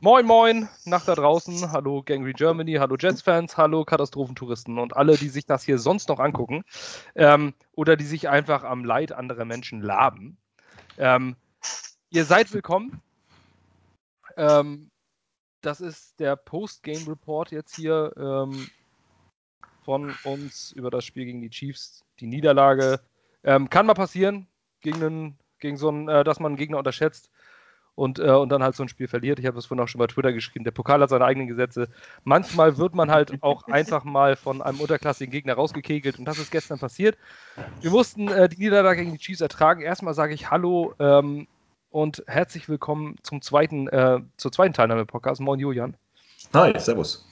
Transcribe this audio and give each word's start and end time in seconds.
Moin 0.00 0.26
Moin, 0.26 0.68
nach 0.84 1.04
da 1.04 1.16
draußen, 1.16 1.72
hallo 1.72 2.04
Gangry 2.04 2.32
Germany, 2.32 2.74
hallo 2.74 2.94
Jets-Fans, 2.96 3.56
hallo 3.56 3.84
Katastrophentouristen 3.84 4.78
und 4.78 4.96
alle, 4.96 5.16
die 5.16 5.28
sich 5.28 5.44
das 5.44 5.64
hier 5.64 5.80
sonst 5.80 6.08
noch 6.08 6.20
angucken 6.20 6.62
ähm, 7.16 7.52
oder 7.72 7.96
die 7.96 8.04
sich 8.04 8.28
einfach 8.28 8.62
am 8.62 8.84
Leid 8.84 9.10
anderer 9.10 9.44
Menschen 9.44 9.82
laben. 9.82 10.36
Ähm, 10.98 11.34
ihr 12.10 12.24
seid 12.24 12.52
willkommen. 12.52 13.02
Ähm, 14.36 14.92
das 15.62 15.80
ist 15.80 16.20
der 16.20 16.36
Post-Game-Report 16.36 17.50
jetzt 17.50 17.74
hier 17.74 18.12
ähm, 18.16 18.68
von 19.84 20.14
uns 20.22 20.70
über 20.70 20.92
das 20.92 21.06
Spiel 21.06 21.24
gegen 21.24 21.42
die 21.42 21.50
Chiefs, 21.50 22.04
die 22.20 22.28
Niederlage. 22.28 23.00
Ähm, 23.42 23.68
kann 23.68 23.86
mal 23.86 23.94
passieren, 23.94 24.46
gegen, 24.80 25.02
einen, 25.02 25.38
gegen 25.58 25.76
so 25.76 25.88
einen, 25.88 26.08
äh, 26.08 26.22
dass 26.22 26.38
man 26.38 26.50
einen 26.50 26.56
Gegner 26.56 26.78
unterschätzt 26.78 27.32
und, 27.98 28.20
äh, 28.20 28.30
und 28.30 28.48
dann 28.50 28.62
halt 28.62 28.76
so 28.76 28.84
ein 28.84 28.88
Spiel 28.88 29.08
verliert. 29.08 29.40
Ich 29.40 29.46
habe 29.46 29.56
das 29.56 29.66
vorhin 29.66 29.82
auch 29.82 29.88
schon 29.88 29.98
bei 29.98 30.06
Twitter 30.06 30.32
geschrieben. 30.32 30.64
Der 30.64 30.70
Pokal 30.70 31.00
hat 31.00 31.10
seine 31.10 31.24
eigenen 31.24 31.48
Gesetze. 31.48 31.88
Manchmal 32.22 32.78
wird 32.78 32.94
man 32.94 33.10
halt 33.10 33.32
auch 33.42 33.64
einfach 33.64 34.04
mal 34.04 34.36
von 34.36 34.62
einem 34.62 34.80
unterklassigen 34.80 35.32
Gegner 35.32 35.54
rausgekegelt 35.54 36.16
und 36.18 36.24
das 36.24 36.38
ist 36.38 36.52
gestern 36.52 36.78
passiert. 36.78 37.18
Wir 37.80 37.90
mussten 37.90 38.28
äh, 38.28 38.48
die 38.48 38.58
Niederlage 38.58 39.00
gegen 39.00 39.12
die 39.12 39.18
Chiefs 39.18 39.40
ertragen. 39.40 39.82
Erstmal 39.82 40.14
sage 40.14 40.32
ich 40.32 40.48
Hallo 40.48 40.94
ähm, 41.00 41.48
und 41.90 42.22
herzlich 42.28 42.68
willkommen 42.68 43.16
zum 43.24 43.42
zweiten, 43.42 43.88
äh, 43.88 44.20
zur 44.36 44.52
zweiten 44.52 44.74
Teilnahme 44.74 45.00
im 45.00 45.06
Podcast. 45.08 45.40
Moin 45.40 45.58
Julian. 45.58 45.96
Hi, 46.54 46.78
servus. 46.78 47.26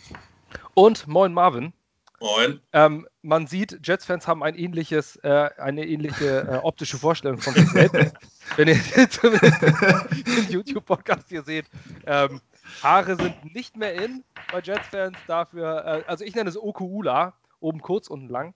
Und 0.74 1.06
moin 1.06 1.32
Marvin. 1.32 1.72
Moin. 2.20 2.60
Ähm, 2.72 3.06
man 3.22 3.46
sieht, 3.46 3.86
Jets-Fans 3.86 4.26
haben 4.26 4.42
ein 4.42 4.54
ähnliches, 4.54 5.16
äh, 5.16 5.50
eine 5.58 5.86
ähnliche 5.86 6.48
äh, 6.48 6.56
optische 6.62 6.98
Vorstellung 6.98 7.38
von 7.38 7.54
sich 7.54 7.68
selbst. 7.68 8.14
Wenn 8.56 8.68
ihr 8.68 9.10
zumindest 9.10 9.62
den 9.62 10.48
YouTube-Podcast 10.48 11.28
hier 11.28 11.42
seht. 11.42 11.66
Ähm, 12.06 12.40
Haare 12.82 13.16
sind 13.16 13.54
nicht 13.54 13.76
mehr 13.76 13.94
in 13.94 14.24
bei 14.50 14.60
Jets-Fans. 14.60 15.16
Dafür, 15.26 15.84
äh, 15.84 16.04
also 16.06 16.24
ich 16.24 16.34
nenne 16.34 16.48
es 16.48 16.56
Okuula, 16.56 17.34
oben 17.60 17.80
kurz, 17.80 18.08
unten 18.08 18.28
lang. 18.28 18.54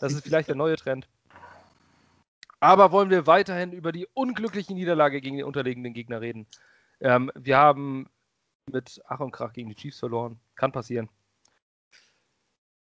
Das 0.00 0.12
ist 0.12 0.22
vielleicht 0.22 0.48
der 0.48 0.56
neue 0.56 0.76
Trend. 0.76 1.08
Aber 2.60 2.92
wollen 2.92 3.10
wir 3.10 3.26
weiterhin 3.26 3.72
über 3.72 3.90
die 3.90 4.06
unglückliche 4.12 4.74
Niederlage 4.74 5.20
gegen 5.20 5.36
den 5.36 5.46
unterlegenen 5.46 5.94
Gegner 5.94 6.20
reden? 6.20 6.46
Ähm, 7.00 7.32
wir 7.34 7.56
haben 7.56 8.08
mit 8.70 9.00
Ach 9.08 9.20
und 9.20 9.32
Krach 9.32 9.52
gegen 9.52 9.68
die 9.68 9.74
Chiefs 9.74 9.98
verloren. 9.98 10.38
Kann 10.54 10.70
passieren. 10.70 11.08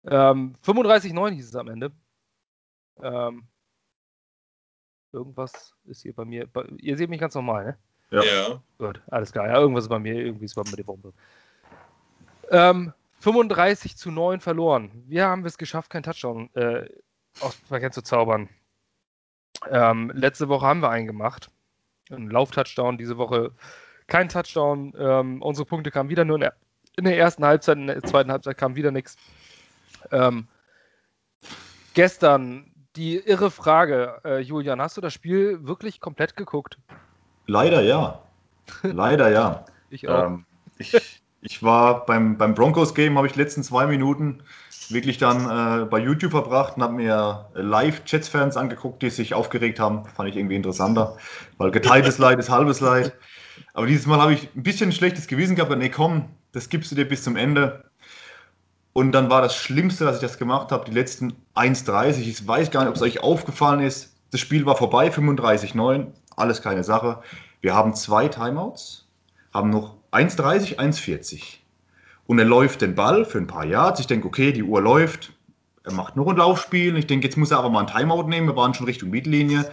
Ähm, 0.06 0.54
35,9 0.64 1.30
hieß 1.32 1.48
es 1.48 1.56
am 1.56 1.68
Ende. 1.68 1.92
Ähm, 3.02 3.46
irgendwas 5.12 5.74
ist 5.84 6.02
hier 6.02 6.14
bei 6.14 6.24
mir. 6.24 6.46
Bei, 6.46 6.64
ihr 6.78 6.96
seht 6.96 7.10
mich 7.10 7.20
ganz 7.20 7.34
normal, 7.34 7.64
ne? 7.64 7.78
Ja. 8.10 8.22
ja. 8.22 8.62
Gut, 8.78 9.02
alles 9.08 9.32
klar. 9.32 9.48
Ja, 9.48 9.58
irgendwas 9.58 9.84
ist 9.84 9.90
bei 9.90 9.98
mir. 9.98 10.14
Irgendwie 10.14 10.44
ist 10.44 10.54
bei 10.54 10.62
mir 10.62 10.76
die 10.76 10.82
Bombe. 10.82 11.12
Ähm, 12.50 12.92
35 13.20 13.96
zu 13.96 14.10
9 14.10 14.40
verloren. 14.40 14.90
Wir 15.06 15.26
haben 15.26 15.44
es 15.44 15.58
geschafft, 15.58 15.90
keinen 15.90 16.04
Touchdown 16.04 16.50
äh, 16.54 16.88
aus 17.40 17.56
Verkehr 17.66 17.90
zu 17.90 18.02
zaubern. 18.02 18.48
Ähm, 19.68 20.12
letzte 20.14 20.48
Woche 20.48 20.66
haben 20.66 20.80
wir 20.80 20.90
einen 20.90 21.06
gemacht. 21.06 21.50
Ein 22.10 22.30
Lauf-Touchdown. 22.30 22.98
Diese 22.98 23.18
Woche 23.18 23.52
kein 24.06 24.28
Touchdown. 24.28 24.94
Ähm, 24.96 25.42
unsere 25.42 25.66
Punkte 25.66 25.90
kamen 25.90 26.10
wieder 26.10 26.24
nur 26.24 26.36
in 26.36 26.42
der, 26.42 26.54
in 26.96 27.04
der 27.04 27.18
ersten 27.18 27.44
Halbzeit. 27.44 27.78
In 27.78 27.88
der 27.88 28.02
zweiten 28.02 28.30
Halbzeit 28.30 28.56
kam 28.56 28.76
wieder 28.76 28.92
nichts. 28.92 29.16
Ähm, 30.12 30.48
gestern 31.94 32.72
die 32.96 33.16
irre 33.16 33.50
Frage, 33.50 34.20
äh, 34.24 34.40
Julian, 34.40 34.80
hast 34.80 34.96
du 34.96 35.00
das 35.00 35.12
Spiel 35.12 35.66
wirklich 35.66 36.00
komplett 36.00 36.36
geguckt? 36.36 36.78
Leider 37.46 37.82
ja. 37.82 38.22
Leider 38.82 39.30
ja. 39.30 39.64
ich 39.90 40.08
auch. 40.08 40.26
Ähm, 40.26 40.46
ich, 40.78 41.22
ich 41.42 41.62
war 41.62 42.06
beim, 42.06 42.38
beim 42.38 42.54
Broncos-Game, 42.54 43.16
habe 43.16 43.26
ich 43.26 43.34
die 43.34 43.38
letzten 43.38 43.62
zwei 43.62 43.86
Minuten 43.86 44.42
wirklich 44.88 45.18
dann 45.18 45.82
äh, 45.82 45.84
bei 45.84 45.98
YouTube 45.98 46.30
verbracht 46.30 46.76
und 46.76 46.82
habe 46.82 46.94
mir 46.94 47.46
live 47.54 48.02
Jets-Fans 48.06 48.56
angeguckt, 48.56 49.02
die 49.02 49.10
sich 49.10 49.34
aufgeregt 49.34 49.80
haben. 49.80 50.04
Fand 50.06 50.28
ich 50.28 50.36
irgendwie 50.36 50.56
interessanter, 50.56 51.16
weil 51.58 51.70
geteiltes 51.70 52.18
Leid 52.18 52.38
ist 52.38 52.50
halbes 52.50 52.80
Leid. 52.80 53.12
Aber 53.74 53.86
dieses 53.86 54.06
Mal 54.06 54.20
habe 54.20 54.34
ich 54.34 54.48
ein 54.54 54.62
bisschen 54.62 54.90
ein 54.90 54.92
schlechtes 54.92 55.26
Gewissen 55.26 55.56
gehabt. 55.56 55.76
Nee, 55.76 55.88
komm, 55.88 56.28
das 56.52 56.68
gibst 56.68 56.90
du 56.90 56.94
dir 56.94 57.06
bis 57.06 57.22
zum 57.22 57.36
Ende. 57.36 57.84
Und 58.96 59.12
dann 59.12 59.28
war 59.28 59.42
das 59.42 59.54
Schlimmste, 59.54 60.06
dass 60.06 60.16
ich 60.16 60.22
das 60.22 60.38
gemacht 60.38 60.72
habe, 60.72 60.86
die 60.86 60.90
letzten 60.90 61.34
1,30. 61.54 62.20
Ich 62.20 62.48
weiß 62.48 62.70
gar 62.70 62.80
nicht, 62.80 62.88
ob 62.88 62.96
es 62.96 63.02
euch 63.02 63.20
aufgefallen 63.20 63.80
ist. 63.80 64.16
Das 64.30 64.40
Spiel 64.40 64.64
war 64.64 64.74
vorbei, 64.74 65.10
35,9. 65.10 66.06
Alles 66.34 66.62
keine 66.62 66.82
Sache. 66.82 67.20
Wir 67.60 67.74
haben 67.74 67.94
zwei 67.94 68.28
Timeouts, 68.28 69.06
haben 69.52 69.68
noch 69.68 69.98
1,30, 70.12 70.78
1,40. 70.78 71.58
Und 72.26 72.38
er 72.38 72.46
läuft 72.46 72.80
den 72.80 72.94
Ball 72.94 73.26
für 73.26 73.36
ein 73.36 73.46
paar 73.46 73.66
Yards. 73.66 74.00
Ich 74.00 74.06
denke, 74.06 74.28
okay, 74.28 74.52
die 74.52 74.62
Uhr 74.62 74.80
läuft. 74.80 75.34
Er 75.84 75.92
macht 75.92 76.16
noch 76.16 76.28
ein 76.28 76.38
Laufspiel. 76.38 76.96
Ich 76.96 77.06
denke, 77.06 77.26
jetzt 77.26 77.36
muss 77.36 77.50
er 77.50 77.58
aber 77.58 77.68
mal 77.68 77.80
ein 77.80 77.94
Timeout 77.94 78.28
nehmen. 78.28 78.48
Wir 78.48 78.56
waren 78.56 78.72
schon 78.72 78.86
Richtung 78.86 79.10
Mittellinie. 79.10 79.70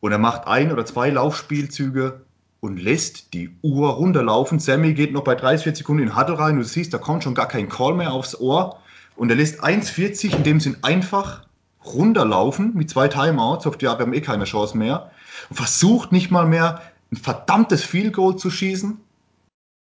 Und 0.00 0.10
er 0.10 0.18
macht 0.18 0.48
ein 0.48 0.72
oder 0.72 0.84
zwei 0.84 1.08
Laufspielzüge 1.08 2.23
und 2.64 2.78
lässt 2.78 3.34
die 3.34 3.50
Uhr 3.60 3.90
runterlaufen. 3.90 4.58
Sammy 4.58 4.94
geht 4.94 5.12
noch 5.12 5.22
bei 5.22 5.34
30, 5.34 5.64
40 5.64 5.78
Sekunden 5.80 6.02
in 6.04 6.16
Huddle 6.16 6.38
rein. 6.38 6.56
Du 6.56 6.64
siehst, 6.64 6.94
da 6.94 6.98
kommt 6.98 7.22
schon 7.22 7.34
gar 7.34 7.46
kein 7.46 7.68
Call 7.68 7.92
mehr 7.92 8.14
aufs 8.14 8.40
Ohr. 8.40 8.80
Und 9.16 9.28
er 9.28 9.36
lässt 9.36 9.62
1,40 9.62 10.34
in 10.34 10.44
dem 10.44 10.60
Sinn 10.60 10.78
einfach 10.80 11.46
runterlaufen 11.84 12.72
mit 12.74 12.88
zwei 12.88 13.08
Timeouts. 13.08 13.66
Auf 13.66 13.76
die 13.76 13.84
wir 13.84 13.90
haben 13.90 14.14
eh 14.14 14.22
keine 14.22 14.44
Chance 14.44 14.78
mehr. 14.78 15.10
Und 15.50 15.56
versucht 15.56 16.10
nicht 16.10 16.30
mal 16.30 16.46
mehr 16.46 16.80
ein 17.12 17.16
verdammtes 17.16 17.84
Field 17.84 18.14
Goal 18.14 18.36
zu 18.36 18.48
schießen. 18.48 18.98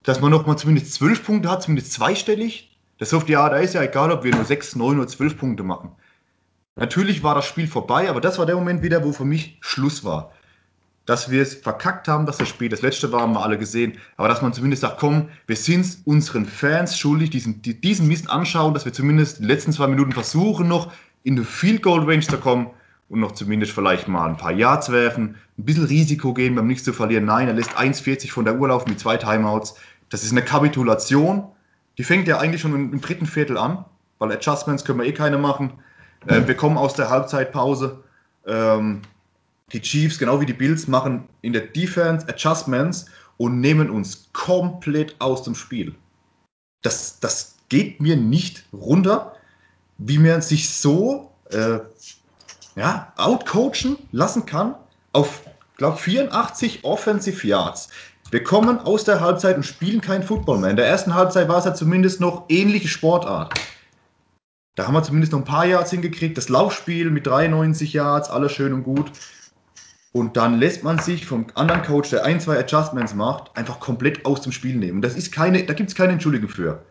Dass 0.03 0.21
man 0.21 0.29
noch 0.29 0.45
mal 0.45 0.55
zumindest 0.55 0.94
12 0.94 1.25
Punkte 1.25 1.49
hat, 1.49 1.63
zumindest 1.63 1.94
zweistellig. 1.94 2.77
Das 2.99 3.11
auf 3.11 3.25
die 3.25 3.38
Art, 3.38 3.53
da 3.53 3.57
ist 3.57 3.73
ja 3.73 3.81
egal, 3.81 4.11
ob 4.11 4.23
wir 4.23 4.35
nur 4.35 4.45
6, 4.45 4.75
9 4.75 4.99
oder 4.99 5.07
12 5.07 5.35
Punkte 5.39 5.63
machen. 5.63 5.94
Natürlich 6.75 7.23
war 7.23 7.33
das 7.33 7.45
Spiel 7.45 7.65
vorbei, 7.65 8.07
aber 8.07 8.21
das 8.21 8.38
war 8.38 8.45
der 8.45 8.55
Moment 8.55 8.83
wieder, 8.83 9.03
wo 9.03 9.13
für 9.13 9.25
mich 9.25 9.57
Schluss 9.61 10.03
war 10.03 10.31
dass 11.07 11.31
wir 11.31 11.41
es 11.41 11.56
verkackt 11.56 12.09
haben, 12.09 12.25
dass 12.25 12.38
das 12.38 12.50
Spiel 12.50 12.68
das 12.68 12.81
letzte 12.81 13.12
war, 13.13 13.22
haben 13.22 13.31
wir 13.31 13.41
alle 13.41 13.57
gesehen. 13.57 13.94
Aber 14.18 14.28
dass 14.28 14.41
man 14.41 14.51
zumindest 14.51 14.81
sagt, 14.81 15.00
komm, 15.00 15.29
wir 15.47 15.56
sind 15.56 16.00
unseren 16.03 16.45
Fans 16.45 17.00
schuldig, 17.00 17.29
diesen, 17.29 17.62
diesen 17.62 18.07
Mist 18.09 18.29
anschauen, 18.29 18.73
dass 18.73 18.84
wir 18.84 18.91
zumindest 18.91 19.40
die 19.40 19.45
letzten 19.45 19.72
zwei 19.72 19.88
Minuten 19.88 20.12
versuchen, 20.12 20.68
noch 20.68 20.91
in 21.23 21.38
die 21.38 21.45
Field 21.45 21.81
Goal 21.81 22.03
Range 22.03 22.19
zu 22.19 22.38
kommen 22.38 22.68
und 23.07 23.22
noch 23.22 23.31
zumindest 23.31 23.72
vielleicht 23.72 24.09
mal 24.09 24.28
ein 24.28 24.35
paar 24.35 24.51
Yards 24.51 24.91
werfen, 24.91 25.38
ein 25.57 25.63
bisschen 25.63 25.85
Risiko 25.85 26.34
gehen, 26.34 26.56
beim 26.56 26.68
nichts 26.68 26.84
zu 26.84 26.91
verlieren. 26.91 27.24
Nein, 27.24 27.47
er 27.47 27.53
lässt 27.53 27.78
1,40 27.78 28.29
von 28.29 28.44
der 28.44 28.59
Uhr 28.59 28.68
laufen 28.68 28.89
mit 28.89 29.00
zwei 29.00 29.16
Timeouts. 29.16 29.75
Das 30.09 30.24
ist 30.24 30.34
eine 30.34 30.41
Kapitulation. 30.41 31.47
Die 31.97 32.03
fängt 32.03 32.28
ja 32.28 32.38
eigentlich 32.39 32.62
schon 32.62 32.75
im, 32.75 32.91
im 32.91 33.00
dritten 33.00 33.28
Viertel 33.28 33.57
an, 33.57 33.85
weil 34.19 34.34
Adjustments 34.34 34.84
können 34.84 35.00
wir 35.00 35.06
eh 35.06 35.13
keine 35.13 35.38
machen. 35.38 35.72
Äh, 36.25 36.47
wir 36.47 36.56
kommen 36.56 36.78
aus 36.78 36.95
der 36.95 37.09
Halbzeitpause. 37.09 38.03
Ähm, 38.45 39.03
die 39.73 39.81
Chiefs, 39.81 40.17
genau 40.17 40.39
wie 40.39 40.45
die 40.45 40.53
Bills, 40.53 40.88
machen 40.88 41.28
in 41.41 41.53
der 41.53 41.67
Defense 41.67 42.28
Adjustments 42.28 43.05
und 43.38 43.59
nehmen 43.59 43.89
uns 43.89 44.29
komplett 44.33 45.16
aus 45.19 45.44
dem 45.44 45.55
Spiel. 45.55 45.94
Das, 46.83 47.19
das 47.19 47.55
geht 47.69 48.00
mir 48.00 48.16
nicht 48.16 48.63
runter, 48.72 49.35
wie 49.97 50.17
man 50.17 50.41
sich 50.41 50.69
so 50.69 51.31
äh, 51.50 51.79
ja, 52.75 53.11
outcoachen 53.17 53.97
lassen 54.11 54.45
kann 54.45 54.75
auf, 55.11 55.41
glaube 55.77 55.97
84 55.97 56.83
Offensive 56.83 57.45
Yards. 57.45 57.89
Wir 58.29 58.44
kommen 58.44 58.79
aus 58.79 59.03
der 59.03 59.19
Halbzeit 59.19 59.56
und 59.56 59.63
spielen 59.63 60.01
kein 60.01 60.23
Football 60.23 60.59
mehr. 60.59 60.69
In 60.69 60.75
der 60.75 60.88
ersten 60.88 61.13
Halbzeit 61.13 61.47
war 61.47 61.59
es 61.59 61.66
ja 61.66 61.73
zumindest 61.73 62.19
noch 62.19 62.45
ähnliche 62.50 62.88
Sportart. 62.88 63.53
Da 64.75 64.85
haben 64.85 64.94
wir 64.94 65.03
zumindest 65.03 65.31
noch 65.31 65.39
ein 65.39 65.45
paar 65.45 65.66
Yards 65.66 65.91
hingekriegt. 65.91 66.38
Das 66.38 66.50
Laufspiel 66.50 67.09
mit 67.09 67.25
93 67.25 67.94
Yards, 67.94 68.29
alles 68.29 68.51
schön 68.51 68.73
und 68.73 68.83
gut. 68.83 69.11
Und 70.17 70.35
dann 70.35 70.57
lässt 70.57 70.83
man 70.83 70.97
sich 70.97 71.28
vom 71.28 71.45
anderen 71.53 71.83
Coach, 71.83 72.09
der 72.09 72.25
ein, 72.25 72.39
zwei 72.39 72.57
Adjustments 72.57 73.13
macht, 73.13 73.55
einfach 73.55 73.79
komplett 73.79 74.25
aus 74.25 74.42
dem 74.42 74.51
Spiel 74.51 74.75
nehmen. 74.75 75.00
Das 75.00 75.15
ist 75.15 75.31
keine, 75.31 75.63
da 75.63 75.74
gibt 75.75 75.89
es 75.92 75.95
keine 75.95 76.13
Entschuldigung 76.13 76.50
für. 76.50 76.81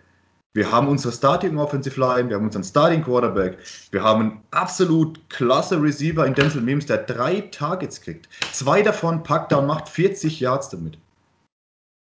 Wir 0.54 0.70
haben 0.70 0.86
unsere 0.86 1.12
Starting 1.12 1.58
Offensive 1.58 1.98
Line, 1.98 2.28
wir 2.28 2.36
haben 2.36 2.44
unseren 2.44 2.62
Starting 2.62 3.02
Quarterback, 3.02 3.58
wir 3.90 4.04
haben 4.04 4.20
einen 4.20 4.40
absolut 4.52 5.28
klasse 5.28 5.82
Receiver 5.82 6.24
in 6.24 6.34
Denzel 6.34 6.62
Mims, 6.62 6.86
der 6.86 6.98
drei 6.98 7.40
Targets 7.40 8.00
kriegt. 8.00 8.28
Zwei 8.52 8.82
davon 8.82 9.24
packt 9.24 9.50
er 9.50 9.58
und 9.58 9.66
macht 9.66 9.88
40 9.88 10.38
Yards 10.38 10.68
damit. 10.68 10.96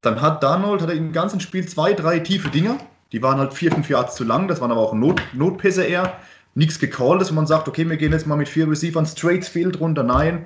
Dann 0.02 0.22
hat 0.22 0.44
Darnold 0.44 0.82
hat 0.82 0.90
er 0.90 0.94
im 0.94 1.10
ganzen 1.10 1.40
Spiel 1.40 1.66
zwei, 1.66 1.94
drei 1.94 2.20
tiefe 2.20 2.48
Dinger. 2.48 2.78
Die 3.10 3.24
waren 3.24 3.38
halt 3.38 3.54
vier, 3.54 3.72
fünf 3.72 3.90
Yards 3.90 4.14
zu 4.14 4.22
lang, 4.22 4.46
das 4.46 4.60
waren 4.60 4.70
aber 4.70 4.82
auch 4.82 4.94
Not, 4.94 5.20
Notpässe 5.32 5.82
eher. 5.82 6.16
Nichts 6.54 6.78
gecalltes, 6.78 7.32
wo 7.32 7.34
man 7.34 7.48
sagt, 7.48 7.66
okay, 7.66 7.88
wir 7.90 7.96
gehen 7.96 8.12
jetzt 8.12 8.28
mal 8.28 8.36
mit 8.36 8.48
vier 8.48 8.70
Receivern 8.70 9.04
straight 9.04 9.44
Field 9.44 9.80
runter. 9.80 10.04
Nein, 10.04 10.44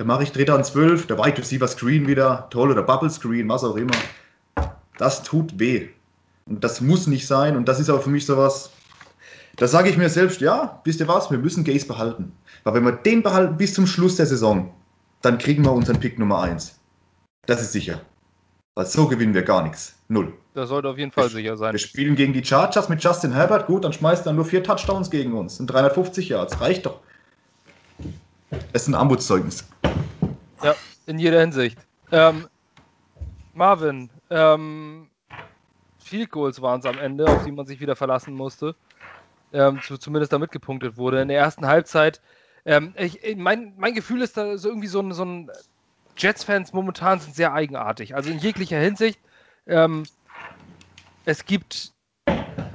da 0.00 0.06
mache 0.06 0.22
ich 0.22 0.32
Dritter 0.32 0.54
und 0.54 0.64
Zwölf, 0.64 1.06
der 1.08 1.18
Wide 1.18 1.36
Receiver 1.36 1.68
Screen 1.68 2.08
wieder, 2.08 2.48
toll, 2.48 2.70
oder 2.70 2.82
Bubble 2.82 3.10
Screen, 3.10 3.46
was 3.50 3.62
auch 3.62 3.76
immer. 3.76 3.92
Das 4.96 5.22
tut 5.22 5.58
weh. 5.58 5.90
Und 6.46 6.64
das 6.64 6.80
muss 6.80 7.06
nicht 7.06 7.26
sein. 7.26 7.54
Und 7.54 7.68
das 7.68 7.78
ist 7.78 7.90
auch 7.90 8.00
für 8.00 8.08
mich 8.08 8.24
sowas, 8.24 8.70
da 9.56 9.68
sage 9.68 9.90
ich 9.90 9.98
mir 9.98 10.08
selbst, 10.08 10.40
ja, 10.40 10.80
wisst 10.84 11.00
ihr 11.00 11.08
was, 11.08 11.30
wir 11.30 11.36
müssen 11.36 11.64
Gaze 11.64 11.86
behalten. 11.86 12.32
Weil 12.64 12.72
wenn 12.72 12.84
wir 12.86 12.92
den 12.92 13.22
behalten 13.22 13.58
bis 13.58 13.74
zum 13.74 13.86
Schluss 13.86 14.16
der 14.16 14.24
Saison, 14.24 14.72
dann 15.20 15.36
kriegen 15.36 15.66
wir 15.66 15.72
unseren 15.72 16.00
Pick 16.00 16.18
Nummer 16.18 16.40
1. 16.40 16.80
Das 17.44 17.60
ist 17.60 17.72
sicher. 17.72 18.00
Weil 18.76 18.86
so 18.86 19.06
gewinnen 19.06 19.34
wir 19.34 19.42
gar 19.42 19.62
nichts. 19.62 19.96
Null. 20.08 20.32
Das 20.54 20.70
sollte 20.70 20.88
auf 20.88 20.96
jeden 20.96 21.12
Fall 21.12 21.24
wir, 21.24 21.30
sicher 21.30 21.58
sein. 21.58 21.72
Wir 21.72 21.78
spielen 21.78 22.16
gegen 22.16 22.32
die 22.32 22.42
Chargers 22.42 22.88
mit 22.88 23.04
Justin 23.04 23.34
Herbert. 23.34 23.66
Gut, 23.66 23.84
dann 23.84 23.92
schmeißt 23.92 24.24
er 24.24 24.32
nur 24.32 24.46
vier 24.46 24.64
Touchdowns 24.64 25.10
gegen 25.10 25.34
uns. 25.34 25.60
Und 25.60 25.66
350 25.66 26.30
Yards. 26.30 26.58
Reicht 26.58 26.86
doch. 26.86 27.00
Es 28.72 28.82
ist 28.82 28.88
ein 28.88 28.94
Armutszeugnis. 28.94 29.68
Ja, 30.62 30.76
in 31.06 31.18
jeder 31.18 31.40
Hinsicht. 31.40 31.78
Ähm, 32.12 32.48
Marvin, 33.52 34.10
ähm, 34.30 35.10
Field 35.98 36.30
Goals 36.30 36.62
waren 36.62 36.80
es 36.80 36.86
am 36.86 36.98
Ende, 36.98 37.26
auf 37.28 37.44
die 37.44 37.52
man 37.52 37.66
sich 37.66 37.80
wieder 37.80 37.96
verlassen 37.96 38.34
musste. 38.34 38.74
Ähm, 39.52 39.80
zumindest 39.82 40.32
damit 40.32 40.52
gepunktet 40.52 40.96
wurde. 40.96 41.20
In 41.20 41.28
der 41.28 41.38
ersten 41.38 41.66
Halbzeit. 41.66 42.20
Ähm, 42.64 42.94
ich, 42.96 43.36
mein, 43.36 43.74
mein 43.76 43.94
Gefühl 43.94 44.22
ist 44.22 44.36
da 44.36 44.56
so 44.58 44.68
irgendwie 44.68 44.88
so 44.88 45.00
ein, 45.00 45.12
so 45.12 45.24
ein 45.24 45.50
Jets-Fans 46.16 46.72
momentan 46.72 47.18
sind 47.18 47.34
sehr 47.34 47.52
eigenartig. 47.52 48.14
Also 48.14 48.30
in 48.30 48.38
jeglicher 48.38 48.78
Hinsicht. 48.78 49.20
Ähm, 49.66 50.04
es 51.24 51.44
gibt 51.44 51.92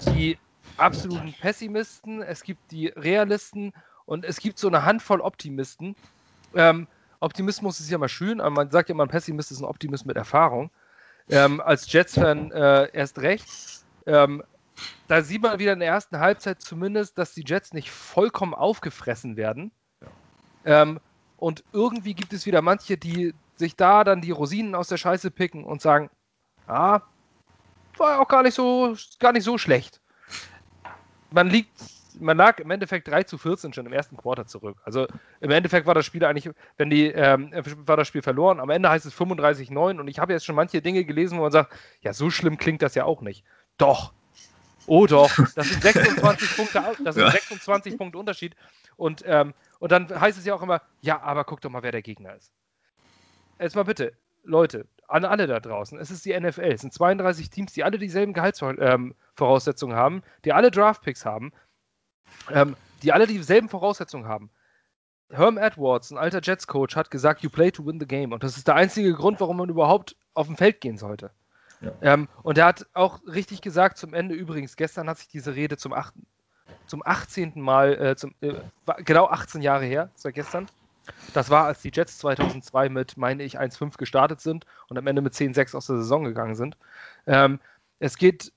die 0.01 0.37
absoluten 0.77 1.33
Pessimisten, 1.33 2.21
es 2.21 2.43
gibt 2.43 2.71
die 2.71 2.87
Realisten 2.87 3.71
und 4.05 4.25
es 4.25 4.39
gibt 4.39 4.59
so 4.59 4.67
eine 4.67 4.85
Handvoll 4.85 5.21
Optimisten. 5.21 5.95
Ähm, 6.53 6.87
Optimismus 7.19 7.79
ist 7.79 7.89
ja 7.89 7.97
mal 7.97 8.09
schön, 8.09 8.39
aber 8.39 8.51
man 8.51 8.71
sagt 8.71 8.89
ja 8.89 8.93
immer, 8.93 9.03
ein 9.03 9.09
Pessimist 9.09 9.51
ist 9.51 9.59
ein 9.59 9.65
Optimist 9.65 10.05
mit 10.05 10.15
Erfahrung. 10.15 10.69
Ähm, 11.29 11.59
als 11.59 11.91
Jets-Fan 11.91 12.51
äh, 12.51 12.89
erst 12.93 13.19
recht. 13.19 13.47
Ähm, 14.05 14.43
da 15.07 15.21
sieht 15.21 15.41
man 15.41 15.57
wieder 15.57 15.73
in 15.73 15.79
der 15.79 15.87
ersten 15.87 16.19
Halbzeit 16.19 16.61
zumindest, 16.61 17.17
dass 17.17 17.33
die 17.33 17.43
Jets 17.45 17.73
nicht 17.73 17.89
vollkommen 17.89 18.53
aufgefressen 18.53 19.37
werden. 19.37 19.71
Ähm, 20.65 20.99
und 21.37 21.63
irgendwie 21.71 22.13
gibt 22.13 22.33
es 22.33 22.45
wieder 22.45 22.61
manche, 22.61 22.97
die 22.97 23.33
sich 23.55 23.75
da 23.75 24.03
dann 24.03 24.21
die 24.21 24.31
Rosinen 24.31 24.75
aus 24.75 24.87
der 24.87 24.97
Scheiße 24.97 25.31
picken 25.31 25.63
und 25.63 25.81
sagen, 25.81 26.09
ah, 26.67 27.01
war 27.97 28.19
auch 28.19 28.27
gar 28.27 28.43
nicht 28.43 28.55
so, 28.55 28.95
gar 29.19 29.31
nicht 29.31 29.43
so 29.43 29.57
schlecht. 29.57 30.01
Man 31.31 31.49
liegt, 31.49 31.71
man 32.19 32.37
lag 32.37 32.59
im 32.59 32.71
Endeffekt 32.71 33.07
3 33.07 33.23
zu 33.23 33.37
14 33.37 33.73
schon 33.73 33.85
im 33.85 33.93
ersten 33.93 34.17
Quarter 34.17 34.45
zurück. 34.45 34.77
Also 34.83 35.07
im 35.39 35.51
Endeffekt 35.51 35.87
war 35.87 35.93
das 35.93 36.05
Spiel 36.05 36.23
eigentlich, 36.25 36.49
wenn 36.77 36.89
die, 36.89 37.07
ähm, 37.07 37.51
war 37.85 37.97
das 37.97 38.07
Spiel 38.07 38.21
verloren. 38.21 38.59
Am 38.59 38.69
Ende 38.69 38.89
heißt 38.89 39.05
es 39.05 39.13
35-9 39.13 39.99
und 39.99 40.07
ich 40.07 40.19
habe 40.19 40.33
jetzt 40.33 40.45
schon 40.45 40.55
manche 40.55 40.81
Dinge 40.81 41.05
gelesen, 41.05 41.37
wo 41.37 41.43
man 41.43 41.51
sagt, 41.51 41.73
ja, 42.01 42.13
so 42.13 42.29
schlimm 42.29 42.57
klingt 42.57 42.81
das 42.81 42.95
ja 42.95 43.05
auch 43.05 43.21
nicht. 43.21 43.43
Doch. 43.77 44.13
Oh 44.87 45.07
doch, 45.07 45.31
das 45.55 45.67
sind 45.67 45.81
26 45.81 46.55
Punkte, 46.57 46.83
das 47.03 47.15
sind 47.15 47.23
ja. 47.23 47.31
26 47.31 47.97
Punkte 47.97 48.19
Unterschied. 48.19 48.55
Und, 48.97 49.23
ähm, 49.25 49.53
und 49.79 49.91
dann 49.91 50.09
heißt 50.09 50.37
es 50.37 50.45
ja 50.45 50.53
auch 50.53 50.61
immer, 50.61 50.81
ja, 51.01 51.21
aber 51.21 51.43
guck 51.43 51.61
doch 51.61 51.71
mal, 51.71 51.83
wer 51.83 51.91
der 51.91 52.03
Gegner 52.03 52.35
ist. 52.35 52.51
Jetzt 53.59 53.75
mal 53.75 53.83
bitte, 53.83 54.13
Leute, 54.43 54.85
an 55.07 55.25
alle 55.25 55.47
da 55.47 55.59
draußen, 55.59 55.99
es 55.99 56.11
ist 56.11 56.25
die 56.25 56.39
NFL, 56.39 56.71
es 56.71 56.81
sind 56.81 56.93
32 56.93 57.49
Teams, 57.49 57.73
die 57.73 57.83
alle 57.83 57.97
dieselben 57.97 58.33
Gehaltsvoraussetzungen 58.33 59.95
ähm, 59.95 60.01
haben, 60.01 60.23
die 60.43 60.53
alle 60.53 60.71
Draftpicks 60.71 61.25
haben, 61.25 61.51
ähm, 62.51 62.75
die 63.03 63.13
alle 63.13 63.27
dieselben 63.27 63.69
Voraussetzungen 63.69 64.27
haben. 64.27 64.49
Herm 65.29 65.57
Edwards, 65.57 66.11
ein 66.11 66.17
alter 66.17 66.39
Jets-Coach, 66.41 66.95
hat 66.95 67.09
gesagt, 67.09 67.41
you 67.41 67.49
play 67.49 67.71
to 67.71 67.85
win 67.85 67.99
the 67.99 68.05
game. 68.05 68.31
Und 68.31 68.43
das 68.43 68.57
ist 68.57 68.67
der 68.67 68.75
einzige 68.75 69.13
Grund, 69.13 69.39
warum 69.39 69.57
man 69.57 69.69
überhaupt 69.69 70.15
auf 70.33 70.47
dem 70.47 70.55
Feld 70.55 70.81
gehen 70.81 70.97
sollte. 70.97 71.31
Ja. 71.81 71.91
Ähm, 72.01 72.27
und 72.43 72.57
er 72.57 72.65
hat 72.65 72.85
auch 72.93 73.21
richtig 73.25 73.61
gesagt 73.61 73.97
zum 73.97 74.13
Ende, 74.13 74.35
übrigens, 74.35 74.75
gestern 74.75 75.09
hat 75.09 75.17
sich 75.17 75.27
diese 75.27 75.55
Rede 75.55 75.77
zum, 75.77 75.93
8, 75.93 76.13
zum 76.85 77.01
18. 77.05 77.53
Mal, 77.55 77.93
äh, 77.93 78.15
zum, 78.15 78.33
äh, 78.41 78.53
genau 79.03 79.27
18 79.27 79.61
Jahre 79.61 79.85
her, 79.85 80.09
das 80.13 80.25
war 80.25 80.31
gestern, 80.31 80.67
das 81.33 81.49
war, 81.49 81.65
als 81.65 81.81
die 81.81 81.91
Jets 81.93 82.17
2002 82.19 82.89
mit, 82.89 83.17
meine 83.17 83.43
ich, 83.43 83.59
1-5 83.59 83.97
gestartet 83.97 84.41
sind 84.41 84.65
und 84.89 84.97
am 84.97 85.07
Ende 85.07 85.21
mit 85.21 85.33
10-6 85.33 85.75
aus 85.75 85.87
der 85.87 85.97
Saison 85.97 86.23
gegangen 86.23 86.55
sind. 86.55 86.77
Ähm, 87.27 87.59
es 87.99 88.17
geht 88.17 88.51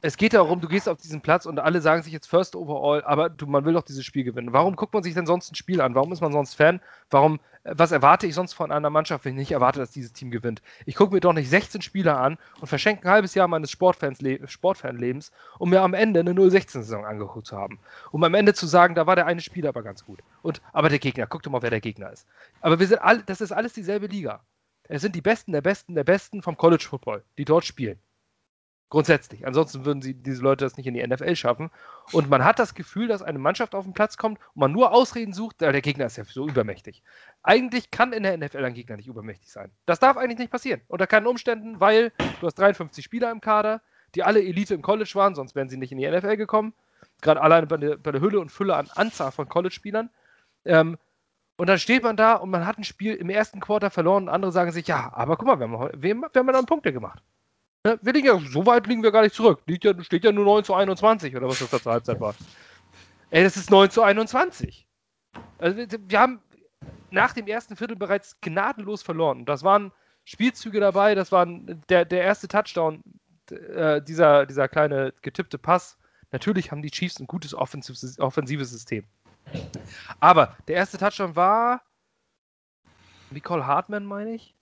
es 0.00 0.16
geht 0.16 0.34
darum, 0.34 0.60
du 0.60 0.68
gehst 0.68 0.88
auf 0.88 0.98
diesen 0.98 1.20
Platz 1.20 1.44
und 1.44 1.58
alle 1.58 1.80
sagen 1.80 2.02
sich 2.02 2.12
jetzt 2.12 2.28
First 2.28 2.54
Overall, 2.54 3.02
aber 3.04 3.28
du, 3.28 3.46
man 3.46 3.64
will 3.64 3.72
doch 3.72 3.82
dieses 3.82 4.04
Spiel 4.04 4.22
gewinnen. 4.22 4.52
Warum 4.52 4.76
guckt 4.76 4.94
man 4.94 5.02
sich 5.02 5.14
denn 5.14 5.26
sonst 5.26 5.50
ein 5.50 5.56
Spiel 5.56 5.80
an? 5.80 5.96
Warum 5.96 6.12
ist 6.12 6.20
man 6.20 6.32
sonst 6.32 6.54
Fan? 6.54 6.80
Warum, 7.10 7.40
was 7.64 7.90
erwarte 7.90 8.26
ich 8.26 8.34
sonst 8.34 8.52
von 8.52 8.70
einer 8.70 8.90
Mannschaft, 8.90 9.24
wenn 9.24 9.32
ich 9.32 9.38
nicht 9.38 9.52
erwarte, 9.52 9.80
dass 9.80 9.90
dieses 9.90 10.12
Team 10.12 10.30
gewinnt? 10.30 10.62
Ich 10.86 10.94
gucke 10.94 11.14
mir 11.14 11.20
doch 11.20 11.32
nicht 11.32 11.50
16 11.50 11.82
Spieler 11.82 12.18
an 12.20 12.38
und 12.60 12.68
verschenke 12.68 13.08
ein 13.08 13.10
halbes 13.10 13.34
Jahr 13.34 13.48
meines 13.48 13.72
Sportfanlebens, 13.72 15.32
um 15.58 15.70
mir 15.70 15.82
am 15.82 15.94
Ende 15.94 16.20
eine 16.20 16.32
0-16-Saison 16.32 17.04
angeguckt 17.04 17.46
zu 17.46 17.56
haben. 17.56 17.80
Um 18.12 18.22
am 18.22 18.34
Ende 18.34 18.54
zu 18.54 18.66
sagen, 18.66 18.94
da 18.94 19.06
war 19.06 19.16
der 19.16 19.26
eine 19.26 19.40
Spieler 19.40 19.70
aber 19.70 19.82
ganz 19.82 20.04
gut. 20.04 20.20
Und, 20.42 20.62
aber 20.72 20.90
der 20.90 21.00
Gegner, 21.00 21.26
guck 21.26 21.42
doch 21.42 21.50
mal, 21.50 21.62
wer 21.62 21.70
der 21.70 21.80
Gegner 21.80 22.12
ist. 22.12 22.26
Aber 22.60 22.78
wir 22.78 22.86
sind 22.86 22.98
alle, 22.98 23.24
das 23.24 23.40
ist 23.40 23.50
alles 23.50 23.72
dieselbe 23.72 24.06
Liga. 24.06 24.40
Es 24.84 25.02
sind 25.02 25.16
die 25.16 25.20
Besten 25.20 25.52
der 25.52 25.60
Besten 25.60 25.94
der 25.96 26.04
Besten 26.04 26.40
vom 26.40 26.56
College 26.56 26.86
Football, 26.88 27.24
die 27.36 27.44
dort 27.44 27.64
spielen. 27.64 27.98
Grundsätzlich. 28.90 29.46
Ansonsten 29.46 29.84
würden 29.84 30.00
sie 30.00 30.14
diese 30.14 30.42
Leute 30.42 30.64
das 30.64 30.78
nicht 30.78 30.86
in 30.86 30.94
die 30.94 31.06
NFL 31.06 31.36
schaffen. 31.36 31.70
Und 32.12 32.30
man 32.30 32.42
hat 32.42 32.58
das 32.58 32.74
Gefühl, 32.74 33.06
dass 33.06 33.20
eine 33.20 33.38
Mannschaft 33.38 33.74
auf 33.74 33.84
den 33.84 33.92
Platz 33.92 34.16
kommt 34.16 34.38
und 34.54 34.60
man 34.60 34.72
nur 34.72 34.92
Ausreden 34.92 35.34
sucht, 35.34 35.60
der 35.60 35.78
Gegner 35.82 36.06
ist 36.06 36.16
ja 36.16 36.24
so 36.24 36.48
übermächtig. 36.48 37.02
Eigentlich 37.42 37.90
kann 37.90 38.14
in 38.14 38.22
der 38.22 38.38
NFL 38.38 38.64
ein 38.64 38.72
Gegner 38.72 38.96
nicht 38.96 39.06
übermächtig 39.06 39.52
sein. 39.52 39.70
Das 39.84 39.98
darf 39.98 40.16
eigentlich 40.16 40.38
nicht 40.38 40.50
passieren. 40.50 40.80
Unter 40.88 41.06
keinen 41.06 41.26
Umständen, 41.26 41.80
weil 41.80 42.12
du 42.40 42.46
hast 42.46 42.58
53 42.58 43.04
Spieler 43.04 43.30
im 43.30 43.42
Kader, 43.42 43.82
die 44.14 44.22
alle 44.22 44.42
Elite 44.42 44.72
im 44.72 44.80
College 44.80 45.10
waren, 45.14 45.34
sonst 45.34 45.54
wären 45.54 45.68
sie 45.68 45.76
nicht 45.76 45.92
in 45.92 45.98
die 45.98 46.08
NFL 46.10 46.38
gekommen. 46.38 46.72
Gerade 47.20 47.42
alleine 47.42 47.66
bei 47.66 47.76
der, 47.76 47.96
bei 47.98 48.10
der 48.10 48.22
Hülle 48.22 48.40
und 48.40 48.50
Fülle 48.50 48.74
an 48.74 48.88
Anzahl 48.94 49.32
von 49.32 49.50
College-Spielern. 49.50 50.08
Ähm, 50.64 50.96
und 51.58 51.66
dann 51.66 51.78
steht 51.78 52.04
man 52.04 52.16
da 52.16 52.34
und 52.34 52.48
man 52.48 52.66
hat 52.66 52.78
ein 52.78 52.84
Spiel 52.84 53.14
im 53.14 53.28
ersten 53.28 53.60
Quarter 53.60 53.90
verloren 53.90 54.24
und 54.24 54.28
andere 54.30 54.52
sagen 54.52 54.72
sich, 54.72 54.86
ja, 54.86 55.12
aber 55.12 55.36
guck 55.36 55.46
mal, 55.46 55.58
wir 55.58 55.68
haben, 55.68 56.02
wir, 56.02 56.16
wir 56.16 56.30
haben 56.34 56.46
ja 56.46 56.52
noch 56.52 56.66
Punkte 56.66 56.92
gemacht. 56.92 57.22
Ne, 57.88 57.98
wir 58.02 58.12
liegen 58.12 58.26
ja, 58.26 58.38
so 58.38 58.66
weit 58.66 58.86
liegen 58.86 59.02
wir 59.02 59.10
gar 59.10 59.22
nicht 59.22 59.34
zurück. 59.34 59.62
Liegt 59.64 59.84
ja, 59.84 59.94
steht 60.02 60.22
ja 60.22 60.30
nur 60.30 60.44
9 60.44 60.64
zu 60.64 60.74
21 60.74 61.34
oder 61.34 61.48
was 61.48 61.58
das 61.58 61.70
da 61.70 61.80
zur 61.80 61.92
Halbzeit 61.92 62.20
war. 62.20 62.34
Ey, 63.30 63.42
das 63.42 63.56
ist 63.56 63.70
9 63.70 63.90
zu 63.90 64.02
21. 64.02 64.86
Also, 65.56 65.78
wir 65.78 66.20
haben 66.20 66.42
nach 67.10 67.32
dem 67.32 67.46
ersten 67.46 67.76
Viertel 67.76 67.96
bereits 67.96 68.38
gnadenlos 68.42 69.02
verloren. 69.02 69.46
Das 69.46 69.62
waren 69.62 69.90
Spielzüge 70.24 70.80
dabei, 70.80 71.14
das 71.14 71.32
war 71.32 71.46
der, 71.46 72.04
der 72.04 72.22
erste 72.22 72.46
Touchdown, 72.46 73.02
äh, 73.50 74.02
dieser, 74.02 74.44
dieser 74.44 74.68
kleine 74.68 75.14
getippte 75.22 75.56
Pass. 75.56 75.96
Natürlich 76.30 76.70
haben 76.70 76.82
die 76.82 76.90
Chiefs 76.90 77.18
ein 77.18 77.26
gutes 77.26 77.54
offensives, 77.54 78.20
offensives 78.20 78.68
System. 78.70 79.04
Aber 80.20 80.58
der 80.68 80.76
erste 80.76 80.98
Touchdown 80.98 81.34
war 81.36 81.80
Nicole 83.30 83.66
Hartman, 83.66 84.04
meine 84.04 84.34
ich. 84.34 84.57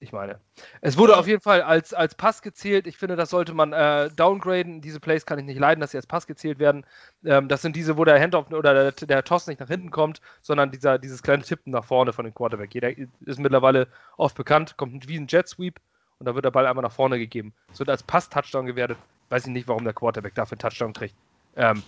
Ich 0.00 0.12
meine, 0.12 0.38
es 0.80 0.96
wurde 0.96 1.16
auf 1.16 1.26
jeden 1.26 1.40
Fall 1.40 1.60
als, 1.60 1.92
als 1.92 2.14
Pass 2.14 2.40
gezählt. 2.40 2.86
Ich 2.86 2.96
finde, 2.96 3.16
das 3.16 3.30
sollte 3.30 3.52
man 3.52 3.72
äh, 3.72 4.10
downgraden. 4.10 4.80
Diese 4.80 5.00
Plays 5.00 5.26
kann 5.26 5.40
ich 5.40 5.44
nicht 5.44 5.58
leiden, 5.58 5.80
dass 5.80 5.90
sie 5.90 5.96
als 5.96 6.06
Pass 6.06 6.28
gezählt 6.28 6.60
werden. 6.60 6.86
Ähm, 7.24 7.48
das 7.48 7.62
sind 7.62 7.74
diese, 7.74 7.96
wo 7.98 8.04
der 8.04 8.20
Handoff 8.20 8.52
oder 8.52 8.92
der, 8.92 8.92
der, 8.92 9.24
Toss 9.24 9.48
nicht 9.48 9.58
nach 9.58 9.66
hinten 9.66 9.90
kommt, 9.90 10.20
sondern 10.40 10.70
dieser, 10.70 10.98
dieses 10.98 11.22
kleine 11.22 11.42
Tippen 11.42 11.72
nach 11.72 11.84
vorne 11.84 12.12
von 12.12 12.24
dem 12.24 12.34
Quarterback. 12.34 12.72
Jeder 12.74 12.96
ist 12.96 13.40
mittlerweile 13.40 13.88
oft 14.16 14.36
bekannt, 14.36 14.76
kommt 14.76 15.08
wie 15.08 15.18
ein 15.18 15.26
Jet 15.26 15.48
Sweep 15.48 15.80
und 16.20 16.26
da 16.26 16.34
wird 16.34 16.44
der 16.44 16.52
Ball 16.52 16.66
einmal 16.66 16.84
nach 16.84 16.92
vorne 16.92 17.18
gegeben. 17.18 17.52
Es 17.72 17.80
wird 17.80 17.90
als 17.90 18.04
Pass-Touchdown 18.04 18.66
gewertet. 18.66 18.98
Weiß 19.30 19.46
ich 19.46 19.52
nicht, 19.52 19.66
warum 19.66 19.82
der 19.82 19.94
Quarterback 19.94 20.34
dafür 20.36 20.54
einen 20.54 20.60
Touchdown 20.60 20.92
kriegt. 20.92 21.14
Ähm, 21.56 21.82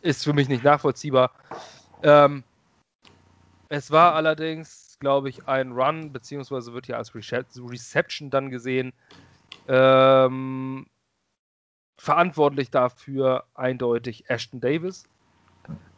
ist 0.00 0.24
für 0.24 0.32
mich 0.32 0.48
nicht 0.48 0.64
nachvollziehbar. 0.64 1.30
Ähm, 2.02 2.42
es 3.68 3.90
war 3.92 4.14
allerdings 4.14 4.91
glaube 5.02 5.28
ich, 5.28 5.48
ein 5.48 5.72
Run, 5.72 6.12
beziehungsweise 6.12 6.72
wird 6.72 6.86
ja 6.86 6.96
als 6.96 7.12
Reception 7.14 8.30
dann 8.30 8.50
gesehen. 8.50 8.92
Ähm, 9.66 10.86
verantwortlich 11.98 12.70
dafür 12.70 13.44
eindeutig 13.54 14.30
Ashton 14.30 14.60
Davis. 14.60 15.08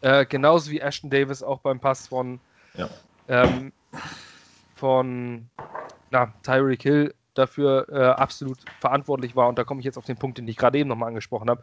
Äh, 0.01 0.25
genauso 0.25 0.71
wie 0.71 0.81
Ashton 0.81 1.11
Davis 1.11 1.43
auch 1.43 1.61
beim 1.61 1.81
Pass 1.81 2.09
von, 2.09 2.41
ja. 2.73 2.89
ähm, 3.29 3.73
von 4.75 5.51
na, 6.11 6.33
Tyreek 6.43 6.83
Hill 6.83 7.15
dafür 7.35 7.87
äh, 7.91 8.07
absolut 8.21 8.59
verantwortlich 8.81 9.37
war. 9.37 9.49
Und 9.49 9.59
da 9.59 9.65
komme 9.65 9.81
ich 9.81 9.85
jetzt 9.85 9.99
auf 9.99 10.07
den 10.07 10.17
Punkt, 10.17 10.39
den 10.39 10.49
ich 10.49 10.57
gerade 10.57 10.79
eben 10.79 10.89
nochmal 10.89 11.09
angesprochen 11.09 11.51
habe. 11.51 11.63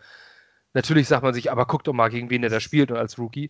Natürlich 0.74 1.08
sagt 1.08 1.24
man 1.24 1.34
sich, 1.34 1.52
aber 1.52 1.66
guck 1.66 1.84
doch 1.86 1.94
mal, 1.94 2.12
gegen 2.12 2.30
wen 2.30 2.42
der 2.42 2.52
da 2.52 2.60
spielt 2.60 2.92
und 2.92 2.98
als 2.98 3.18
Rookie. 3.18 3.50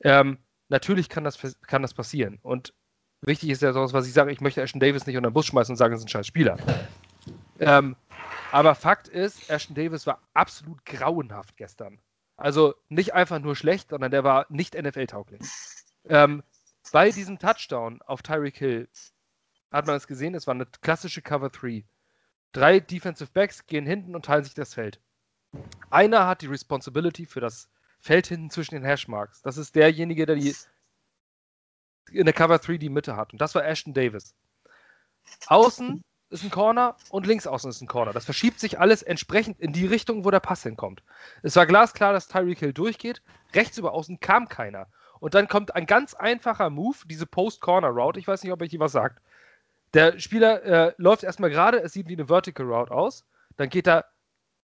Ähm, 0.00 0.38
natürlich 0.68 1.08
kann 1.08 1.24
das, 1.24 1.56
kann 1.66 1.82
das 1.82 1.92
passieren. 1.92 2.38
Und 2.42 2.72
Wichtig 3.22 3.50
ist 3.50 3.62
ja 3.62 3.72
sowas, 3.72 3.92
was 3.92 4.06
ich 4.06 4.12
sage, 4.12 4.32
ich 4.32 4.40
möchte 4.40 4.60
Ashton 4.60 4.80
Davis 4.80 5.06
nicht 5.06 5.16
unter 5.16 5.30
den 5.30 5.34
Bus 5.34 5.46
schmeißen 5.46 5.72
und 5.72 5.76
sagen, 5.76 5.94
es 5.94 6.00
ist 6.00 6.06
ein 6.06 6.08
scheiß 6.08 6.26
Spieler. 6.26 6.58
Ähm, 7.60 7.94
aber 8.50 8.74
Fakt 8.74 9.06
ist, 9.06 9.48
Ashton 9.48 9.76
Davis 9.76 10.06
war 10.06 10.20
absolut 10.34 10.84
grauenhaft 10.84 11.56
gestern. 11.56 12.00
Also 12.36 12.74
nicht 12.88 13.14
einfach 13.14 13.38
nur 13.38 13.54
schlecht, 13.54 13.90
sondern 13.90 14.10
der 14.10 14.24
war 14.24 14.46
nicht 14.48 14.74
NFL-tauglich. 14.74 15.40
Ähm, 16.08 16.42
bei 16.90 17.10
diesem 17.10 17.38
Touchdown 17.38 18.02
auf 18.02 18.22
Tyreek 18.22 18.56
Hill 18.56 18.88
hat 19.70 19.86
man 19.86 19.94
es 19.96 20.08
gesehen, 20.08 20.34
es 20.34 20.48
war 20.48 20.54
eine 20.54 20.66
klassische 20.66 21.22
Cover 21.22 21.48
3. 21.48 21.84
Drei 22.50 22.80
Defensive 22.80 23.30
Backs 23.32 23.66
gehen 23.66 23.86
hinten 23.86 24.16
und 24.16 24.24
teilen 24.24 24.44
sich 24.44 24.54
das 24.54 24.74
Feld. 24.74 25.00
Einer 25.90 26.26
hat 26.26 26.42
die 26.42 26.46
Responsibility 26.46 27.26
für 27.26 27.40
das 27.40 27.70
Feld 28.00 28.26
hinten 28.26 28.50
zwischen 28.50 28.74
den 28.74 28.84
Hashmarks. 28.84 29.42
Das 29.42 29.56
ist 29.56 29.76
derjenige, 29.76 30.26
der 30.26 30.34
die 30.34 30.54
in 32.14 32.24
der 32.24 32.34
Cover 32.34 32.58
3 32.58 32.78
die 32.78 32.88
Mitte 32.88 33.16
hat. 33.16 33.32
Und 33.32 33.40
das 33.40 33.54
war 33.54 33.64
Ashton 33.64 33.94
Davis. 33.94 34.34
außen 35.46 36.02
ist 36.30 36.44
ein 36.44 36.50
Corner 36.50 36.96
und 37.10 37.26
links 37.26 37.46
außen 37.46 37.70
ist 37.70 37.82
ein 37.82 37.86
Corner. 37.86 38.12
Das 38.12 38.24
verschiebt 38.24 38.58
sich 38.58 38.80
alles 38.80 39.02
entsprechend 39.02 39.60
in 39.60 39.72
die 39.72 39.86
Richtung, 39.86 40.24
wo 40.24 40.30
der 40.30 40.40
Pass 40.40 40.62
hinkommt. 40.62 41.02
Es 41.42 41.56
war 41.56 41.66
glasklar, 41.66 42.12
dass 42.12 42.28
Tyreek 42.28 42.58
Hill 42.58 42.72
durchgeht. 42.72 43.22
Rechts 43.54 43.78
über 43.78 43.92
außen 43.92 44.18
kam 44.20 44.48
keiner. 44.48 44.86
Und 45.20 45.34
dann 45.34 45.46
kommt 45.46 45.74
ein 45.76 45.86
ganz 45.86 46.14
einfacher 46.14 46.70
Move, 46.70 46.96
diese 47.04 47.26
Post-Corner-Route. 47.26 48.18
Ich 48.18 48.26
weiß 48.26 48.42
nicht, 48.42 48.52
ob 48.52 48.62
euch 48.62 48.70
die 48.70 48.80
was 48.80 48.92
sagt. 48.92 49.20
Der 49.94 50.18
Spieler 50.18 50.62
äh, 50.62 50.94
läuft 50.96 51.22
erstmal 51.22 51.50
gerade, 51.50 51.80
es 51.82 51.92
sieht 51.92 52.08
wie 52.08 52.14
eine 52.14 52.26
Vertical 52.26 52.66
Route 52.66 52.90
aus. 52.90 53.24
Dann 53.56 53.68
geht 53.68 53.86
er 53.86 54.06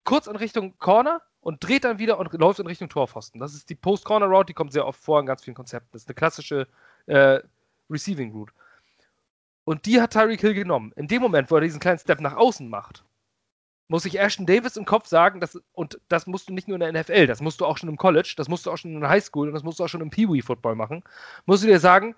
kurz 0.04 0.26
in 0.26 0.37
Richtung 0.37 0.78
Corner 0.78 1.20
und 1.40 1.62
dreht 1.62 1.85
dann 1.85 1.99
wieder 1.99 2.18
und 2.18 2.32
läuft 2.32 2.59
in 2.59 2.66
Richtung 2.66 2.88
Torpfosten. 2.88 3.40
Das 3.40 3.54
ist 3.54 3.68
die 3.68 3.75
Post-Corner-Route, 3.75 4.47
die 4.47 4.54
kommt 4.54 4.73
sehr 4.73 4.87
oft 4.87 5.00
vor 5.00 5.20
in 5.20 5.26
ganz 5.26 5.44
vielen 5.44 5.54
Konzepten. 5.54 5.90
Das 5.92 6.02
ist 6.02 6.09
eine 6.09 6.14
klassische 6.14 6.66
äh, 7.07 7.40
Receiving 7.88 8.33
Route. 8.33 8.52
Und 9.64 9.87
die 9.87 10.00
hat 10.00 10.12
Tyreek 10.12 10.40
Hill 10.40 10.54
genommen. 10.54 10.92
In 10.97 11.09
dem 11.09 11.23
Moment, 11.23 11.50
wo 11.50 11.57
er 11.57 11.61
diesen 11.61 11.80
kleinen 11.80 11.99
Step 11.99 12.21
nach 12.21 12.37
außen 12.37 12.69
macht, 12.69 13.04
muss 13.88 14.04
ich 14.04 14.19
Ashton 14.19 14.47
Davis 14.47 14.76
im 14.76 14.85
Kopf 14.85 15.09
sagen, 15.09 15.40
dass, 15.40 15.61
und 15.73 16.00
das 16.09 16.26
musst 16.26 16.49
du 16.49 16.52
nicht 16.52 16.69
nur 16.69 16.80
in 16.80 16.80
der 16.80 16.92
NFL, 16.92 17.26
das 17.26 17.40
musst 17.40 17.61
du 17.61 17.66
auch 17.66 17.76
schon 17.76 17.88
im 17.88 17.97
College, 17.97 18.35
das 18.37 18.49
musst 18.49 18.64
du 18.64 18.71
auch 18.71 18.76
schon 18.76 18.95
in 18.95 19.00
der 19.00 19.11
Highschool 19.11 19.49
und 19.49 19.54
das 19.54 19.64
musst 19.64 19.80
du 19.80 19.85
auch 19.85 19.88
schon 19.88 20.00
im 20.00 20.11
Pee-Wee-Football 20.11 20.76
machen, 20.76 21.02
musst 21.45 21.64
du 21.64 21.66
dir 21.66 21.80
sagen, 21.80 22.14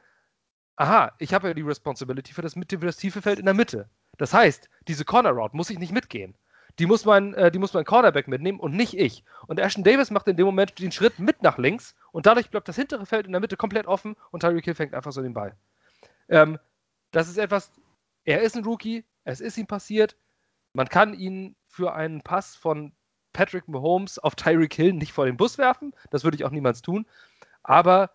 aha, 0.76 1.12
ich 1.18 1.32
habe 1.32 1.48
ja 1.48 1.54
die 1.54 1.62
Responsibility 1.62 2.34
für 2.34 2.42
das, 2.42 2.52
für 2.54 2.76
das 2.78 2.98
tiefe 2.98 3.22
Feld 3.22 3.38
in 3.38 3.46
der 3.46 3.54
Mitte. 3.54 3.88
Das 4.18 4.34
heißt, 4.34 4.68
diese 4.86 5.06
Corner 5.06 5.30
Route 5.30 5.56
muss 5.56 5.70
ich 5.70 5.78
nicht 5.78 5.92
mitgehen. 5.92 6.34
Die 6.78 6.86
muss, 6.86 7.04
mein, 7.04 7.34
äh, 7.34 7.50
die 7.50 7.58
muss 7.58 7.74
mein 7.74 7.84
Cornerback 7.84 8.28
mitnehmen 8.28 8.58
und 8.58 8.74
nicht 8.74 8.98
ich. 8.98 9.24
Und 9.46 9.58
Ashton 9.58 9.84
Davis 9.84 10.10
macht 10.10 10.26
in 10.28 10.36
dem 10.36 10.46
Moment 10.46 10.78
den 10.78 10.92
Schritt 10.92 11.18
mit 11.18 11.42
nach 11.42 11.58
links 11.58 11.94
und 12.12 12.26
dadurch 12.26 12.50
bleibt 12.50 12.68
das 12.68 12.76
hintere 12.76 13.06
Feld 13.06 13.26
in 13.26 13.32
der 13.32 13.40
Mitte 13.40 13.56
komplett 13.56 13.86
offen 13.86 14.16
und 14.30 14.40
Tyreek 14.40 14.64
Hill 14.64 14.74
fängt 14.74 14.94
einfach 14.94 15.12
so 15.12 15.22
den 15.22 15.34
Ball. 15.34 15.54
Ähm, 16.28 16.58
das 17.10 17.28
ist 17.28 17.36
etwas, 17.36 17.70
er 18.24 18.40
ist 18.40 18.56
ein 18.56 18.64
Rookie, 18.64 19.04
es 19.24 19.40
ist 19.40 19.58
ihm 19.58 19.66
passiert. 19.66 20.16
Man 20.72 20.88
kann 20.88 21.12
ihn 21.12 21.56
für 21.66 21.92
einen 21.94 22.22
Pass 22.22 22.56
von 22.56 22.92
Patrick 23.32 23.68
Mahomes 23.68 24.18
auf 24.18 24.34
Tyreek 24.34 24.74
Hill 24.74 24.92
nicht 24.94 25.12
vor 25.12 25.26
den 25.26 25.36
Bus 25.36 25.58
werfen. 25.58 25.94
Das 26.10 26.24
würde 26.24 26.36
ich 26.36 26.44
auch 26.44 26.50
niemals 26.50 26.82
tun. 26.82 27.06
Aber 27.62 28.10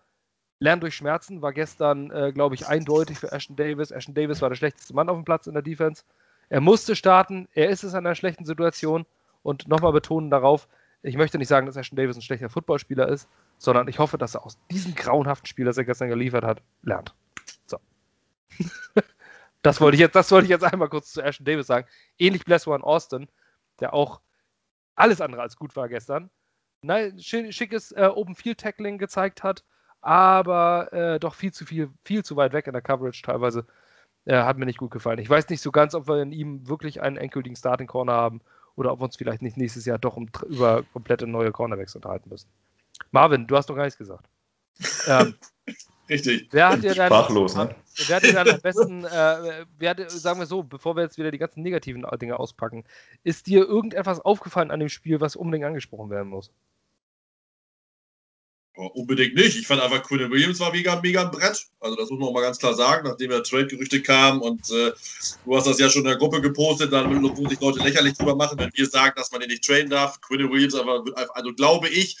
Lernen 0.60 0.80
durch 0.80 0.96
Schmerzen 0.96 1.40
war 1.40 1.52
gestern, 1.52 2.10
äh, 2.10 2.32
glaube 2.32 2.54
ich, 2.56 2.66
eindeutig 2.66 3.18
für 3.18 3.30
Ashton 3.30 3.56
Davis. 3.56 3.92
Ashton 3.92 4.14
Davis 4.14 4.42
war 4.42 4.48
der 4.48 4.56
schlechteste 4.56 4.92
Mann 4.94 5.08
auf 5.08 5.16
dem 5.16 5.24
Platz 5.24 5.46
in 5.46 5.54
der 5.54 5.62
Defense. 5.62 6.02
Er 6.48 6.60
musste 6.60 6.96
starten. 6.96 7.48
Er 7.52 7.68
ist 7.68 7.84
es 7.84 7.92
in 7.92 7.98
einer 7.98 8.14
schlechten 8.14 8.44
Situation. 8.44 9.06
Und 9.42 9.68
nochmal 9.68 9.92
betonen 9.92 10.30
darauf, 10.30 10.68
ich 11.02 11.16
möchte 11.16 11.38
nicht 11.38 11.48
sagen, 11.48 11.66
dass 11.66 11.76
Ashton 11.76 11.96
Davis 11.96 12.16
ein 12.16 12.22
schlechter 12.22 12.50
Footballspieler 12.50 13.08
ist, 13.08 13.28
sondern 13.58 13.88
ich 13.88 13.98
hoffe, 13.98 14.18
dass 14.18 14.34
er 14.34 14.44
aus 14.44 14.58
diesem 14.70 14.94
grauenhaften 14.94 15.46
Spiel, 15.46 15.64
das 15.64 15.78
er 15.78 15.84
gestern 15.84 16.08
geliefert 16.08 16.44
hat, 16.44 16.60
lernt. 16.82 17.14
So. 17.66 17.78
das, 19.62 19.80
wollte 19.80 19.94
ich 19.94 20.00
jetzt, 20.00 20.16
das 20.16 20.30
wollte 20.30 20.46
ich 20.46 20.50
jetzt 20.50 20.64
einmal 20.64 20.88
kurz 20.88 21.12
zu 21.12 21.22
Ashton 21.22 21.44
Davis 21.44 21.66
sagen. 21.66 21.86
Ähnlich 22.18 22.44
Bless 22.44 22.66
One 22.66 22.82
Austin, 22.82 23.28
der 23.80 23.94
auch 23.94 24.20
alles 24.96 25.20
andere 25.20 25.42
als 25.42 25.56
gut 25.56 25.76
war 25.76 25.88
gestern. 25.88 26.30
Nein, 26.82 27.18
schickes 27.20 27.92
äh, 27.92 28.10
Open 28.12 28.34
Field 28.34 28.58
Tackling 28.58 28.98
gezeigt 28.98 29.42
hat, 29.42 29.64
aber 30.00 30.92
äh, 30.92 31.18
doch 31.18 31.34
viel 31.34 31.52
zu 31.52 31.64
viel, 31.64 31.90
viel 32.04 32.24
zu 32.24 32.36
weit 32.36 32.52
weg 32.52 32.66
in 32.66 32.72
der 32.72 32.82
Coverage 32.82 33.22
teilweise. 33.22 33.66
Äh, 34.28 34.42
hat 34.42 34.58
mir 34.58 34.66
nicht 34.66 34.78
gut 34.78 34.90
gefallen. 34.90 35.18
Ich 35.20 35.30
weiß 35.30 35.48
nicht 35.48 35.62
so 35.62 35.72
ganz, 35.72 35.94
ob 35.94 36.06
wir 36.06 36.20
in 36.20 36.32
ihm 36.32 36.68
wirklich 36.68 37.00
einen 37.00 37.16
endgültigen 37.16 37.56
Starting 37.56 37.86
Corner 37.86 38.12
haben 38.12 38.42
oder 38.76 38.92
ob 38.92 39.00
wir 39.00 39.04
uns 39.04 39.16
vielleicht 39.16 39.40
nicht 39.40 39.56
nächstes 39.56 39.86
Jahr 39.86 39.98
doch 39.98 40.18
um, 40.18 40.28
über 40.46 40.82
komplette 40.92 41.26
neue 41.26 41.50
Cornerbacks 41.50 41.96
unterhalten 41.96 42.28
müssen. 42.28 42.46
Marvin, 43.10 43.46
du 43.46 43.56
hast 43.56 43.70
doch 43.70 43.74
gar 43.74 43.84
nichts 43.84 43.96
gesagt. 43.96 44.28
Ähm, 45.06 45.34
Richtig. 46.10 46.48
Wer 46.50 46.68
hat 46.68 46.82
dir 46.82 46.94
dann, 46.94 47.06
Sprachlos, 47.06 47.54
ne? 47.54 47.74
Wer 48.06 48.16
hat 48.16 48.22
dir 48.22 48.32
dann 48.34 48.48
am 48.50 48.60
besten, 48.60 49.04
äh, 49.06 49.64
wer 49.78 49.90
hat, 49.90 50.10
sagen 50.10 50.38
wir 50.40 50.46
so, 50.46 50.62
bevor 50.62 50.94
wir 50.94 51.04
jetzt 51.04 51.16
wieder 51.16 51.30
die 51.30 51.38
ganzen 51.38 51.62
negativen 51.62 52.04
Dinge 52.20 52.38
auspacken, 52.38 52.84
ist 53.24 53.46
dir 53.46 53.66
irgendetwas 53.66 54.20
aufgefallen 54.20 54.70
an 54.70 54.80
dem 54.80 54.90
Spiel, 54.90 55.22
was 55.22 55.36
unbedingt 55.36 55.64
angesprochen 55.64 56.10
werden 56.10 56.28
muss? 56.28 56.50
Unbedingt 58.78 59.34
nicht. 59.34 59.58
Ich 59.58 59.66
fand 59.66 59.82
einfach, 59.82 60.04
Quinn 60.04 60.30
Williams 60.30 60.60
war 60.60 60.70
mega, 60.70 61.00
mega 61.00 61.24
ein 61.24 61.32
Brett. 61.32 61.66
Also 61.80 61.96
das 61.96 62.10
muss 62.10 62.20
man 62.20 62.28
auch 62.28 62.32
mal 62.32 62.42
ganz 62.42 62.60
klar 62.60 62.74
sagen, 62.74 63.08
nachdem 63.08 63.32
ja 63.32 63.40
Trade-Gerüchte 63.40 64.00
kamen 64.02 64.40
und 64.40 64.70
äh, 64.70 64.92
du 65.44 65.56
hast 65.56 65.66
das 65.66 65.80
ja 65.80 65.90
schon 65.90 66.02
in 66.02 66.08
der 66.08 66.16
Gruppe 66.16 66.40
gepostet, 66.40 66.92
dann 66.92 67.20
wo 67.36 67.48
sich 67.48 67.60
Leute 67.60 67.80
lächerlich 67.80 68.14
drüber 68.16 68.36
machen, 68.36 68.56
wenn 68.56 68.70
wir 68.72 68.86
sagen, 68.86 69.14
dass 69.16 69.32
man 69.32 69.40
den 69.40 69.50
nicht 69.50 69.64
traden 69.64 69.90
darf. 69.90 70.20
Quinn 70.20 70.48
Williams 70.48 70.76
aber, 70.76 71.02
also 71.34 71.52
glaube 71.54 71.88
ich, 71.88 72.16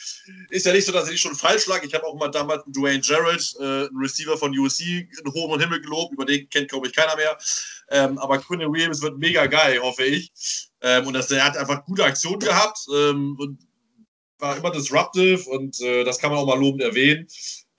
ist 0.50 0.66
ja 0.66 0.72
nicht 0.72 0.84
so, 0.84 0.90
dass 0.90 1.08
ich 1.08 1.20
schon 1.20 1.36
falsch 1.36 1.68
lag. 1.68 1.84
Ich 1.84 1.94
habe 1.94 2.04
auch 2.04 2.16
mal 2.16 2.28
damals 2.28 2.64
einen 2.64 2.72
Dwayne 2.72 3.02
Jarrett, 3.04 3.54
äh, 3.60 3.62
einen 3.62 3.96
Receiver 3.96 4.36
von 4.36 4.58
USC, 4.58 5.08
in 5.24 5.32
hohem 5.32 5.60
Himmel 5.60 5.80
gelobt. 5.80 6.12
Über 6.12 6.24
den 6.24 6.48
kennt, 6.48 6.70
glaube 6.70 6.88
ich, 6.88 6.92
keiner 6.92 7.14
mehr. 7.14 7.38
Ähm, 7.90 8.18
aber 8.18 8.38
Quinn 8.38 8.60
Williams 8.60 9.00
wird 9.00 9.16
mega 9.18 9.46
geil, 9.46 9.78
hoffe 9.80 10.02
ich. 10.02 10.32
Ähm, 10.80 11.06
und 11.06 11.12
das, 11.12 11.28
der 11.28 11.44
hat 11.44 11.56
einfach 11.56 11.84
gute 11.84 12.04
Aktionen 12.04 12.40
gehabt. 12.40 12.80
Ähm, 12.92 13.36
und 13.38 13.67
war 14.38 14.56
immer 14.56 14.70
disruptive 14.70 15.48
und 15.50 15.80
äh, 15.80 16.04
das 16.04 16.18
kann 16.18 16.30
man 16.30 16.40
auch 16.40 16.46
mal 16.46 16.58
lobend 16.58 16.82
erwähnen. 16.82 17.26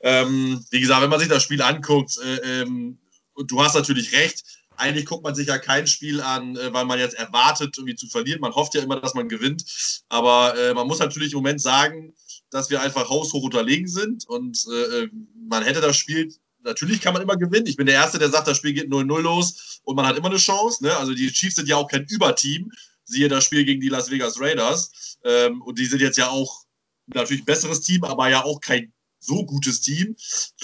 Ähm, 0.02 0.64
wie 0.72 0.80
gesagt, 0.80 1.02
wenn 1.02 1.10
man 1.10 1.20
sich 1.20 1.30
das 1.30 1.44
Spiel 1.44 1.62
anguckt, 1.62 2.18
äh, 2.24 2.62
ähm, 2.62 3.00
und 3.34 3.52
du 3.52 3.62
hast 3.62 3.76
natürlich 3.76 4.14
recht, 4.14 4.44
eigentlich 4.76 5.06
guckt 5.06 5.24
man 5.24 5.36
sich 5.36 5.48
ja 5.48 5.58
kein 5.58 5.88
Spiel 5.88 6.22
an, 6.22 6.56
äh, 6.56 6.74
weil 6.74 6.86
man 6.86 7.00
jetzt 7.00 7.16
erwartet, 7.16 7.78
irgendwie 7.78 7.96
zu 7.96 8.08
verlieren. 8.08 8.42
Man 8.42 8.56
hofft 8.56 8.76
ja 8.76 8.82
immer, 8.82 9.00
dass 9.00 9.14
man 9.14 9.28
gewinnt. 9.28 9.64
Aber 10.08 10.58
äh, 10.58 10.74
man 10.74 10.88
muss 10.88 11.00
natürlich 11.00 11.34
im 11.34 11.40
Moment 11.40 11.62
sagen, 11.62 12.14
dass 12.50 12.70
wir 12.70 12.82
einfach 12.82 13.10
haushoch 13.10 13.44
unterlegen 13.44 13.88
sind 13.88 14.28
und 14.28 14.66
äh, 14.72 15.04
äh, 15.04 15.10
man 15.48 15.64
hätte 15.64 15.82
das 15.82 15.98
Spiel 15.98 16.34
natürlich 16.64 17.02
kann 17.02 17.14
man 17.14 17.22
immer 17.22 17.38
gewinnen. 17.38 17.68
Ich 17.68 17.78
bin 17.78 17.86
der 17.86 17.96
Erste, 17.96 18.20
der 18.20 18.30
sagt, 18.30 18.48
das 18.48 18.58
Spiel 18.58 18.74
geht 18.74 18.90
0-0 18.90 19.22
los 19.22 19.80
und 19.84 19.96
man 19.96 20.06
hat 20.06 20.18
immer 20.18 20.30
eine 20.30 20.38
Chance. 20.38 20.84
Ne? 20.84 20.96
Also 20.98 21.14
die 21.14 21.32
Chiefs 21.32 21.56
sind 21.56 21.68
ja 21.68 21.78
auch 21.78 21.88
kein 21.88 22.06
Überteam. 22.06 22.72
Siehe 23.10 23.28
das 23.28 23.44
Spiel 23.44 23.66
gegen 23.66 23.82
die 23.82 23.90
Las 23.90 24.10
Vegas 24.10 24.40
Raiders. 24.40 25.18
Ähm, 25.24 25.62
und 25.62 25.80
die 25.80 25.86
sind 25.86 26.02
jetzt 26.02 26.18
ja 26.18 26.30
auch 26.30 26.64
natürlich 27.08 27.42
ein 27.42 27.46
besseres 27.46 27.82
Team, 27.82 28.04
aber 28.04 28.30
ja 28.30 28.44
auch 28.44 28.62
kein 28.62 28.94
so 29.20 29.46
gutes 29.46 29.82
Team, 29.82 30.16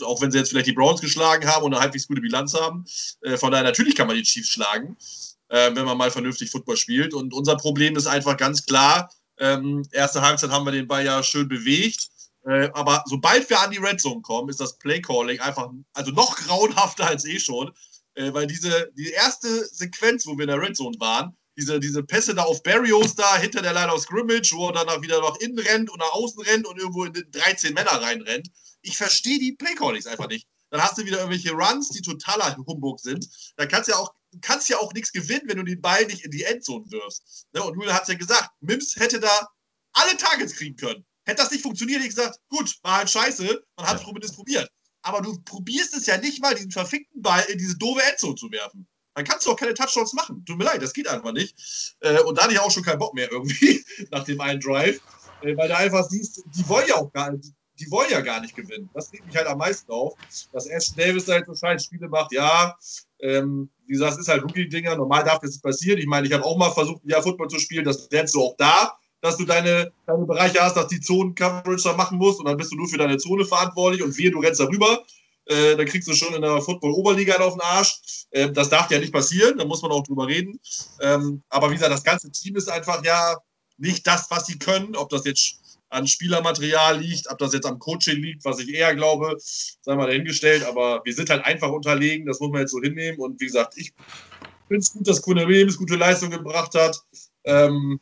auch 0.04 0.22
wenn 0.22 0.32
sie 0.32 0.38
jetzt 0.38 0.50
vielleicht 0.50 0.68
die 0.68 0.74
Browns 0.74 1.02
geschlagen 1.02 1.48
haben 1.48 1.66
und 1.66 1.74
eine 1.74 1.82
halbwegs 1.82 2.08
gute 2.08 2.22
Bilanz 2.22 2.54
haben. 2.54 2.86
Äh, 3.22 3.38
von 3.38 3.52
daher 3.52 3.66
natürlich 3.66 3.96
kann 3.96 4.08
man 4.08 4.16
die 4.16 4.24
Chiefs 4.24 4.50
schlagen, 4.50 4.96
äh, 5.50 5.76
wenn 5.76 5.86
man 5.86 5.98
mal 5.98 6.12
vernünftig 6.12 6.52
Football 6.52 6.78
spielt. 6.78 7.14
Und 7.14 7.34
unser 7.34 7.58
Problem 7.58 7.96
ist 7.96 8.08
einfach 8.08 8.38
ganz 8.38 8.66
klar, 8.66 9.12
ähm, 9.38 9.84
erste 9.92 10.22
Halbzeit 10.22 10.52
haben 10.52 10.66
wir 10.66 10.72
den 10.72 10.88
Ball 10.88 11.04
ja 11.04 11.22
schön 11.24 11.48
bewegt. 11.48 12.10
Äh, 12.46 12.70
aber 12.74 13.04
sobald 13.08 13.50
wir 13.50 13.60
an 13.60 13.72
die 13.72 13.80
Red 13.80 14.00
Zone 14.00 14.22
kommen, 14.22 14.50
ist 14.50 14.62
das 14.62 14.78
Playcalling 14.78 15.40
einfach 15.40 15.70
also 15.94 16.12
noch 16.12 16.36
grauenhafter 16.38 17.08
als 17.08 17.26
eh 17.26 17.40
schon. 17.40 17.74
Äh, 18.14 18.34
weil 18.34 18.48
diese 18.48 18.92
die 18.96 19.10
erste 19.10 19.66
Sequenz, 19.66 20.26
wo 20.26 20.38
wir 20.38 20.44
in 20.44 20.50
der 20.50 20.62
Red 20.62 20.78
Zone 20.78 20.98
waren, 21.00 21.36
diese, 21.58 21.80
diese 21.80 22.04
Pässe 22.04 22.36
da 22.36 22.44
auf 22.44 22.64
Barrios 22.64 23.16
da 23.16 23.38
hinter 23.38 23.62
der 23.62 23.74
Line 23.74 23.94
of 23.94 24.02
Scrimmage, 24.02 24.52
wo 24.54 24.70
er 24.70 24.86
dann 24.86 25.02
wieder 25.02 25.22
nach 25.22 25.36
innen 25.38 25.60
rennt 25.60 25.90
und 25.90 26.00
nach 26.00 26.12
außen 26.12 26.42
rennt 26.44 26.68
und 26.68 26.78
irgendwo 26.78 27.06
in 27.06 27.14
13 27.32 27.74
Männer 27.74 28.02
reinrennt. 28.02 28.50
Ich 28.82 28.98
verstehe 28.98 29.40
die 29.40 29.54
Playcallings 29.54 30.08
einfach 30.08 30.28
nicht. 30.28 30.48
Dann 30.70 30.82
hast 30.82 30.98
du 30.98 31.06
wieder 31.06 31.20
irgendwelche 31.20 31.52
Runs, 31.52 31.90
die 31.90 32.02
totaler 32.02 32.56
Humbug 32.58 33.00
sind. 33.00 33.28
Da 33.56 33.66
kannst 33.66 33.88
du 33.88 33.94
ja 33.94 34.00
auch, 34.00 34.14
kannst 34.42 34.68
ja 34.68 34.78
auch 34.78 34.94
nichts 34.94 35.12
gewinnen, 35.12 35.48
wenn 35.48 35.58
du 35.58 35.64
den 35.64 35.82
Ball 35.82 36.06
nicht 36.06 36.26
in 36.26 36.32
die 36.32 36.44
Endzone 36.44 36.86
wirfst. 36.92 37.48
Ne? 37.54 37.64
Und 37.64 37.76
Julian 37.76 37.96
hat 37.96 38.04
es 38.04 38.10
ja 38.10 38.16
gesagt, 38.16 38.50
Mims 38.60 38.96
hätte 38.98 39.20
da 39.20 39.48
alle 39.94 40.18
Targets 40.18 40.56
kriegen 40.56 40.76
können. 40.76 41.06
Hätte 41.24 41.42
das 41.42 41.52
nicht 41.52 41.64
funktioniert, 41.64 42.00
hätte 42.00 42.10
ich 42.10 42.16
gesagt, 42.16 42.40
gut, 42.50 42.78
war 42.84 42.98
halt 42.98 43.10
scheiße, 43.10 43.64
man 43.78 43.88
hat 43.88 43.98
es 43.98 44.04
zumindest 44.04 44.36
probiert. 44.36 44.70
Aber 45.02 45.22
du 45.22 45.40
probierst 45.44 45.96
es 45.96 46.08
ja 46.08 46.18
nicht 46.18 46.42
mal, 46.42 46.54
diesen 46.54 46.72
verfickten 46.72 47.22
Ball 47.22 47.44
in 47.46 47.58
diese 47.58 47.78
doofe 47.78 48.04
Endzone 48.04 48.36
zu 48.36 48.52
werfen 48.52 48.88
dann 49.16 49.24
kannst 49.24 49.46
du 49.46 49.52
auch 49.52 49.56
keine 49.56 49.74
Touchdowns 49.74 50.14
machen. 50.14 50.44
Tut 50.46 50.58
mir 50.58 50.66
leid, 50.66 50.82
das 50.82 50.94
geht 50.94 51.08
einfach 51.08 51.32
nicht. 51.32 51.96
Äh, 52.02 52.20
und 52.22 52.38
da 52.38 52.44
hatte 52.44 52.54
ich 52.54 52.60
auch 52.60 52.70
schon 52.70 52.84
keinen 52.84 53.00
Bock 53.00 53.14
mehr 53.14 53.32
irgendwie 53.32 53.84
nach 54.12 54.26
dem 54.26 54.40
einen 54.42 54.60
Drive, 54.60 55.00
äh, 55.42 55.56
weil 55.58 55.70
du 55.70 55.78
einfach 55.78 56.08
siehst, 56.08 56.44
die 56.46 56.68
wollen 56.68 56.88
ja 56.88 56.96
auch 56.96 57.12
gar 57.12 57.32
nicht, 57.32 57.54
die 57.80 57.90
wollen 57.90 58.12
ja 58.12 58.22
gar 58.22 58.42
nicht 58.42 58.56
gewinnen. 58.56 58.90
Das 58.94 59.12
regt 59.12 59.26
mich 59.26 59.36
halt 59.36 59.48
am 59.48 59.58
meisten 59.58 59.90
auf, 59.92 60.16
dass 60.52 60.68
Ashton 60.68 60.98
Davis 60.98 61.28
halt 61.28 61.46
so 61.48 61.56
scheiß 61.56 61.86
Spiele 61.86 62.10
macht. 62.10 62.34
Ja, 62.34 62.78
ähm, 63.20 63.70
wie 63.86 63.94
gesagt, 63.94 64.14
es 64.14 64.20
ist 64.20 64.28
halt 64.28 64.44
Rookie-Dinger. 64.44 64.96
Normal 64.98 65.24
darf 65.24 65.40
das 65.40 65.60
passieren. 65.60 66.00
Ich 66.00 66.08
meine, 66.08 66.28
ich 66.28 66.34
habe 66.34 66.44
auch 66.44 66.58
mal 66.58 66.72
versucht, 66.72 67.02
Jahr 67.06 67.24
Football 67.24 67.48
zu 67.50 67.60
spielen. 67.60 67.86
Das 67.86 68.10
lernst 68.12 68.36
du 68.36 68.42
auch 68.42 68.56
da, 68.58 68.98
dass 69.22 69.38
du 69.38 69.46
deine, 69.46 69.92
deine 70.06 70.26
Bereiche 70.26 70.60
hast, 70.62 70.76
dass 70.76 70.88
die 70.88 71.00
Zonen-Coverage 71.00 71.84
da 71.84 71.96
machen 71.96 72.18
musst 72.18 72.40
und 72.40 72.48
dann 72.48 72.58
bist 72.58 72.72
du 72.72 72.76
nur 72.76 72.88
für 72.88 72.98
deine 72.98 73.18
Zone 73.18 73.46
verantwortlich 73.46 74.04
und 74.04 74.18
wir, 74.18 74.32
du 74.32 74.40
rennst 74.40 74.60
darüber 74.60 75.04
äh, 75.46 75.76
dann 75.76 75.86
kriegst 75.86 76.08
du 76.08 76.14
schon 76.14 76.34
in 76.34 76.42
der 76.42 76.62
Football-Oberliga 76.62 77.36
auf 77.38 77.54
den 77.54 77.62
Arsch. 77.62 78.26
Äh, 78.32 78.52
das 78.52 78.70
darf 78.70 78.90
ja 78.92 79.00
nicht 79.00 79.14
passieren, 79.14 79.58
da 79.58 79.66
muss 79.66 79.82
man 79.82 79.92
auch 79.92 80.04
drüber 80.04 80.28
reden. 80.28 80.60
Ähm, 81.02 81.44
aber 81.50 81.70
wie 81.70 81.76
gesagt, 81.76 81.92
das 81.92 82.04
ganze 82.04 82.32
Team 82.32 82.56
ist 82.56 82.70
einfach 82.70 83.04
ja 83.04 83.38
nicht 83.78 84.06
das, 84.08 84.30
was 84.30 84.48
sie 84.48 84.58
können. 84.58 84.96
Ob 84.96 85.10
das 85.10 85.26
jetzt 85.26 85.60
an 85.90 86.08
Spielermaterial 86.08 87.00
liegt, 87.00 87.30
ob 87.30 87.38
das 87.38 87.54
jetzt 87.54 87.66
am 87.66 87.80
Coaching 87.80 88.22
liegt, 88.22 88.44
was 88.44 88.60
ich 88.60 88.74
eher 88.74 88.96
glaube, 88.96 89.36
sei 89.38 89.96
mal 89.96 90.08
dahingestellt. 90.08 90.64
Aber 90.64 91.02
wir 91.04 91.14
sind 91.14 91.30
halt 91.30 91.46
einfach 91.46 91.70
unterlegen, 91.70 92.26
das 92.26 92.40
muss 92.40 92.52
man 92.52 92.62
jetzt 92.62 92.72
so 92.72 92.82
hinnehmen. 92.82 93.20
Und 93.20 93.40
wie 93.40 93.46
gesagt, 93.46 93.78
ich 93.78 93.94
finde 94.68 94.82
es 94.82 94.92
gut, 94.92 95.08
dass 95.08 95.22
Kunde 95.22 95.48
Williams 95.48 95.78
gute 95.78 95.96
Leistung 95.96 96.32
gebracht 96.32 96.74
hat. 96.74 97.00
Ähm, 97.44 98.00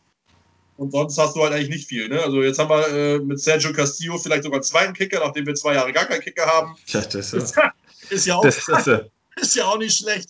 und 0.84 0.92
sonst 0.92 1.18
hast 1.18 1.36
du 1.36 1.42
halt 1.42 1.54
eigentlich 1.54 1.70
nicht 1.70 1.88
viel. 1.88 2.10
Ne? 2.10 2.22
Also 2.22 2.44
jetzt 2.44 2.60
haben 2.60 2.70
wir 2.70 2.88
äh, 2.90 3.20
mit 3.20 3.40
Sergio 3.40 3.72
Castillo 3.72 4.18
vielleicht 4.18 4.44
sogar 4.44 4.58
einen 4.58 4.64
zweiten 4.64 4.94
Kicker, 4.94 5.20
nachdem 5.20 5.46
wir 5.46 5.56
zwei 5.56 5.76
Jahre 5.76 5.94
gar 5.94 6.06
keinen 6.06 6.22
Kicker 6.22 6.46
haben. 6.46 6.76
Ja, 6.88 7.02
das 7.02 7.34
ist, 7.34 7.56
ist, 8.10 8.26
ja 8.26 8.36
auch, 8.36 8.44
das, 8.44 8.66
das, 8.66 8.88
ist 9.38 9.56
ja 9.56 9.66
auch 9.66 9.78
nicht 9.78 9.98
schlecht. 9.98 10.30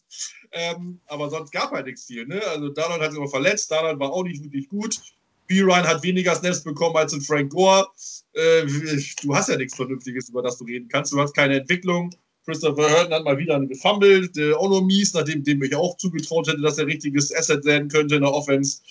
Ähm, 0.51 0.99
aber 1.07 1.31
sonst 1.31 1.51
gab 1.51 1.71
halt 1.71 1.87
nichts 1.87 2.05
viel. 2.05 2.27
Ne? 2.27 2.39
Also 2.45 2.69
Darnold 2.69 3.01
hat 3.01 3.09
sich 3.09 3.17
immer 3.17 3.29
verletzt, 3.29 3.71
Darnold 3.71 3.99
war 3.99 4.11
auch 4.11 4.23
nicht 4.23 4.43
wirklich 4.43 4.69
gut. 4.69 5.01
B. 5.47 5.61
Ryan 5.61 5.87
hat 5.87 6.03
weniger 6.03 6.35
Snaps 6.35 6.63
bekommen 6.63 6.95
als 6.95 7.13
in 7.13 7.21
Frank 7.21 7.51
Gore. 7.51 7.87
Äh, 8.33 8.65
du 9.23 9.35
hast 9.35 9.49
ja 9.49 9.57
nichts 9.57 9.75
Vernünftiges, 9.75 10.29
über 10.29 10.43
das 10.43 10.59
du 10.59 10.65
reden 10.65 10.87
kannst. 10.87 11.11
Du 11.11 11.19
hast 11.19 11.33
keine 11.33 11.59
Entwicklung. 11.59 12.11
Christopher 12.45 12.89
Hurton 12.89 13.13
hat 13.13 13.23
mal 13.23 13.37
wieder 13.37 13.59
gefummelt. 13.65 14.37
Äh, 14.37 14.53
auch 14.53 14.69
nur 14.69 14.85
mies, 14.85 15.13
nachdem 15.13 15.43
dem 15.43 15.63
ich 15.63 15.75
auch 15.75 15.97
zugetraut 15.97 16.47
hätte, 16.47 16.61
dass 16.61 16.77
er 16.77 16.85
ein 16.85 16.91
richtiges 16.91 17.33
Asset 17.35 17.65
werden 17.65 17.89
könnte 17.89 18.15
in 18.15 18.21
der 18.21 18.33
Offense. 18.33 18.81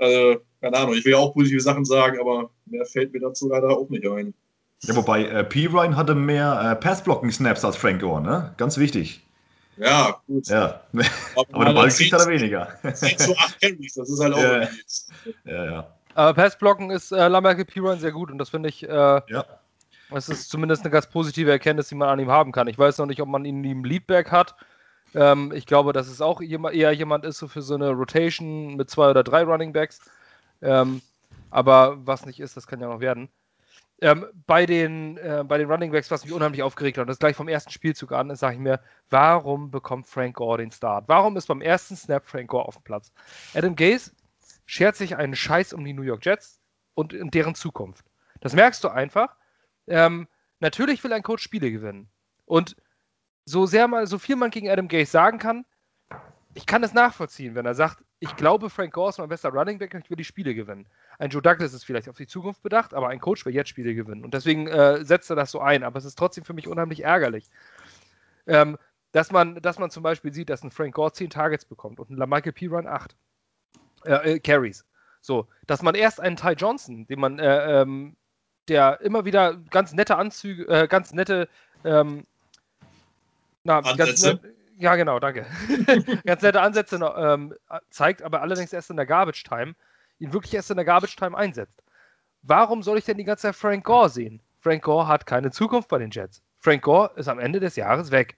Äh, 0.00 0.38
keine 0.60 0.76
Ahnung, 0.76 0.94
ich 0.94 1.04
will 1.04 1.12
ja 1.12 1.18
auch 1.18 1.34
positive 1.34 1.60
Sachen 1.60 1.84
sagen, 1.84 2.18
aber 2.20 2.50
mehr 2.66 2.84
fällt 2.86 3.12
mir 3.12 3.20
dazu 3.20 3.48
leider 3.48 3.68
auch 3.68 3.88
nicht 3.90 4.06
ein. 4.06 4.34
Ja, 4.82 4.96
wobei 4.96 5.24
äh, 5.26 5.44
P. 5.44 5.66
Ryan 5.66 5.96
hatte 5.96 6.14
mehr 6.14 6.72
äh, 6.72 6.76
Pass-Blocking-Snaps 6.76 7.64
als 7.64 7.76
Frank 7.76 8.00
Gore, 8.00 8.22
ne? 8.22 8.54
Ganz 8.56 8.78
wichtig. 8.78 9.26
Ja, 9.76 10.20
gut. 10.26 10.48
Ja. 10.48 10.80
Aber, 10.92 11.04
aber 11.52 11.64
der 11.66 11.72
Ball 11.72 11.88
kriegt 11.90 12.12
er 12.12 12.26
weniger. 12.26 12.68
10 12.82 13.18
zu 13.18 13.36
8 13.36 13.60
Carries, 13.60 13.94
das 13.94 14.10
ist 14.10 14.20
halt 14.20 14.34
auch 14.34 14.42
ja. 14.42 14.68
ja, 15.44 15.64
ja. 15.64 15.94
Aber 16.14 16.34
Passblocken 16.34 16.90
ist 16.90 17.12
äh, 17.12 17.28
Lamberke 17.28 17.64
Piran 17.64 18.00
sehr 18.00 18.12
gut 18.12 18.30
und 18.30 18.38
das 18.38 18.48
finde 18.48 18.68
ich, 18.70 18.82
äh, 18.82 18.88
ja. 18.88 19.44
das 20.10 20.28
ist 20.28 20.50
zumindest 20.50 20.82
eine 20.82 20.90
ganz 20.90 21.06
positive 21.06 21.50
Erkenntnis, 21.50 21.88
die 21.88 21.94
man 21.94 22.08
an 22.08 22.18
ihm 22.18 22.30
haben 22.30 22.52
kann. 22.52 22.66
Ich 22.68 22.78
weiß 22.78 22.98
noch 22.98 23.06
nicht, 23.06 23.20
ob 23.20 23.28
man 23.28 23.44
ihn 23.44 23.62
im 23.64 23.84
Leadback 23.84 24.30
hat. 24.30 24.54
Ähm, 25.14 25.52
ich 25.54 25.66
glaube, 25.66 25.92
dass 25.92 26.08
es 26.08 26.20
auch 26.20 26.40
eher 26.40 26.92
jemand 26.92 27.24
ist 27.24 27.38
so 27.38 27.48
für 27.48 27.62
so 27.62 27.74
eine 27.74 27.90
Rotation 27.90 28.76
mit 28.76 28.90
zwei 28.90 29.10
oder 29.10 29.24
drei 29.24 29.42
Running 29.42 29.72
Backs. 29.72 30.00
Ähm, 30.62 31.02
aber 31.50 32.06
was 32.06 32.26
nicht 32.26 32.40
ist, 32.40 32.56
das 32.56 32.66
kann 32.66 32.80
ja 32.80 32.88
noch 32.88 33.00
werden. 33.00 33.28
Ähm, 34.02 34.26
bei, 34.46 34.64
den, 34.64 35.18
äh, 35.18 35.44
bei 35.46 35.58
den 35.58 35.70
Running 35.70 35.90
Backs, 35.90 36.10
was 36.10 36.24
mich 36.24 36.32
unheimlich 36.32 36.62
aufgeregt 36.62 36.96
hat, 36.96 37.08
das 37.08 37.18
gleich 37.18 37.36
vom 37.36 37.48
ersten 37.48 37.70
Spielzug 37.70 38.12
an, 38.12 38.34
sage 38.34 38.54
ich 38.54 38.60
mir, 38.60 38.80
warum 39.10 39.70
bekommt 39.70 40.06
Frank 40.06 40.36
Gore 40.36 40.58
den 40.58 40.70
Start? 40.70 41.04
Warum 41.08 41.36
ist 41.36 41.48
beim 41.48 41.60
ersten 41.60 41.96
Snap 41.96 42.26
Frank 42.26 42.48
Gore 42.48 42.66
auf 42.66 42.76
dem 42.76 42.84
Platz? 42.84 43.12
Adam 43.52 43.76
Gaze 43.76 44.12
schert 44.64 44.96
sich 44.96 45.16
einen 45.16 45.36
Scheiß 45.36 45.74
um 45.74 45.84
die 45.84 45.92
New 45.92 46.02
York 46.02 46.24
Jets 46.24 46.60
und, 46.94 47.12
und 47.12 47.34
deren 47.34 47.54
Zukunft. 47.54 48.06
Das 48.40 48.54
merkst 48.54 48.82
du 48.84 48.88
einfach. 48.88 49.36
Ähm, 49.86 50.28
natürlich 50.60 51.04
will 51.04 51.12
ein 51.12 51.22
Coach 51.22 51.42
Spiele 51.42 51.70
gewinnen. 51.70 52.08
Und 52.46 52.76
so 53.50 53.66
sehr 53.66 53.88
mal, 53.88 54.06
so 54.06 54.18
viel 54.18 54.36
man 54.36 54.50
gegen 54.50 54.70
Adam 54.70 54.88
Gase 54.88 55.10
sagen 55.10 55.38
kann, 55.38 55.64
ich 56.54 56.66
kann 56.66 56.82
es 56.82 56.94
nachvollziehen, 56.94 57.54
wenn 57.54 57.66
er 57.66 57.74
sagt, 57.74 58.02
ich 58.18 58.36
glaube, 58.36 58.70
Frank 58.70 58.92
Gore 58.92 59.10
ist 59.10 59.18
mein 59.18 59.28
bester 59.28 59.50
Running 59.50 59.78
Back 59.78 59.94
und 59.94 60.04
ich 60.04 60.10
will 60.10 60.16
die 60.16 60.24
Spiele 60.24 60.54
gewinnen. 60.54 60.86
Ein 61.18 61.30
Joe 61.30 61.40
Douglas 61.40 61.72
ist 61.72 61.84
vielleicht 61.84 62.08
auf 62.08 62.16
die 62.16 62.26
Zukunft 62.26 62.62
bedacht, 62.62 62.92
aber 62.92 63.08
ein 63.08 63.20
Coach 63.20 63.46
will 63.46 63.54
jetzt 63.54 63.70
Spiele 63.70 63.94
gewinnen. 63.94 64.24
Und 64.24 64.34
deswegen 64.34 64.66
äh, 64.66 65.04
setzt 65.04 65.30
er 65.30 65.36
das 65.36 65.50
so 65.50 65.60
ein. 65.60 65.82
Aber 65.82 65.98
es 65.98 66.04
ist 66.04 66.18
trotzdem 66.18 66.44
für 66.44 66.52
mich 66.52 66.68
unheimlich 66.68 67.02
ärgerlich. 67.04 67.48
Ähm, 68.46 68.76
dass 69.12 69.32
man, 69.32 69.56
dass 69.62 69.78
man 69.78 69.90
zum 69.90 70.02
Beispiel 70.02 70.32
sieht, 70.34 70.50
dass 70.50 70.62
ein 70.62 70.70
Frank 70.70 70.94
Gore 70.94 71.12
10 71.12 71.30
Targets 71.30 71.64
bekommt 71.64 71.98
und 71.98 72.10
ein 72.10 72.16
LaMichael 72.16 72.52
P. 72.52 72.66
Run 72.66 72.86
8 72.86 73.16
äh, 74.04 74.12
äh, 74.12 74.40
Carries. 74.40 74.84
So, 75.22 75.46
dass 75.66 75.82
man 75.82 75.94
erst 75.94 76.20
einen 76.20 76.36
Ty 76.36 76.52
Johnson, 76.52 77.06
den 77.06 77.20
man, 77.20 77.38
äh, 77.38 77.82
ähm, 77.82 78.16
der 78.68 79.00
immer 79.00 79.24
wieder 79.24 79.56
ganz 79.70 79.92
nette 79.92 80.16
Anzüge, 80.16 80.68
äh, 80.68 80.88
ganz 80.88 81.12
nette, 81.12 81.48
ähm, 81.84 82.26
na, 83.64 83.80
ganz 83.80 84.22
net, 84.22 84.40
ja 84.78 84.96
genau, 84.96 85.18
danke, 85.18 85.46
ganz 86.24 86.42
nette 86.42 86.60
Ansätze 86.60 86.96
ähm, 87.16 87.54
zeigt, 87.90 88.22
aber 88.22 88.42
allerdings 88.42 88.72
erst 88.72 88.90
in 88.90 88.96
der 88.96 89.06
Garbage 89.06 89.44
Time, 89.44 89.74
ihn 90.18 90.32
wirklich 90.32 90.54
erst 90.54 90.70
in 90.70 90.76
der 90.76 90.84
Garbage 90.84 91.16
Time 91.16 91.36
einsetzt. 91.36 91.82
Warum 92.42 92.82
soll 92.82 92.98
ich 92.98 93.04
denn 93.04 93.18
die 93.18 93.24
ganze 93.24 93.42
Zeit 93.42 93.56
Frank 93.56 93.84
Gore 93.84 94.08
sehen? 94.08 94.40
Frank 94.60 94.82
Gore 94.82 95.06
hat 95.06 95.26
keine 95.26 95.50
Zukunft 95.50 95.88
bei 95.88 95.98
den 95.98 96.10
Jets. 96.10 96.42
Frank 96.58 96.82
Gore 96.82 97.12
ist 97.16 97.28
am 97.28 97.38
Ende 97.38 97.60
des 97.60 97.76
Jahres 97.76 98.10
weg. 98.10 98.36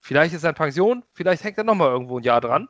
Vielleicht 0.00 0.34
ist 0.34 0.44
er 0.44 0.50
in 0.50 0.56
Pension, 0.56 1.04
vielleicht 1.12 1.44
hängt 1.44 1.56
er 1.56 1.64
nochmal 1.64 1.88
irgendwo 1.88 2.18
ein 2.18 2.24
Jahr 2.24 2.40
dran. 2.40 2.68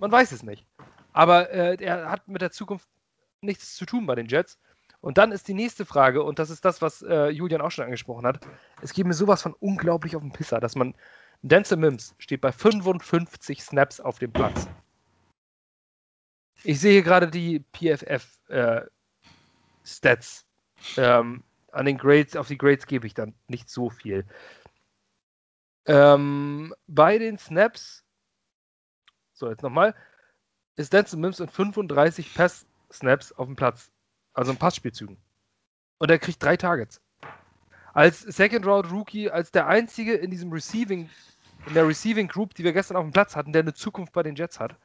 Man 0.00 0.10
weiß 0.10 0.32
es 0.32 0.42
nicht. 0.42 0.66
Aber 1.12 1.50
äh, 1.50 1.76
er 1.80 2.10
hat 2.10 2.26
mit 2.28 2.42
der 2.42 2.50
Zukunft 2.50 2.88
nichts 3.40 3.76
zu 3.76 3.86
tun 3.86 4.06
bei 4.06 4.14
den 4.14 4.26
Jets. 4.26 4.58
Und 5.06 5.18
dann 5.18 5.30
ist 5.30 5.46
die 5.46 5.54
nächste 5.54 5.86
Frage, 5.86 6.24
und 6.24 6.40
das 6.40 6.50
ist 6.50 6.64
das, 6.64 6.82
was 6.82 7.00
äh, 7.02 7.28
Julian 7.28 7.60
auch 7.60 7.70
schon 7.70 7.84
angesprochen 7.84 8.26
hat. 8.26 8.44
Es 8.82 8.92
geht 8.92 9.06
mir 9.06 9.14
sowas 9.14 9.40
von 9.40 9.54
unglaublich 9.54 10.16
auf 10.16 10.22
den 10.22 10.32
Pisser, 10.32 10.58
dass 10.58 10.74
man. 10.74 10.96
Denzel 11.42 11.76
Mims 11.76 12.16
steht 12.18 12.40
bei 12.40 12.50
55 12.50 13.62
Snaps 13.62 14.00
auf 14.00 14.18
dem 14.18 14.32
Platz. 14.32 14.66
Ich 16.64 16.80
sehe 16.80 17.04
gerade 17.04 17.28
die 17.28 17.62
PFF-Stats. 17.72 18.90
Äh, 20.96 21.00
ähm, 21.00 21.44
an 21.70 21.86
den 21.86 21.98
Grades, 21.98 22.34
auf 22.34 22.48
die 22.48 22.58
Grades 22.58 22.88
gebe 22.88 23.06
ich 23.06 23.14
dann 23.14 23.32
nicht 23.46 23.70
so 23.70 23.90
viel. 23.90 24.26
Ähm, 25.84 26.74
bei 26.88 27.18
den 27.18 27.38
Snaps, 27.38 28.04
so 29.34 29.48
jetzt 29.48 29.62
nochmal, 29.62 29.94
ist 30.74 30.92
Denzel 30.92 31.20
Mims 31.20 31.38
in 31.38 31.48
35 31.48 32.34
Pass-Snaps 32.34 33.30
auf 33.30 33.46
dem 33.46 33.54
Platz. 33.54 33.92
Also 34.36 34.52
in 34.52 34.58
Passspielzügen. 34.58 35.16
Und 35.98 36.10
er 36.10 36.18
kriegt 36.18 36.42
drei 36.42 36.58
Targets. 36.58 37.00
Als 37.94 38.20
Second 38.20 38.66
Round 38.66 38.92
Rookie, 38.92 39.30
als 39.30 39.50
der 39.50 39.66
einzige 39.66 40.12
in 40.12 40.30
diesem 40.30 40.52
Receiving, 40.52 41.08
in 41.66 41.74
der 41.74 41.88
Receiving 41.88 42.28
Group, 42.28 42.54
die 42.54 42.62
wir 42.62 42.74
gestern 42.74 42.98
auf 42.98 43.04
dem 43.04 43.12
Platz 43.12 43.34
hatten, 43.34 43.54
der 43.54 43.62
eine 43.62 43.72
Zukunft 43.72 44.12
bei 44.12 44.22
den 44.22 44.36
Jets 44.36 44.60
hat, 44.60 44.76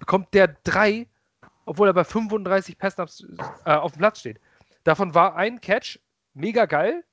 bekommt 0.00 0.34
der 0.34 0.48
drei, 0.64 1.06
obwohl 1.64 1.86
er 1.86 1.94
bei 1.94 2.02
35 2.02 2.76
Pass-Snaps 2.76 3.24
äh, 3.64 3.72
auf 3.72 3.92
dem 3.92 3.98
Platz 3.98 4.18
steht. 4.18 4.40
Davon 4.82 5.14
war 5.14 5.36
ein 5.36 5.60
Catch 5.60 6.00
mega 6.34 6.66
geil. 6.66 7.04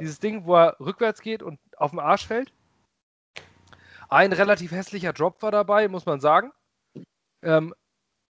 Dieses 0.00 0.20
Ding, 0.20 0.46
wo 0.46 0.56
er 0.56 0.80
rückwärts 0.80 1.20
geht 1.20 1.42
und 1.42 1.60
auf 1.76 1.90
den 1.90 2.00
Arsch 2.00 2.26
fällt. 2.26 2.54
Ein 4.08 4.32
relativ 4.32 4.72
hässlicher 4.72 5.12
Drop 5.12 5.42
war 5.42 5.50
dabei, 5.50 5.88
muss 5.88 6.06
man 6.06 6.20
sagen. 6.20 6.52
Ähm, 7.42 7.74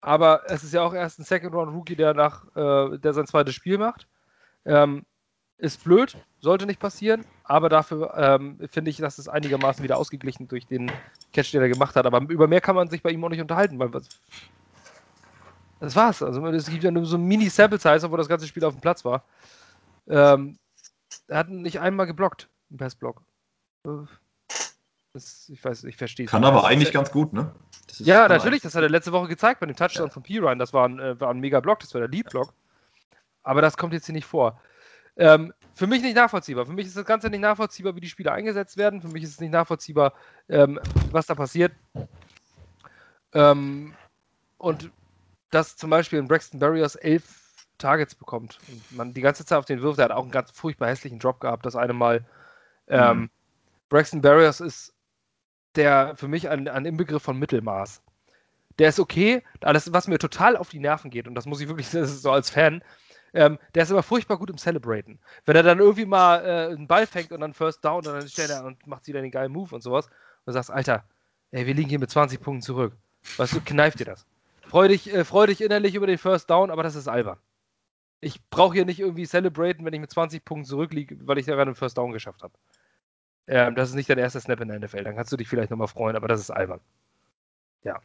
aber 0.02 0.42
es 0.46 0.64
ist 0.64 0.74
ja 0.74 0.82
auch 0.82 0.92
erst 0.92 1.18
ein 1.18 1.24
Second-Round-Rookie, 1.24 1.96
der 1.96 2.12
nach, 2.12 2.44
äh, 2.54 2.98
der 2.98 3.14
sein 3.14 3.26
zweites 3.26 3.54
Spiel 3.54 3.78
macht. 3.78 4.08
Ähm, 4.64 5.04
ist 5.58 5.84
blöd, 5.84 6.16
sollte 6.40 6.66
nicht 6.66 6.80
passieren, 6.80 7.24
aber 7.44 7.68
dafür 7.68 8.12
ähm, 8.16 8.58
finde 8.68 8.90
ich, 8.90 8.96
dass 8.96 9.18
es 9.18 9.28
einigermaßen 9.28 9.84
wieder 9.84 9.96
ausgeglichen 9.96 10.48
durch 10.48 10.66
den 10.66 10.90
Catch, 11.32 11.52
den 11.52 11.62
er 11.62 11.68
gemacht 11.68 11.94
hat. 11.94 12.04
Aber 12.04 12.20
über 12.28 12.48
mehr 12.48 12.60
kann 12.60 12.74
man 12.74 12.88
sich 12.88 13.00
bei 13.00 13.10
ihm 13.10 13.24
auch 13.24 13.28
nicht 13.28 13.40
unterhalten, 13.40 13.78
weil 13.78 13.94
was, 13.94 14.08
das 15.78 15.94
war's. 15.94 16.20
Also 16.20 16.44
es 16.48 16.68
gibt 16.68 16.82
ja 16.82 16.90
nur 16.90 17.06
so 17.06 17.16
ein 17.16 17.24
Mini-Sample-Size, 17.24 18.10
wo 18.10 18.16
das 18.16 18.28
ganze 18.28 18.48
Spiel 18.48 18.64
auf 18.64 18.74
dem 18.74 18.80
Platz 18.80 19.04
war. 19.04 19.22
Ähm, 20.08 20.58
er 21.28 21.38
hat 21.38 21.48
nicht 21.48 21.78
einmal 21.78 22.06
geblockt, 22.06 22.48
im 22.70 22.78
Pass-Block. 22.78 23.22
Das, 25.14 25.50
ich 25.50 25.62
weiß, 25.62 25.84
ich 25.84 25.96
verstehe 25.96 26.24
Kann 26.24 26.44
aber 26.44 26.64
eigentlich 26.64 26.90
ganz 26.90 27.10
gut, 27.10 27.34
ne? 27.34 27.54
ja, 27.98 28.28
natürlich, 28.28 28.62
das 28.62 28.74
hat 28.74 28.82
er 28.82 28.88
letzte 28.88 29.12
Woche 29.12 29.28
gezeigt 29.28 29.60
bei 29.60 29.66
dem 29.66 29.76
Touchdown 29.76 30.06
ja. 30.06 30.12
von 30.12 30.22
P-Ryan. 30.22 30.58
Das 30.58 30.72
war 30.72 30.88
ein, 30.88 30.98
äh, 30.98 31.20
war 31.20 31.30
ein 31.30 31.40
mega 31.40 31.60
Block, 31.60 31.80
das 31.80 31.92
war 31.92 32.00
der 32.00 32.08
Lead-Block. 32.08 32.54
Aber 33.42 33.60
das 33.60 33.76
kommt 33.76 33.92
jetzt 33.92 34.06
hier 34.06 34.14
nicht 34.14 34.24
vor. 34.24 34.58
Ähm, 35.16 35.52
für 35.74 35.86
mich 35.86 36.02
nicht 36.02 36.16
nachvollziehbar. 36.16 36.64
Für 36.64 36.72
mich 36.72 36.86
ist 36.86 36.96
das 36.96 37.04
Ganze 37.04 37.28
nicht 37.28 37.40
nachvollziehbar, 37.40 37.94
wie 37.94 38.00
die 38.00 38.08
Spieler 38.08 38.32
eingesetzt 38.32 38.78
werden. 38.78 39.02
Für 39.02 39.08
mich 39.08 39.22
ist 39.22 39.30
es 39.30 39.40
nicht 39.40 39.52
nachvollziehbar, 39.52 40.14
ähm, 40.48 40.80
was 41.10 41.26
da 41.26 41.34
passiert. 41.34 41.72
Ähm, 43.34 43.94
und 44.56 44.90
dass 45.50 45.76
zum 45.76 45.90
Beispiel 45.90 46.18
in 46.18 46.28
Braxton 46.28 46.60
Barriers 46.60 46.94
elf 46.94 47.24
Targets 47.76 48.14
bekommt 48.14 48.58
und 48.68 48.96
man 48.96 49.12
die 49.12 49.20
ganze 49.20 49.44
Zeit 49.44 49.58
auf 49.58 49.64
den 49.64 49.82
wirft. 49.82 49.98
Er 49.98 50.06
hat 50.06 50.12
auch 50.12 50.22
einen 50.22 50.30
ganz 50.30 50.50
furchtbar 50.52 50.88
hässlichen 50.88 51.18
Drop 51.18 51.40
gehabt, 51.40 51.66
das 51.66 51.76
eine 51.76 51.92
Mal. 51.92 52.24
Ähm, 52.88 53.18
mhm. 53.18 53.30
Braxton 53.88 54.22
Barriers 54.22 54.60
ist 54.60 54.94
der 55.76 56.16
für 56.16 56.28
mich 56.28 56.48
ein, 56.48 56.68
ein 56.68 56.84
Inbegriff 56.84 57.22
von 57.22 57.38
Mittelmaß. 57.38 58.02
Der 58.78 58.88
ist 58.88 59.00
okay, 59.00 59.42
alles, 59.60 59.92
was 59.92 60.08
mir 60.08 60.18
total 60.18 60.56
auf 60.56 60.70
die 60.70 60.78
Nerven 60.78 61.10
geht, 61.10 61.28
und 61.28 61.34
das 61.34 61.46
muss 61.46 61.60
ich 61.60 61.68
wirklich 61.68 61.88
so 61.90 62.30
als 62.30 62.50
Fan, 62.50 62.82
ähm, 63.34 63.58
der 63.74 63.84
ist 63.84 63.90
aber 63.90 64.02
furchtbar 64.02 64.38
gut 64.38 64.50
im 64.50 64.58
Celebraten. 64.58 65.18
Wenn 65.46 65.56
er 65.56 65.62
dann 65.62 65.78
irgendwie 65.78 66.04
mal 66.04 66.44
äh, 66.44 66.72
einen 66.72 66.86
Ball 66.86 67.06
fängt 67.06 67.32
und 67.32 67.40
dann 67.40 67.54
First 67.54 67.84
Down 67.84 68.06
und 68.06 68.12
dann 68.12 68.28
stellt 68.28 68.50
er 68.50 68.64
und 68.64 68.86
macht 68.86 69.06
wieder 69.06 69.22
den 69.22 69.30
geilen 69.30 69.52
Move 69.52 69.74
und 69.74 69.82
sowas, 69.82 70.06
und 70.06 70.46
du 70.46 70.52
sagst, 70.52 70.70
Alter, 70.70 71.04
ey, 71.50 71.66
wir 71.66 71.74
liegen 71.74 71.88
hier 71.88 71.98
mit 71.98 72.10
20 72.10 72.40
Punkten 72.40 72.62
zurück. 72.62 72.94
Weißt 73.36 73.54
du, 73.54 73.60
kneift 73.60 74.00
dir 74.00 74.04
das. 74.04 74.26
Freu 74.66 74.88
dich, 74.88 75.12
äh, 75.12 75.24
freu 75.24 75.46
dich 75.46 75.60
innerlich 75.62 75.94
über 75.94 76.06
den 76.06 76.18
First 76.18 76.50
Down, 76.50 76.70
aber 76.70 76.82
das 76.82 76.94
ist 76.94 77.08
albern. 77.08 77.38
Ich 78.20 78.40
brauche 78.50 78.74
hier 78.74 78.84
nicht 78.84 79.00
irgendwie 79.00 79.26
celebraten, 79.26 79.84
wenn 79.84 79.94
ich 79.94 80.00
mit 80.00 80.10
20 80.10 80.44
Punkten 80.44 80.64
zurückliege, 80.64 81.18
weil 81.26 81.38
ich 81.38 81.46
gerade 81.46 81.62
einen 81.62 81.74
First 81.74 81.98
Down 81.98 82.12
geschafft 82.12 82.42
habe. 82.42 82.54
Ähm, 83.46 83.74
das 83.74 83.90
ist 83.90 83.94
nicht 83.94 84.08
dein 84.08 84.18
erster 84.18 84.40
Snap 84.40 84.60
in 84.60 84.68
der 84.68 84.78
NFL. 84.78 85.04
Dann 85.04 85.16
kannst 85.16 85.32
du 85.32 85.36
dich 85.36 85.48
vielleicht 85.48 85.70
nochmal 85.70 85.88
freuen, 85.88 86.16
aber 86.16 86.28
das 86.28 86.40
ist 86.40 86.50
albern. 86.50 86.80
Ja. 87.82 88.00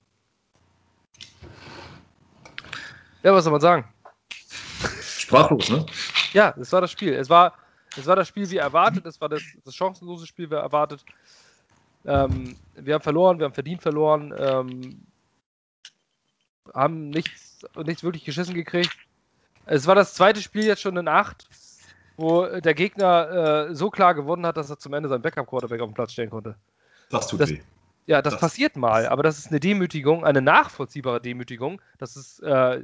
Ja, 3.24 3.34
was 3.34 3.44
soll 3.44 3.52
man 3.52 3.62
sagen? 3.62 3.86
Sprachlos, 5.02 5.70
ne? 5.70 5.86
Ja, 6.34 6.56
es 6.60 6.72
war 6.72 6.82
das 6.82 6.92
Spiel. 6.92 7.14
Es 7.14 7.30
war, 7.30 7.54
es 7.98 8.06
war 8.06 8.16
das 8.16 8.28
Spiel 8.28 8.50
wie 8.50 8.58
erwartet. 8.58 9.06
Es 9.06 9.20
war 9.20 9.30
das, 9.30 9.44
das 9.64 9.76
chancenlose 9.76 10.26
Spiel 10.26 10.50
wie 10.50 10.56
erwartet. 10.56 11.04
Ähm, 12.06 12.56
wir 12.76 12.94
haben 12.96 13.02
verloren, 13.02 13.38
wir 13.40 13.46
haben 13.46 13.54
verdient 13.54 13.82
verloren. 13.82 14.34
Ähm, 14.38 15.06
haben 16.74 17.10
nichts, 17.10 17.66
nichts 17.76 18.04
wirklich 18.04 18.24
geschissen 18.24 18.54
gekriegt. 18.54 18.96
Es 19.66 19.86
war 19.88 19.96
das 19.96 20.14
zweite 20.14 20.42
Spiel 20.42 20.66
jetzt 20.66 20.82
schon 20.82 20.98
in 20.98 21.08
acht 21.08 21.48
wo 22.18 22.46
der 22.46 22.74
Gegner 22.74 23.68
äh, 23.70 23.76
so 23.76 23.90
klar 23.90 24.14
gewonnen 24.16 24.46
hat, 24.46 24.58
dass 24.58 24.70
er 24.70 24.78
zum 24.80 24.94
Ende 24.94 25.08
seinen 25.08 25.22
Backup-Quarterback 25.22 25.80
auf 25.82 25.90
den 25.90 25.94
Platz 25.96 26.12
stellen 26.14 26.30
konnte. 26.30 26.56
Das 27.10 27.28
tut 27.28 27.40
das, 27.40 27.52
weh. 27.52 27.62
Ja, 28.08 28.22
das, 28.22 28.34
Das- 28.34 28.42
passiert 28.42 28.76
mal, 28.76 29.06
aber 29.08 29.24
das 29.24 29.38
ist 29.38 29.50
eine 29.50 29.60
Demütigung, 29.60 30.26
eine 30.26 30.42
nachvollziehbare 30.42 31.22
Demütigung. 31.22 31.82
Das 31.98 32.16
ist, 32.18 32.42
äh, 32.42 32.82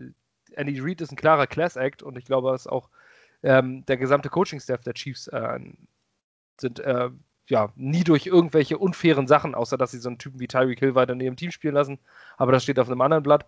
Andy 0.53 0.79
Reid 0.79 1.01
ist 1.01 1.11
ein 1.11 1.15
klarer 1.17 1.47
Class 1.47 1.75
Act 1.75 2.03
und 2.03 2.17
ich 2.17 2.25
glaube, 2.25 2.51
dass 2.51 2.67
auch 2.67 2.89
ähm, 3.41 3.85
der 3.87 3.97
gesamte 3.97 4.29
Coaching-Staff 4.29 4.81
der 4.83 4.93
Chiefs 4.93 5.27
äh, 5.27 5.59
sind 6.59 6.79
äh, 6.79 7.09
ja 7.49 7.69
nie 7.75 8.03
durch 8.03 8.27
irgendwelche 8.27 8.77
unfairen 8.77 9.27
Sachen, 9.27 9.55
außer 9.55 9.77
dass 9.77 9.91
sie 9.91 9.99
so 9.99 10.09
einen 10.09 10.19
Typen 10.19 10.39
wie 10.39 10.47
Tyreek 10.47 10.79
Hill 10.79 10.95
weiter 10.95 11.13
in 11.13 11.19
ihrem 11.19 11.35
Team 11.35 11.51
spielen 11.51 11.73
lassen, 11.73 11.99
aber 12.37 12.51
das 12.51 12.63
steht 12.63 12.79
auf 12.79 12.87
einem 12.87 13.01
anderen 13.01 13.23
Blatt. 13.23 13.45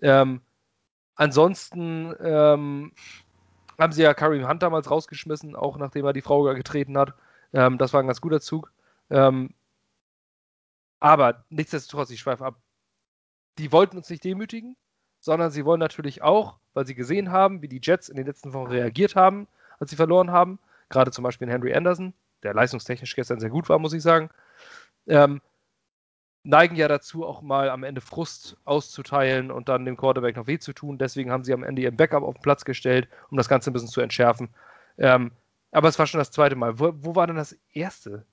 Ähm, 0.00 0.40
ansonsten 1.16 2.14
ähm, 2.22 2.92
haben 3.78 3.92
sie 3.92 4.02
ja 4.02 4.14
Kareem 4.14 4.48
Hunt 4.48 4.62
damals 4.62 4.90
rausgeschmissen, 4.90 5.56
auch 5.56 5.76
nachdem 5.78 6.04
er 6.04 6.12
die 6.12 6.22
Frau 6.22 6.42
getreten 6.42 6.98
hat. 6.98 7.14
Ähm, 7.52 7.78
das 7.78 7.92
war 7.92 8.00
ein 8.00 8.06
ganz 8.06 8.20
guter 8.20 8.40
Zug. 8.40 8.72
Ähm, 9.10 9.54
aber 11.00 11.44
nichtsdestotrotz, 11.48 12.10
ich 12.10 12.20
schweife 12.20 12.44
ab. 12.44 12.56
Die 13.58 13.72
wollten 13.72 13.96
uns 13.96 14.10
nicht 14.10 14.24
demütigen, 14.24 14.76
sondern 15.20 15.50
sie 15.50 15.64
wollen 15.64 15.80
natürlich 15.80 16.22
auch, 16.22 16.58
weil 16.74 16.86
sie 16.86 16.94
gesehen 16.94 17.30
haben, 17.30 17.62
wie 17.62 17.68
die 17.68 17.80
Jets 17.82 18.08
in 18.08 18.16
den 18.16 18.26
letzten 18.26 18.52
Wochen 18.52 18.70
reagiert 18.70 19.16
haben, 19.16 19.46
als 19.78 19.90
sie 19.90 19.96
verloren 19.96 20.30
haben. 20.30 20.58
Gerade 20.88 21.10
zum 21.10 21.22
Beispiel 21.22 21.46
in 21.46 21.52
Henry 21.52 21.74
Anderson, 21.74 22.14
der 22.42 22.54
leistungstechnisch 22.54 23.14
gestern 23.14 23.40
sehr 23.40 23.50
gut 23.50 23.68
war, 23.68 23.78
muss 23.78 23.92
ich 23.92 24.02
sagen. 24.02 24.30
Ähm, 25.06 25.40
neigen 26.48 26.76
ja 26.76 26.88
dazu, 26.88 27.26
auch 27.26 27.42
mal 27.42 27.68
am 27.68 27.84
Ende 27.84 28.00
Frust 28.00 28.56
auszuteilen 28.64 29.50
und 29.50 29.68
dann 29.68 29.84
dem 29.84 29.98
Quarterback 29.98 30.36
noch 30.36 30.46
weh 30.46 30.58
zu 30.58 30.72
tun. 30.72 30.96
Deswegen 30.96 31.30
haben 31.30 31.44
sie 31.44 31.52
am 31.52 31.62
Ende 31.62 31.82
ihren 31.82 31.96
Backup 31.96 32.22
auf 32.22 32.36
den 32.36 32.42
Platz 32.42 32.64
gestellt, 32.64 33.06
um 33.30 33.36
das 33.36 33.50
Ganze 33.50 33.70
ein 33.70 33.74
bisschen 33.74 33.90
zu 33.90 34.00
entschärfen. 34.00 34.48
Ähm, 34.96 35.30
aber 35.72 35.88
es 35.88 35.98
war 35.98 36.06
schon 36.06 36.18
das 36.18 36.30
zweite 36.30 36.56
Mal. 36.56 36.78
Wo, 36.80 36.92
wo 36.96 37.14
war 37.14 37.26
denn 37.26 37.36
das 37.36 37.54
erste? 37.74 38.24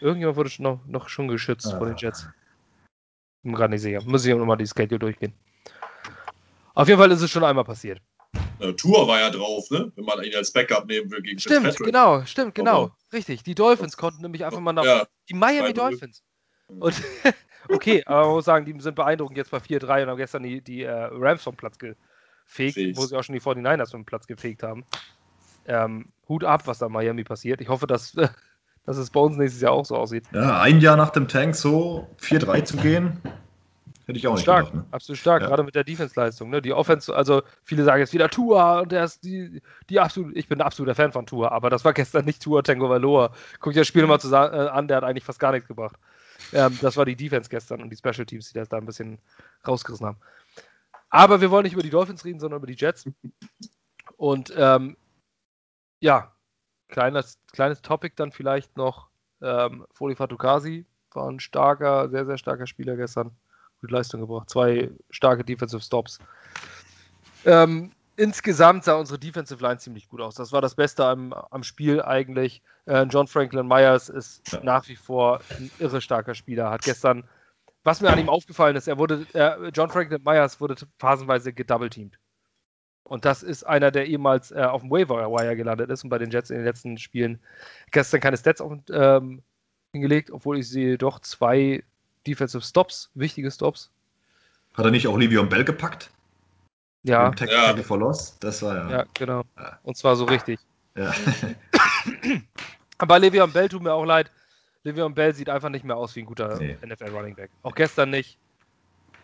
Irgendjemand 0.00 0.36
wurde 0.36 0.48
schon 0.48 0.62
noch, 0.62 0.86
noch 0.86 1.08
schon 1.10 1.28
geschützt 1.28 1.70
von 1.70 1.86
den 1.86 1.96
Jets. 1.98 2.26
Bin 3.42 3.52
gerade 3.52 3.74
nicht 3.74 3.82
sicher. 3.82 4.00
Muss 4.06 4.24
ich 4.24 4.34
nochmal 4.34 4.56
die 4.56 4.66
Schedule 4.66 4.98
durchgehen. 4.98 5.34
Auf 6.74 6.88
jeden 6.88 6.98
Fall 6.98 7.10
ist 7.10 7.20
es 7.20 7.30
schon 7.30 7.44
einmal 7.44 7.64
passiert. 7.64 8.00
Äh, 8.60 8.72
Tour 8.74 9.06
war 9.08 9.20
ja 9.20 9.30
drauf, 9.30 9.70
ne? 9.70 9.92
Wenn 9.96 10.04
man 10.04 10.22
ihn 10.24 10.34
als 10.34 10.52
Backup 10.52 10.86
nehmen 10.86 11.10
will 11.10 11.22
gegen 11.22 11.38
Stimmt, 11.38 11.66
Fitzpatrick. 11.66 11.86
genau, 11.86 12.24
stimmt, 12.24 12.54
genau. 12.54 12.84
Aber- 12.84 12.96
Richtig. 13.12 13.42
Die 13.42 13.54
Dolphins 13.54 13.96
konnten 13.96 14.22
nämlich 14.22 14.44
einfach 14.44 14.60
mal 14.60 14.72
nach. 14.72 14.84
Ja, 14.84 15.06
Die 15.28 15.34
Miami 15.34 15.70
2-0. 15.70 15.72
Dolphins. 15.74 16.22
Und 16.68 16.94
okay, 17.70 18.02
aber 18.04 18.26
man 18.26 18.34
muss 18.34 18.44
sagen, 18.44 18.66
die 18.66 18.78
sind 18.80 18.94
beeindruckend 18.96 19.38
jetzt 19.38 19.50
bei 19.50 19.58
4-3 19.58 20.02
und 20.02 20.10
haben 20.10 20.16
gestern 20.18 20.42
die, 20.42 20.60
die 20.60 20.82
äh, 20.82 20.90
Rams 21.12 21.42
vom 21.42 21.56
Platz 21.56 21.78
gefegt, 21.78 22.74
Fegt. 22.74 22.96
wo 22.98 23.06
sie 23.06 23.16
auch 23.16 23.22
schon 23.24 23.34
die 23.34 23.40
49ers 23.40 23.90
vom 23.92 24.04
Platz 24.04 24.26
gefegt 24.26 24.62
haben. 24.62 24.84
Ähm, 25.64 26.12
Hut 26.28 26.44
ab, 26.44 26.66
was 26.66 26.78
da 26.78 26.86
in 26.86 26.92
Miami 26.92 27.24
passiert. 27.24 27.60
Ich 27.60 27.68
hoffe, 27.68 27.86
dass, 27.86 28.12
dass 28.84 28.96
es 28.98 29.10
bei 29.10 29.20
uns 29.20 29.36
nächstes 29.36 29.62
Jahr 29.62 29.72
auch 29.72 29.84
so 29.86 29.96
aussieht. 29.96 30.24
Ja, 30.32 30.60
ein 30.60 30.80
Jahr 30.80 30.96
nach 30.96 31.10
dem 31.10 31.28
Tank 31.28 31.54
so 31.54 32.06
4-3 32.20 32.64
zu 32.64 32.76
gehen, 32.76 33.20
hätte 34.08 34.18
ich 34.18 34.26
auch 34.26 34.34
nicht 34.34 34.42
Stark, 34.42 34.66
gedacht. 34.66 34.86
Ne? 34.86 34.92
absolut 34.92 35.18
stark, 35.18 35.42
Ja. 35.42 35.48
gerade 35.48 35.62
mit 35.62 35.74
der 35.74 35.84
Defense-Leistung. 35.84 36.50
Ne? 36.50 36.62
Die 36.62 36.72
Offense, 36.72 37.14
also 37.14 37.42
viele 37.62 37.84
sagen 37.84 38.00
jetzt 38.00 38.12
wieder 38.12 38.28
Tua 38.28 38.80
und 38.80 38.90
der 38.90 39.04
ist 39.04 39.22
die, 39.22 39.62
die 39.90 40.00
absolut, 40.00 40.34
ich 40.36 40.48
bin 40.48 40.60
ein 40.60 40.66
absoluter 40.66 40.94
Fan 40.94 41.12
von 41.12 41.26
Tua, 41.26 41.48
aber 41.48 41.70
das 41.70 41.84
war 41.84 41.92
gestern 41.92 42.24
nicht 42.24 42.42
Tua 42.42 42.62
Tango 42.62 42.88
Valoa. 42.88 43.32
Guck 43.60 43.74
dir 43.74 43.80
das 43.80 43.88
Spiel 43.88 44.06
mal 44.06 44.18
zusammen, 44.18 44.54
äh, 44.54 44.68
an, 44.68 44.88
der 44.88 44.96
hat 44.98 45.04
eigentlich 45.04 45.24
fast 45.24 45.38
gar 45.38 45.52
nichts 45.52 45.68
gebracht. 45.68 45.96
Ähm, 46.52 46.78
das 46.80 46.96
war 46.96 47.04
die 47.04 47.16
Defense 47.16 47.50
gestern 47.50 47.82
und 47.82 47.90
die 47.90 47.96
Special 47.96 48.24
Teams, 48.26 48.48
die 48.48 48.58
das 48.58 48.68
da 48.68 48.78
ein 48.78 48.86
bisschen 48.86 49.18
rausgerissen 49.66 50.06
haben. 50.06 50.18
Aber 51.10 51.40
wir 51.40 51.50
wollen 51.50 51.64
nicht 51.64 51.74
über 51.74 51.82
die 51.82 51.90
Dolphins 51.90 52.24
reden, 52.24 52.40
sondern 52.40 52.58
über 52.58 52.66
die 52.66 52.76
Jets. 52.76 53.04
Und 54.16 54.52
ähm, 54.56 54.96
ja, 56.00 56.32
kleines, 56.88 57.38
kleines 57.52 57.82
Topic 57.82 58.14
dann 58.16 58.32
vielleicht 58.32 58.76
noch. 58.76 59.08
Ähm, 59.42 59.86
Foli 59.92 60.16
Fatukasi 60.16 60.84
war 61.12 61.28
ein 61.30 61.40
starker, 61.40 62.08
sehr, 62.08 62.26
sehr 62.26 62.38
starker 62.38 62.66
Spieler 62.66 62.96
gestern. 62.96 63.30
Gute 63.80 63.92
Leistung 63.94 64.20
gebracht. 64.20 64.50
Zwei 64.50 64.90
starke 65.10 65.44
Defensive 65.44 65.80
Stops. 65.82 66.18
Ähm, 67.44 67.92
insgesamt 68.16 68.84
sah 68.84 68.94
unsere 68.94 69.18
Defensive 69.18 69.62
Line 69.62 69.78
ziemlich 69.78 70.08
gut 70.08 70.20
aus. 70.20 70.34
Das 70.34 70.52
war 70.52 70.60
das 70.60 70.74
Beste 70.74 71.04
am, 71.04 71.32
am 71.32 71.62
Spiel 71.62 72.02
eigentlich. 72.02 72.62
Äh, 72.86 73.02
John 73.04 73.28
Franklin 73.28 73.66
Myers 73.68 74.08
ist 74.08 74.52
Ja. 74.52 74.60
nach 74.64 74.88
wie 74.88 74.96
vor 74.96 75.40
ein 75.56 75.70
irre 75.78 76.00
starker 76.00 76.34
Spieler. 76.34 76.70
Hat 76.70 76.82
gestern, 76.82 77.24
was 77.84 78.00
mir 78.00 78.10
an 78.10 78.18
ihm 78.18 78.28
aufgefallen 78.28 78.76
ist, 78.76 78.88
er 78.88 78.98
wurde, 78.98 79.26
äh, 79.34 79.68
John 79.68 79.90
Franklin 79.90 80.22
Myers 80.24 80.60
wurde 80.60 80.74
phasenweise 80.98 81.52
gedoubleteamt. 81.52 82.18
Und 83.04 83.24
das 83.24 83.42
ist 83.42 83.62
einer, 83.64 83.90
der 83.90 84.06
ehemals 84.06 84.50
äh, 84.50 84.60
auf 84.60 84.82
dem 84.82 84.90
Waiver 84.90 85.30
Wire 85.30 85.56
gelandet 85.56 85.88
ist 85.90 86.04
und 86.04 86.10
bei 86.10 86.18
den 86.18 86.30
Jets 86.30 86.50
in 86.50 86.56
den 86.56 86.64
letzten 86.66 86.98
Spielen 86.98 87.40
gestern 87.90 88.20
keine 88.20 88.36
Stats 88.36 88.60
auf, 88.60 88.72
ähm, 88.90 89.42
hingelegt, 89.92 90.30
obwohl 90.30 90.58
ich 90.58 90.68
sehe 90.68 90.98
doch 90.98 91.20
zwei 91.20 91.84
Defensive 92.26 92.62
Stops, 92.62 93.10
wichtige 93.14 93.50
Stops. 93.50 93.90
Hat 94.74 94.84
er 94.84 94.90
nicht 94.90 95.06
auch 95.08 95.16
Livion 95.16 95.48
Bell 95.48 95.64
gepackt? 95.64 96.10
Ja, 97.02 97.30
Tack 97.30 97.50
Ja. 97.50 97.66
Tackle 97.66 97.84
for 97.84 97.98
Loss? 97.98 98.36
Das 98.40 98.62
war 98.62 98.76
ja. 98.76 98.90
ja, 98.90 99.04
genau. 99.14 99.42
Ja. 99.56 99.78
Und 99.82 99.96
zwar 99.96 100.16
so 100.16 100.24
richtig. 100.24 100.60
ja. 100.96 101.12
Aber 102.98 103.16
Le'Veon 103.16 103.52
Bell 103.52 103.68
tut 103.68 103.82
mir 103.82 103.92
auch 103.92 104.04
leid. 104.04 104.30
Le'Veon 104.84 105.14
Bell 105.14 105.34
sieht 105.34 105.48
einfach 105.48 105.68
nicht 105.68 105.84
mehr 105.84 105.96
aus 105.96 106.16
wie 106.16 106.20
ein 106.20 106.26
guter 106.26 106.58
Nee. 106.58 106.76
NFL 106.84 107.10
Running 107.10 107.36
Back. 107.36 107.50
Auch 107.62 107.74
gestern 107.74 108.10
nicht. 108.10 108.38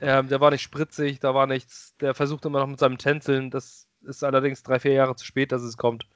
Ähm, 0.01 0.29
der 0.29 0.41
war 0.41 0.51
nicht 0.51 0.63
spritzig, 0.63 1.21
da 1.21 1.35
war 1.35 1.47
nichts. 1.47 1.95
Der 2.01 2.15
versucht 2.15 2.45
immer 2.45 2.61
noch 2.61 2.67
mit 2.67 2.79
seinem 2.79 2.99
Tänzeln. 2.99 3.51
Das 3.51 3.87
ist 4.03 4.23
allerdings 4.23 4.63
drei, 4.63 4.79
vier 4.79 4.93
Jahre 4.93 5.17
zu 5.17 5.25
spät, 5.25 5.51
dass 5.51 5.63
es 5.63 5.77
kommt. 5.77 6.07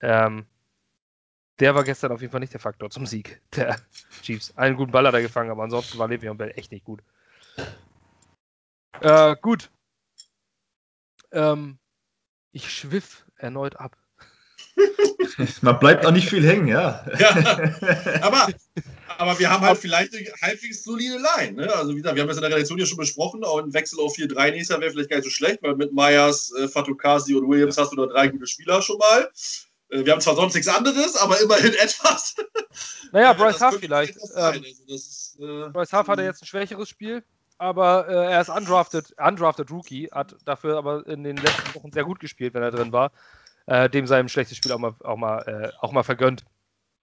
Ähm, 0.00 0.46
der 1.60 1.74
war 1.74 1.84
gestern 1.84 2.12
auf 2.12 2.20
jeden 2.20 2.30
Fall 2.30 2.40
nicht 2.40 2.52
der 2.52 2.60
Faktor 2.60 2.90
zum 2.90 3.06
Sieg 3.06 3.40
der 3.54 3.76
Chiefs. 4.22 4.56
Einen 4.56 4.76
guten 4.76 4.92
Ball 4.92 5.06
hat 5.06 5.14
er 5.14 5.22
gefangen, 5.22 5.50
aber 5.50 5.62
ansonsten 5.62 5.98
war 5.98 6.08
Le'Veon 6.08 6.34
Bell 6.34 6.52
echt 6.56 6.72
nicht 6.72 6.84
gut. 6.84 7.02
Äh, 9.00 9.36
gut. 9.40 9.70
Ähm, 11.32 11.78
ich 12.52 12.72
schwiff 12.72 13.24
erneut 13.36 13.76
ab. 13.76 13.96
Man 15.62 15.78
bleibt 15.78 16.06
auch 16.06 16.10
nicht 16.10 16.28
viel 16.28 16.46
hängen, 16.46 16.68
ja. 16.68 17.04
Ja. 17.18 17.30
aber, 18.22 18.48
aber 19.18 19.38
wir 19.38 19.50
haben 19.50 19.64
halt 19.64 19.78
vielleicht 19.78 20.14
eine 20.14 20.32
halbwegs 20.42 20.84
solide 20.84 21.18
Line. 21.18 21.52
Ne? 21.52 21.74
Also 21.74 21.92
wie 21.92 21.96
gesagt, 21.96 22.16
wir 22.16 22.22
haben 22.22 22.28
das 22.28 22.36
in 22.36 22.42
der 22.42 22.50
Redaktion 22.50 22.78
ja 22.78 22.86
schon 22.86 22.98
besprochen, 22.98 23.44
auch 23.44 23.58
ein 23.58 23.72
Wechsel 23.72 24.00
auf 24.00 24.14
4-3 24.16 24.50
nächstes 24.50 24.68
Jahr 24.70 24.80
wäre 24.80 24.92
vielleicht 24.92 25.10
gar 25.10 25.16
nicht 25.16 25.24
so 25.24 25.30
schlecht, 25.30 25.62
weil 25.62 25.76
mit 25.76 25.92
Myers, 25.92 26.52
äh, 26.58 26.68
Fatukasi 26.68 27.34
und 27.34 27.48
Williams 27.48 27.76
hast 27.76 27.92
du 27.92 27.96
da 27.96 28.06
drei 28.06 28.28
gute 28.28 28.46
Spieler 28.46 28.82
schon 28.82 28.98
mal. 28.98 29.28
Äh, 29.94 30.04
wir 30.04 30.12
haben 30.12 30.20
zwar 30.20 30.34
sonst 30.36 30.54
nichts 30.54 30.68
anderes, 30.68 31.16
aber 31.16 31.40
immerhin 31.40 31.72
etwas. 31.80 32.36
Naja, 33.12 33.32
Bryce 33.32 33.60
Huff 33.60 33.78
vielleicht. 33.80 34.16
Ähm, 34.16 34.64
Also 34.64 34.94
ist, 34.94 35.38
äh, 35.40 35.68
Bryce 35.70 35.92
Huff 35.92 36.08
hatte 36.08 36.22
jetzt 36.22 36.42
ein 36.42 36.46
schwächeres 36.46 36.88
Spiel, 36.88 37.22
aber 37.58 38.08
äh, 38.08 38.32
er 38.32 38.40
ist 38.40 38.48
undrafted, 38.48 39.14
undrafted 39.18 39.70
Rookie, 39.70 40.08
hat 40.10 40.36
dafür 40.44 40.76
aber 40.78 41.06
in 41.06 41.22
den 41.22 41.36
letzten 41.36 41.74
Wochen 41.74 41.92
sehr 41.92 42.04
gut 42.04 42.20
gespielt, 42.20 42.54
wenn 42.54 42.62
er 42.62 42.70
drin 42.72 42.92
war. 42.92 43.12
Äh, 43.66 43.88
dem 43.88 44.06
sei 44.06 44.18
ein 44.18 44.28
schlechtes 44.28 44.58
Spiel 44.58 44.72
auch 44.72 44.78
mal, 44.78 44.94
auch 45.04 45.16
mal, 45.16 45.38
äh, 45.46 45.72
auch 45.84 45.92
mal 45.92 46.02
vergönnt. 46.02 46.44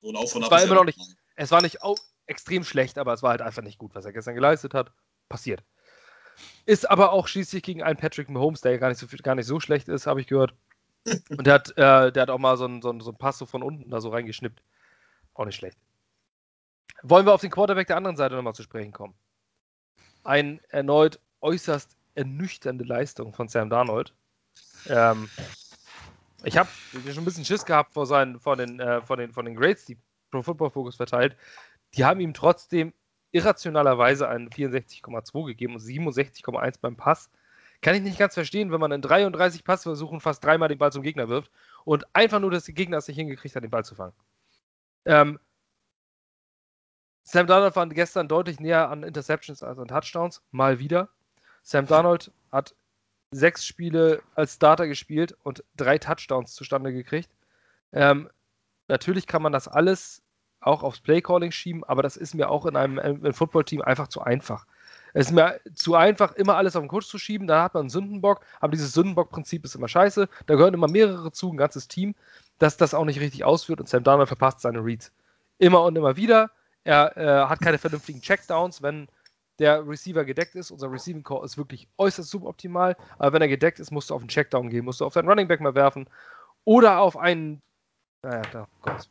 so 0.01 0.09
ein 0.09 0.15
Auf 0.15 0.35
und 0.35 0.43
Es 0.43 0.51
war 0.51 0.61
immer 0.63 0.75
noch 0.75 0.85
nicht- 0.85 0.99
Es 1.35 1.49
war 1.51 1.61
nicht 1.61 1.81
au- 1.81 1.95
extrem 2.27 2.63
schlecht, 2.63 2.97
aber 2.99 3.13
es 3.13 3.23
war 3.23 3.31
halt 3.31 3.41
einfach 3.41 3.63
nicht 3.63 3.79
gut, 3.79 3.95
was 3.95 4.05
er 4.05 4.13
gestern 4.13 4.35
geleistet 4.35 4.73
hat. 4.73 4.91
Passiert. 5.29 5.63
Ist 6.65 6.89
aber 6.89 7.11
auch 7.13 7.27
schließlich 7.27 7.63
gegen 7.63 7.81
einen 7.83 7.97
Patrick 7.97 8.29
Mahomes, 8.29 8.61
der 8.61 8.73
ja 8.73 8.77
gar 8.77 8.89
nicht 8.89 8.99
so, 8.99 9.07
gar 9.23 9.35
nicht 9.35 9.47
so 9.47 9.59
schlecht 9.59 9.87
ist, 9.87 10.05
habe 10.07 10.21
ich 10.21 10.27
gehört. 10.27 10.53
Und 11.29 11.47
der 11.47 11.55
hat, 11.55 11.69
äh, 11.77 12.11
der 12.11 12.21
hat 12.21 12.29
auch 12.29 12.37
mal 12.37 12.57
so 12.57 12.65
einen, 12.65 12.81
so, 12.81 12.89
einen, 12.89 13.01
so 13.01 13.09
einen 13.09 13.17
Pass 13.17 13.37
so 13.37 13.45
von 13.45 13.63
unten 13.63 13.89
da 13.89 14.01
so 14.01 14.09
reingeschnippt. 14.09 14.61
Auch 15.33 15.45
nicht 15.45 15.55
schlecht. 15.55 15.77
Wollen 17.03 17.25
wir 17.25 17.33
auf 17.33 17.41
den 17.41 17.51
Quarterback 17.51 17.87
der 17.87 17.97
anderen 17.97 18.17
Seite 18.17 18.35
nochmal 18.35 18.53
zu 18.53 18.63
sprechen 18.63 18.91
kommen? 18.91 19.15
Ein 20.23 20.61
erneut 20.69 21.19
äußerst 21.39 21.97
ernüchternde 22.13 22.83
Leistung 22.83 23.33
von 23.33 23.47
Sam 23.47 23.69
Darnold. 23.69 24.13
Ähm, 24.87 25.29
ich 26.43 26.57
habe 26.57 26.69
schon 26.93 27.23
ein 27.23 27.25
bisschen 27.25 27.45
Schiss 27.45 27.65
gehabt 27.65 27.93
vor, 27.93 28.05
seinen, 28.05 28.39
vor, 28.39 28.55
den, 28.55 28.79
äh, 28.79 29.01
vor, 29.01 29.17
den, 29.17 29.31
von 29.31 29.45
den 29.45 29.55
Grades, 29.55 29.85
die 29.85 29.97
Pro 30.29 30.43
Football 30.43 30.69
Focus 30.69 30.95
verteilt. 30.95 31.35
Die 31.95 32.05
haben 32.05 32.19
ihm 32.19 32.33
trotzdem 32.33 32.93
irrationalerweise 33.31 34.27
einen 34.27 34.49
64,2 34.49 35.45
gegeben 35.47 35.75
und 35.75 35.81
67,1 35.81 36.75
beim 36.81 36.95
Pass. 36.95 37.29
Kann 37.81 37.95
ich 37.95 38.01
nicht 38.01 38.19
ganz 38.19 38.35
verstehen, 38.35 38.71
wenn 38.71 38.79
man 38.79 38.91
in 38.91 39.01
33 39.01 39.63
Passversuchen 39.63 40.19
fast 40.19 40.43
dreimal 40.43 40.69
den 40.69 40.77
Ball 40.77 40.91
zum 40.91 41.01
Gegner 41.01 41.29
wirft 41.29 41.51
und 41.83 42.05
einfach 42.13 42.39
nur, 42.39 42.51
dass 42.51 42.65
der 42.65 42.75
Gegner 42.75 42.97
es 42.97 43.07
nicht 43.07 43.17
hingekriegt 43.17 43.55
hat, 43.55 43.63
den 43.63 43.71
Ball 43.71 43.85
zu 43.85 43.95
fangen. 43.95 44.13
Ähm, 45.05 45.39
Sam 47.23 47.47
Darnold 47.47 47.75
war 47.75 47.87
gestern 47.87 48.27
deutlich 48.27 48.59
näher 48.59 48.89
an 48.89 49.03
Interceptions 49.03 49.63
als 49.63 49.79
an 49.79 49.87
Touchdowns, 49.87 50.41
mal 50.51 50.79
wieder. 50.79 51.09
Sam 51.63 51.85
Darnold 51.87 52.31
hat 52.51 52.75
sechs 53.31 53.65
Spiele 53.65 54.21
als 54.35 54.55
Starter 54.55 54.87
gespielt 54.87 55.35
und 55.43 55.63
drei 55.77 55.97
Touchdowns 55.97 56.53
zustande 56.53 56.91
gekriegt. 56.91 57.29
Ähm, 57.93 58.29
natürlich 58.87 59.27
kann 59.27 59.41
man 59.41 59.53
das 59.53 59.67
alles 59.67 60.21
auch 60.59 60.83
aufs 60.83 60.99
Playcalling 60.99 61.51
schieben, 61.51 61.83
aber 61.83 62.03
das 62.03 62.17
ist 62.17 62.35
mir 62.35 62.49
auch 62.49 62.65
in 62.65 62.75
einem, 62.75 62.99
einem 62.99 63.33
Footballteam 63.33 63.81
einfach 63.81 64.07
zu 64.07 64.21
einfach. 64.21 64.67
Es 65.13 65.27
ist 65.27 65.33
mir 65.33 65.59
zu 65.73 65.95
einfach, 65.95 66.33
immer 66.33 66.55
alles 66.55 66.75
auf 66.75 66.83
den 66.83 66.89
Coach 66.89 67.07
zu 67.07 67.17
schieben. 67.17 67.47
Da 67.47 67.63
hat 67.63 67.73
man 67.73 67.81
einen 67.81 67.89
Sündenbock, 67.89 68.41
aber 68.59 68.71
dieses 68.71 68.93
Sündenbock-Prinzip 68.93 69.65
ist 69.65 69.75
immer 69.75 69.87
scheiße. 69.87 70.27
Da 70.45 70.55
gehören 70.55 70.73
immer 70.73 70.89
mehrere 70.89 71.31
zu, 71.31 71.51
ein 71.51 71.57
ganzes 71.57 71.87
Team, 71.87 72.15
dass 72.59 72.77
das 72.77 72.93
auch 72.93 73.05
nicht 73.05 73.19
richtig 73.19 73.43
ausführt 73.43 73.79
und 73.79 73.89
Sam 73.89 74.03
Darnold 74.03 74.27
verpasst 74.27 74.61
seine 74.61 74.83
Reads. 74.83 75.11
Immer 75.57 75.83
und 75.83 75.95
immer 75.95 76.15
wieder. 76.15 76.51
Er 76.83 77.15
äh, 77.17 77.47
hat 77.47 77.61
keine 77.61 77.77
vernünftigen 77.77 78.21
Checkdowns, 78.21 78.81
wenn 78.81 79.07
der 79.59 79.87
Receiver 79.87 80.25
gedeckt 80.25 80.55
ist. 80.55 80.71
Unser 80.71 80.91
Receiving 80.91 81.23
Core 81.23 81.45
ist 81.45 81.57
wirklich 81.57 81.87
äußerst 81.97 82.29
suboptimal. 82.29 82.97
Aber 83.19 83.33
wenn 83.33 83.41
er 83.41 83.47
gedeckt 83.47 83.79
ist, 83.79 83.91
musst 83.91 84.09
du 84.09 84.15
auf 84.15 84.21
einen 84.21 84.29
Checkdown 84.29 84.69
gehen, 84.69 84.85
musst 84.85 85.01
du 85.01 85.05
auf 85.05 85.13
deinen 85.13 85.29
Running 85.29 85.47
Back 85.47 85.61
mal 85.61 85.75
werfen 85.75 86.07
oder 86.65 86.99
auf 86.99 87.17
einen. 87.17 87.61
Naja, 88.23 88.41
da, 88.51 88.67
Gott. 88.81 89.07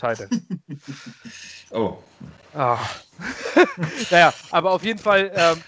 Title. 0.00 0.28
oh. 1.70 1.98
Ah. 2.54 2.78
naja, 4.10 4.32
aber 4.50 4.72
auf 4.72 4.82
jeden 4.82 4.98
Fall 4.98 5.30
ähm, 5.34 5.62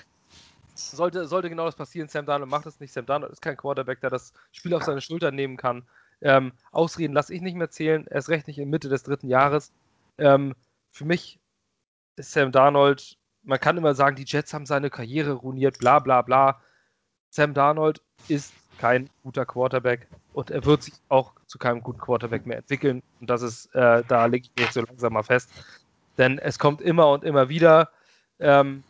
sollte, 0.75 1.27
sollte 1.27 1.51
genau 1.51 1.66
das 1.66 1.77
passieren. 1.77 2.09
Sam 2.09 2.27
Darnold 2.27 2.51
macht 2.51 2.66
es 2.66 2.81
nicht. 2.81 2.92
Sam 2.92 3.07
Darnold 3.07 3.33
ist 3.33 3.42
kein 3.42 3.57
Quarterback, 3.57 4.01
der 4.01 4.11
das 4.11 4.33
Spiel 4.51 4.75
auf 4.75 4.85
seine 4.85 5.01
Schultern 5.01 5.35
nehmen 5.35 5.57
kann. 5.57 5.85
Ähm, 6.21 6.53
Ausreden 6.71 7.12
lasse 7.12 7.35
ich 7.35 7.42
nicht 7.42 7.57
mehr 7.57 7.71
zählen. 7.71 8.07
Er 8.07 8.18
ist 8.18 8.29
recht 8.29 8.47
nicht 8.47 8.59
in 8.59 8.71
Mitte 8.71 8.88
des 8.88 9.03
dritten 9.03 9.29
Jahres. 9.29 9.73
Ähm, 10.18 10.55
für 10.90 11.05
mich 11.05 11.38
ist 12.16 12.33
Sam 12.33 12.53
Darnold, 12.53 13.18
man 13.42 13.61
kann 13.61 13.77
immer 13.77 13.95
sagen, 13.95 14.16
die 14.16 14.25
Jets 14.27 14.55
haben 14.55 14.66
seine 14.66 14.90
Karriere 14.90 15.33
ruiniert, 15.33 15.79
bla 15.79 15.99
bla 15.99 16.23
bla. 16.23 16.61
Sam 17.31 17.55
Darnold 17.55 18.03
ist 18.29 18.53
kein 18.79 19.09
guter 19.23 19.47
Quarterback 19.47 20.09
und 20.33 20.51
er 20.51 20.65
wird 20.65 20.83
sich 20.83 20.95
auch 21.09 21.33
zu 21.47 21.59
keinem 21.59 21.83
guten 21.83 22.01
Quarterback 22.01 22.47
mehr 22.47 22.59
entwickeln. 22.59 23.03
Und 23.21 23.31
das 23.31 23.43
ist, 23.43 23.75
äh, 23.75 24.03
da 24.07 24.27
lege 24.27 24.49
ich 24.55 24.63
mich 24.63 24.73
so 24.73 24.81
langsam 24.81 25.13
mal 25.13 25.23
fest. 25.23 25.51
Denn 26.19 26.39
es 26.39 26.59
kommt 26.59 26.81
immer 26.81 27.11
und 27.11 27.25
immer 27.25 27.49
wieder. 27.49 27.91
Ähm, 28.39 28.83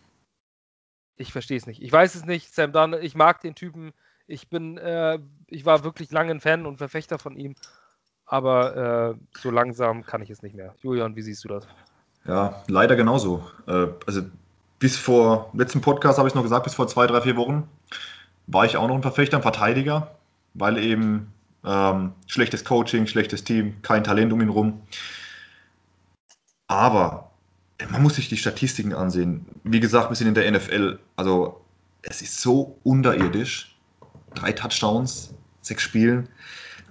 ich 1.16 1.32
verstehe 1.32 1.56
es 1.56 1.66
nicht. 1.66 1.82
Ich 1.82 1.92
weiß 1.92 2.14
es 2.14 2.24
nicht. 2.24 2.54
Sam 2.54 2.72
Dunn, 2.72 2.94
ich 3.00 3.14
mag 3.14 3.40
den 3.40 3.54
Typen. 3.54 3.92
Ich 4.26 4.48
bin, 4.48 4.78
äh, 4.78 5.18
ich 5.48 5.64
war 5.64 5.84
wirklich 5.84 6.10
lange 6.10 6.30
ein 6.32 6.40
Fan 6.40 6.66
und 6.66 6.78
Verfechter 6.78 7.18
von 7.18 7.36
ihm. 7.36 7.54
Aber 8.24 9.14
äh, 9.14 9.38
so 9.38 9.50
langsam 9.50 10.04
kann 10.04 10.22
ich 10.22 10.30
es 10.30 10.42
nicht 10.42 10.54
mehr. 10.54 10.74
Julian, 10.80 11.16
wie 11.16 11.22
siehst 11.22 11.44
du 11.44 11.48
das? 11.48 11.66
Ja, 12.24 12.62
leider 12.66 12.96
genauso. 12.96 13.44
Äh, 13.66 13.88
also 14.06 14.22
bis 14.78 14.96
vor 14.96 15.50
letzten 15.52 15.80
Podcast 15.80 16.18
habe 16.18 16.28
ich 16.28 16.34
noch 16.34 16.42
gesagt, 16.42 16.64
bis 16.64 16.74
vor 16.74 16.88
zwei, 16.88 17.06
drei, 17.06 17.20
vier 17.20 17.36
Wochen 17.36 17.68
war 18.46 18.64
ich 18.64 18.76
auch 18.76 18.88
noch 18.88 18.96
ein 18.96 19.02
Verfechter, 19.02 19.36
ein 19.36 19.42
Verteidiger, 19.42 20.14
weil 20.54 20.78
eben 20.78 21.32
ähm, 21.64 22.12
schlechtes 22.26 22.64
Coaching, 22.64 23.06
schlechtes 23.06 23.44
Team, 23.44 23.76
kein 23.82 24.04
Talent 24.04 24.32
um 24.32 24.40
ihn 24.40 24.48
rum. 24.48 24.82
Aber 26.66 27.30
man 27.90 28.02
muss 28.02 28.16
sich 28.16 28.28
die 28.28 28.36
Statistiken 28.36 28.94
ansehen. 28.94 29.46
Wie 29.64 29.80
gesagt, 29.80 30.10
wir 30.10 30.16
sind 30.16 30.28
in 30.28 30.34
der 30.34 30.50
NFL. 30.50 30.98
Also 31.16 31.60
es 32.02 32.22
ist 32.22 32.40
so 32.40 32.76
unterirdisch. 32.84 33.76
Drei 34.34 34.52
Touchdowns, 34.52 35.34
sechs 35.60 35.82
Spielen. 35.82 36.28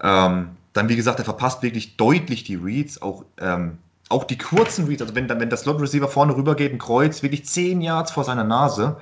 Ähm, 0.01 0.49
dann, 0.73 0.89
wie 0.89 0.95
gesagt, 0.95 1.19
er 1.19 1.25
verpasst 1.25 1.63
wirklich 1.63 1.97
deutlich 1.97 2.43
die 2.43 2.55
Reads, 2.55 3.01
auch, 3.01 3.25
ähm, 3.39 3.77
auch 4.09 4.23
die 4.23 4.37
kurzen 4.37 4.87
Reads. 4.87 5.01
Also 5.01 5.15
wenn, 5.15 5.27
wenn 5.27 5.49
der 5.49 5.57
Slot 5.57 5.81
Receiver 5.81 6.07
vorne 6.07 6.35
rüber 6.35 6.55
geht, 6.55 6.71
ein 6.71 6.79
Kreuz, 6.79 7.23
wirklich 7.23 7.45
zehn 7.45 7.81
Yards 7.81 8.11
vor 8.11 8.23
seiner 8.23 8.43
Nase. 8.43 8.97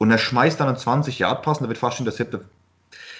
Und 0.00 0.10
er 0.10 0.16
schmeißt 0.16 0.58
dann 0.58 0.68
einen 0.68 0.78
20-Yard-Pass 0.78 1.58
und 1.58 1.64
da 1.64 1.68
wird 1.68 1.76
fast 1.76 1.98
siebte. 1.98 2.46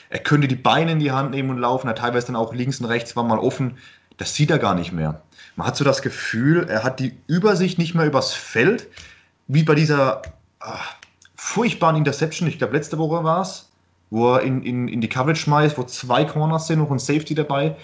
Er 0.09 0.19
könnte 0.19 0.49
die 0.49 0.57
Beine 0.57 0.93
in 0.93 0.99
die 0.99 1.12
Hand 1.12 1.31
nehmen 1.31 1.51
und 1.51 1.59
laufen, 1.59 1.88
er 1.88 1.95
teilweise 1.95 2.29
dann 2.29 2.37
auch 2.37 2.55
links 2.55 2.81
und 2.81 2.87
rechts 2.87 3.14
war 3.16 3.23
mal 3.23 3.38
offen. 3.38 3.77
Das 4.16 4.35
sieht 4.35 4.51
er 4.51 4.59
gar 4.59 4.75
nicht 4.75 4.90
mehr. 4.90 5.21
Man 5.57 5.66
hat 5.66 5.77
so 5.77 5.85
das 5.85 6.01
Gefühl, 6.01 6.66
er 6.71 6.83
hat 6.83 6.99
die 6.99 7.19
Übersicht 7.27 7.79
nicht 7.79 7.95
mehr 7.95 8.07
übers 8.07 8.33
Feld, 8.33 8.88
wie 9.47 9.62
bei 9.62 9.75
dieser 9.75 10.23
ach, 10.59 10.95
furchtbaren 11.37 11.97
Interception, 11.97 12.49
ich 12.49 12.57
glaube 12.57 12.75
letzte 12.75 12.97
Woche 12.97 13.25
war 13.25 13.43
es, 13.43 13.69
wo 14.09 14.37
er 14.37 14.40
in, 14.40 14.62
in, 14.62 14.88
in 14.88 15.03
die 15.03 15.09
Coverage 15.11 15.43
schmeißt, 15.43 15.77
wo 15.77 15.83
zwei 15.83 16.25
Corners 16.25 16.66
sind 16.66 16.81
und 16.81 16.90
ein 16.90 16.99
Safety 16.99 17.35
dabei. 17.35 17.77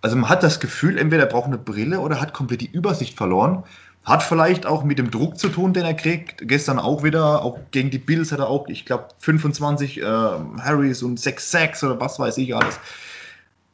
Also 0.00 0.16
man 0.16 0.30
hat 0.30 0.42
das 0.42 0.58
Gefühl, 0.58 0.96
entweder 0.96 1.24
er 1.24 1.28
braucht 1.28 1.48
eine 1.48 1.58
Brille 1.58 2.00
oder 2.00 2.18
hat 2.18 2.32
komplett 2.32 2.62
die 2.62 2.70
Übersicht 2.70 3.14
verloren. 3.14 3.64
Hat 4.08 4.22
vielleicht 4.22 4.64
auch 4.64 4.84
mit 4.84 4.98
dem 4.98 5.10
Druck 5.10 5.38
zu 5.38 5.50
tun, 5.50 5.74
den 5.74 5.84
er 5.84 5.92
kriegt. 5.92 6.48
Gestern 6.48 6.78
auch 6.78 7.02
wieder, 7.02 7.42
auch 7.42 7.58
gegen 7.72 7.90
die 7.90 7.98
Bills 7.98 8.32
hat 8.32 8.38
er 8.38 8.48
auch, 8.48 8.66
ich 8.68 8.86
glaube, 8.86 9.08
25 9.18 10.00
äh, 10.00 10.02
Harrys 10.02 11.02
und 11.02 11.20
6 11.20 11.50
Sacks 11.50 11.84
oder 11.84 12.00
was 12.00 12.18
weiß 12.18 12.38
ich 12.38 12.56
alles. 12.56 12.80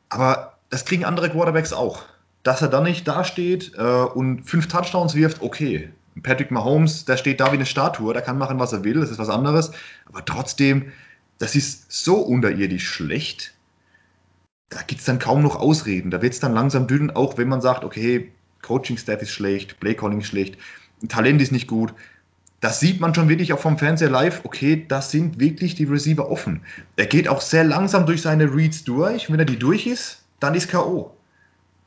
Aber 0.08 0.54
das 0.70 0.84
kriegen 0.84 1.04
andere 1.04 1.30
Quarterbacks 1.30 1.72
auch. 1.72 2.02
Dass 2.42 2.62
er 2.62 2.68
dann 2.68 2.82
nicht 2.82 3.06
dasteht 3.06 3.74
äh, 3.78 3.80
und 3.80 4.42
fünf 4.42 4.66
Touchdowns 4.66 5.14
wirft, 5.14 5.40
okay. 5.40 5.90
Patrick 6.20 6.50
Mahomes, 6.50 7.04
der 7.04 7.16
steht 7.16 7.38
da 7.38 7.52
wie 7.52 7.56
eine 7.56 7.66
Statue, 7.66 8.12
der 8.12 8.22
kann 8.22 8.36
machen, 8.36 8.58
was 8.58 8.72
er 8.72 8.82
will, 8.82 8.94
das 8.94 9.10
ist 9.10 9.18
was 9.20 9.28
anderes. 9.28 9.70
Aber 10.06 10.24
trotzdem, 10.24 10.90
das 11.38 11.54
ist 11.54 11.92
so 11.92 12.16
unterirdisch 12.16 12.88
schlecht. 12.88 13.54
Da 14.68 14.82
gibt 14.82 15.00
es 15.00 15.06
dann 15.06 15.20
kaum 15.20 15.42
noch 15.42 15.54
Ausreden. 15.54 16.10
Da 16.10 16.22
wird 16.22 16.32
es 16.32 16.40
dann 16.40 16.54
langsam 16.54 16.88
dünn, 16.88 17.12
auch 17.12 17.38
wenn 17.38 17.48
man 17.48 17.60
sagt, 17.60 17.84
okay, 17.84 18.32
Coaching-Staff 18.64 19.22
ist 19.22 19.30
schlecht, 19.30 19.78
Play-Calling 19.80 20.20
ist 20.20 20.28
schlecht, 20.28 20.58
Talent 21.08 21.40
ist 21.40 21.52
nicht 21.52 21.68
gut. 21.68 21.94
Das 22.60 22.80
sieht 22.80 23.00
man 23.00 23.14
schon 23.14 23.28
wirklich 23.28 23.52
auch 23.52 23.58
vom 23.58 23.76
Fernseher 23.76 24.08
live. 24.08 24.40
Okay, 24.44 24.86
das 24.88 25.10
sind 25.10 25.38
wirklich 25.38 25.74
die 25.74 25.84
Receiver 25.84 26.30
offen. 26.30 26.62
Er 26.96 27.06
geht 27.06 27.28
auch 27.28 27.42
sehr 27.42 27.64
langsam 27.64 28.06
durch 28.06 28.22
seine 28.22 28.52
Reads 28.52 28.84
durch. 28.84 29.30
Wenn 29.30 29.38
er 29.38 29.44
die 29.44 29.58
durch 29.58 29.86
ist, 29.86 30.22
dann 30.40 30.54
ist 30.54 30.70
K.O. 30.70 31.14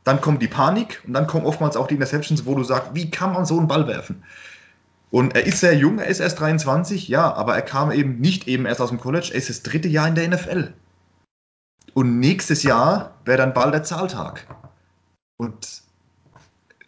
Dann 0.03 0.21
kommt 0.21 0.41
die 0.41 0.47
Panik 0.47 1.01
und 1.07 1.13
dann 1.13 1.25
kommen 1.25 1.45
oftmals 1.45 1.75
auch 1.75 1.87
die 1.87 1.95
Interceptions, 1.95 2.45
wo 2.45 2.53
du 2.53 2.63
sagst, 2.63 2.91
wie 2.93 3.09
kann 3.09 3.33
man 3.33 3.45
so 3.45 3.57
einen 3.57 3.67
Ball 3.67 3.87
werfen? 3.87 4.23
Und 5.09 5.35
er 5.35 5.45
ist 5.45 5.61
sehr 5.61 5.75
jung, 5.75 5.99
er 5.99 6.07
ist 6.07 6.19
erst 6.19 6.39
23, 6.39 7.07
ja, 7.07 7.33
aber 7.33 7.55
er 7.55 7.61
kam 7.61 7.91
eben 7.91 8.19
nicht 8.19 8.47
eben 8.47 8.65
erst 8.65 8.81
aus 8.81 8.89
dem 8.89 8.99
College, 8.99 9.29
er 9.31 9.37
ist 9.37 9.49
das 9.49 9.63
dritte 9.63 9.87
Jahr 9.87 10.07
in 10.07 10.15
der 10.15 10.27
NFL. 10.27 10.73
Und 11.93 12.19
nächstes 12.19 12.63
Jahr 12.63 13.15
wäre 13.25 13.37
dann 13.37 13.53
bald 13.53 13.73
der 13.73 13.83
Zahltag. 13.83 14.45
Und 15.37 15.86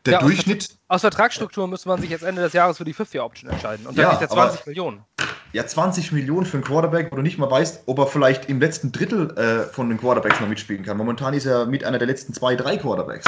der 0.06 0.14
ja, 0.14 0.20
Durchschnitt. 0.20 0.70
Aus, 0.88 1.02
Vertragsstruktur 1.02 1.68
müsste 1.68 1.90
man 1.90 2.02
sich 2.02 2.10
jetzt 2.10 2.24
Ende 2.24 2.42
des 2.42 2.54
Jahres 2.54 2.78
für 2.78 2.86
die 2.86 2.94
Fifth-Year-Option 2.94 3.50
entscheiden. 3.50 3.86
Und 3.86 3.98
dann 3.98 4.06
ja, 4.06 4.10
kriegt 4.10 4.22
er 4.22 4.30
20 4.30 4.66
Millionen. 4.66 5.04
Ja, 5.52 5.66
20 5.66 6.12
Millionen 6.12 6.46
für 6.46 6.58
einen 6.58 6.64
Quarterback, 6.64 7.12
wo 7.12 7.16
du 7.16 7.22
nicht 7.22 7.40
mal 7.40 7.50
weißt, 7.50 7.84
ob 7.88 7.98
er 8.00 8.08
vielleicht 8.08 8.50
im 8.50 8.60
letzten 8.60 8.92
Drittel 8.92 9.36
äh, 9.38 9.64
von 9.74 9.90
den 9.90 9.98
Quarterbacks 9.98 10.40
noch 10.40 10.48
mitspielen 10.48 10.84
kann. 10.84 10.98
Momentan 10.98 11.34
ist 11.34 11.46
er 11.46 11.66
mit 11.66 11.84
einer 11.84 11.98
der 11.98 12.08
letzten 12.08 12.34
zwei, 12.34 12.56
drei 12.56 12.78
Quarterbacks. 12.78 13.26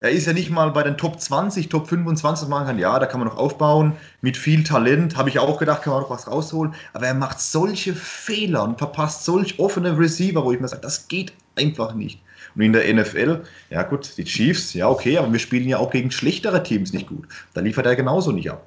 Er 0.00 0.10
ist 0.10 0.26
ja 0.26 0.32
nicht 0.32 0.50
mal 0.50 0.72
bei 0.72 0.82
den 0.82 0.96
Top 0.96 1.20
20, 1.20 1.68
Top 1.68 1.86
25 1.86 2.48
machen 2.48 2.66
kann. 2.66 2.78
Ja, 2.78 2.98
da 2.98 3.06
kann 3.06 3.20
man 3.20 3.28
noch 3.28 3.36
aufbauen. 3.36 3.92
Mit 4.20 4.36
viel 4.36 4.64
Talent, 4.64 5.16
habe 5.16 5.28
ich 5.28 5.38
auch 5.38 5.60
gedacht, 5.60 5.82
kann 5.82 5.92
man 5.92 6.02
noch 6.02 6.10
was 6.10 6.26
rausholen. 6.26 6.74
Aber 6.92 7.06
er 7.06 7.14
macht 7.14 7.40
solche 7.40 7.94
Fehler 7.94 8.64
und 8.64 8.78
verpasst 8.78 9.24
solch 9.24 9.60
offene 9.60 9.96
Receiver, 9.96 10.44
wo 10.44 10.50
ich 10.50 10.58
mir 10.58 10.66
sage, 10.66 10.82
das 10.82 11.06
geht 11.06 11.32
einfach 11.56 11.94
nicht. 11.94 12.20
Und 12.54 12.62
in 12.62 12.72
der 12.72 12.92
NFL, 12.92 13.44
ja 13.70 13.82
gut, 13.82 14.16
die 14.16 14.24
Chiefs, 14.24 14.74
ja 14.74 14.88
okay, 14.88 15.18
aber 15.18 15.32
wir 15.32 15.38
spielen 15.38 15.68
ja 15.68 15.78
auch 15.78 15.90
gegen 15.90 16.10
schlechtere 16.10 16.62
Teams 16.62 16.92
nicht 16.92 17.08
gut. 17.08 17.26
Da 17.54 17.60
liefert 17.60 17.86
er 17.86 17.96
genauso 17.96 18.32
nicht 18.32 18.50
ab. 18.50 18.66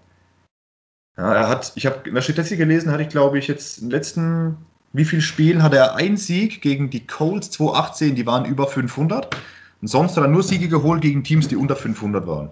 Ja, 1.18 1.34
er 1.34 1.48
hat, 1.48 1.72
ich 1.76 1.86
habe 1.86 2.08
in 2.08 2.16
der 2.16 2.22
Statistik 2.22 2.58
gelesen, 2.58 2.92
hatte 2.92 3.04
ich 3.04 3.10
glaube 3.10 3.38
ich 3.38 3.48
jetzt 3.48 3.78
in 3.78 3.86
den 3.86 3.92
letzten, 3.92 4.58
wie 4.94 5.06
viel 5.06 5.22
Spielen 5.22 5.64
hat 5.64 5.74
er 5.74 5.96
einen 5.96 6.18
Sieg 6.18 6.62
gegen 6.62 6.90
die 6.90 7.06
Colts 7.06 7.52
2018, 7.52 8.16
die 8.16 8.26
waren 8.26 8.46
über 8.46 8.68
500. 8.68 9.36
Und 9.82 9.88
sonst 9.88 10.18
hat 10.18 10.24
er 10.24 10.30
nur 10.30 10.44
Siege 10.44 10.68
geholt 10.68 11.02
gegen 11.02 11.24
Teams, 11.24 11.48
die 11.48 11.56
unter 11.56 11.76
500 11.76 12.26
waren. 12.26 12.50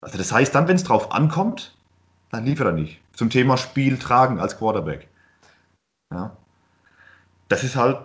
Also 0.00 0.18
das 0.18 0.32
heißt, 0.32 0.54
dann, 0.54 0.68
wenn 0.68 0.76
es 0.76 0.84
drauf 0.84 1.12
ankommt, 1.12 1.74
dann 2.30 2.44
liefert 2.44 2.68
er 2.68 2.72
nicht. 2.72 3.00
Zum 3.12 3.30
Thema 3.30 3.56
Spiel 3.56 3.98
tragen 3.98 4.38
als 4.38 4.58
Quarterback. 4.58 5.08
Ja. 6.12 6.36
Das 7.48 7.64
ist 7.64 7.76
halt 7.76 7.98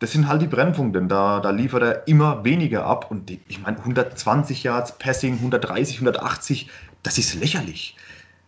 das 0.00 0.12
sind 0.12 0.26
halt 0.26 0.42
die 0.42 0.46
Brennpunkte. 0.46 1.00
Da, 1.02 1.40
da 1.40 1.50
liefert 1.50 1.82
er 1.82 2.08
immer 2.08 2.42
weniger 2.44 2.84
ab. 2.84 3.10
Und 3.10 3.28
die, 3.28 3.40
ich 3.48 3.60
meine, 3.62 3.78
120 3.78 4.64
Yards 4.64 4.98
Passing, 4.98 5.34
130, 5.34 5.96
180, 5.96 6.68
das 7.02 7.18
ist 7.18 7.34
lächerlich. 7.34 7.96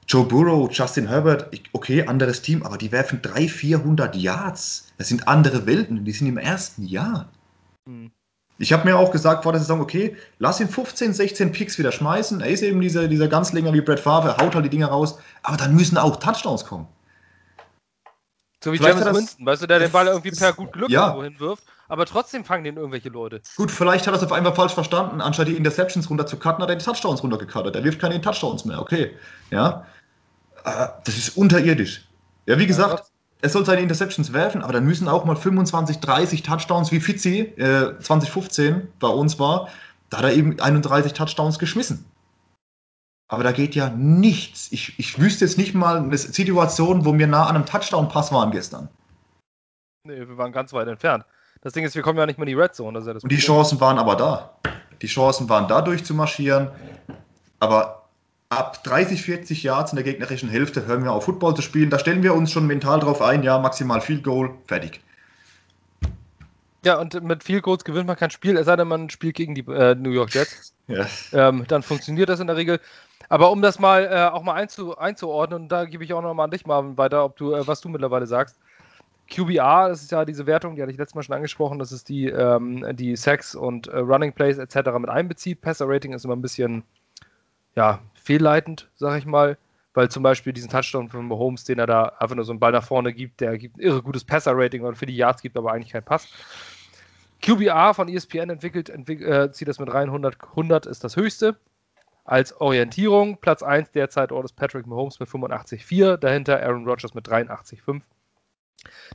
Joe 0.09 0.25
Burrow, 0.25 0.69
Justin 0.73 1.09
Herbert, 1.09 1.49
okay, 1.73 2.07
anderes 2.07 2.43
Team, 2.43 2.63
aber 2.65 2.77
die 2.77 2.91
werfen 2.91 3.23
300, 3.23 3.51
400 3.51 4.17
Yards. 4.17 4.93
Das 4.99 5.09
sind 5.09 5.29
andere 5.29 5.67
Welten, 5.67 6.05
die 6.05 6.13
sind 6.13 6.27
im 6.27 6.39
ersten 6.39 6.85
Jahr. 6.85 7.29
Mhm. 7.87 8.11
Ich 8.59 8.73
habe 8.73 8.85
mir 8.85 8.97
auch 8.97 9.11
gesagt 9.11 9.43
vor 9.43 9.53
der 9.53 9.61
Saison, 9.61 9.81
okay, 9.81 10.17
lass 10.39 10.61
ihn 10.61 10.69
15, 10.69 11.13
16 11.15 11.53
Picks 11.53 11.79
wieder 11.79 11.93
schmeißen. 11.93 12.41
Er 12.41 12.49
ist 12.49 12.63
eben 12.63 12.81
dieser, 12.81 13.09
dieser 13.09 13.29
Ganzlinger 13.29 13.73
wie 13.73 13.81
Brett 13.81 14.01
Favre, 14.01 14.37
haut 14.37 14.55
halt 14.55 14.65
die 14.65 14.71
Dinger 14.71 14.89
raus, 14.89 15.19
aber 15.43 15.57
dann 15.57 15.75
müssen 15.75 15.99
auch 15.99 16.17
Touchdowns 16.17 16.65
kommen. 16.65 16.87
So 18.63 18.73
wie 18.73 18.77
James 18.77 19.05
Winston, 19.05 19.45
weißt 19.45 19.63
du, 19.63 19.67
der 19.67 19.81
den 19.81 19.91
Ball 19.91 20.07
irgendwie 20.07 20.31
per 20.31 20.53
gut 20.53 20.73
Glück 20.73 20.89
ja. 20.89 21.09
irgendwo 21.09 21.25
hinwirft, 21.25 21.65
aber 21.89 22.07
trotzdem 22.07 22.45
fangen 22.45 22.63
den 22.63 22.77
irgendwelche 22.77 23.09
Leute. 23.09 23.43
Gut, 23.57 23.73
vielleicht 23.73 24.07
hat 24.07 24.15
er 24.15 24.19
es 24.19 24.23
auf 24.23 24.33
einmal 24.33 24.55
falsch 24.55 24.73
verstanden. 24.73 25.21
Anstatt 25.21 25.49
die 25.49 25.57
Interceptions 25.57 26.09
runter 26.09 26.27
zu 26.27 26.37
cutten, 26.37 26.63
hat 26.63 26.71
er 26.71 26.77
die 26.77 26.85
Touchdowns 26.85 27.23
runtergecuttet. 27.23 27.75
Er 27.75 27.83
wirft 27.83 28.01
keine 28.01 28.21
Touchdowns 28.21 28.65
mehr, 28.65 28.81
okay. 28.81 29.17
Ja. 29.51 29.85
Äh, 30.65 30.87
das 31.05 31.19
ist 31.19 31.37
unterirdisch. 31.37 32.07
Ja, 32.47 32.59
wie 32.59 32.67
gesagt, 32.67 33.01
ja, 33.01 33.05
er 33.43 33.49
soll 33.49 33.67
seine 33.67 33.81
Interceptions 33.81 34.33
werfen, 34.33 34.63
aber 34.63 34.73
dann 34.73 34.85
müssen 34.85 35.09
auch 35.09 35.25
mal 35.25 35.35
25, 35.35 35.99
30 35.99 36.43
Touchdowns, 36.45 36.93
wie 36.93 37.01
Fitzi 37.01 37.41
äh, 37.57 37.99
2015 37.99 38.89
bei 39.01 39.09
uns 39.09 39.41
war, 39.41 39.69
da 40.11 40.19
hat 40.19 40.25
er 40.27 40.35
eben 40.35 40.61
31 40.61 41.15
Touchdowns 41.15 41.59
geschmissen. 41.59 42.05
Aber 43.33 43.45
da 43.45 43.53
geht 43.53 43.75
ja 43.75 43.89
nichts. 43.89 44.71
Ich, 44.73 44.99
ich 44.99 45.19
wüsste 45.19 45.47
jetzt 45.47 45.57
nicht 45.57 45.73
mal 45.73 45.97
eine 45.97 46.19
Situation, 46.19 47.07
wo 47.07 47.17
wir 47.17 47.27
nah 47.27 47.47
an 47.47 47.57
einem 47.57 47.65
Touchdown-Pass 47.65 48.31
waren 48.31 48.51
gestern. 48.51 48.91
Nee, 50.05 50.29
wir 50.29 50.37
waren 50.37 50.53
ganz 50.53 50.75
weit 50.75 50.87
entfernt. 50.87 51.25
Das 51.63 51.73
Ding 51.73 51.83
ist, 51.83 51.95
wir 51.95 52.03
kommen 52.03 52.19
ja 52.19 52.27
nicht 52.27 52.39
mehr 52.39 52.47
in 52.47 52.55
die 52.55 52.61
Red 52.61 52.75
Zone. 52.75 53.01
Ja 53.01 53.11
Und 53.11 53.33
die 53.33 53.39
Chancen 53.39 53.81
waren 53.81 53.99
aber 53.99 54.17
da. 54.17 54.59
die 55.01 55.07
Chancen 55.07 55.49
waren 55.49 55.67
da 55.67 55.81
durchzumarschieren. 55.81 56.69
Aber 57.59 58.03
ab 58.51 58.85
30, 58.85 59.23
40 59.23 59.63
Yards 59.63 59.93
in 59.93 59.97
der 59.97 60.05
gegnerischen 60.05 60.51
Hälfte 60.51 60.85
hören 60.85 61.03
wir 61.03 61.13
auf, 61.13 61.25
Football 61.25 61.57
zu 61.57 61.63
spielen. 61.63 61.89
Da 61.89 61.99
stellen 61.99 62.23
wir 62.23 62.35
uns 62.35 62.53
schon 62.53 62.67
mental 62.67 63.01
drauf 63.01 63.23
ein, 63.23 63.43
ja, 63.43 63.59
maximal 63.59 64.03
Field 64.03 64.25
Goal, 64.25 64.51
fertig. 64.67 65.01
Ja, 66.85 67.01
und 67.01 67.23
mit 67.23 67.45
Field 67.45 67.63
Goals 67.63 67.85
gewinnt 67.85 68.09
man 68.09 68.17
kein 68.17 68.31
Spiel, 68.31 68.57
es 68.57 68.67
sei 68.67 68.77
denn, 68.77 68.89
man 68.89 69.09
spielt 69.09 69.37
gegen 69.37 69.55
die 69.55 69.65
äh, 69.69 69.95
New 69.95 70.11
York 70.11 70.35
Jets. 70.35 70.75
Ja. 70.89 71.07
Ähm, 71.33 71.65
dann 71.69 71.85
funktioniert 71.85 72.29
das 72.29 72.41
in 72.41 72.49
der 72.49 72.57
Regel. 72.57 72.81
Aber 73.33 73.51
um 73.51 73.63
das 73.63 73.79
mal 73.79 74.05
äh, 74.05 74.31
auch 74.31 74.43
mal 74.43 74.53
einzu, 74.53 74.99
einzuordnen, 74.99 75.63
und 75.63 75.69
da 75.71 75.87
gebe 75.87 76.05
ich 76.05 76.13
auch 76.13 76.21
noch 76.21 76.35
mal 76.35 76.45
an 76.45 76.51
dich 76.51 76.67
mal 76.67 76.99
weiter, 76.99 77.25
ob 77.25 77.35
du, 77.37 77.55
äh, 77.55 77.67
was 77.67 77.81
du 77.81 77.89
mittlerweile 77.89 78.27
sagst. 78.27 78.59
QBR, 79.31 79.89
das 79.89 80.03
ist 80.03 80.13
ja 80.13 80.27
diese 80.27 80.45
Wertung, 80.45 80.77
die 80.77 80.83
hatte 80.83 80.93
ich 80.93 80.99
letztes 80.99 81.15
Mal 81.15 81.23
schon 81.23 81.37
angesprochen, 81.37 81.79
das 81.79 81.93
ist 81.93 82.11
die, 82.11 82.27
ähm, 82.27 82.85
die 82.95 83.17
Sex 83.17 83.55
und 83.55 83.87
äh, 83.87 84.01
Running 84.01 84.35
Plays 84.35 84.59
etc. 84.59 84.91
mit 84.99 85.09
einbezieht. 85.09 85.63
Passer 85.63 85.89
Rating 85.89 86.13
ist 86.13 86.27
immer 86.27 86.37
ein 86.37 86.43
bisschen 86.43 86.83
ja, 87.75 88.01
fehlleitend, 88.23 88.91
sag 88.97 89.17
ich 89.17 89.25
mal, 89.25 89.57
weil 89.95 90.11
zum 90.11 90.23
Beispiel 90.23 90.53
diesen 90.53 90.69
Touchdown 90.69 91.09
von 91.09 91.27
Mahomes, 91.27 91.65
den 91.65 91.79
er 91.79 91.87
da 91.87 92.13
einfach 92.19 92.37
nur 92.37 92.45
so 92.45 92.53
einen 92.53 92.61
Ball 92.61 92.73
nach 92.73 92.85
vorne 92.85 93.15
gibt, 93.15 93.41
der 93.41 93.57
gibt 93.57 93.79
ein 93.79 93.81
irre 93.81 94.03
gutes 94.03 94.25
Passer-Rating 94.25 94.83
und 94.83 94.99
für 94.99 95.07
die 95.07 95.17
Yards 95.17 95.41
gibt 95.41 95.57
aber 95.57 95.73
eigentlich 95.73 95.95
keinen 95.95 96.05
Pass. 96.05 96.29
QBR 97.41 97.95
von 97.95 98.11
ESPN 98.11 98.51
entwickelt, 98.51 98.91
entwick 98.91 99.23
äh, 99.23 99.51
zieht 99.53 99.69
das 99.69 99.79
mit 99.79 99.91
rein, 99.91 100.09
100, 100.09 100.37
100 100.51 100.85
ist 100.85 101.03
das 101.03 101.17
höchste. 101.17 101.57
Als 102.25 102.53
Orientierung, 102.61 103.39
Platz 103.41 103.63
1 103.63 103.91
derzeit 103.93 104.31
ist 104.31 104.55
Patrick 104.55 104.87
Mahomes 104.87 105.19
mit 105.19 105.29
85,4, 105.29 106.17
dahinter 106.17 106.63
Aaron 106.63 106.87
Rodgers 106.87 107.15
mit 107.15 107.29
83,5. 107.29 108.03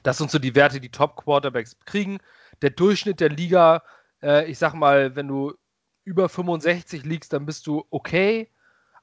Das 0.04 0.18
sind 0.18 0.30
so 0.30 0.40
die 0.40 0.56
Werte, 0.56 0.82
die 0.82 0.92
Top-Quarterbacks 0.92 1.78
kriegen. 1.86 2.20
Der 2.62 2.70
Durchschnitt 2.72 3.20
der 3.20 3.30
Liga, 3.30 3.84
äh, 4.22 4.50
ich 4.50 4.58
sag 4.58 4.74
mal, 4.74 5.16
wenn 5.16 5.28
du 5.28 5.54
über 6.04 6.30
65 6.30 7.04
liegst, 7.06 7.34
dann 7.34 7.46
bist 7.46 7.68
du 7.68 7.86
okay. 7.90 8.50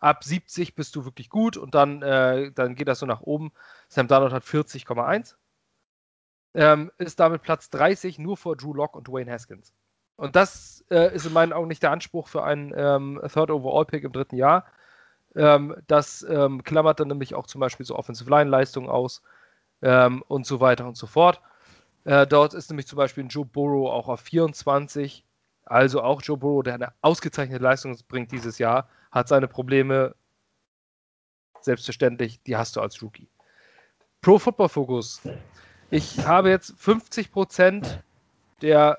Ab 0.01 0.23
70 0.25 0.75
bist 0.75 0.97
du 0.97 1.05
wirklich 1.05 1.31
gut 1.31 1.57
und 1.57 1.75
dann, 1.75 2.03
äh, 2.03 2.53
dann 2.53 2.75
geht 2.75 2.89
das 2.89 2.99
so 2.99 3.07
nach 3.07 3.23
oben. 3.23 3.53
Sam 3.89 4.09
Darnold 4.09 4.33
hat 4.33 4.45
40,1. 4.45 5.37
Ähm, 6.55 6.93
ist 6.99 7.21
damit 7.21 7.43
Platz 7.43 7.71
30 7.71 8.19
nur 8.19 8.37
vor 8.37 8.57
Drew 8.57 8.75
Locke 8.75 8.99
und 8.99 9.09
Dwayne 9.09 9.33
Haskins. 9.33 9.73
Und 10.17 10.37
das 10.37 10.85
äh, 10.91 11.15
ist 11.15 11.27
in 11.27 11.33
meinen 11.33 11.53
Augen 11.53 11.69
nicht 11.69 11.83
der 11.83 11.91
Anspruch 11.91 12.29
für 12.29 12.45
einen 12.45 12.73
ähm, 12.77 13.21
Third 13.33 13.51
Overall 13.51 13.85
Pick 13.85 14.05
im 14.05 14.13
dritten 14.13 14.37
Jahr. 14.37 14.67
Ähm, 15.35 15.77
das 15.87 16.25
ähm, 16.29 16.63
klammert 16.63 17.01
dann 17.01 17.09
nämlich 17.09 17.35
auch 17.35 17.47
zum 17.47 17.61
Beispiel 17.61 17.85
so 17.85 17.97
Offensive 17.97 18.31
Line 18.31 18.51
Leistungen 18.51 18.89
aus 18.89 19.23
ähm, 19.83 20.23
und 20.29 20.47
so 20.47 20.61
weiter 20.61 20.87
und 20.87 20.97
so 20.97 21.07
fort. 21.07 21.41
Äh, 22.05 22.27
dort 22.27 22.55
ist 22.55 22.71
nämlich 22.71 22.87
zum 22.87 22.97
Beispiel 22.97 23.27
Joe 23.29 23.45
Burrow 23.45 23.91
auch 23.91 24.09
auf 24.09 24.21
24. 24.21 25.25
Also 25.65 26.03
auch 26.03 26.23
Joe 26.23 26.37
Burrow, 26.37 26.63
der 26.63 26.75
eine 26.75 26.93
ausgezeichnete 27.01 27.63
Leistung 27.63 27.97
bringt 28.09 28.31
dieses 28.31 28.59
Jahr, 28.59 28.89
hat 29.11 29.29
seine 29.29 29.49
Probleme. 29.49 30.15
Selbstverständlich, 31.61 32.43
die 32.43 32.59
hast 32.59 32.77
du 32.77 32.83
als 32.83 33.03
Rookie. 33.03 33.27
Pro 34.21 34.39
Football 34.39 34.69
Focus. 34.69 35.23
Ich 35.91 36.27
habe 36.27 36.51
jetzt 36.51 36.75
50% 36.79 38.01
der 38.61 38.99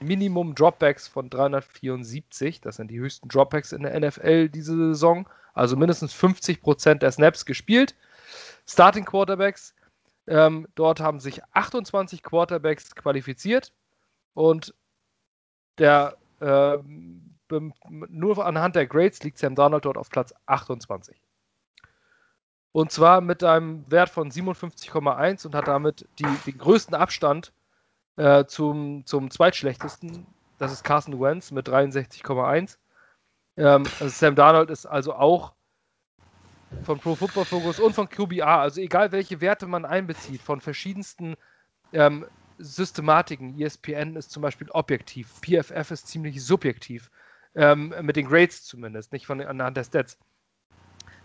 Minimum 0.00 0.54
Dropbacks 0.54 1.08
von 1.08 1.30
374. 1.30 2.60
Das 2.60 2.76
sind 2.76 2.90
die 2.90 2.98
höchsten 2.98 3.28
Dropbacks 3.28 3.72
in 3.72 3.82
der 3.82 3.98
NFL 3.98 4.48
diese 4.48 4.76
Saison. 4.76 5.28
Also 5.54 5.76
mindestens 5.76 6.14
50% 6.14 6.94
der 6.94 7.12
Snaps 7.12 7.44
gespielt. 7.44 7.94
Starting 8.66 9.04
Quarterbacks. 9.04 9.74
Ähm, 10.26 10.68
dort 10.74 11.00
haben 11.00 11.20
sich 11.20 11.42
28 11.52 12.22
Quarterbacks 12.22 12.94
qualifiziert 12.94 13.72
und 14.34 14.74
der 15.78 16.18
äh, 16.40 16.78
nur 17.88 18.44
anhand 18.44 18.76
der 18.76 18.86
Grades 18.86 19.22
liegt 19.22 19.38
Sam 19.38 19.54
Darnold 19.54 19.86
dort 19.86 19.96
auf 19.96 20.10
Platz 20.10 20.34
28. 20.46 21.16
Und 22.72 22.92
zwar 22.92 23.20
mit 23.22 23.42
einem 23.42 23.90
Wert 23.90 24.10
von 24.10 24.30
57,1 24.30 25.46
und 25.46 25.54
hat 25.54 25.66
damit 25.66 26.06
die, 26.18 26.26
den 26.46 26.58
größten 26.58 26.94
Abstand 26.94 27.52
äh, 28.18 28.44
zum, 28.46 29.06
zum 29.06 29.30
zweitschlechtesten. 29.30 30.26
Das 30.58 30.72
ist 30.72 30.82
Carson 30.84 31.20
Wentz 31.20 31.52
mit 31.52 31.68
63,1. 31.68 32.76
Ähm, 33.56 33.84
also 34.00 34.08
Sam 34.08 34.34
Darnold 34.34 34.70
ist 34.70 34.86
also 34.86 35.14
auch 35.14 35.52
von 36.82 36.98
Pro 36.98 37.14
Football 37.14 37.44
Focus 37.44 37.80
und 37.80 37.94
von 37.94 38.08
QBR, 38.08 38.58
also 38.58 38.80
egal 38.80 39.12
welche 39.12 39.40
Werte 39.40 39.66
man 39.66 39.84
einbezieht, 39.84 40.42
von 40.42 40.60
verschiedensten 40.60 41.36
ähm, 41.92 42.26
Systematiken. 42.58 43.58
ESPN 43.58 44.16
ist 44.16 44.32
zum 44.32 44.42
Beispiel 44.42 44.68
objektiv, 44.70 45.32
PFF 45.40 45.90
ist 45.92 46.08
ziemlich 46.08 46.44
subjektiv, 46.44 47.10
ähm, 47.54 47.94
mit 48.02 48.16
den 48.16 48.26
Grades 48.26 48.64
zumindest, 48.64 49.12
nicht 49.12 49.26
von 49.26 49.40
anhand 49.40 49.76
der 49.76 49.84
Stats. 49.84 50.18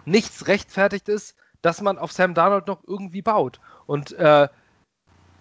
Nichts 0.05 0.47
rechtfertigt 0.47 1.09
ist, 1.09 1.35
dass 1.61 1.81
man 1.81 1.97
auf 1.97 2.11
Sam 2.11 2.33
Darnold 2.33 2.67
noch 2.67 2.83
irgendwie 2.85 3.21
baut. 3.21 3.59
Und 3.85 4.11
äh, 4.13 4.47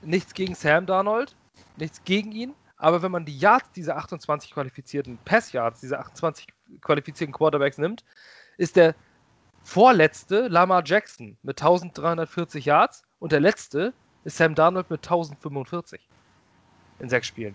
nichts 0.02 0.34
gegen 0.34 0.54
Sam 0.54 0.86
Darnold, 0.86 1.36
nichts 1.76 2.02
gegen 2.04 2.32
ihn, 2.32 2.54
aber 2.76 3.02
wenn 3.02 3.12
man 3.12 3.24
die 3.24 3.38
Yards 3.38 3.70
dieser 3.72 3.96
28 3.96 4.52
qualifizierten 4.52 5.18
Pass-Yards, 5.24 5.80
dieser 5.80 6.00
28 6.00 6.48
qualifizierten 6.80 7.32
Quarterbacks 7.32 7.78
nimmt, 7.78 8.04
ist 8.56 8.76
der 8.76 8.94
vorletzte 9.62 10.48
Lamar 10.48 10.82
Jackson 10.84 11.36
mit 11.42 11.60
1340 11.60 12.64
Yards 12.64 13.04
und 13.18 13.32
der 13.32 13.40
letzte 13.40 13.92
ist 14.24 14.36
Sam 14.36 14.54
Darnold 14.54 14.90
mit 14.90 15.04
1045 15.04 16.00
in 16.98 17.08
sechs 17.08 17.26
Spielen. 17.26 17.54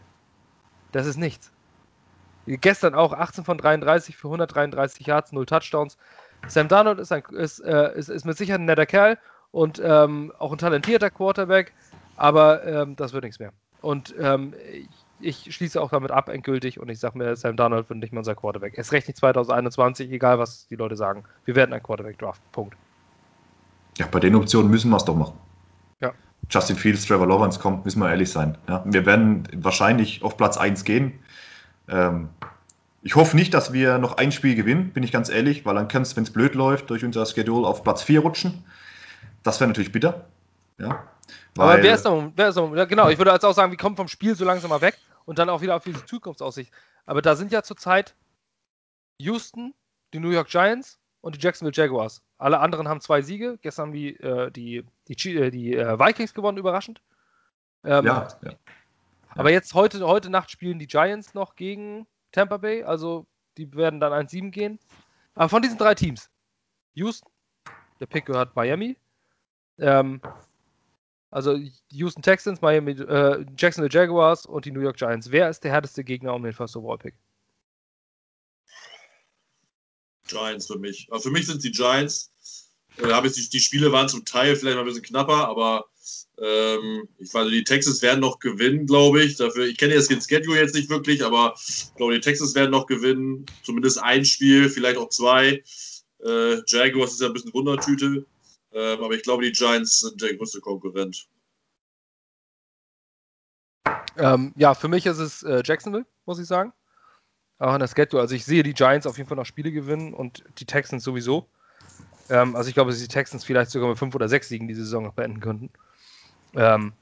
Das 0.92 1.06
ist 1.06 1.18
nichts. 1.18 1.52
Gestern 2.46 2.96
auch 2.96 3.12
18 3.12 3.44
von 3.44 3.58
33 3.58 4.16
für 4.16 4.30
133 4.30 5.06
Yards, 5.06 5.34
0 5.34 5.46
Touchdowns. 5.46 5.98
Sam 6.48 6.70
Darnold 6.70 7.00
ist, 7.00 7.12
ein, 7.12 7.24
ist, 7.32 7.60
äh, 7.60 7.98
ist, 7.98 8.10
ist 8.10 8.26
mit 8.26 8.38
Sicherheit 8.38 8.62
ein 8.62 8.66
netter 8.66 8.86
Kerl 8.86 9.18
und 9.52 9.82
ähm, 9.84 10.32
auch 10.40 10.52
ein 10.52 10.58
talentierter 10.58 11.10
Quarterback, 11.10 11.74
aber 12.16 12.66
ähm, 12.66 12.96
das 12.96 13.12
wird 13.12 13.26
nichts 13.26 13.40
mehr. 13.40 13.52
Und 13.82 14.14
ähm, 14.20 14.54
ich, 15.20 15.54
schließe 15.54 15.82
auch 15.82 15.90
damit 15.90 16.12
ab, 16.12 16.30
endgültig, 16.30 16.80
und 16.80 16.90
ich 16.90 17.00
sage 17.00 17.18
mir, 17.18 17.36
Sam 17.36 17.56
Darnold 17.56 17.90
wird 17.90 18.00
nicht 18.00 18.14
mal 18.14 18.20
unser 18.20 18.36
Quarterback. 18.36 18.74
Es 18.78 18.92
recht 18.92 19.08
nicht 19.08 19.18
2021, 19.18 20.12
egal 20.12 20.40
was 20.40 20.68
die 20.68 20.76
Leute 20.76 20.96
sagen. 20.96 21.24
Wir 21.46 21.56
werden 21.56 21.74
ein 21.74 21.82
Quarterback 21.82 22.18
draften. 22.20 22.46
Punkt. 22.52 22.76
Ja, 23.98 24.08
bei 24.08 24.20
den 24.20 24.36
Optionen 24.36 24.70
müssen 24.70 24.90
wir 24.92 24.98
es 24.98 25.06
doch 25.06 25.16
machen. 25.16 25.34
Ja. 26.02 26.14
Justin 26.50 26.76
Fields, 26.76 27.06
Trevor 27.06 27.28
Lawrence 27.28 27.60
kommt, 27.60 27.86
müssen 27.86 28.00
wir 28.00 28.10
ehrlich 28.10 28.32
sein. 28.32 28.58
Ja, 28.68 28.84
wir 28.86 29.06
werden 29.06 29.48
wahrscheinlich 29.56 30.24
auf 30.24 30.38
Platz 30.38 30.58
1 30.58 30.84
gehen. 30.84 31.14
Ähm, 31.90 32.30
ich 33.02 33.16
hoffe 33.16 33.36
nicht, 33.36 33.54
dass 33.54 33.74
wir 33.74 33.98
noch 33.98 34.18
ein 34.18 34.32
Spiel 34.32 34.56
gewinnen, 34.56 34.92
bin 34.92 35.04
ich 35.04 35.12
ganz 35.12 35.30
ehrlich, 35.30 35.66
weil 35.66 35.76
dann 35.76 35.88
kannst, 35.88 36.16
wenn 36.16 36.24
es 36.24 36.32
blöd 36.32 36.56
läuft, 36.56 36.90
durch 36.90 37.04
unser 37.04 37.26
Schedule 37.26 37.68
auf 37.68 37.84
Platz 37.84 38.04
4 38.04 38.20
rutschen. 38.20 38.66
Das 39.44 39.60
wäre 39.60 39.68
natürlich 39.68 39.92
bitter. 39.92 40.26
Ja, 40.78 41.04
weil, 41.58 41.74
Aber 41.74 41.84
wer 41.84 41.96
ist 41.96 42.06
noch, 42.06 42.32
wer 42.36 42.50
ist 42.50 42.56
noch, 42.56 42.88
genau, 42.88 43.10
ich 43.10 43.18
würde 43.18 43.32
jetzt 43.32 43.46
auch 43.46 43.54
sagen, 43.54 43.72
wir 43.72 43.78
kommen 43.78 43.96
vom 43.96 44.08
Spiel 44.08 44.36
so 44.36 44.46
langsam 44.46 44.70
mal 44.70 44.82
weg 44.82 44.98
und 45.26 45.40
dann 45.40 45.50
auch 45.50 45.62
wieder 45.62 45.76
auf 45.76 45.84
diese 45.84 46.06
Zukunftsaussicht. 46.06 46.72
Aber 47.06 47.22
da 47.22 47.36
sind 47.36 47.52
ja 47.52 47.64
zurzeit 47.64 48.16
Houston, 49.20 49.74
die 50.14 50.20
New 50.20 50.30
York 50.30 50.50
Giants 50.50 51.00
und 51.22 51.36
die 51.36 51.40
Jacksonville 51.40 51.76
Jaguars. 51.76 52.22
Alle 52.38 52.60
anderen 52.60 52.88
haben 52.88 53.02
zwei 53.02 53.22
Siege. 53.22 53.58
Gestern 53.62 53.88
haben 53.88 53.94
die, 53.94 54.16
äh, 54.18 54.52
die, 54.52 54.86
die, 55.08 55.36
äh, 55.36 55.50
die 55.50 55.76
äh, 55.76 56.00
Vikings 56.00 56.34
gewonnen, 56.34 56.58
überraschend. 56.58 57.02
Ähm, 57.84 58.06
ja, 58.06 58.28
ja. 58.44 58.52
Aber 59.30 59.52
jetzt 59.52 59.74
heute, 59.74 60.06
heute 60.06 60.30
Nacht 60.30 60.52
spielen 60.52 60.80
die 60.80 60.88
Giants 60.88 61.34
noch 61.34 61.56
gegen 61.56 62.08
Tampa 62.32 62.58
Bay. 62.58 62.84
Also 62.84 63.26
die 63.58 63.74
werden 63.74 64.00
dann 64.00 64.14
1-7 64.14 64.52
gehen. 64.52 64.80
Aber 65.36 65.50
von 65.50 65.62
diesen 65.62 65.78
drei 65.78 65.96
Teams, 65.96 66.30
Houston, 66.96 67.30
der 68.00 68.08
Pick 68.08 68.26
gehört 68.26 68.56
Miami, 68.56 68.98
ähm, 69.80 70.22
also 71.30 71.60
Houston 71.92 72.22
Texans, 72.22 72.62
Miami, 72.62 72.92
äh, 72.92 73.46
Jacksonville 73.58 73.92
Jaguars 73.92 74.46
und 74.46 74.66
die 74.66 74.72
New 74.72 74.82
York 74.82 74.98
Giants. 74.98 75.32
Wer 75.32 75.50
ist 75.50 75.64
der 75.64 75.72
härteste 75.72 76.04
Gegner 76.04 76.34
um 76.34 76.44
den 76.44 76.54
First 76.54 76.76
Overall 76.76 76.98
Pick? 76.98 77.16
Giants 80.28 80.68
für 80.68 80.78
mich. 80.78 81.08
Aber 81.10 81.22
für 81.22 81.32
mich 81.32 81.48
sind 81.48 81.58
es 81.58 81.64
die 81.64 81.72
Giants. 81.72 82.32
Äh, 82.98 83.30
die, 83.30 83.50
die, 83.50 83.60
Spiele 83.60 83.92
waren 83.92 84.10
zum 84.10 84.26
Teil 84.26 84.56
vielleicht 84.56 84.76
mal 84.76 84.82
ein 84.82 84.88
bisschen 84.88 85.04
knapper, 85.04 85.48
aber 85.48 85.86
ähm, 86.40 87.08
ich 87.20 87.34
weiß, 87.34 87.50
die 87.50 87.64
Texans 87.64 88.02
werden 88.02 88.22
noch 88.22 88.40
gewinnen, 88.40 88.86
glaube 88.86 89.24
ich. 89.24 89.36
Dafür, 89.36 89.66
ich 89.66 89.78
kenne 89.78 89.94
jetzt 89.94 90.10
den 90.10 90.22
Schedule 90.22 90.60
jetzt 90.60 90.76
nicht 90.76 90.90
wirklich, 90.90 91.24
aber 91.24 91.56
ich 91.58 91.94
glaube, 91.96 92.14
die 92.14 92.22
Texans 92.22 92.56
werden 92.56 92.72
noch 92.72 92.88
gewinnen. 92.88 93.46
Zumindest 93.64 94.02
ein 94.02 94.26
Spiel, 94.26 94.70
vielleicht 94.70 94.98
auch 94.98 95.10
zwei. 95.10 95.64
Äh, 96.24 96.62
Jaguars 96.68 97.14
ist 97.14 97.22
ja 97.22 97.28
ein 97.28 97.34
bisschen 97.34 97.54
Wundertüte. 97.54 98.26
Ähm, 98.78 99.04
aber 99.04 99.16
ich 99.16 99.24
glaube, 99.24 99.44
die 99.44 99.52
Giants 99.52 100.02
sind 100.02 100.22
der 100.22 100.36
größte 100.36 100.62
Konkurrent. 100.62 101.28
Ähm, 104.18 104.54
ja, 104.56 104.76
für 104.76 104.88
mich 104.88 105.08
ist 105.08 105.18
es 105.18 105.42
äh, 105.42 105.64
Jacksonville, 105.66 106.06
muss 106.26 106.38
ich 106.38 106.46
sagen. 106.46 106.74
Auch 107.58 107.74
an 107.74 107.80
der 107.80 107.88
Schedule. 107.88 108.22
Also 108.22 108.36
ich 108.36 108.46
sehe 108.46 108.62
die 108.62 108.76
Giants 108.76 109.08
auf 109.08 109.18
jeden 109.18 109.28
Fall 109.28 109.38
noch 109.38 109.48
Spiele 109.48 109.72
gewinnen 109.72 110.14
und 110.14 110.44
die 110.60 110.66
Texans 110.66 111.04
sowieso. 111.04 111.50
Ähm, 112.30 112.56
also 112.56 112.70
ich 112.70 112.76
glaube, 112.76 112.92
dass 112.92 113.00
die 113.00 113.08
Texans 113.08 113.44
vielleicht 113.44 113.72
sogar 113.72 113.90
mit 113.90 113.98
fünf 113.98 114.14
oder 114.14 114.30
sechs 114.30 114.48
Siegen 114.48 114.68
diese 114.68 114.84
Saison 114.84 115.06
noch 115.06 115.14
beenden 115.14 115.40
könnten. 115.40 115.72
Ähm, 116.54 116.94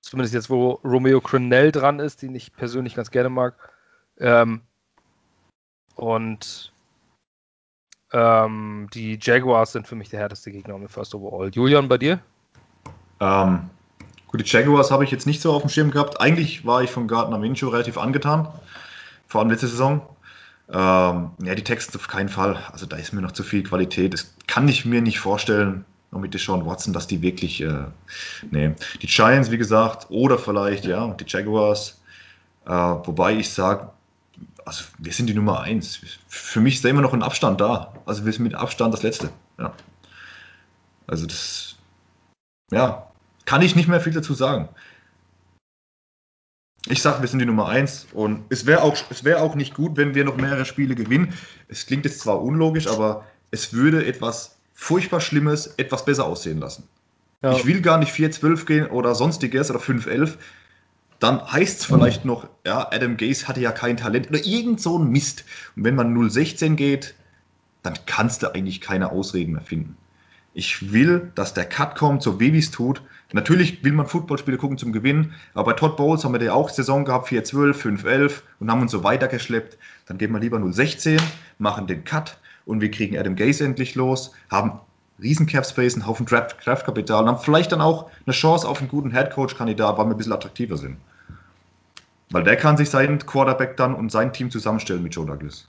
zumindest 0.00 0.34
jetzt, 0.34 0.50
wo 0.50 0.80
Romeo 0.82 1.20
Crennel 1.20 1.70
dran 1.70 2.00
ist, 2.00 2.22
den 2.22 2.34
ich 2.34 2.52
persönlich 2.52 2.96
ganz 2.96 3.12
gerne 3.12 3.28
mag. 3.28 3.54
Ähm, 4.18 4.62
Und 5.94 6.72
ähm, 8.12 8.88
die 8.92 9.18
Jaguars 9.20 9.72
sind 9.72 9.86
für 9.86 9.94
mich 9.96 10.08
der 10.08 10.20
härteste 10.20 10.50
Gegner 10.50 10.74
um 10.74 10.88
First 10.88 11.14
Overall. 11.14 11.50
Julian, 11.52 11.88
bei 11.88 11.98
dir? 11.98 12.18
Ähm, 13.20 13.70
gut, 14.28 14.40
die 14.40 14.50
Jaguars 14.50 14.90
habe 14.90 15.04
ich 15.04 15.10
jetzt 15.10 15.26
nicht 15.26 15.40
so 15.40 15.52
auf 15.52 15.62
dem 15.62 15.70
Schirm 15.70 15.90
gehabt. 15.90 16.20
Eigentlich 16.20 16.64
war 16.64 16.82
ich 16.82 16.90
von 16.90 17.06
Gardner 17.06 17.38
Minshew 17.38 17.68
relativ 17.68 17.98
angetan, 17.98 18.48
vor 19.28 19.40
allem 19.40 19.50
letzte 19.50 19.68
Saison. 19.68 20.02
Ähm, 20.72 21.30
ja, 21.42 21.54
die 21.54 21.64
Texte 21.64 21.98
auf 21.98 22.08
keinen 22.08 22.28
Fall. 22.28 22.58
Also 22.72 22.86
da 22.86 22.96
ist 22.96 23.12
mir 23.12 23.20
noch 23.20 23.32
zu 23.32 23.42
viel 23.42 23.62
Qualität. 23.62 24.12
Das 24.14 24.34
kann 24.46 24.68
ich 24.68 24.84
mir 24.84 25.02
nicht 25.02 25.18
vorstellen, 25.18 25.84
noch 26.12 26.20
mit 26.20 26.34
Deshaun 26.34 26.66
Watson, 26.66 26.92
dass 26.92 27.06
die 27.06 27.22
wirklich, 27.22 27.60
äh, 27.60 27.84
nee. 28.50 28.72
Die 29.02 29.06
Giants, 29.06 29.50
wie 29.50 29.58
gesagt, 29.58 30.06
oder 30.10 30.38
vielleicht, 30.38 30.84
ja, 30.84 31.08
die 31.08 31.24
Jaguars. 31.26 32.00
Äh, 32.66 32.70
wobei 32.70 33.34
ich 33.34 33.50
sage, 33.50 33.90
also 34.64 34.84
wir 34.98 35.12
sind 35.12 35.26
die 35.26 35.34
Nummer 35.34 35.60
eins. 35.60 36.00
Für 36.28 36.60
mich 36.60 36.76
ist 36.76 36.84
da 36.84 36.88
immer 36.88 37.02
noch 37.02 37.12
ein 37.12 37.22
Abstand 37.22 37.60
da. 37.60 37.94
Also 38.06 38.24
wir 38.24 38.32
sind 38.32 38.44
mit 38.44 38.54
Abstand 38.54 38.94
das 38.94 39.02
Letzte. 39.02 39.30
Ja. 39.58 39.72
Also 41.06 41.26
das, 41.26 41.76
ja, 42.70 43.10
kann 43.44 43.62
ich 43.62 43.74
nicht 43.74 43.88
mehr 43.88 44.00
viel 44.00 44.12
dazu 44.12 44.34
sagen. 44.34 44.68
Ich 46.86 47.02
sage, 47.02 47.20
wir 47.20 47.28
sind 47.28 47.40
die 47.40 47.46
Nummer 47.46 47.68
eins 47.68 48.06
und 48.12 48.44
es 48.48 48.64
wäre 48.64 48.82
auch, 48.82 48.96
wär 49.22 49.42
auch 49.42 49.54
nicht 49.54 49.74
gut, 49.74 49.96
wenn 49.96 50.14
wir 50.14 50.24
noch 50.24 50.36
mehrere 50.36 50.64
Spiele 50.64 50.94
gewinnen. 50.94 51.34
Es 51.68 51.86
klingt 51.86 52.04
jetzt 52.06 52.20
zwar 52.20 52.40
unlogisch, 52.40 52.86
aber 52.86 53.26
es 53.50 53.74
würde 53.74 54.06
etwas 54.06 54.56
furchtbar 54.72 55.20
Schlimmes 55.20 55.74
etwas 55.76 56.04
besser 56.04 56.24
aussehen 56.24 56.58
lassen. 56.58 56.88
Ja. 57.42 57.52
Ich 57.52 57.66
will 57.66 57.82
gar 57.82 57.98
nicht 57.98 58.12
4-12 58.12 58.64
gehen 58.64 58.86
oder 58.86 59.14
sonstiges 59.14 59.70
oder 59.70 59.80
5-11. 59.80 60.36
Dann 61.20 61.52
heißt 61.52 61.80
es 61.80 61.84
vielleicht 61.84 62.24
noch, 62.24 62.48
ja, 62.66 62.88
Adam 62.90 63.16
Gaze 63.16 63.46
hatte 63.46 63.60
ja 63.60 63.72
kein 63.72 63.98
Talent 63.98 64.30
oder 64.30 64.44
irgend 64.44 64.80
so 64.80 64.98
ein 64.98 65.10
Mist. 65.10 65.44
Und 65.76 65.84
wenn 65.84 65.94
man 65.94 66.16
0-16 66.16 66.74
geht, 66.74 67.14
dann 67.82 67.94
kannst 68.06 68.42
du 68.42 68.54
eigentlich 68.54 68.80
keine 68.80 69.12
Ausreden 69.12 69.52
mehr 69.52 69.62
finden. 69.62 69.96
Ich 70.54 70.92
will, 70.92 71.30
dass 71.34 71.54
der 71.54 71.66
Cut 71.66 71.94
kommt, 71.94 72.22
so 72.22 72.40
wie 72.40 72.56
es 72.58 72.70
tut. 72.70 73.02
Natürlich 73.32 73.84
will 73.84 73.92
man 73.92 74.06
Footballspiele 74.06 74.56
gucken 74.56 74.78
zum 74.78 74.92
Gewinnen, 74.92 75.34
aber 75.54 75.72
bei 75.72 75.72
Todd 75.74 75.96
Bowles 75.96 76.24
haben 76.24 76.32
wir 76.32 76.42
ja 76.42 76.54
auch 76.54 76.68
Saison 76.68 77.04
gehabt, 77.04 77.28
4-12, 77.28 77.74
5-11 77.74 78.32
und 78.58 78.70
haben 78.70 78.80
uns 78.80 78.90
so 78.90 79.04
weitergeschleppt. 79.04 79.78
Dann 80.06 80.18
gehen 80.18 80.32
wir 80.32 80.40
lieber 80.40 80.58
0-16, 80.58 81.20
machen 81.58 81.86
den 81.86 82.02
Cut 82.02 82.38
und 82.64 82.80
wir 82.80 82.90
kriegen 82.90 83.16
Adam 83.16 83.36
Gaze 83.36 83.64
endlich 83.64 83.94
los, 83.94 84.32
haben 84.50 84.80
riesen 85.22 85.46
Cap 85.46 85.66
Space, 85.66 85.94
einen 85.94 86.06
Haufen 86.06 86.26
Draft-Kapital 86.26 87.22
und 87.22 87.28
haben 87.28 87.38
vielleicht 87.38 87.70
dann 87.70 87.80
auch 87.80 88.10
eine 88.26 88.34
Chance 88.34 88.66
auf 88.66 88.80
einen 88.80 88.88
guten 88.88 89.12
Headcoach-Kandidat, 89.12 89.98
weil 89.98 90.06
wir 90.06 90.14
ein 90.14 90.16
bisschen 90.16 90.32
attraktiver 90.32 90.76
sind. 90.76 90.96
Weil 92.30 92.44
der 92.44 92.56
kann 92.56 92.76
sich 92.76 92.90
seinen 92.90 93.18
Quarterback 93.18 93.76
dann 93.76 93.94
und 93.94 94.10
sein 94.10 94.32
Team 94.32 94.50
zusammenstellen 94.50 95.02
mit 95.02 95.14
Joe 95.14 95.26
Douglas. 95.26 95.68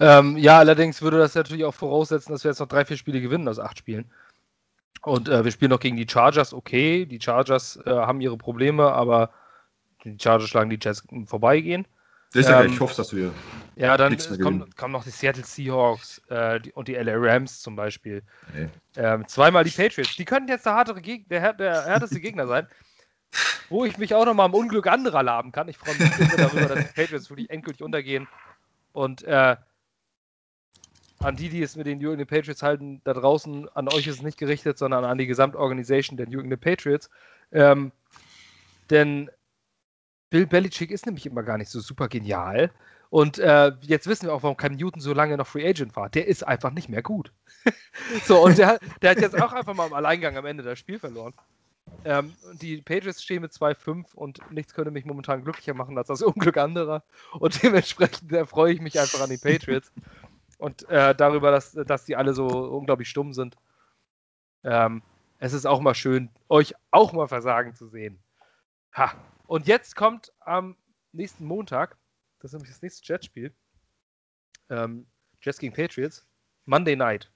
Ähm, 0.00 0.36
ja, 0.36 0.58
allerdings 0.58 1.02
würde 1.02 1.18
das 1.18 1.34
natürlich 1.34 1.64
auch 1.64 1.74
voraussetzen, 1.74 2.32
dass 2.32 2.44
wir 2.44 2.50
jetzt 2.50 2.60
noch 2.60 2.68
drei, 2.68 2.84
vier 2.84 2.96
Spiele 2.96 3.20
gewinnen 3.20 3.48
aus 3.48 3.58
acht 3.58 3.78
Spielen. 3.78 4.10
Und 5.02 5.28
äh, 5.28 5.44
wir 5.44 5.50
spielen 5.50 5.70
noch 5.70 5.80
gegen 5.80 5.96
die 5.96 6.08
Chargers, 6.08 6.54
okay. 6.54 7.04
Die 7.04 7.20
Chargers 7.20 7.78
äh, 7.84 7.90
haben 7.90 8.20
ihre 8.20 8.36
Probleme, 8.36 8.92
aber 8.92 9.30
die 10.04 10.16
Chargers 10.20 10.48
schlagen 10.48 10.70
die 10.70 10.78
Jets 10.80 11.04
vorbeigehen. 11.26 11.86
Das 12.32 12.46
ist 12.46 12.48
ja 12.50 12.62
ähm, 12.62 12.72
ich 12.72 12.80
hoffe, 12.80 12.96
dass 12.96 13.14
wir. 13.14 13.32
Ja, 13.76 13.96
dann 13.96 14.16
kommen, 14.40 14.74
kommen, 14.74 14.92
noch 14.92 15.04
die 15.04 15.10
Seattle 15.10 15.44
Seahawks 15.44 16.20
äh, 16.30 16.60
die, 16.60 16.72
und 16.72 16.88
die 16.88 16.94
LA 16.94 17.14
Rams 17.16 17.60
zum 17.60 17.76
Beispiel. 17.76 18.22
Nee. 18.52 18.68
Ähm, 18.96 19.28
zweimal 19.28 19.62
die 19.62 19.70
Patriots. 19.70 20.16
Die 20.16 20.24
könnten 20.24 20.48
jetzt 20.48 20.66
der, 20.66 20.74
hartere 20.74 21.00
Geg 21.00 21.28
der, 21.28 21.52
der 21.52 21.84
härteste 21.84 22.20
Gegner 22.20 22.46
sein. 22.48 22.66
Wo 23.68 23.84
ich 23.84 23.98
mich 23.98 24.14
auch 24.14 24.24
noch 24.24 24.34
mal 24.34 24.44
am 24.44 24.54
Unglück 24.54 24.86
anderer 24.86 25.22
laben 25.22 25.52
kann. 25.52 25.68
Ich 25.68 25.78
freue 25.78 25.96
mich 25.96 26.10
darüber, 26.36 26.74
dass 26.74 26.86
die 26.86 26.92
Patriots 26.94 27.30
wirklich 27.30 27.50
endgültig 27.50 27.82
untergehen. 27.82 28.28
Und 28.92 29.22
äh, 29.24 29.56
an 31.18 31.36
die, 31.36 31.48
die 31.48 31.62
es 31.62 31.76
mit 31.76 31.86
den 31.86 31.98
New 31.98 32.10
England 32.10 32.30
Patriots 32.30 32.62
halten, 32.62 33.00
da 33.04 33.14
draußen, 33.14 33.68
an 33.74 33.88
euch 33.88 34.06
ist 34.06 34.16
es 34.16 34.22
nicht 34.22 34.38
gerichtet, 34.38 34.78
sondern 34.78 35.04
an 35.04 35.18
die 35.18 35.26
Gesamtorganisation 35.26 36.16
der 36.16 36.28
New 36.28 36.40
England 36.40 36.60
Patriots. 36.60 37.10
Ähm, 37.50 37.92
denn 38.90 39.30
Bill 40.30 40.46
Belichick 40.46 40.90
ist 40.90 41.06
nämlich 41.06 41.26
immer 41.26 41.42
gar 41.42 41.58
nicht 41.58 41.70
so 41.70 41.80
super 41.80 42.08
genial. 42.08 42.70
Und 43.08 43.38
äh, 43.38 43.72
jetzt 43.82 44.08
wissen 44.08 44.26
wir 44.26 44.34
auch, 44.34 44.42
warum 44.42 44.56
Cam 44.56 44.74
Newton 44.74 45.00
so 45.00 45.14
lange 45.14 45.36
noch 45.36 45.46
Free 45.46 45.66
Agent 45.66 45.94
war. 45.94 46.08
Der 46.10 46.26
ist 46.26 46.46
einfach 46.46 46.72
nicht 46.72 46.88
mehr 46.88 47.02
gut. 47.02 47.32
so, 48.24 48.42
und 48.42 48.58
der, 48.58 48.80
der, 49.02 49.10
hat 49.10 49.20
jetzt 49.20 49.40
auch 49.40 49.52
einfach 49.52 49.74
mal 49.74 49.86
im 49.86 49.92
Alleingang 49.92 50.36
am 50.36 50.46
Ende 50.46 50.64
das 50.64 50.78
Spiel 50.78 50.98
verloren. 50.98 51.32
Ähm, 52.04 52.34
die 52.60 52.82
Patriots 52.82 53.22
stehen 53.22 53.42
mit 53.42 53.52
2-5 53.52 54.14
und 54.14 54.38
nichts 54.50 54.74
könnte 54.74 54.90
mich 54.90 55.04
momentan 55.04 55.42
glücklicher 55.42 55.74
machen 55.74 55.96
als 55.96 56.08
das 56.08 56.22
Unglück 56.22 56.56
anderer. 56.56 57.02
Und 57.32 57.62
dementsprechend 57.62 58.32
freue 58.48 58.72
ich 58.72 58.80
mich 58.80 58.98
einfach 58.98 59.20
an 59.20 59.30
die 59.30 59.38
Patriots. 59.38 59.92
Und 60.58 60.88
äh, 60.88 61.14
darüber, 61.14 61.50
dass, 61.50 61.72
dass 61.72 62.04
die 62.04 62.16
alle 62.16 62.34
so 62.34 62.46
unglaublich 62.46 63.08
stumm 63.08 63.32
sind. 63.32 63.56
Ähm, 64.62 65.02
es 65.38 65.52
ist 65.52 65.66
auch 65.66 65.80
mal 65.80 65.94
schön, 65.94 66.30
euch 66.48 66.74
auch 66.90 67.12
mal 67.12 67.28
versagen 67.28 67.74
zu 67.74 67.88
sehen. 67.88 68.18
Ha, 68.96 69.12
und 69.46 69.66
jetzt 69.66 69.96
kommt 69.96 70.32
am 70.40 70.76
nächsten 71.12 71.44
Montag, 71.44 71.96
das 72.40 72.50
ist 72.50 72.54
nämlich 72.54 72.70
das 72.70 72.82
nächste 72.82 73.12
Jetspiel, 73.12 73.52
ähm, 74.70 75.06
Jets 75.42 75.58
gegen 75.58 75.74
Patriots, 75.74 76.26
Monday 76.64 76.96
Night. 76.96 77.30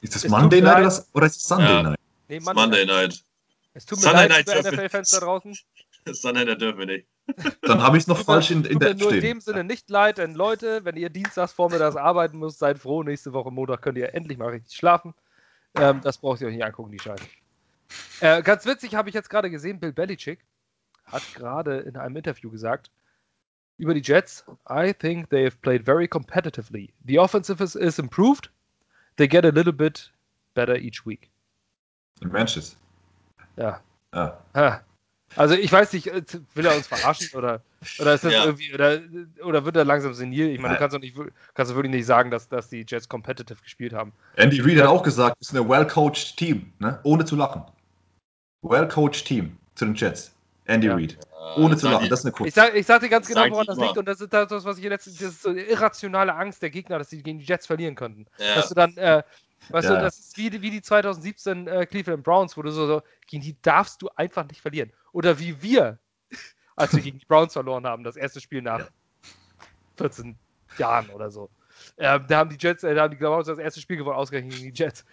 Ist 0.00 0.14
das 0.14 0.24
es 0.24 0.30
Monday 0.30 0.62
Night 0.62 0.86
oder, 0.86 1.04
oder, 1.12 1.26
ist 1.26 1.36
es 1.36 1.44
Sunday 1.44 1.74
ja. 1.74 1.82
Night? 1.82 1.99
Nee, 2.30 2.38
Monday, 2.38 2.62
Monday 2.62 2.86
Night. 2.86 3.10
Night. 3.10 3.24
Es 3.74 3.86
tut 3.86 3.98
mir 3.98 4.04
Sunday 4.04 4.28
leid, 4.28 4.46
NFL-Fans 4.46 5.10
da 5.10 5.18
draußen. 5.18 5.58
Sunday 6.12 6.44
Night 6.44 6.60
dürfen 6.60 6.78
wir 6.78 6.86
nicht. 6.86 7.08
Dann 7.62 7.82
habe 7.82 7.96
ich 7.96 8.04
es 8.04 8.06
noch 8.06 8.22
falsch 8.22 8.52
in, 8.52 8.64
in 8.64 8.78
der 8.78 8.94
nur 8.94 9.12
in 9.12 9.20
dem 9.20 9.40
Sinne 9.40 9.64
nicht 9.64 9.90
leid, 9.90 10.18
denn 10.18 10.34
Leute, 10.34 10.84
wenn 10.84 10.96
ihr 10.96 11.10
dienstags 11.10 11.52
vormittags 11.52 11.96
arbeiten 11.96 12.38
müsst, 12.38 12.58
seid 12.58 12.78
froh. 12.78 13.02
Nächste 13.02 13.32
Woche 13.32 13.50
Montag 13.50 13.82
könnt 13.82 13.98
ihr 13.98 14.14
endlich 14.14 14.38
mal 14.38 14.50
richtig 14.50 14.76
schlafen. 14.76 15.12
Ähm, 15.74 16.00
das 16.02 16.18
braucht 16.18 16.40
ihr 16.40 16.48
euch 16.48 16.54
nicht 16.54 16.64
angucken, 16.64 16.92
die 16.92 16.98
Scheiße. 17.00 17.24
Äh, 18.20 18.42
ganz 18.42 18.64
witzig 18.64 18.94
habe 18.94 19.08
ich 19.08 19.14
jetzt 19.14 19.30
gerade 19.30 19.50
gesehen, 19.50 19.80
Bill 19.80 19.92
Belichick 19.92 20.40
hat 21.04 21.22
gerade 21.34 21.78
in 21.78 21.96
einem 21.96 22.16
Interview 22.16 22.50
gesagt, 22.50 22.90
über 23.76 23.94
die 23.94 24.02
Jets, 24.02 24.44
I 24.68 24.92
think 24.92 25.30
they 25.30 25.44
have 25.44 25.56
played 25.62 25.84
very 25.84 26.06
competitively. 26.06 26.92
The 27.04 27.18
offensive 27.18 27.62
is, 27.62 27.74
is 27.74 27.98
improved. 27.98 28.50
They 29.16 29.26
get 29.26 29.44
a 29.44 29.50
little 29.50 29.72
bit 29.72 30.12
better 30.54 30.76
each 30.76 31.04
week. 31.04 31.29
In 32.20 32.30
Ranches. 32.30 32.76
Ja. 33.56 33.80
Ah. 34.12 34.80
Also 35.36 35.54
ich 35.54 35.70
weiß 35.70 35.92
nicht, 35.92 36.08
äh, 36.08 36.22
will 36.54 36.66
er 36.66 36.76
uns 36.76 36.88
verarschen 36.88 37.28
oder, 37.38 37.62
oder 38.00 38.14
ist 38.14 38.24
das 38.24 38.32
ja. 38.32 38.44
irgendwie 38.44 38.74
oder, 38.74 39.00
oder 39.44 39.64
wird 39.64 39.76
er 39.76 39.84
langsam 39.84 40.12
senil? 40.14 40.48
Ich 40.48 40.60
meine, 40.60 40.74
du 40.74 40.80
kannst 40.80 40.94
doch 40.94 41.00
nicht 41.00 41.16
kannst 41.54 41.70
du 41.70 41.76
wirklich 41.76 41.92
nicht 41.92 42.06
sagen, 42.06 42.30
dass, 42.30 42.48
dass 42.48 42.68
die 42.68 42.84
Jets 42.86 43.08
competitive 43.08 43.62
gespielt 43.62 43.92
haben. 43.92 44.12
Andy 44.36 44.60
Reid 44.60 44.78
hat 44.78 44.86
auch 44.86 45.02
gesagt, 45.02 45.36
es 45.40 45.50
ist 45.50 45.56
ein 45.56 45.68
well-coached 45.68 46.36
Team, 46.36 46.72
ne? 46.80 46.98
ohne 47.04 47.24
zu 47.24 47.36
lachen. 47.36 47.62
Well-coached 48.62 49.24
Team 49.24 49.56
zu 49.76 49.84
den 49.84 49.94
Jets. 49.94 50.32
Andy 50.66 50.88
ja. 50.88 50.94
Reid. 50.94 51.16
Ohne 51.56 51.76
zu 51.76 51.88
lachen, 51.88 52.08
das 52.08 52.20
ist 52.20 52.26
eine 52.26 52.32
Kurve. 52.32 52.48
Ich 52.48 52.54
sag, 52.54 52.74
ich 52.74 52.86
sag 52.86 53.00
dir 53.00 53.08
ganz 53.08 53.26
genau, 53.26 53.48
woran 53.50 53.66
das 53.66 53.78
liegt. 53.78 53.96
Und 53.96 54.06
das 54.06 54.20
ist 54.20 54.32
das, 54.32 54.64
was 54.64 54.78
ich 54.78 54.84
letztens, 54.84 55.16
das 55.18 55.30
ist 55.30 55.42
so 55.42 55.48
eine 55.48 55.62
irrationale 55.62 56.34
Angst 56.34 56.60
der 56.60 56.70
Gegner, 56.70 56.98
dass 56.98 57.10
sie 57.10 57.22
gegen 57.22 57.38
die 57.38 57.44
Jets 57.44 57.66
verlieren 57.66 57.94
könnten. 57.94 58.26
Ja. 58.38 58.56
Dass 58.56 58.68
du 58.68 58.74
dann, 58.74 58.96
äh, 58.96 59.22
weißt 59.68 59.88
ja. 59.88 59.96
du, 59.96 60.00
das 60.02 60.18
ist 60.18 60.36
wie, 60.36 60.62
wie 60.62 60.70
die 60.70 60.82
2017 60.82 61.66
äh, 61.66 61.86
Cleveland 61.86 62.24
Browns, 62.24 62.56
wo 62.56 62.62
du 62.62 62.70
so, 62.70 62.86
so, 62.86 63.02
gegen 63.26 63.42
die 63.42 63.60
darfst 63.62 64.02
du 64.02 64.08
einfach 64.16 64.46
nicht 64.48 64.60
verlieren. 64.60 64.92
Oder 65.12 65.38
wie 65.38 65.60
wir, 65.62 65.98
als 66.76 66.94
wir 66.94 67.02
gegen 67.02 67.18
die 67.18 67.26
Browns 67.26 67.52
verloren 67.52 67.86
haben, 67.86 68.04
das 68.04 68.16
erste 68.16 68.40
Spiel 68.40 68.62
nach 68.62 68.90
14 69.96 70.36
Jahren 70.78 71.10
oder 71.10 71.30
so. 71.30 71.50
Äh, 71.96 72.20
da 72.26 72.38
haben 72.38 72.50
die 72.50 72.56
Jets, 72.58 72.84
äh, 72.84 72.94
da 72.94 73.02
haben 73.02 73.10
die 73.10 73.16
Browns 73.16 73.46
das 73.46 73.58
erste 73.58 73.80
Spiel 73.80 73.96
gewonnen, 73.96 74.16
ausgerechnet 74.16 74.54
gegen 74.54 74.72
die 74.72 74.82
Jets 74.82 75.04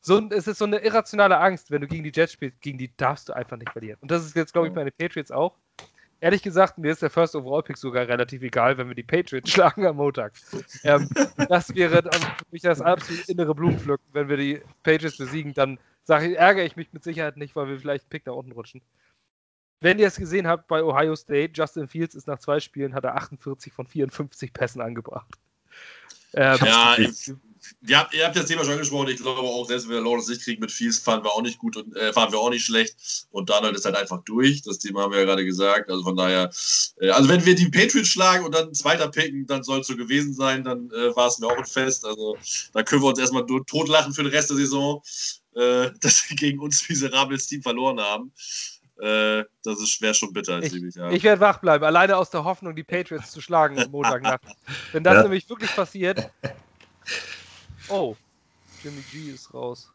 so, 0.00 0.18
es 0.30 0.46
ist 0.46 0.58
so 0.58 0.64
eine 0.64 0.78
irrationale 0.78 1.38
Angst, 1.38 1.70
wenn 1.70 1.82
du 1.82 1.86
gegen 1.86 2.04
die 2.04 2.12
Jets 2.14 2.32
spielst, 2.32 2.60
gegen 2.60 2.78
die 2.78 2.94
darfst 2.96 3.28
du 3.28 3.34
einfach 3.34 3.56
nicht 3.56 3.70
verlieren. 3.70 3.98
Und 4.00 4.10
das 4.10 4.24
ist 4.24 4.34
jetzt, 4.34 4.52
glaube 4.52 4.68
ich, 4.68 4.74
bei 4.74 4.84
den 4.84 4.92
Patriots 4.92 5.30
auch. 5.30 5.56
Ehrlich 6.20 6.42
gesagt, 6.42 6.76
mir 6.76 6.92
ist 6.92 7.00
der 7.00 7.08
First 7.08 7.34
Overall 7.34 7.62
Pick 7.62 7.78
sogar 7.78 8.06
relativ 8.06 8.42
egal, 8.42 8.76
wenn 8.76 8.88
wir 8.88 8.94
die 8.94 9.02
Patriots 9.02 9.50
schlagen 9.52 9.86
am 9.86 9.96
Montag. 9.96 10.34
Ähm, 10.84 11.08
das 11.48 11.74
wäre 11.74 12.02
für 12.02 12.44
mich 12.50 12.62
das 12.62 12.80
absolut 12.80 13.28
innere 13.28 13.54
Blumenpflücken. 13.54 14.06
Wenn 14.12 14.28
wir 14.28 14.36
die 14.36 14.60
Patriots 14.82 15.16
besiegen, 15.16 15.54
dann 15.54 15.78
ich, 16.08 16.38
ärgere 16.38 16.64
ich 16.64 16.76
mich 16.76 16.92
mit 16.92 17.04
Sicherheit 17.04 17.36
nicht, 17.36 17.56
weil 17.56 17.68
wir 17.68 17.78
vielleicht 17.78 18.04
einen 18.04 18.10
Pick 18.10 18.26
nach 18.26 18.34
unten 18.34 18.52
rutschen. 18.52 18.82
Wenn 19.80 19.98
ihr 19.98 20.08
es 20.08 20.16
gesehen 20.16 20.46
habt 20.46 20.68
bei 20.68 20.82
Ohio 20.82 21.16
State, 21.16 21.52
Justin 21.54 21.88
Fields 21.88 22.14
ist 22.14 22.26
nach 22.26 22.38
zwei 22.38 22.60
Spielen, 22.60 22.94
hat 22.94 23.04
er 23.04 23.16
48 23.16 23.72
von 23.72 23.86
54 23.86 24.52
Pässen 24.52 24.82
angebracht. 24.82 25.38
Ähm, 26.34 26.58
ja, 26.64 26.98
ich, 26.98 27.32
ihr 27.86 27.98
habt, 27.98 28.14
ihr 28.14 28.24
habt 28.24 28.36
das 28.36 28.46
Thema 28.46 28.64
schon 28.64 28.74
angesprochen. 28.74 29.08
Ich 29.08 29.20
glaube 29.20 29.40
auch, 29.40 29.66
selbst 29.66 29.88
wenn 29.88 29.96
wir 29.96 30.02
Lawrence 30.02 30.30
nicht 30.30 30.42
kriegen 30.42 30.60
mit 30.60 30.70
Fields, 30.70 30.98
fahren 30.98 31.24
wir 31.24 31.30
auch 31.30 31.42
nicht 31.42 31.58
gut 31.58 31.76
und 31.76 31.96
äh, 31.96 32.12
fahren 32.12 32.32
wir 32.32 32.38
auch 32.38 32.50
nicht 32.50 32.64
schlecht. 32.64 33.26
Und 33.30 33.50
Donald 33.50 33.76
ist 33.76 33.84
halt 33.84 33.96
einfach 33.96 34.22
durch. 34.24 34.62
Das 34.62 34.78
Thema 34.78 35.02
haben 35.02 35.12
wir 35.12 35.20
ja 35.20 35.24
gerade 35.24 35.44
gesagt. 35.44 35.90
Also 35.90 36.02
von 36.02 36.16
daher, 36.16 36.50
äh, 37.00 37.10
also 37.10 37.28
wenn 37.28 37.44
wir 37.44 37.54
die 37.54 37.68
Patriots 37.68 38.08
schlagen 38.08 38.44
und 38.44 38.54
dann 38.54 38.74
zweiter 38.74 39.08
picken, 39.08 39.46
dann 39.46 39.62
soll 39.62 39.80
es 39.80 39.86
so 39.86 39.96
gewesen 39.96 40.34
sein. 40.34 40.64
Dann 40.64 40.90
äh, 40.90 41.14
war 41.16 41.28
es 41.28 41.38
mir 41.38 41.46
auch 41.46 41.58
ein 41.58 41.66
Fest. 41.66 42.04
Also 42.04 42.36
da 42.72 42.82
können 42.82 43.02
wir 43.02 43.08
uns 43.08 43.18
erstmal 43.18 43.46
totlachen 43.46 44.12
für 44.12 44.22
den 44.22 44.32
Rest 44.32 44.50
der 44.50 44.56
Saison, 44.56 45.02
äh, 45.54 45.90
dass 46.00 46.28
wir 46.28 46.36
gegen 46.36 46.60
uns 46.60 46.88
miserables 46.88 47.46
Team 47.46 47.62
verloren 47.62 48.00
haben. 48.00 48.32
Äh, 49.00 49.44
das 49.64 49.80
ist 49.80 49.90
schwer 49.90 50.14
schon 50.14 50.32
bitter, 50.32 50.62
Ich, 50.62 50.74
ich, 50.74 50.94
ja. 50.94 51.10
ich 51.10 51.22
werde 51.22 51.40
wach 51.40 51.58
bleiben, 51.58 51.84
alleine 51.84 52.16
aus 52.16 52.30
der 52.30 52.44
Hoffnung, 52.44 52.74
die 52.76 52.84
Patriots 52.84 53.30
zu 53.32 53.40
schlagen 53.40 53.78
am 53.78 53.90
Montagnacht. 53.90 54.42
Wenn 54.92 55.04
das 55.04 55.16
Ja. 55.16 55.22
nämlich 55.22 55.48
wirklich 55.48 55.70
passiert. 55.74 56.18
Oh, 57.88 58.14
Jimmy 58.80 59.02
G 59.02 59.30
ist 59.30 59.52
raus. 59.52 59.92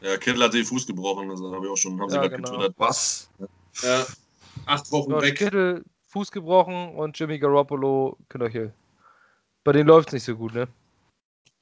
ja, 0.00 0.16
Kittel 0.16 0.42
hat 0.42 0.54
den 0.54 0.64
Fuß 0.64 0.86
gebrochen, 0.88 1.28
das 1.28 1.40
habe 1.40 1.64
ich 1.66 1.70
auch 1.70 1.76
schon, 1.76 2.00
haben 2.00 2.10
sie 2.10 2.16
Ja, 2.16 2.22
gerade 2.22 2.34
genau. 2.36 2.50
getwittert. 2.50 2.74
Was? 2.78 3.30
Ja, 3.80 4.06
acht 4.66 4.90
Wochen 4.90 5.10
George 5.10 5.26
weg. 5.28 5.38
Kittle, 5.38 5.84
Fuß 6.08 6.32
gebrochen 6.32 6.96
und 6.96 7.16
Jimmy 7.16 7.38
Garoppolo, 7.38 8.18
Knöchel. 8.28 8.74
Bei 9.62 9.70
denen 9.72 9.86
läuft 9.88 10.08
es 10.08 10.14
nicht 10.14 10.24
so 10.24 10.34
gut, 10.34 10.52
ne? 10.54 10.66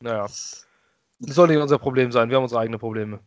Naja. 0.01 0.23
Das 0.23 1.35
soll 1.35 1.49
nicht 1.49 1.59
unser 1.59 1.79
Problem 1.79 2.11
sein, 2.11 2.31
wir 2.31 2.37
haben 2.37 2.45
unsere 2.45 2.63
eigenen 2.63 2.81
Probleme. 2.81 3.21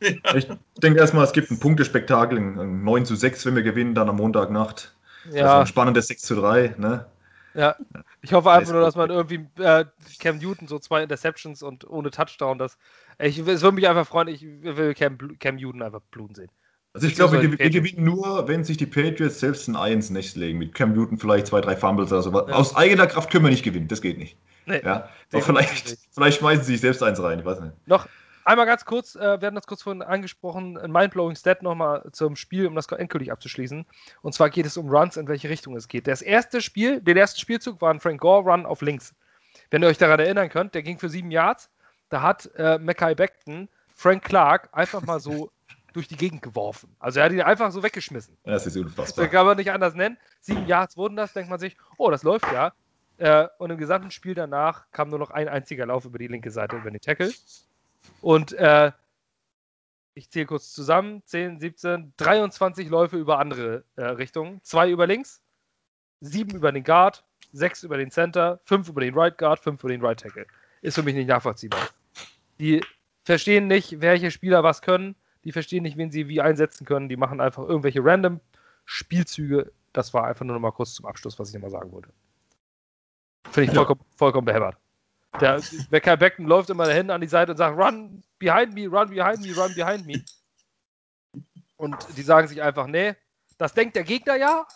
Ich 0.00 0.48
denke 0.82 1.00
erstmal, 1.00 1.24
es 1.24 1.32
gibt 1.32 1.50
ein 1.50 1.58
Punktespektakel, 1.58 2.38
ein 2.38 2.84
9 2.84 3.04
zu 3.04 3.16
6, 3.16 3.46
wenn 3.46 3.56
wir 3.56 3.62
gewinnen, 3.62 3.94
dann 3.94 4.08
am 4.08 4.16
Montagnacht. 4.16 4.94
Also 5.26 5.38
Ja, 5.38 5.60
ein 5.60 5.66
spannendes 5.66 6.06
6 6.08 6.22
zu 6.22 6.36
3. 6.36 6.74
Ne? 6.78 7.06
ja. 7.54 7.76
Ich 8.22 8.32
hoffe 8.32 8.50
einfach 8.50 8.72
nur, 8.72 8.82
dass 8.82 8.96
man 8.96 9.10
irgendwie 9.10 9.46
äh, 9.58 9.84
Cam 10.20 10.38
Newton 10.38 10.68
so 10.68 10.78
zwei 10.78 11.02
Interceptions 11.02 11.62
und 11.62 11.88
ohne 11.88 12.10
Touchdown, 12.10 12.58
das. 12.58 12.78
Ich, 13.18 13.38
es 13.38 13.62
würde 13.62 13.74
mich 13.74 13.88
einfach 13.88 14.06
freuen, 14.06 14.28
ich 14.28 14.42
will 14.42 14.94
Cam, 14.94 15.18
Cam 15.38 15.56
Newton 15.56 15.82
einfach 15.82 16.00
bluten 16.10 16.34
sehen. 16.34 16.50
Also 16.94 17.06
ich 17.06 17.14
glaube, 17.14 17.42
wir, 17.42 17.58
wir 17.58 17.70
gewinnen 17.70 18.04
nur, 18.04 18.48
wenn 18.48 18.64
sich 18.64 18.76
die 18.76 18.86
Patriots 18.86 19.40
selbst 19.40 19.68
ein 19.68 19.76
Ei 19.76 19.92
ins 19.92 20.10
Nest 20.10 20.36
legen. 20.36 20.58
Mit 20.58 20.74
Cam 20.74 20.94
Newton 20.94 21.18
vielleicht 21.18 21.48
zwei, 21.48 21.60
drei 21.60 21.76
Fumbles 21.76 22.10
oder 22.12 22.22
so. 22.22 22.32
Ja. 22.32 22.54
Aus 22.54 22.74
eigener 22.76 23.06
Kraft 23.06 23.30
können 23.30 23.44
wir 23.44 23.50
nicht 23.50 23.64
gewinnen, 23.64 23.88
das 23.88 24.00
geht 24.00 24.18
nicht. 24.18 24.36
Nee, 24.66 24.80
Ja? 24.84 25.08
Aber 25.32 25.42
vielleicht, 25.42 25.90
nicht. 25.90 25.98
vielleicht 26.12 26.38
schmeißen 26.38 26.64
sie 26.64 26.72
sich 26.72 26.80
selbst 26.80 27.02
eins 27.02 27.22
rein, 27.22 27.40
ich 27.40 27.44
weiß 27.44 27.60
nicht. 27.60 27.72
Noch 27.86 28.08
einmal 28.48 28.66
ganz 28.66 28.84
kurz, 28.84 29.14
äh, 29.14 29.40
wir 29.40 29.46
hatten 29.46 29.54
das 29.54 29.66
kurz 29.66 29.82
vorhin 29.82 30.02
angesprochen, 30.02 30.76
ein 30.78 30.90
mindblowing 30.90 31.36
Stat 31.36 31.62
nochmal 31.62 32.04
zum 32.12 32.34
Spiel, 32.36 32.66
um 32.66 32.74
das 32.74 32.86
endgültig 32.88 33.30
abzuschließen. 33.30 33.86
Und 34.22 34.32
zwar 34.34 34.50
geht 34.50 34.66
es 34.66 34.76
um 34.76 34.88
Runs, 34.88 35.16
in 35.16 35.28
welche 35.28 35.48
Richtung 35.48 35.76
es 35.76 35.88
geht. 35.88 36.06
Das 36.06 36.22
erste 36.22 36.60
Spiel, 36.60 37.00
den 37.00 37.16
ersten 37.16 37.40
Spielzug 37.40 37.80
war 37.80 37.92
ein 37.92 38.00
Frank 38.00 38.20
Gore 38.20 38.50
Run 38.50 38.66
auf 38.66 38.82
links. 38.82 39.14
Wenn 39.70 39.82
ihr 39.82 39.88
euch 39.88 39.98
daran 39.98 40.18
erinnern 40.20 40.48
könnt, 40.48 40.74
der 40.74 40.82
ging 40.82 40.98
für 40.98 41.08
sieben 41.08 41.30
Yards. 41.30 41.70
Da 42.08 42.22
hat 42.22 42.50
äh, 42.56 42.78
Mackay 42.78 43.14
Beckton 43.14 43.68
Frank 43.94 44.24
Clark 44.24 44.70
einfach 44.72 45.02
mal 45.02 45.20
so 45.20 45.50
durch 45.92 46.08
die 46.08 46.16
Gegend 46.16 46.42
geworfen. 46.42 46.94
Also 46.98 47.20
er 47.20 47.26
hat 47.26 47.32
ihn 47.32 47.40
einfach 47.42 47.70
so 47.70 47.82
weggeschmissen. 47.82 48.36
Das 48.44 48.66
ist 48.66 48.76
Das 48.76 48.82
unfassbar. 48.82 49.28
kann 49.28 49.46
man 49.46 49.56
nicht 49.56 49.70
anders 49.72 49.94
nennen. 49.94 50.16
Sieben 50.40 50.66
Yards 50.66 50.96
wurden 50.96 51.16
das, 51.16 51.32
denkt 51.32 51.50
man 51.50 51.58
sich, 51.58 51.76
oh, 51.96 52.10
das 52.10 52.22
läuft 52.22 52.50
ja. 52.52 52.72
Äh, 53.18 53.48
und 53.58 53.70
im 53.70 53.78
gesamten 53.78 54.10
Spiel 54.10 54.34
danach 54.34 54.86
kam 54.92 55.10
nur 55.10 55.18
noch 55.18 55.30
ein 55.30 55.48
einziger 55.48 55.86
Lauf 55.86 56.04
über 56.04 56.18
die 56.18 56.28
linke 56.28 56.50
Seite 56.50 56.76
über 56.76 56.90
den 56.90 57.00
Tackle. 57.00 57.32
Und 58.20 58.52
äh, 58.52 58.92
ich 60.14 60.30
zähle 60.30 60.46
kurz 60.46 60.72
zusammen: 60.72 61.22
10, 61.26 61.60
17, 61.60 62.12
23 62.16 62.88
Läufe 62.88 63.16
über 63.16 63.38
andere 63.38 63.84
äh, 63.96 64.04
Richtungen. 64.04 64.60
Zwei 64.62 64.90
über 64.90 65.06
links, 65.06 65.40
sieben 66.20 66.56
über 66.56 66.72
den 66.72 66.84
Guard, 66.84 67.24
sechs 67.52 67.82
über 67.82 67.96
den 67.96 68.10
Center, 68.10 68.60
fünf 68.64 68.88
über 68.88 69.00
den 69.00 69.14
Right 69.14 69.38
Guard, 69.38 69.60
fünf 69.60 69.82
über 69.82 69.90
den 69.90 70.04
Right 70.04 70.18
Tackle. 70.18 70.46
Ist 70.82 70.96
für 70.96 71.02
mich 71.02 71.14
nicht 71.14 71.28
nachvollziehbar. 71.28 71.80
Die 72.60 72.82
verstehen 73.24 73.66
nicht, 73.66 74.00
welche 74.00 74.30
Spieler 74.30 74.62
was 74.62 74.82
können. 74.82 75.14
Die 75.44 75.52
verstehen 75.52 75.82
nicht, 75.82 75.96
wen 75.96 76.10
sie 76.10 76.28
wie 76.28 76.40
einsetzen 76.40 76.84
können. 76.84 77.08
Die 77.08 77.16
machen 77.16 77.40
einfach 77.40 77.62
irgendwelche 77.62 78.04
random 78.04 78.40
Spielzüge. 78.84 79.72
Das 79.92 80.12
war 80.14 80.24
einfach 80.24 80.44
nur 80.44 80.54
noch 80.54 80.60
mal 80.60 80.72
kurz 80.72 80.94
zum 80.94 81.06
Abschluss, 81.06 81.38
was 81.38 81.48
ich 81.48 81.54
nochmal 81.54 81.70
sagen 81.70 81.92
wollte. 81.92 82.10
Finde 83.50 83.70
ich 83.70 83.76
vollkommen, 83.76 84.00
vollkommen 84.16 84.44
behämmert. 84.44 84.76
Der 85.40 85.62
Becker 85.90 86.16
Beckton 86.16 86.46
läuft 86.46 86.70
immer 86.70 86.86
dahin 86.86 87.10
an 87.10 87.20
die 87.20 87.28
Seite 87.28 87.52
und 87.52 87.58
sagt, 87.58 87.76
run 87.78 88.22
behind 88.38 88.74
me, 88.74 88.88
run 88.88 89.10
behind 89.10 89.40
me, 89.40 89.54
run 89.56 89.74
behind 89.74 90.06
me. 90.06 90.24
Und 91.76 92.16
die 92.16 92.22
sagen 92.22 92.48
sich 92.48 92.60
einfach, 92.60 92.86
nee, 92.86 93.14
das 93.58 93.74
denkt 93.74 93.96
der 93.96 94.04
Gegner 94.04 94.36
ja. 94.36 94.66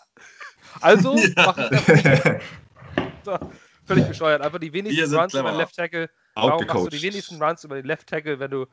Also 0.81 1.15
Ja. 1.17 1.33
mach 1.35 1.57
ich 1.57 1.69
das 3.23 3.39
völlig 3.85 4.07
bescheuert. 4.07 4.41
Einfach 4.41 4.59
die 4.59 4.73
wenigsten 4.73 5.13
Runs 5.15 5.33
über 5.33 5.51
den. 5.51 5.57
Left 5.57 5.75
Tackle. 5.75 6.09
Warum 6.35 6.65
machst 6.65 6.85
du 6.85 6.89
die 6.89 7.01
wenigsten 7.01 7.41
Runs 7.41 7.63
über 7.63 7.75
den 7.75 7.85
Left 7.85 8.07
Tackle, 8.07 8.39
wenn 8.39 8.51
du 8.51 8.65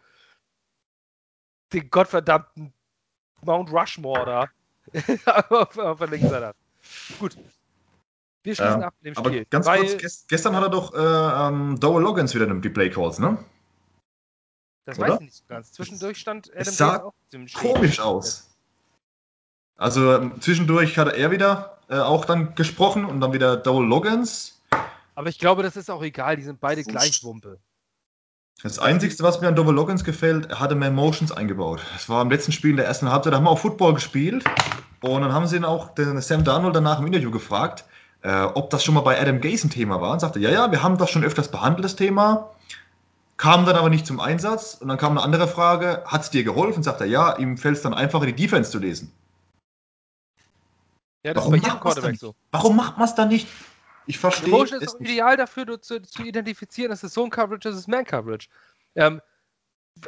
den 1.72 1.90
gottverdammten 1.90 2.72
Mount 3.42 3.70
Rushmore 3.72 4.26
da 4.26 4.48
auf, 5.50 5.76
auf 5.78 5.98
der 5.98 6.08
linken 6.08 6.28
Seite 6.28 6.46
hast? 6.46 7.18
Gut. 7.18 7.36
Wir 8.42 8.54
schließen 8.54 8.80
Ja, 8.80 8.86
ab 8.86 8.94
mit 9.00 9.14
dem 9.14 9.18
Aber 9.18 9.30
Spiel. 9.30 9.46
ganz 9.50 9.66
weil, 9.66 9.80
kurz, 9.80 9.98
gest 9.98 10.28
gestern 10.28 10.56
hat 10.56 10.62
er 10.62 10.70
doch 10.70 10.94
äh, 10.94 10.98
ähm, 10.98 11.78
Dowell 11.78 12.02
Loggins 12.02 12.34
wieder 12.34 12.46
die 12.46 12.68
Play 12.70 12.90
Calls, 12.90 13.18
ne? 13.18 13.38
das 14.90 14.98
oder? 14.98 15.08
weiß 15.08 15.14
ich 15.16 15.20
nicht 15.20 15.34
so 15.36 15.44
ganz. 15.48 15.72
Zwischendurch 15.72 16.18
stand 16.18 16.50
Adam 16.54 16.72
sah 16.72 16.96
Gates 16.98 17.56
auch. 17.56 17.60
Komisch 17.60 18.00
aus. 18.00 18.50
Also 19.76 20.14
ähm, 20.14 20.40
zwischendurch 20.40 20.98
hatte 20.98 21.16
er 21.16 21.30
wieder 21.30 21.78
äh, 21.88 21.98
auch 21.98 22.24
dann 22.24 22.54
gesprochen 22.54 23.04
und 23.04 23.20
dann 23.20 23.32
wieder 23.32 23.56
Dowell 23.56 23.86
Loggins. 23.86 24.60
Aber 25.14 25.28
ich 25.28 25.38
glaube, 25.38 25.62
das 25.62 25.76
ist 25.76 25.90
auch 25.90 26.02
egal. 26.02 26.36
Die 26.36 26.42
sind 26.42 26.60
beide 26.60 26.82
gleich 26.82 27.22
Wumpe. 27.24 27.58
Das 28.62 28.78
Einzige, 28.78 29.14
was 29.22 29.40
mir 29.40 29.48
an 29.48 29.56
Dowell 29.56 29.74
Loggins 29.74 30.04
gefällt, 30.04 30.50
er 30.50 30.60
hatte 30.60 30.74
mehr 30.74 30.90
Motions 30.90 31.32
eingebaut. 31.32 31.80
Das 31.94 32.08
war 32.10 32.20
im 32.20 32.30
letzten 32.30 32.52
Spiel 32.52 32.72
in 32.72 32.76
der 32.76 32.86
ersten 32.86 33.10
Halbzeit, 33.10 33.32
da 33.32 33.38
haben 33.38 33.44
wir 33.44 33.50
auch 33.50 33.58
Football 33.58 33.94
gespielt. 33.94 34.44
Und 35.00 35.22
dann 35.22 35.32
haben 35.32 35.46
sie 35.46 35.56
ihn 35.56 35.64
auch, 35.64 35.94
den 35.94 36.20
Sam 36.20 36.44
Darnold 36.44 36.76
danach 36.76 36.98
im 36.98 37.06
Interview 37.06 37.30
gefragt, 37.30 37.86
äh, 38.22 38.42
ob 38.42 38.70
das 38.70 38.84
schon 38.84 38.94
mal 38.94 39.00
bei 39.00 39.20
Adam 39.20 39.40
Gase 39.40 39.66
ein 39.66 39.70
Thema 39.70 40.00
war. 40.00 40.12
Und 40.12 40.20
sagte, 40.20 40.40
ja, 40.40 40.50
ja, 40.50 40.70
wir 40.70 40.82
haben 40.82 40.98
das 40.98 41.10
schon 41.10 41.24
öfters 41.24 41.50
behandelt, 41.50 41.84
das 41.84 41.96
Thema. 41.96 42.50
Kam 43.36 43.64
dann 43.64 43.76
aber 43.76 43.88
nicht 43.88 44.06
zum 44.06 44.20
Einsatz. 44.20 44.74
Und 44.74 44.88
dann 44.88 44.98
kam 44.98 45.12
eine 45.12 45.22
andere 45.22 45.48
Frage, 45.48 46.02
hat 46.06 46.22
es 46.22 46.30
dir 46.30 46.44
geholfen? 46.44 46.82
Sagt 46.82 47.00
er, 47.00 47.06
ja, 47.06 47.36
ihm 47.36 47.56
fällt 47.56 47.76
es 47.76 47.82
dann 47.82 47.94
einfacher, 47.94 48.26
die 48.26 48.34
Defense 48.34 48.70
zu 48.70 48.78
lesen. 48.78 49.12
Ja, 51.22 51.34
das 51.34 51.44
Warum 51.44 51.54
ist 51.54 51.62
bei 51.62 51.68
jedem 51.68 51.80
Quarterback 51.80 52.16
so. 52.16 52.34
Warum 52.50 52.76
macht 52.76 52.98
man 52.98 53.08
es 53.08 53.14
dann 53.14 53.28
nicht? 53.28 53.46
Ich 54.06 54.18
verstehe 54.18 54.50
Motion 54.50 54.80
ist 54.80 54.88
es 54.88 54.94
auch 54.96 55.00
ideal 55.00 55.36
dafür, 55.36 55.80
zu, 55.80 56.00
zu 56.02 56.24
identifizieren, 56.24 56.90
das 56.90 57.04
ist 57.04 57.12
Zone-Coverage, 57.12 57.68
das 57.68 57.76
ist 57.76 57.86
Man-Coverage. 57.86 58.48
Ähm, 58.96 59.20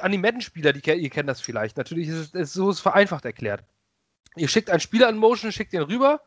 an 0.01 0.11
die 0.11 0.19
Madden-Spieler, 0.19 0.75
ihr 0.75 1.11
kennt 1.11 1.29
das 1.29 1.41
vielleicht. 1.41 1.77
Natürlich 1.77 2.09
ist 2.09 2.17
es, 2.17 2.35
es 2.35 2.53
so 2.53 2.71
ist 2.71 2.81
vereinfacht 2.81 3.25
erklärt. 3.25 3.63
Ihr 4.37 4.49
schickt 4.49 4.71
einen 4.71 4.81
Spieler 4.81 5.09
in 5.09 5.19
Motion, 5.19 5.53
schickt 5.53 5.75
ihn 5.75 5.83
rüber 5.83 6.23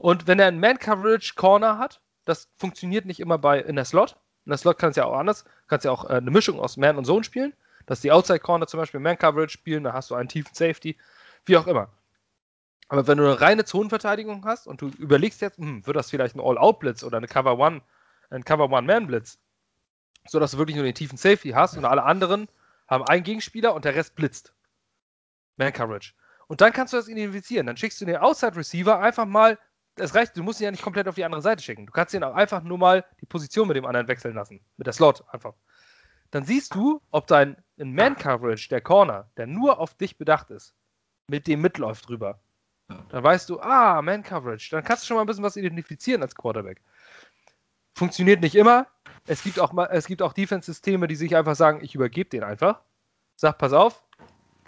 und 0.00 0.26
wenn 0.26 0.38
er 0.38 0.46
einen 0.46 0.60
Man-Coverage-Corner 0.60 1.76
hat, 1.76 2.00
das 2.24 2.48
funktioniert 2.56 3.04
nicht 3.04 3.20
immer 3.20 3.36
bei 3.36 3.60
in 3.60 3.76
der 3.76 3.84
Slot. 3.84 4.16
In 4.46 4.50
der 4.50 4.56
Slot 4.56 4.78
kann 4.78 4.90
es 4.90 4.96
ja 4.96 5.04
auch 5.04 5.12
anders, 5.12 5.44
kannst 5.68 5.84
ja 5.84 5.90
auch 5.90 6.08
äh, 6.08 6.14
eine 6.14 6.30
Mischung 6.30 6.58
aus 6.58 6.78
Man 6.78 6.96
und 6.96 7.04
Zone 7.04 7.22
spielen, 7.22 7.52
dass 7.84 8.00
die 8.00 8.10
Outside-Corner 8.10 8.66
zum 8.66 8.80
Beispiel 8.80 8.98
Man-Coverage 8.98 9.52
spielen, 9.52 9.84
da 9.84 9.92
hast 9.92 10.08
du 10.08 10.14
einen 10.14 10.30
tiefen 10.30 10.54
Safety, 10.54 10.96
wie 11.44 11.58
auch 11.58 11.66
immer. 11.66 11.90
Aber 12.88 13.06
wenn 13.06 13.18
du 13.18 13.24
eine 13.24 13.42
reine 13.42 13.66
Zonenverteidigung 13.66 14.46
hast 14.46 14.66
und 14.66 14.80
du 14.80 14.88
überlegst 14.88 15.42
jetzt, 15.42 15.58
hm, 15.58 15.86
wird 15.86 15.96
das 15.96 16.08
vielleicht 16.08 16.34
ein 16.34 16.40
All-Out-Blitz 16.40 17.04
oder 17.04 17.18
eine 17.18 17.28
Cover-One, 17.28 17.82
ein 18.30 18.44
Cover-One-Man-Blitz, 18.44 19.38
sodass 20.26 20.52
du 20.52 20.58
wirklich 20.58 20.76
nur 20.76 20.86
den 20.86 20.94
tiefen 20.94 21.18
Safety 21.18 21.50
hast 21.50 21.76
und 21.76 21.84
alle 21.84 22.04
anderen 22.04 22.48
haben 22.88 23.04
einen 23.04 23.22
Gegenspieler 23.22 23.74
und 23.74 23.84
der 23.84 23.94
Rest 23.94 24.14
blitzt. 24.14 24.54
Man-Coverage. 25.58 26.14
Und 26.46 26.62
dann 26.62 26.72
kannst 26.72 26.94
du 26.94 26.96
das 26.96 27.06
identifizieren. 27.06 27.66
Dann 27.66 27.76
schickst 27.76 28.00
du 28.00 28.06
den 28.06 28.16
Outside-Receiver 28.16 28.98
einfach 28.98 29.26
mal, 29.26 29.58
es 30.00 30.14
reicht, 30.14 30.36
du 30.36 30.42
musst 30.42 30.60
ihn 30.60 30.64
ja 30.64 30.70
nicht 30.70 30.82
komplett 30.82 31.08
auf 31.08 31.14
die 31.14 31.24
andere 31.24 31.42
Seite 31.42 31.62
schicken. 31.62 31.86
Du 31.86 31.92
kannst 31.92 32.14
ihn 32.14 32.24
auch 32.24 32.34
einfach 32.34 32.62
nur 32.62 32.78
mal 32.78 33.04
die 33.20 33.26
Position 33.26 33.68
mit 33.68 33.76
dem 33.76 33.86
anderen 33.86 34.08
wechseln 34.08 34.34
lassen. 34.34 34.60
Mit 34.76 34.86
der 34.86 34.94
Slot 34.94 35.24
einfach. 35.32 35.54
Dann 36.30 36.44
siehst 36.44 36.74
du, 36.74 37.00
ob 37.10 37.26
dein 37.26 37.56
in 37.76 37.94
Man-Coverage, 37.94 38.68
der 38.68 38.80
Corner, 38.80 39.28
der 39.36 39.46
nur 39.46 39.78
auf 39.78 39.94
dich 39.94 40.18
bedacht 40.18 40.50
ist, 40.50 40.74
mit 41.28 41.46
dem 41.46 41.60
mitläuft 41.60 42.08
drüber. 42.08 42.40
Dann 43.08 43.22
weißt 43.22 43.48
du, 43.48 43.60
ah, 43.60 44.02
Man-Coverage. 44.02 44.70
Dann 44.70 44.84
kannst 44.84 45.04
du 45.04 45.06
schon 45.08 45.16
mal 45.16 45.22
ein 45.22 45.26
bisschen 45.26 45.44
was 45.44 45.56
identifizieren 45.56 46.22
als 46.22 46.34
Quarterback. 46.34 46.80
Funktioniert 47.94 48.40
nicht 48.40 48.54
immer. 48.54 48.86
Es 49.26 49.42
gibt 49.42 49.60
auch, 49.60 49.72
mal- 49.72 49.88
es 49.92 50.06
gibt 50.06 50.22
auch 50.22 50.32
Defense-Systeme, 50.32 51.06
die 51.06 51.16
sich 51.16 51.36
einfach 51.36 51.54
sagen, 51.54 51.80
ich 51.82 51.94
übergebe 51.94 52.30
den 52.30 52.42
einfach. 52.42 52.80
Sag, 53.36 53.58
pass 53.58 53.72
auf, 53.72 54.02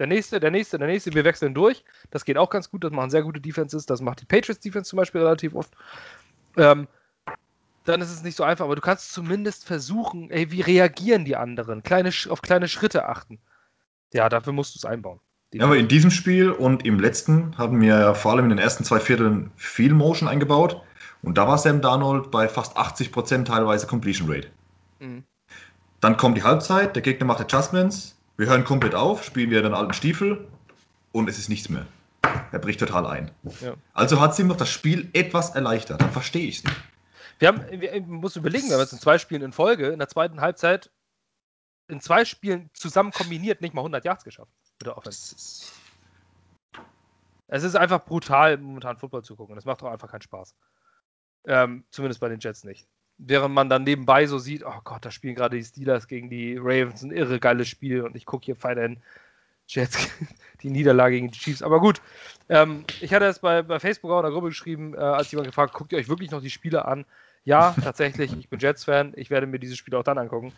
der 0.03 0.09
nächste, 0.09 0.41
der 0.41 0.51
nächste, 0.51 0.79
der 0.79 0.89
nächste, 0.89 1.15
wir 1.15 1.25
wechseln 1.25 1.55
durch. 1.55 1.85
Das 2.11 2.25
geht 2.25 2.37
auch 2.37 2.51
ganz 2.51 2.69
gut, 2.69 2.83
das 2.83 2.91
machen 2.91 3.11
sehr 3.11 3.23
gute 3.23 3.41
Defenses, 3.41 3.87
das 3.87 4.01
macht 4.01 4.21
die 4.21 4.25
Patriots-Defense 4.25 4.91
zum 4.91 4.97
Beispiel 4.97 5.21
relativ 5.21 5.55
oft. 5.55 5.71
Ähm, 6.57 6.89
dann 7.85 8.01
ist 8.01 8.11
es 8.11 8.25
nicht 8.25 8.37
so 8.37 8.43
einfach, 8.43 8.65
aber 8.65 8.75
du 8.75 8.81
kannst 8.81 9.13
zumindest 9.13 9.65
versuchen, 9.65 10.29
ey, 10.33 10.51
wie 10.51 10.61
reagieren 10.61 11.25
die 11.25 11.37
anderen? 11.37 11.85
Kleine, 11.85 12.11
auf 12.31 12.43
kleine 12.43 12.67
Schritte 12.67 13.09
achten. 13.09 13.39
Ja, 14.13 14.29
dafür 14.29 14.53
musst 14.53 14.75
du 14.75 14.79
es 14.79 14.85
einbauen. 14.85 15.21
Ja, 15.55 15.67
aber 15.67 15.77
in 15.77 15.87
diesem 15.87 16.11
Spiel 16.11 16.51
und 16.51 16.85
im 16.85 16.99
letzten 16.99 17.57
haben 17.57 17.81
wir 17.81 18.01
ja 18.01 18.15
vor 18.15 18.33
allem 18.33 18.47
in 18.47 18.51
den 18.51 18.59
ersten 18.59 18.83
zwei 18.83 18.99
Vierteln 18.99 19.53
viel 19.55 19.95
Motion 19.95 20.29
eingebaut. 20.29 20.83
Und 21.23 21.39
da 21.39 21.47
war 21.47 21.59
Sam 21.59 21.81
Darnold 21.81 22.33
bei 22.33 22.49
fast 22.49 22.77
80% 22.77 23.45
teilweise 23.45 23.87
Completion 23.87 24.29
Rate. 24.29 24.49
Mhm. 24.99 25.23
Dann 26.01 26.17
kommt 26.17 26.37
die 26.37 26.43
Halbzeit, 26.43 26.97
der 26.97 27.03
Gegner 27.03 27.27
macht 27.27 27.41
Adjustments, 27.41 28.19
wir 28.37 28.47
hören 28.47 28.65
komplett 28.65 28.95
auf, 28.95 29.25
spielen 29.25 29.51
wieder 29.51 29.63
den 29.63 29.75
alten 29.75 29.93
Stiefel 29.93 30.47
und 31.13 31.29
es 31.29 31.39
ist 31.39 31.49
nichts 31.49 31.69
mehr. 31.69 31.87
Er 32.51 32.59
bricht 32.59 32.81
total 32.81 33.07
ein. 33.07 33.31
Ja. 33.61 33.75
Also 33.93 34.21
hat 34.21 34.33
es 34.33 34.39
ihm 34.39 34.47
noch 34.47 34.57
das 34.57 34.71
Spiel 34.71 35.11
etwas 35.13 35.55
erleichtert. 35.55 36.01
Dann 36.01 36.13
verstehe 36.13 36.47
ich 36.47 36.59
es 36.59 36.65
nicht. 36.65 36.77
Wir 37.39 37.49
haben, 37.49 37.65
wir, 37.69 38.01
muss 38.03 38.37
überlegen, 38.37 38.69
wir 38.69 38.75
haben 38.75 38.83
jetzt 38.83 38.93
in 38.93 39.01
zwei 39.01 39.19
Spielen 39.19 39.43
in 39.43 39.53
Folge, 39.53 39.89
in 39.89 39.99
der 39.99 40.09
zweiten 40.09 40.41
Halbzeit, 40.41 40.91
in 41.89 42.01
zwei 42.01 42.25
Spielen 42.25 42.71
zusammen 42.73 43.11
kombiniert 43.11 43.61
nicht 43.61 43.75
mal 43.75 43.81
100 43.81 44.05
Yards 44.05 44.25
geschafft. 44.25 44.53
Es 47.49 47.65
ist 47.65 47.77
einfach 47.77 48.05
brutal, 48.05 48.57
momentan 48.59 48.97
Football 48.97 49.25
zu 49.25 49.37
gucken. 49.37 49.57
Das 49.57 49.65
macht 49.65 49.83
doch 49.83 49.91
einfach 49.91 50.11
keinen 50.11 50.23
Spaß. 50.23 50.55
Ähm, 51.45 51.85
zumindest 51.91 52.21
bei 52.21 52.29
den 52.29 52.41
Jets 52.41 52.65
nicht. 52.65 52.87
Während 53.19 53.55
man 53.55 53.69
dann 53.69 53.85
nebenbei 53.85 54.27
so 54.27 54.39
sieht, 54.39 54.65
oh 54.65 54.81
Gott, 54.85 55.05
da 55.05 55.11
spielen 55.11 55.35
gerade 55.35 55.57
die 55.57 55.65
Steelers 55.65 56.09
gegen 56.09 56.29
die 56.29 56.57
Ravens 56.57 57.03
ein 57.03 57.13
irre 57.13 57.39
geiles 57.39 57.69
Spiel 57.69 58.03
und 58.03 58.17
ich 58.17 58.27
gucke 58.27 58.47
hier 58.47 58.57
weiterhin 58.63 58.99
Jets 59.69 59.97
die 60.63 60.71
Niederlage 60.71 61.17
gegen 61.17 61.31
die 61.31 61.39
Chiefs. 61.39 61.63
Aber 61.63 61.81
gut, 61.81 62.01
ähm, 62.49 62.85
ich 63.01 63.15
hatte 63.15 63.27
es 63.27 63.39
bei, 63.39 63.63
bei 63.63 63.79
Facebook 63.81 64.11
auch 64.11 64.19
in 64.19 64.25
der 64.25 64.33
Gruppe 64.33 64.49
geschrieben, 64.49 64.95
äh, 64.95 64.99
als 64.99 65.31
jemand 65.31 65.49
gefragt, 65.49 65.75
guckt 65.75 65.93
ihr 65.93 65.99
euch 65.99 66.09
wirklich 66.09 66.31
noch 66.31 66.41
die 66.41 66.51
Spiele 66.51 66.85
an? 66.85 67.05
Ja, 67.45 67.75
tatsächlich, 67.83 68.37
ich 68.37 68.49
bin 68.49 68.59
Jets-Fan, 68.59 69.13
ich 69.17 69.31
werde 69.31 69.47
mir 69.47 69.59
diese 69.59 69.77
Spiele 69.77 69.99
auch 69.99 70.05
dann 70.05 70.19
angucken. 70.19 70.53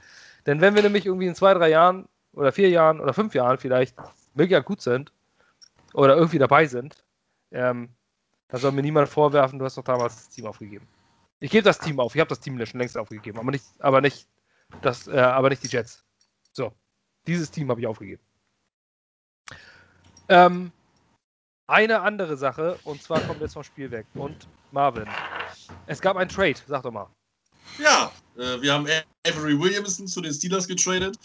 Denn 0.46 0.60
wenn 0.60 0.74
wir 0.74 0.82
nämlich 0.82 1.06
irgendwie 1.06 1.26
in 1.26 1.34
zwei, 1.34 1.54
drei 1.54 1.70
Jahren 1.70 2.08
oder 2.32 2.52
vier 2.52 2.68
Jahren 2.68 3.00
oder 3.00 3.14
fünf 3.14 3.34
Jahren 3.34 3.58
vielleicht 3.58 3.96
mega 4.34 4.60
gut 4.60 4.80
sind 4.80 5.12
oder 5.92 6.16
irgendwie 6.16 6.38
dabei 6.38 6.66
sind, 6.66 7.04
ähm, 7.52 7.88
dann 8.48 8.60
soll 8.60 8.72
mir 8.72 8.82
niemand 8.82 9.08
vorwerfen, 9.08 9.58
du 9.58 9.64
hast 9.64 9.78
doch 9.78 9.84
damals 9.84 10.16
das 10.16 10.28
Team 10.28 10.46
aufgegeben. 10.46 10.86
Ich 11.40 11.50
gebe 11.50 11.62
das 11.62 11.78
Team 11.78 12.00
auf, 12.00 12.14
ich 12.14 12.20
habe 12.20 12.28
das 12.28 12.40
Team 12.40 12.64
schon 12.64 12.80
längst 12.80 12.96
aufgegeben, 12.96 13.38
aber 13.38 13.50
nicht, 13.50 13.64
aber 13.78 14.00
nicht, 14.00 14.26
das, 14.82 15.06
äh, 15.06 15.18
aber 15.18 15.50
nicht 15.50 15.62
die 15.62 15.68
Jets. 15.68 16.04
So, 16.52 16.72
dieses 17.26 17.50
Team 17.50 17.68
habe 17.70 17.80
ich 17.80 17.86
aufgegeben. 17.86 18.22
Ähm, 20.28 20.72
eine 21.66 22.00
andere 22.00 22.36
Sache, 22.36 22.78
und 22.84 23.02
zwar 23.02 23.20
kommt 23.22 23.40
jetzt 23.40 23.54
vom 23.54 23.64
Spiel 23.64 23.90
weg. 23.90 24.06
Und 24.14 24.48
Marvin, 24.70 25.08
es 25.86 26.00
gab 26.00 26.16
einen 26.16 26.30
Trade, 26.30 26.56
sag 26.66 26.82
doch 26.82 26.92
mal. 26.92 27.08
Ja, 27.78 28.12
äh, 28.36 28.60
wir 28.60 28.72
haben 28.72 28.86
Avery 29.26 29.58
Williamson 29.58 30.06
zu 30.06 30.20
den 30.20 30.32
Steelers 30.32 30.68
getradet, 30.68 31.18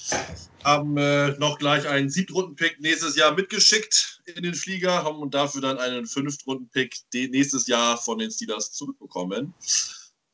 haben 0.64 0.97
äh, 0.97 1.32
noch 1.38 1.60
gleich 1.60 1.88
einen 1.88 2.10
Siebtrunden-Pick 2.10 2.80
nächstes 2.80 3.16
Jahr 3.16 3.34
mitgeschickt 3.34 4.22
in 4.36 4.43
den 4.43 4.53
Flieger, 4.53 5.03
haben 5.03 5.30
dafür 5.30 5.62
dann 5.62 5.78
einen 5.78 6.05
Fünftrunden-Pick 6.05 6.95
nächstes 7.14 7.68
Jahr 7.68 7.97
von 7.97 8.18
den 8.18 8.32
Steelers 8.32 8.72
zurückbekommen. 8.72 9.53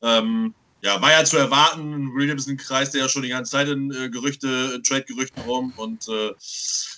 Ähm, 0.06 0.54
ja, 0.82 1.02
war 1.02 1.10
ja 1.10 1.24
zu 1.24 1.36
erwarten. 1.36 2.14
Williamson 2.14 2.56
kreist 2.56 2.94
ja 2.94 3.08
schon 3.08 3.22
die 3.22 3.30
ganze 3.30 3.50
Zeit 3.50 3.68
in 3.68 3.90
äh, 3.90 4.08
Gerüchte, 4.08 4.72
in 4.76 4.82
Trade-Gerüchten 4.84 5.42
rum. 5.42 5.72
Und 5.76 6.06
äh, 6.08 6.32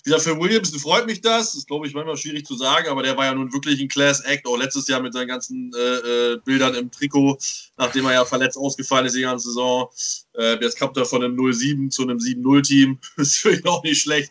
wieder 0.05 0.21
für 0.21 0.39
Williamson 0.39 0.79
freut 0.79 1.07
mich 1.07 1.23
das. 1.23 1.55
Das 1.55 1.65
glaube 1.65 1.87
ich, 1.87 1.95
manchmal 1.95 2.19
schwierig 2.19 2.45
zu 2.45 2.57
sagen, 2.57 2.89
aber 2.89 3.03
der 3.03 3.17
war 3.17 3.25
ja 3.25 3.35
nun 3.35 3.53
wirklich 3.53 3.81
ein 3.81 3.89
Class-Act, 3.89 4.47
auch 4.47 4.59
letztes 4.59 4.89
Jahr 4.89 5.01
mit 5.01 5.15
seinen 5.15 5.29
ganzen 5.29 5.73
äh, 5.75 6.33
äh 6.33 6.39
Bildern 6.45 6.75
im 6.75 6.91
Trikot, 6.91 7.39
nachdem 7.79 8.05
er 8.07 8.13
ja 8.13 8.25
verletzt 8.27 8.59
ausgefallen 8.59 9.07
ist 9.07 9.17
die 9.17 9.23
ganze 9.23 9.49
Saison. 9.49 9.89
Äh, 10.35 10.59
jetzt 10.61 10.79
kommt 10.79 10.97
er 10.99 11.07
von 11.07 11.25
einem 11.25 11.39
0-7 11.39 11.89
zu 11.89 12.03
einem 12.03 12.19
7-0-Team. 12.19 12.99
Das 13.17 13.29
ist 13.29 13.39
für 13.39 13.59
auch 13.65 13.83
nicht 13.85 14.03
schlecht. 14.03 14.31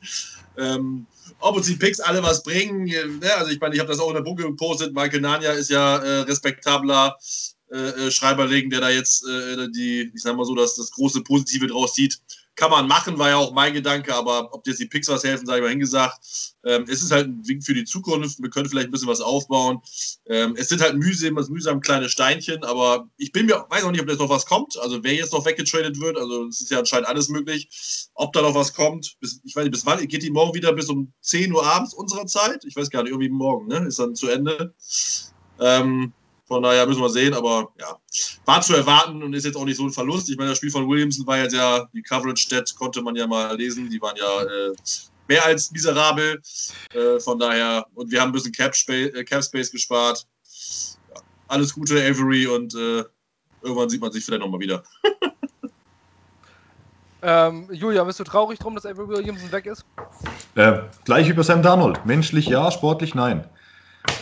Ähm, 0.58 1.08
ob 1.40 1.56
uns 1.56 1.68
die 1.68 1.76
Picks 1.76 2.00
alle 2.00 2.22
was 2.22 2.44
bringen, 2.44 2.88
äh, 2.88 3.06
ne? 3.06 3.34
also 3.36 3.52
ich 3.52 3.60
meine, 3.60 3.74
ich 3.74 3.80
habe 3.80 3.90
das 3.90 4.00
auch 4.00 4.10
in 4.10 4.16
der 4.16 4.22
Bunke 4.22 4.44
gepostet. 4.44 4.94
Michael 4.94 5.22
Nania 5.22 5.52
ist 5.52 5.70
ja 5.70 5.98
äh, 5.98 6.20
respektabler 6.22 7.18
äh, 7.70 8.08
äh, 8.08 8.12
Schreiberling, 8.12 8.70
der 8.70 8.80
da 8.80 8.90
jetzt 8.90 9.28
äh, 9.28 9.70
die, 9.70 10.12
ich 10.14 10.22
sag 10.22 10.38
mal 10.38 10.46
so, 10.46 10.56
dass 10.56 10.76
das 10.76 10.92
große 10.92 11.22
Positive 11.22 11.68
draus 11.68 11.96
sieht. 11.96 12.20
Kann 12.56 12.72
man 12.72 12.88
machen, 12.88 13.20
war 13.20 13.30
ja 13.30 13.36
auch 13.36 13.54
mein 13.54 13.74
Gedanke, 13.74 14.16
aber 14.16 14.52
ob 14.54 14.66
jetzt 14.66 14.80
die 14.80 14.86
Picks 14.86 15.10
was 15.10 15.24
helfen, 15.24 15.46
sei 15.46 15.62
mal 15.62 15.70
hingesagt. 15.70 16.56
Ähm, 16.64 16.86
es 16.88 17.04
ist 17.04 17.12
halt 17.12 17.28
ein 17.28 17.48
Wink 17.48 17.64
für 17.64 17.74
die 17.74 17.84
Zukunft. 17.84 18.42
Wir 18.42 18.50
können 18.50 18.68
vielleicht 18.68 18.88
ein 18.88 18.92
bisschen 18.92 19.10
was 19.10 19.22
aufbauen. 19.22 19.82
Ähm, 20.28 20.56
es 20.58 20.70
sind 20.70 20.82
halt 20.82 20.98
mühsam, 20.98 21.36
mühsam 21.50 21.82
kleine 21.82 22.10
Steinchen, 22.10 22.64
aber 22.64 23.10
ich 23.18 23.32
bin 23.32 23.46
mir, 23.46 23.66
weiß 23.70 23.84
auch 23.84 23.92
nicht, 23.92 24.02
ob 24.02 24.10
jetzt 24.10 24.20
noch 24.20 24.30
was 24.30 24.46
kommt. 24.46 24.76
Also 24.80 25.04
wer 25.04 25.14
jetzt 25.14 25.34
noch 25.34 25.46
weggetradet 25.46 26.00
wird, 26.00 26.18
also 26.18 26.48
es 26.48 26.62
ist 26.62 26.72
ja 26.72 26.80
anscheinend 26.80 27.10
alles 27.10 27.30
möglich. 27.30 28.10
Ob 28.16 28.34
da 28.34 28.42
noch 28.42 28.56
was 28.56 28.74
kommt, 28.74 29.18
bis, 29.20 29.42
ich 29.44 29.56
weiß 29.56 29.66
nicht, 29.66 29.74
bis 29.74 29.86
wann, 29.86 30.08
geht 30.08 30.24
die 30.24 30.32
morgen 30.32 30.56
wieder 30.56 30.74
bis 30.74 30.88
um 30.88 31.12
10 31.22 31.52
Uhr 31.52 31.66
abends 31.66 31.94
unserer 31.94 32.26
Zeit? 32.26 32.64
Ich 32.66 32.76
weiß 32.76 32.90
gar 32.90 33.04
nicht, 33.04 33.12
irgendwie 33.12 33.30
morgen, 33.30 33.68
ne? 33.68 33.86
Ist 33.86 34.00
dann 34.00 34.16
zu 34.16 34.30
Ende. 34.30 34.74
Ähm, 35.60 36.14
von 36.48 36.64
daher 36.64 36.88
müssen 36.88 37.02
wir 37.02 37.10
sehen, 37.10 37.34
aber 37.34 37.70
ja, 37.80 37.98
war 38.46 38.62
zu 38.62 38.74
erwarten 38.74 39.22
und 39.22 39.34
ist 39.34 39.46
jetzt 39.46 39.58
auch 39.58 39.66
nicht 39.66 39.78
so 39.78 39.84
ein 39.84 39.92
Verlust. 39.92 40.30
Ich 40.30 40.38
meine, 40.38 40.50
das 40.50 40.58
Spiel 40.58 40.72
von 40.72 40.88
Williamson 40.88 41.28
war 41.28 41.40
jetzt 41.40 41.54
ja, 41.54 41.88
die 41.94 42.02
Coverage-Stat 42.02 42.74
konnte 42.76 43.02
man 43.02 43.16
ja 43.16 43.28
mal 43.28 43.56
lesen, 43.58 43.90
die 43.90 44.02
waren 44.02 44.16
ja 44.16 44.44
äh, 44.44 44.74
mehr 45.28 45.46
als 45.46 45.72
miserabel. 45.72 46.42
Äh, 46.94 47.20
von 47.20 47.38
daher, 47.38 47.86
und 47.96 48.12
wir 48.12 48.22
haben 48.22 48.30
ein 48.30 48.32
bisschen 48.32 48.54
Cap, 48.54 48.76
Space, 48.76 49.14
äh, 49.14 49.26
Cap 49.26 49.44
gespart. 49.52 50.26
Ja, 51.14 51.22
alles 51.50 51.74
Gute, 51.74 51.96
Avery, 51.96 52.48
und 52.48 52.74
äh, 52.76 53.04
irgendwann 53.62 53.90
sieht 53.90 54.02
man 54.02 54.14
sich 54.14 54.24
vielleicht 54.24 54.42
nochmal 54.42 54.62
wieder. 54.62 54.84
ähm, 57.22 57.68
Julia, 57.74 58.06
bist 58.06 58.22
du 58.22 58.24
traurig 58.24 58.60
drum, 58.60 58.76
dass 58.76 58.86
Avery 58.86 59.10
Williamson 59.10 59.52
weg 59.52 59.66
ist? 59.66 59.84
Äh, 60.56 60.80
gleich 61.04 61.28
über 61.28 61.44
Sam 61.44 61.62
Darnold. 61.62 62.06
Menschlich 62.06 62.48
ja, 62.48 62.72
sportlich 62.72 63.16
nein. 63.16 63.50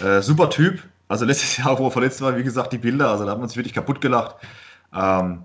Äh, 0.04 0.22
super 0.22 0.50
Typ, 0.50 0.82
also 1.08 1.26
letztes 1.26 1.58
Jahr, 1.64 1.78
wo 1.80 1.88
er 1.88 1.92
verletzt 1.92 2.22
war, 2.22 2.36
wie 2.38 2.44
gesagt, 2.44 2.74
die 2.74 2.78
Bilder, 2.78 3.10
also 3.10 3.26
da 3.26 3.32
hat 3.32 3.40
man 3.40 3.48
sich 3.48 3.58
wirklich 3.58 3.74
kaputt 3.74 4.02
gelacht. 4.02 4.36
Ähm, 4.94 5.44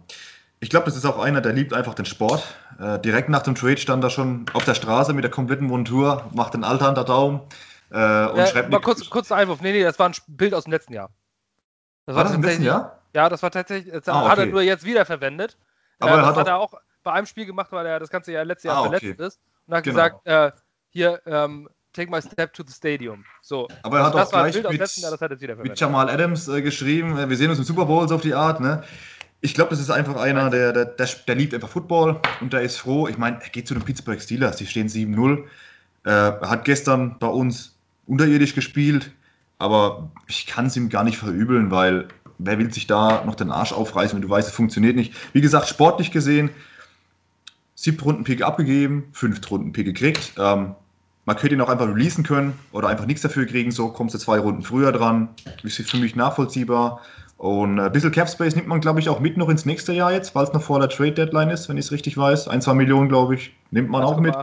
ich 0.61 0.69
glaube, 0.69 0.85
das 0.85 0.97
ist 0.97 1.07
auch 1.07 1.19
einer, 1.19 1.41
der 1.41 1.55
liebt 1.55 1.73
einfach 1.73 1.95
den 1.95 2.05
Sport. 2.05 2.55
Äh, 2.79 2.99
direkt 2.99 3.31
nach 3.31 3.43
dem 3.43 3.55
Trade 3.55 3.79
stand 3.79 4.05
er 4.05 4.11
schon 4.11 4.45
auf 4.53 4.65
der 4.65 4.75
Straße 4.75 5.13
mit 5.15 5.25
der 5.25 5.31
kompletten 5.31 5.67
Montur, 5.67 6.25
macht 6.35 6.55
den 6.55 6.65
Alter 6.65 6.89
an 6.89 6.95
der 6.95 7.05
Daumen 7.05 7.41
äh, 7.91 8.27
und 8.27 8.39
äh, 8.39 8.47
schreibt. 8.47 8.71
Mal 8.71 8.81
kurz, 8.81 9.09
kurz 9.09 9.33
Einwurf. 9.33 9.63
Nee, 9.63 9.73
nee, 9.73 9.83
das 9.83 9.99
war 9.99 10.09
ein 10.09 10.15
Bild 10.29 10.53
aus 10.55 10.65
dem 10.65 10.73
letzten 10.73 10.93
Jahr. 10.93 11.11
Das 12.05 12.15
war, 12.15 12.25
war 12.25 12.25
das 12.25 12.35
im 12.35 12.43
letzten 12.43 12.65
Jahr? 12.65 12.99
Ja, 13.15 13.29
das 13.29 13.43
war 13.43 13.51
tatsächlich. 13.51 13.93
Das 13.93 14.09
ah, 14.09 14.21
okay. 14.21 14.31
hat 14.31 14.39
er 14.39 14.47
nur 14.47 14.63
jetzt 14.63 14.85
wieder 14.85 15.07
verwendet. 15.07 15.57
Aber 15.99 16.13
äh, 16.13 16.15
er 16.17 16.27
hat, 16.27 16.37
hat 16.37 16.47
er 16.47 16.59
auch 16.59 16.75
bei 17.03 17.13
einem 17.13 17.27
Spiel 17.27 17.47
gemacht, 17.47 17.73
weil 17.73 17.87
er 17.87 17.99
das 17.99 18.11
ganze 18.11 18.33
Jahr 18.33 18.45
letztes 18.45 18.65
Jahr 18.65 18.77
ah, 18.77 18.83
verletzt 18.83 19.05
okay. 19.05 19.27
ist. 19.27 19.41
Und 19.67 19.75
hat 19.75 19.85
genau. 19.85 19.95
gesagt, 19.95 20.27
äh, 20.27 20.53
hier, 20.91 21.21
ähm, 21.25 21.69
Take 21.93 22.11
my 22.11 22.21
step 22.21 22.53
to 22.55 22.63
the 22.65 22.73
stadium. 22.73 23.25
So. 23.43 23.69
Aber 23.83 23.99
er 23.99 24.05
hat 24.05 24.15
auch 24.15 24.31
gleich 24.31 24.55
mit, 24.55 24.97
Jahr, 24.97 25.57
mit, 25.57 25.81
Jamal 25.81 26.09
Adams 26.09 26.47
äh, 26.47 26.63
geschrieben, 26.63 27.19
äh, 27.19 27.29
wir 27.29 27.37
sehen 27.37 27.51
uns 27.51 27.59
im 27.59 27.65
Super 27.65 27.87
Bowl 27.87 28.09
so 28.09 28.15
auf 28.15 28.21
die 28.21 28.35
Art. 28.35 28.61
Ne? 28.61 28.85
Ich 29.41 29.55
glaube, 29.55 29.71
das 29.71 29.81
ist 29.81 29.91
einfach 29.91 30.17
einer, 30.17 30.51
der, 30.51 30.73
der, 30.73 30.85
der, 30.85 31.09
der, 31.27 31.35
liebt 31.35 31.53
einfach 31.53 31.69
Football 31.69 32.21
und 32.41 32.53
der 32.53 32.63
ist 32.63 32.77
froh. 32.77 33.09
Ich 33.09 33.19
meine, 33.19 33.43
er 33.43 33.49
geht 33.49 33.67
zu 33.67 33.75
den 33.75 33.83
Pittsburgh 33.83 34.21
Steelers, 34.21 34.57
die 34.57 34.67
stehen 34.67 34.89
7-0. 34.89 35.39
Äh, 36.05 36.11
er 36.11 36.41
hat 36.51 36.65
gestern 36.65 37.19
bei 37.19 37.27
uns 37.27 37.75
unterirdisch 38.07 38.55
gespielt, 38.55 39.11
aber 39.59 40.11
ich 40.29 40.47
kann 40.47 40.67
es 40.67 40.77
ihm 40.77 40.91
gar 40.91 41.03
nicht 41.03 41.19
verübeln, 41.19 41.71
weil 41.71 42.09
wer 42.39 42.59
will 42.59 42.73
sich 42.73 42.87
da 42.87 43.25
noch 43.25 43.35
den 43.35 43.51
Arsch 43.51 43.73
aufreißen, 43.73 44.17
wenn 44.17 44.23
du 44.23 44.31
weißt, 44.31 44.49
es 44.49 44.55
funktioniert 44.55 44.97
nicht. 44.97 45.15
Wie 45.33 45.41
gesagt, 45.41 45.69
sportlich 45.69 46.11
gesehen, 46.11 46.51
siebte 47.75 48.05
Runden 48.05 48.25
Pick 48.25 48.43
abgegeben, 48.43 49.09
fünfte 49.13 49.49
Runden 49.49 49.73
Pick 49.73 49.87
gekriegt. 49.87 50.33
Ähm, 50.39 50.75
man 51.31 51.37
könnte 51.37 51.55
ihn 51.55 51.61
auch 51.61 51.69
einfach 51.69 51.87
releasen 51.87 52.25
können 52.25 52.59
oder 52.73 52.89
einfach 52.89 53.07
nichts 53.07 53.23
dafür 53.23 53.47
kriegen, 53.47 53.71
so 53.71 53.91
kommst 53.91 54.17
du 54.17 54.19
zwei 54.19 54.41
Runden 54.41 54.63
früher 54.63 54.91
dran. 54.91 55.29
Ist 55.63 55.77
für 55.77 55.97
mich 55.99 56.17
nachvollziehbar. 56.17 57.03
Und 57.37 57.79
ein 57.79 57.93
bisschen 57.93 58.11
Cap 58.11 58.29
Space 58.29 58.57
nimmt 58.57 58.67
man, 58.67 58.81
glaube 58.81 58.99
ich, 58.99 59.09
auch 59.09 59.21
mit 59.21 59.37
noch 59.37 59.49
ins 59.49 59.65
nächste 59.65 59.93
Jahr 59.93 60.13
jetzt, 60.13 60.35
weil 60.35 60.43
es 60.43 60.53
noch 60.53 60.61
vor 60.61 60.81
der 60.81 60.89
Trade 60.89 61.13
Deadline 61.13 61.51
ist, 61.51 61.69
wenn 61.69 61.77
ich 61.77 61.85
es 61.85 61.93
richtig 61.93 62.19
weiß. 62.19 62.49
Ein, 62.49 62.61
zwei 62.61 62.75
Millionen, 62.75 63.09
glaube 63.09 63.37
ich, 63.37 63.55
nimmt 63.71 63.91
man 63.91 64.03
1, 64.03 64.11
auch 64.11 64.19
mit. 64.19 64.35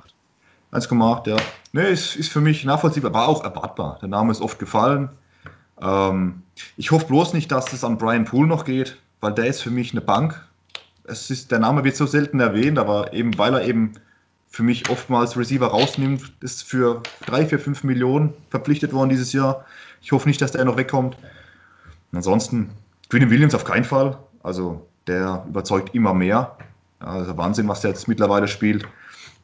1,8, 0.72 1.30
ja. 1.30 1.36
Ne, 1.74 1.88
ist, 1.88 2.16
ist 2.16 2.32
für 2.32 2.40
mich 2.40 2.64
nachvollziehbar, 2.64 3.14
war 3.14 3.28
auch 3.28 3.44
erwartbar. 3.44 3.98
Der 4.02 4.08
Name 4.08 4.32
ist 4.32 4.40
oft 4.40 4.58
gefallen. 4.58 5.10
Ähm, 5.82 6.44
ich 6.78 6.92
hoffe 6.92 7.08
bloß 7.08 7.34
nicht, 7.34 7.52
dass 7.52 7.74
es 7.74 7.84
an 7.84 7.98
Brian 7.98 8.24
Poole 8.24 8.48
noch 8.48 8.64
geht, 8.64 8.98
weil 9.20 9.34
der 9.34 9.48
ist 9.48 9.62
für 9.62 9.72
mich 9.72 9.92
eine 9.92 10.00
Bank. 10.00 10.42
Es 11.04 11.30
ist, 11.30 11.52
der 11.52 11.60
Name 11.60 11.84
wird 11.84 11.98
so 11.98 12.06
selten 12.06 12.40
erwähnt, 12.40 12.80
aber 12.80 13.12
eben 13.12 13.38
weil 13.38 13.56
er 13.56 13.66
eben 13.66 13.92
für 14.50 14.64
mich 14.64 14.90
oftmals 14.90 15.38
Receiver 15.38 15.68
rausnimmt, 15.68 16.34
ist 16.42 16.64
für 16.64 17.04
3, 17.26 17.48
4, 17.48 17.60
5 17.60 17.84
Millionen 17.84 18.34
verpflichtet 18.50 18.94
worden 18.94 19.10
dieses 19.10 19.34
Jahr. 19.34 19.66
Ich 20.02 20.12
hoffe 20.12 20.28
nicht, 20.28 20.42
dass 20.42 20.52
der 20.52 20.66
noch 20.66 20.78
wegkommt. 20.78 21.18
ansonsten, 22.12 22.72
Quinn 23.10 23.30
Williams 23.30 23.56
auf 23.56 23.66
keinen 23.66 23.84
Fall. 23.84 24.18
Also 24.44 24.88
der 25.08 25.46
überzeugt 25.48 25.94
immer 25.94 26.14
mehr. 26.14 26.58
Also 27.00 27.38
Wahnsinn, 27.38 27.68
was 27.68 27.82
der 27.82 27.92
jetzt 27.92 28.08
mittlerweile 28.08 28.48
spielt. 28.48 28.88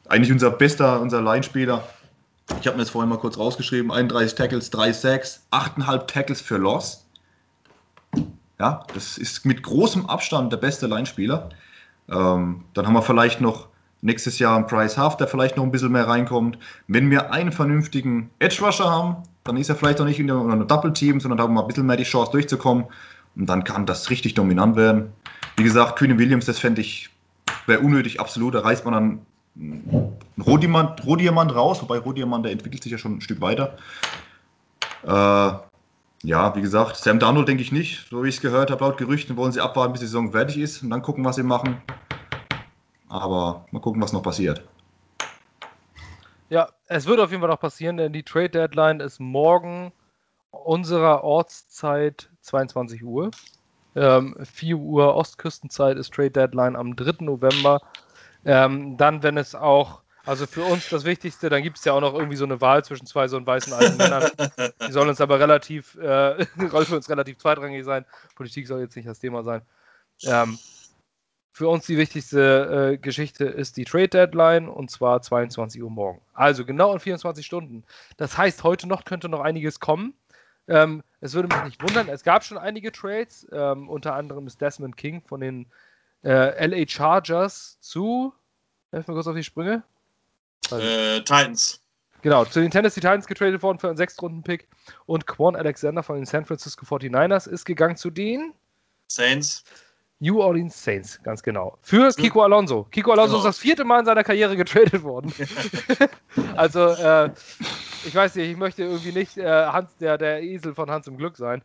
Eigentlich 0.08 0.32
unser 0.32 0.50
bester, 0.50 1.00
unser 1.00 1.22
Line-Spieler. 1.22 1.86
Ich 2.60 2.66
habe 2.66 2.76
mir 2.76 2.82
das 2.82 2.90
vorhin 2.90 3.08
mal 3.08 3.18
kurz 3.18 3.38
rausgeschrieben. 3.38 3.90
31 3.90 4.34
Tackles, 4.34 4.70
3 4.70 4.92
Sacks, 4.92 5.46
8,5 5.50 6.06
Tackles 6.06 6.40
für 6.40 6.56
Loss. 6.56 7.06
Ja, 8.58 8.84
das 8.94 9.18
ist 9.18 9.46
mit 9.46 9.62
großem 9.62 10.06
Abstand 10.06 10.52
der 10.52 10.58
beste 10.58 10.86
Line-Spieler. 10.86 11.50
Ähm, 12.08 12.64
dann 12.74 12.86
haben 12.86 12.94
wir 12.94 13.02
vielleicht 13.02 13.40
noch 13.40 13.68
nächstes 14.04 14.38
Jahr 14.38 14.56
ein 14.56 14.66
Price 14.66 14.96
Half, 14.96 15.16
der 15.16 15.26
vielleicht 15.26 15.56
noch 15.56 15.64
ein 15.64 15.72
bisschen 15.72 15.90
mehr 15.90 16.06
reinkommt. 16.06 16.58
Wenn 16.86 17.10
wir 17.10 17.32
einen 17.32 17.52
vernünftigen 17.52 18.30
Edge 18.38 18.62
Rusher 18.62 18.90
haben, 18.90 19.16
dann 19.44 19.56
ist 19.56 19.70
er 19.70 19.76
vielleicht 19.76 20.00
auch 20.00 20.04
nicht 20.04 20.20
in 20.20 20.30
einem 20.30 20.68
Double 20.68 20.92
Team, 20.92 21.20
sondern 21.20 21.40
haben 21.40 21.54
wir 21.54 21.62
ein 21.62 21.66
bisschen 21.66 21.86
mehr 21.86 21.96
die 21.96 22.04
Chance 22.04 22.30
durchzukommen. 22.32 22.84
Und 23.34 23.46
dann 23.46 23.64
kann 23.64 23.86
das 23.86 24.10
richtig 24.10 24.34
dominant 24.34 24.76
werden. 24.76 25.12
Wie 25.56 25.64
gesagt, 25.64 25.96
Queen 25.98 26.18
Williams, 26.18 26.44
das 26.44 26.58
fände 26.58 26.82
ich, 26.82 27.10
wäre 27.66 27.80
unnötig, 27.80 28.20
absolut. 28.20 28.54
Da 28.54 28.60
reißt 28.60 28.84
man 28.84 28.94
dann 28.94 29.20
Rohdiamant, 30.44 31.04
Rohdiamant 31.06 31.54
raus, 31.54 31.80
wobei 31.80 31.98
Rohdiamant, 31.98 32.44
der 32.44 32.52
entwickelt 32.52 32.82
sich 32.82 32.92
ja 32.92 32.98
schon 32.98 33.16
ein 33.16 33.20
Stück 33.20 33.40
weiter. 33.40 33.76
Äh, 35.02 35.52
ja, 36.26 36.56
wie 36.56 36.62
gesagt, 36.62 36.96
Sam 36.96 37.18
Darnold 37.18 37.48
denke 37.48 37.62
ich 37.62 37.72
nicht. 37.72 38.06
So 38.10 38.22
wie 38.22 38.28
ich 38.28 38.36
es 38.36 38.40
gehört 38.42 38.70
habe, 38.70 38.84
laut 38.84 38.98
Gerüchten 38.98 39.36
wollen 39.36 39.52
sie 39.52 39.60
abwarten, 39.60 39.92
bis 39.92 40.00
die 40.00 40.06
Saison 40.06 40.32
fertig 40.32 40.58
ist 40.58 40.82
und 40.82 40.90
dann 40.90 41.02
gucken, 41.02 41.24
was 41.24 41.36
sie 41.36 41.42
machen. 41.42 41.76
Aber 43.14 43.64
mal 43.70 43.78
gucken, 43.78 44.02
was 44.02 44.12
noch 44.12 44.24
passiert. 44.24 44.64
Ja, 46.48 46.68
es 46.86 47.06
wird 47.06 47.20
auf 47.20 47.30
jeden 47.30 47.40
Fall 47.40 47.50
noch 47.50 47.60
passieren, 47.60 47.96
denn 47.96 48.12
die 48.12 48.24
Trade 48.24 48.50
Deadline 48.50 48.98
ist 48.98 49.20
morgen 49.20 49.92
unserer 50.50 51.22
Ortszeit 51.22 52.28
22 52.40 53.04
Uhr. 53.04 53.30
Ähm, 53.94 54.36
4 54.42 54.76
Uhr 54.76 55.14
Ostküstenzeit 55.14 55.96
ist 55.96 56.12
Trade 56.12 56.32
Deadline 56.32 56.74
am 56.74 56.96
3. 56.96 57.24
November. 57.24 57.80
Ähm, 58.44 58.96
dann, 58.96 59.22
wenn 59.22 59.36
es 59.36 59.54
auch, 59.54 60.02
also 60.26 60.48
für 60.48 60.64
uns 60.64 60.88
das 60.88 61.04
Wichtigste, 61.04 61.48
dann 61.50 61.62
gibt 61.62 61.78
es 61.78 61.84
ja 61.84 61.92
auch 61.92 62.00
noch 62.00 62.14
irgendwie 62.14 62.36
so 62.36 62.44
eine 62.44 62.60
Wahl 62.60 62.84
zwischen 62.84 63.06
zwei 63.06 63.28
so 63.28 63.46
weißen 63.46 63.72
alten 63.72 63.96
Männern. 63.96 64.28
Die 64.88 64.92
sollen 64.92 65.08
uns 65.08 65.20
aber 65.20 65.38
relativ, 65.38 65.94
äh, 65.98 66.44
soll 66.68 66.84
für 66.84 66.96
uns 66.96 67.08
relativ 67.08 67.38
zweitrangig 67.38 67.84
sein. 67.84 68.06
Politik 68.34 68.66
soll 68.66 68.80
jetzt 68.80 68.96
nicht 68.96 69.06
das 69.06 69.20
Thema 69.20 69.44
sein. 69.44 69.62
Ähm, 70.24 70.58
für 71.54 71.68
uns 71.68 71.86
die 71.86 71.96
wichtigste 71.96 72.94
äh, 72.94 72.98
Geschichte 72.98 73.44
ist 73.44 73.76
die 73.76 73.84
Trade 73.84 74.08
Deadline 74.08 74.68
und 74.68 74.90
zwar 74.90 75.22
22 75.22 75.80
Uhr 75.80 75.88
morgen. 75.88 76.20
Also 76.32 76.64
genau 76.64 76.92
in 76.92 76.98
24 76.98 77.46
Stunden. 77.46 77.84
Das 78.16 78.36
heißt, 78.36 78.64
heute 78.64 78.88
noch 78.88 79.04
könnte 79.04 79.28
noch 79.28 79.38
einiges 79.38 79.78
kommen. 79.78 80.14
Ähm, 80.66 81.04
es 81.20 81.32
würde 81.32 81.54
mich 81.54 81.64
nicht 81.64 81.82
wundern, 81.82 82.08
es 82.08 82.24
gab 82.24 82.42
schon 82.42 82.58
einige 82.58 82.90
Trades. 82.90 83.46
Ähm, 83.52 83.88
unter 83.88 84.16
anderem 84.16 84.48
ist 84.48 84.60
Desmond 84.60 84.96
King 84.96 85.22
von 85.24 85.40
den 85.40 85.66
äh, 86.24 86.66
LA 86.66 86.88
Chargers 86.88 87.78
zu. 87.80 88.34
Helf 88.90 89.06
mir 89.06 89.14
kurz 89.14 89.28
auf 89.28 89.36
die 89.36 89.44
Sprünge. 89.44 89.84
Äh, 90.72 91.20
Titans. 91.20 91.80
Genau, 92.22 92.44
zu 92.46 92.60
den 92.62 92.72
Tennessee 92.72 93.00
Titans 93.00 93.28
getradet 93.28 93.62
worden 93.62 93.78
für 93.78 93.86
einen 93.86 93.96
Sechstrunden-Pick. 93.96 94.66
Und 95.06 95.28
Quan 95.28 95.54
Alexander 95.54 96.02
von 96.02 96.16
den 96.16 96.26
San 96.26 96.46
Francisco 96.46 96.84
49ers 96.84 97.48
ist 97.48 97.64
gegangen 97.64 97.96
zu 97.96 98.10
den 98.10 98.54
Saints. 99.06 99.62
New 100.20 100.40
Orleans 100.40 100.82
Saints, 100.82 101.22
ganz 101.22 101.42
genau. 101.42 101.76
Für 101.82 102.10
Kiko 102.10 102.42
Alonso. 102.42 102.84
Kiko 102.84 103.12
Alonso 103.12 103.32
genau. 103.32 103.38
ist 103.38 103.44
das 103.44 103.58
vierte 103.58 103.84
Mal 103.84 104.00
in 104.00 104.06
seiner 104.06 104.24
Karriere 104.24 104.56
getradet 104.56 105.02
worden. 105.02 105.32
also, 106.56 106.88
äh, 106.88 107.30
ich 108.06 108.14
weiß 108.14 108.34
nicht, 108.36 108.50
ich 108.50 108.56
möchte 108.56 108.84
irgendwie 108.84 109.12
nicht 109.12 109.36
äh, 109.36 109.66
Hans, 109.66 109.96
der, 109.96 110.16
der 110.16 110.42
Esel 110.42 110.74
von 110.74 110.90
Hans 110.90 111.06
im 111.06 111.16
Glück 111.16 111.36
sein. 111.36 111.62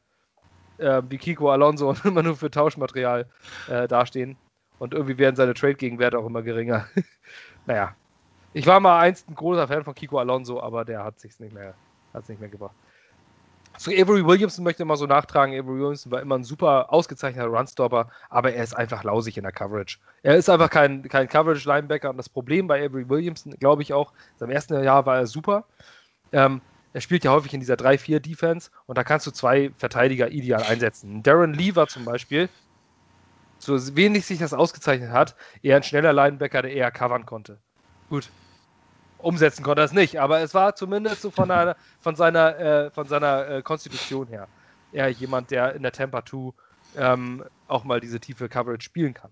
Äh, 0.77 1.01
wie 1.09 1.17
Kiko 1.17 1.51
Alonso 1.51 1.89
und 1.89 2.03
immer 2.05 2.23
nur 2.23 2.35
für 2.35 2.49
Tauschmaterial 2.49 3.27
äh, 3.67 3.87
dastehen. 3.87 4.37
Und 4.79 4.93
irgendwie 4.93 5.17
werden 5.17 5.35
seine 5.35 5.53
Trade-Gegenwerte 5.53 6.17
auch 6.17 6.25
immer 6.25 6.41
geringer. 6.41 6.87
naja. 7.65 7.95
Ich 8.53 8.65
war 8.65 8.79
mal 8.79 8.99
einst 8.99 9.29
ein 9.29 9.35
großer 9.35 9.67
Fan 9.67 9.83
von 9.83 9.93
Kiko 9.93 10.17
Alonso, 10.17 10.59
aber 10.59 10.83
der 10.83 11.03
hat 11.03 11.19
sich 11.19 11.39
nicht 11.39 11.53
mehr, 11.53 11.75
nicht 12.27 12.39
mehr 12.39 12.49
gebracht. 12.49 12.75
Zu 13.79 13.91
Avery 13.91 14.25
Williamson 14.25 14.65
möchte 14.65 14.83
ich 14.83 14.87
mal 14.87 14.97
so 14.97 15.05
nachtragen. 15.05 15.57
Avery 15.57 15.79
Williamson 15.79 16.11
war 16.11 16.19
immer 16.19 16.37
ein 16.37 16.43
super 16.43 16.91
ausgezeichneter 16.91 17.47
Runstopper, 17.47 18.11
aber 18.29 18.51
er 18.51 18.61
ist 18.61 18.73
einfach 18.73 19.05
lausig 19.05 19.37
in 19.37 19.43
der 19.43 19.53
Coverage. 19.53 19.99
Er 20.21 20.35
ist 20.35 20.49
einfach 20.49 20.69
kein, 20.69 21.07
kein 21.07 21.29
Coverage-Linebacker 21.29 22.09
und 22.09 22.17
das 22.17 22.27
Problem 22.27 22.67
bei 22.67 22.83
Avery 22.83 23.07
Williamson, 23.07 23.53
glaube 23.57 23.81
ich 23.81 23.93
auch, 23.93 24.11
im 24.41 24.49
ersten 24.49 24.83
Jahr 24.83 25.05
war 25.05 25.19
er 25.19 25.27
super. 25.27 25.63
Ähm, 26.33 26.59
er 26.91 26.99
spielt 26.99 27.23
ja 27.23 27.31
häufig 27.31 27.53
in 27.53 27.61
dieser 27.61 27.75
3-4-Defense 27.75 28.69
und 28.85 28.97
da 28.97 29.05
kannst 29.05 29.25
du 29.27 29.31
zwei 29.31 29.71
Verteidiger 29.77 30.29
ideal 30.29 30.63
einsetzen. 30.63 31.23
Darren 31.23 31.53
Lever 31.53 31.87
zum 31.87 32.03
Beispiel, 32.03 32.49
so 33.59 33.95
wenig 33.95 34.25
sich 34.25 34.39
das 34.39 34.53
ausgezeichnet 34.53 35.11
hat, 35.11 35.37
eher 35.61 35.77
ein 35.77 35.83
schneller 35.83 36.11
Linebacker, 36.11 36.63
der 36.63 36.73
eher 36.73 36.91
covern 36.91 37.25
konnte. 37.25 37.59
Gut, 38.09 38.29
umsetzen 39.19 39.63
konnte 39.63 39.81
er 39.81 39.85
es 39.85 39.93
nicht, 39.93 40.19
aber 40.19 40.39
es 40.41 40.53
war 40.53 40.75
zumindest 40.75 41.21
so 41.21 41.31
von, 41.31 41.51
einer, 41.51 41.75
von 41.99 42.15
seiner, 42.15 42.59
äh, 42.59 42.91
von 42.91 43.07
seiner 43.07 43.47
äh, 43.47 43.61
Konstitution 43.61 44.27
her 44.27 44.49
eher 44.91 45.09
jemand, 45.09 45.51
der 45.51 45.75
in 45.75 45.83
der 45.83 45.91
Tampa 45.91 46.25
2 46.25 46.51
ähm, 46.95 47.43
auch 47.67 47.83
mal 47.83 47.99
diese 47.99 48.19
tiefe 48.19 48.49
Coverage 48.49 48.83
spielen 48.83 49.13
kann. 49.13 49.31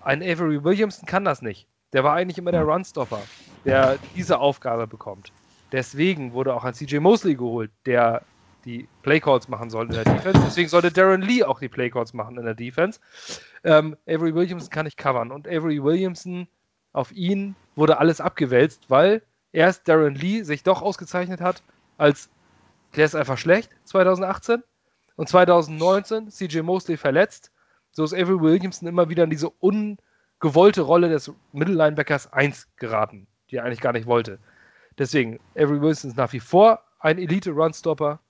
Ein 0.00 0.22
Avery 0.22 0.62
Williamson 0.62 1.06
kann 1.06 1.24
das 1.24 1.42
nicht. 1.42 1.66
Der 1.92 2.04
war 2.04 2.14
eigentlich 2.14 2.38
immer 2.38 2.52
der 2.52 2.62
Runstopper, 2.62 3.30
der 3.64 3.98
diese 4.14 4.38
Aufgabe 4.38 4.86
bekommt. 4.86 5.32
Deswegen 5.72 6.32
wurde 6.32 6.54
auch 6.54 6.64
ein 6.64 6.74
CJ 6.74 6.98
Mosley 6.98 7.34
geholt, 7.34 7.72
der 7.86 8.26
die 8.64 8.88
Playcalls 9.02 9.48
machen 9.48 9.70
soll 9.70 9.86
in 9.86 9.92
der 9.92 10.04
Defense. 10.04 10.40
Deswegen 10.44 10.68
sollte 10.68 10.90
Darren 10.90 11.22
Lee 11.22 11.44
auch 11.44 11.60
die 11.60 11.68
Playcalls 11.68 12.14
machen 12.14 12.38
in 12.38 12.44
der 12.44 12.54
Defense. 12.54 13.00
Ähm, 13.62 13.96
Avery 14.06 14.34
Williamson 14.34 14.70
kann 14.70 14.84
nicht 14.84 14.96
covern 14.96 15.30
und 15.30 15.46
Avery 15.48 15.82
Williamson 15.82 16.48
auf 16.94 17.12
ihn 17.12 17.54
wurde 17.76 17.98
alles 17.98 18.22
abgewälzt, 18.22 18.88
weil 18.88 19.20
erst 19.52 19.86
Darren 19.88 20.14
Lee 20.14 20.42
sich 20.42 20.62
doch 20.62 20.80
ausgezeichnet 20.80 21.42
hat 21.42 21.62
als 21.98 22.30
der 22.96 23.04
ist 23.04 23.14
einfach 23.14 23.38
schlecht 23.38 23.70
2018 23.84 24.62
und 25.16 25.28
2019 25.28 26.30
CJ 26.30 26.60
Mosley 26.60 26.96
verletzt. 26.96 27.50
So 27.90 28.04
ist 28.04 28.14
Avery 28.14 28.40
Williamson 28.40 28.88
immer 28.88 29.08
wieder 29.08 29.24
in 29.24 29.30
diese 29.30 29.50
ungewollte 29.50 30.82
Rolle 30.82 31.08
des 31.08 31.32
Mittellinebackers 31.52 32.32
1 32.32 32.68
geraten, 32.76 33.26
die 33.50 33.56
er 33.56 33.64
eigentlich 33.64 33.80
gar 33.80 33.92
nicht 33.92 34.06
wollte. 34.06 34.38
Deswegen, 34.98 35.40
Avery 35.56 35.80
Wilson 35.80 36.10
ist 36.10 36.16
nach 36.16 36.32
wie 36.32 36.40
vor 36.40 36.84
ein 37.00 37.18
Elite-Runstopper, 37.18 38.20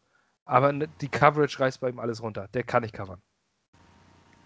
aber 0.47 0.73
die 0.73 1.09
Coverage 1.09 1.61
reißt 1.61 1.81
bei 1.81 1.91
ihm 1.91 1.99
alles 1.99 2.23
runter. 2.23 2.49
Der 2.55 2.63
kann 2.63 2.83
nicht 2.83 2.95
covern. 2.95 3.21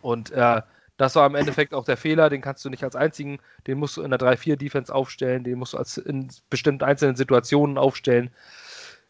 Und 0.03 0.31
äh, 0.31 0.63
das 0.99 1.15
war 1.15 1.27
im 1.27 1.37
Endeffekt 1.37 1.73
auch 1.73 1.85
der 1.85 1.97
Fehler, 1.97 2.29
den 2.29 2.43
kannst 2.43 2.65
du 2.65 2.71
nicht 2.71 2.83
als 2.83 2.97
einzigen, 2.97 3.39
den 3.67 3.79
musst 3.79 3.97
du 3.97 4.03
in 4.03 4.11
der 4.11 4.19
3-4-Defense 4.19 4.95
aufstellen, 4.95 5.45
den 5.45 5.59
musst 5.59 5.73
du 5.73 5.79
als 5.79 5.97
in 5.97 6.29
bestimmten 6.51 6.85
einzelnen 6.85 7.17
Situationen 7.17 7.79
aufstellen. 7.79 8.31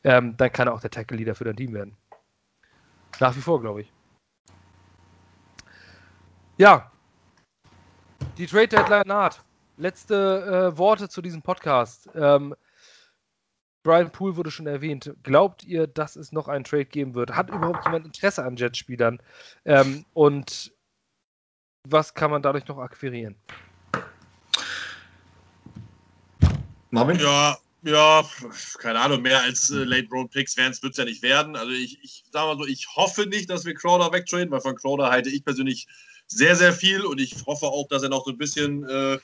Ähm, 0.05 0.37
dann 0.37 0.53
kann 0.53 0.69
er 0.69 0.75
auch 0.75 0.83
der 0.83 0.91
Tackle-Leader 0.91 1.35
für 1.35 1.45
dein 1.45 1.57
Team 1.57 1.73
werden. 1.73 1.97
Nach 3.21 3.35
wie 3.35 3.41
vor, 3.41 3.61
glaube 3.61 3.81
ich. 3.81 3.93
Ja. 6.59 6.93
Die 8.37 8.47
Trade 8.47 8.69
Deadline 8.69 9.07
naht. 9.07 9.43
Letzte 9.79 10.73
äh, 10.75 10.79
Worte 10.79 11.09
zu 11.09 11.23
diesem 11.23 11.41
Podcast. 11.41 12.09
Ähm, 12.15 12.55
Brian 13.83 14.11
Poole 14.11 14.37
wurde 14.37 14.51
schon 14.51 14.67
erwähnt. 14.67 15.15
Glaubt 15.23 15.65
ihr, 15.65 15.87
dass 15.87 16.17
es 16.17 16.33
noch 16.33 16.49
einen 16.49 16.65
Trade 16.65 16.85
geben 16.85 17.15
wird? 17.15 17.35
Hat 17.35 17.49
überhaupt 17.49 17.87
jemand 17.87 18.05
Interesse 18.05 18.45
an 18.45 18.57
Jets-Spielern? 18.57 19.21
Ähm, 19.65 20.05
und 20.13 20.73
was 21.91 22.15
kann 22.15 22.31
man 22.31 22.43
dadurch 22.43 22.67
noch 22.69 22.79
akquirieren? 22.79 23.35
Marvin? 26.91 27.19
Ja, 27.19 27.59
ja, 27.83 28.25
keine 28.79 29.01
Ahnung, 29.01 29.23
mehr 29.23 29.41
als 29.43 29.71
äh, 29.71 29.85
Late 29.85 30.09
Round 30.11 30.31
Picks 30.31 30.57
werden 30.57 30.73
es 30.73 30.97
ja 30.97 31.05
nicht 31.05 31.23
werden. 31.23 31.55
Also 31.55 31.73
ich, 31.73 31.99
ich 32.03 32.25
sag 32.33 32.47
mal 32.47 32.59
so, 32.59 32.67
ich 32.67 32.89
hoffe 32.97 33.27
nicht, 33.27 33.51
dass 33.51 33.65
wir 33.65 33.75
Crowder 33.75 34.13
wegtraden, 34.13 34.51
weil 34.51 34.61
von 34.61 34.75
Crowder 34.75 35.11
halte 35.11 35.31
ich 35.31 35.45
persönlich 35.45 35.87
sehr, 36.27 36.57
sehr 36.57 36.73
viel 36.73 37.05
und 37.05 37.21
ich 37.21 37.47
hoffe 37.47 37.67
auch, 37.67 37.89
dass 37.89 38.03
er 38.03 38.09
noch 38.09 38.25
so 38.25 38.33
ein 38.33 38.39
bisschen 38.39 38.85
äh, 38.89 39.19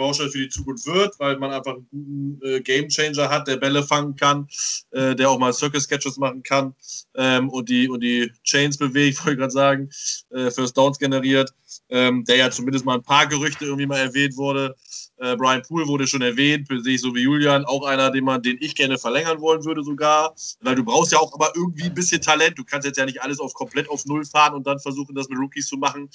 Baustein 0.00 0.30
für 0.30 0.38
die 0.38 0.48
Zukunft 0.48 0.86
wird, 0.86 1.14
weil 1.18 1.38
man 1.38 1.52
einfach 1.52 1.74
einen 1.74 1.86
guten 1.90 2.40
äh, 2.42 2.60
Gamechanger 2.60 3.28
hat, 3.28 3.46
der 3.46 3.58
Bälle 3.58 3.82
fangen 3.82 4.16
kann, 4.16 4.48
äh, 4.92 5.14
der 5.14 5.28
auch 5.28 5.38
mal 5.38 5.52
Circus 5.52 5.84
Sketches 5.84 6.16
machen 6.16 6.42
kann 6.42 6.74
ähm, 7.14 7.50
und, 7.50 7.68
die, 7.68 7.88
und 7.88 8.00
die 8.00 8.32
Chains 8.42 8.78
bewegt, 8.78 9.18
wollte 9.24 9.32
ich 9.32 9.38
gerade 9.38 9.52
sagen, 9.52 9.90
äh, 10.30 10.50
First 10.50 10.76
Downs 10.76 10.98
generiert, 10.98 11.52
ähm, 11.90 12.24
der 12.24 12.36
ja 12.36 12.50
zumindest 12.50 12.86
mal 12.86 12.94
ein 12.94 13.02
paar 13.02 13.26
Gerüchte 13.26 13.66
irgendwie 13.66 13.86
mal 13.86 13.98
erwähnt 13.98 14.36
wurde. 14.38 14.74
Äh, 15.20 15.36
Brian 15.36 15.62
Poole 15.62 15.86
wurde 15.86 16.06
schon 16.06 16.22
erwähnt, 16.22 16.66
sehe 16.68 16.94
ich 16.94 17.00
so 17.00 17.14
wie 17.14 17.20
Julian, 17.20 17.64
auch 17.66 17.84
einer, 17.84 18.10
den 18.10 18.24
man, 18.24 18.42
den 18.42 18.56
ich 18.60 18.74
gerne 18.74 18.96
verlängern 18.96 19.40
wollen 19.40 19.64
würde 19.64 19.84
sogar, 19.84 20.34
weil 20.62 20.74
du 20.74 20.82
brauchst 20.82 21.12
ja 21.12 21.18
auch 21.18 21.34
aber 21.34 21.52
irgendwie 21.54 21.84
ein 21.84 21.94
bisschen 21.94 22.22
Talent. 22.22 22.58
Du 22.58 22.64
kannst 22.64 22.86
jetzt 22.86 22.96
ja 22.96 23.04
nicht 23.04 23.22
alles 23.22 23.38
auf 23.38 23.52
komplett 23.52 23.88
auf 23.90 24.06
Null 24.06 24.24
fahren 24.24 24.54
und 24.54 24.66
dann 24.66 24.78
versuchen, 24.78 25.14
das 25.14 25.28
mit 25.28 25.38
Rookies 25.38 25.66
zu 25.66 25.76
machen. 25.76 26.08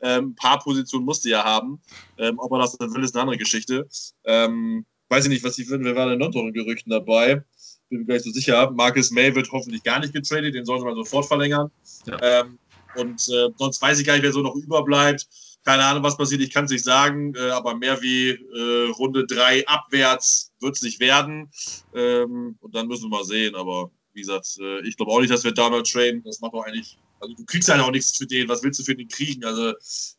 Ähm, 0.00 0.28
ein 0.28 0.34
paar 0.34 0.58
Positionen 0.58 1.04
musst 1.04 1.24
du 1.26 1.28
ja 1.28 1.44
haben. 1.44 1.80
Ähm, 2.18 2.38
ob 2.38 2.50
er 2.52 2.60
das 2.60 2.76
dann 2.78 2.94
will, 2.94 3.04
ist 3.04 3.14
eine 3.14 3.22
andere 3.22 3.36
Geschichte. 3.36 3.86
Ähm, 4.24 4.86
weiß 5.10 5.24
ich 5.24 5.30
nicht, 5.30 5.44
was 5.44 5.56
die 5.56 5.64
finden. 5.64 5.84
Wer 5.84 5.96
war 5.96 6.08
denn 6.08 6.18
noch 6.18 6.34
in 6.34 6.52
Gerüchten 6.54 6.90
dabei? 6.90 7.44
Bin 7.90 8.00
mir 8.00 8.06
gar 8.06 8.14
nicht 8.14 8.24
so 8.24 8.30
sicher. 8.30 8.70
Marcus 8.70 9.10
May 9.10 9.34
wird 9.34 9.52
hoffentlich 9.52 9.82
gar 9.82 10.00
nicht 10.00 10.14
getradet, 10.14 10.54
den 10.54 10.64
sollte 10.64 10.84
man 10.86 10.94
sofort 10.94 11.26
verlängern. 11.26 11.70
Ja. 12.06 12.18
Ähm, 12.22 12.58
und 12.96 13.20
äh, 13.28 13.50
sonst 13.58 13.82
weiß 13.82 14.00
ich 14.00 14.06
gar 14.06 14.14
nicht, 14.14 14.22
wer 14.22 14.32
so 14.32 14.40
noch 14.40 14.54
überbleibt. 14.54 15.26
Keine 15.66 15.84
Ahnung, 15.84 16.04
was 16.04 16.16
passiert, 16.16 16.42
ich 16.42 16.52
kann 16.52 16.66
es 16.66 16.70
nicht 16.70 16.84
sagen, 16.84 17.34
äh, 17.34 17.50
aber 17.50 17.74
mehr 17.74 18.00
wie 18.00 18.30
äh, 18.30 18.90
Runde 18.90 19.26
3 19.26 19.66
abwärts 19.66 20.52
wird 20.60 20.76
es 20.76 20.82
nicht 20.82 21.00
werden. 21.00 21.50
Ähm, 21.92 22.56
und 22.60 22.72
dann 22.72 22.86
müssen 22.86 23.10
wir 23.10 23.18
mal 23.18 23.24
sehen. 23.24 23.56
Aber 23.56 23.90
wie 24.12 24.20
gesagt, 24.20 24.46
äh, 24.60 24.86
ich 24.86 24.96
glaube 24.96 25.10
auch 25.10 25.18
nicht, 25.18 25.32
dass 25.32 25.42
wir 25.42 25.50
Donald 25.50 25.90
traden. 25.90 26.22
Das 26.24 26.40
macht 26.40 26.54
doch 26.54 26.62
eigentlich. 26.62 26.96
Also 27.18 27.34
du 27.34 27.44
kriegst 27.46 27.68
ja 27.68 27.82
auch 27.82 27.90
nichts 27.90 28.16
für 28.16 28.26
den. 28.26 28.48
Was 28.48 28.62
willst 28.62 28.78
du 28.78 28.84
für 28.84 28.94
den 28.94 29.08
kriegen? 29.08 29.44
Also, 29.44 29.70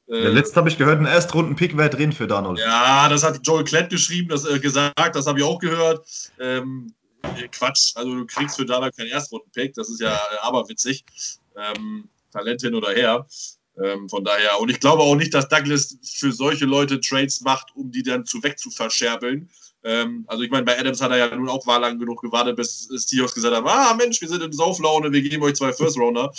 äh, 0.09 0.27
letzt 0.27 0.57
habe 0.57 0.67
ich 0.67 0.77
gehört, 0.77 0.99
ein 0.99 1.05
Erstrunden-Pick 1.05 1.77
wäre 1.77 1.91
drin 1.91 2.11
für 2.11 2.27
Donald. 2.27 2.59
Ja, 2.59 3.07
das 3.07 3.23
hat 3.23 3.39
Joel 3.47 3.63
Klett 3.63 3.89
geschrieben, 3.89 4.27
das 4.27 4.43
äh, 4.43 4.59
gesagt, 4.59 5.15
das 5.15 5.27
habe 5.27 5.39
ich 5.39 5.45
auch 5.45 5.59
gehört. 5.59 6.05
Ähm, 6.41 6.93
Quatsch, 7.51 7.93
also 7.95 8.13
du 8.13 8.25
kriegst 8.25 8.57
für 8.57 8.65
Donald 8.65 8.97
keinen 8.97 9.11
Erstrunden-Pick, 9.11 9.75
das 9.75 9.89
ist 9.89 10.01
ja 10.01 10.13
äh, 10.13 10.37
aberwitzig. 10.41 11.05
Ähm, 11.55 12.09
Talent 12.31 12.61
hin 12.61 12.75
oder 12.75 12.89
her. 12.91 13.25
Ähm, 13.83 14.09
von 14.09 14.23
daher, 14.23 14.59
und 14.59 14.69
ich 14.69 14.79
glaube 14.79 15.03
auch 15.03 15.15
nicht, 15.15 15.33
dass 15.33 15.49
Douglas 15.49 15.97
für 16.03 16.31
solche 16.31 16.65
Leute 16.65 16.99
Trades 16.99 17.41
macht, 17.41 17.75
um 17.75 17.91
die 17.91 18.03
dann 18.03 18.25
zu 18.25 18.41
wegzuverscherbeln. 18.41 19.49
Ähm, 19.83 20.25
also 20.27 20.43
ich 20.43 20.49
meine, 20.49 20.65
bei 20.65 20.77
Adams 20.77 21.01
hat 21.01 21.11
er 21.11 21.17
ja 21.17 21.35
nun 21.35 21.47
auch 21.47 21.65
war 21.67 21.79
lang 21.79 21.99
genug 21.99 22.21
gewartet, 22.21 22.55
bis 22.55 22.87
Seahawks 22.89 23.35
gesagt 23.35 23.55
haben, 23.55 23.67
ah 23.67 23.93
Mensch, 23.93 24.19
wir 24.19 24.27
sind 24.27 24.43
in 24.43 24.51
Sauflaune, 24.51 25.11
wir 25.11 25.21
geben 25.21 25.43
euch 25.43 25.53
zwei 25.53 25.71
First 25.71 25.97
Rounder. 25.97 26.31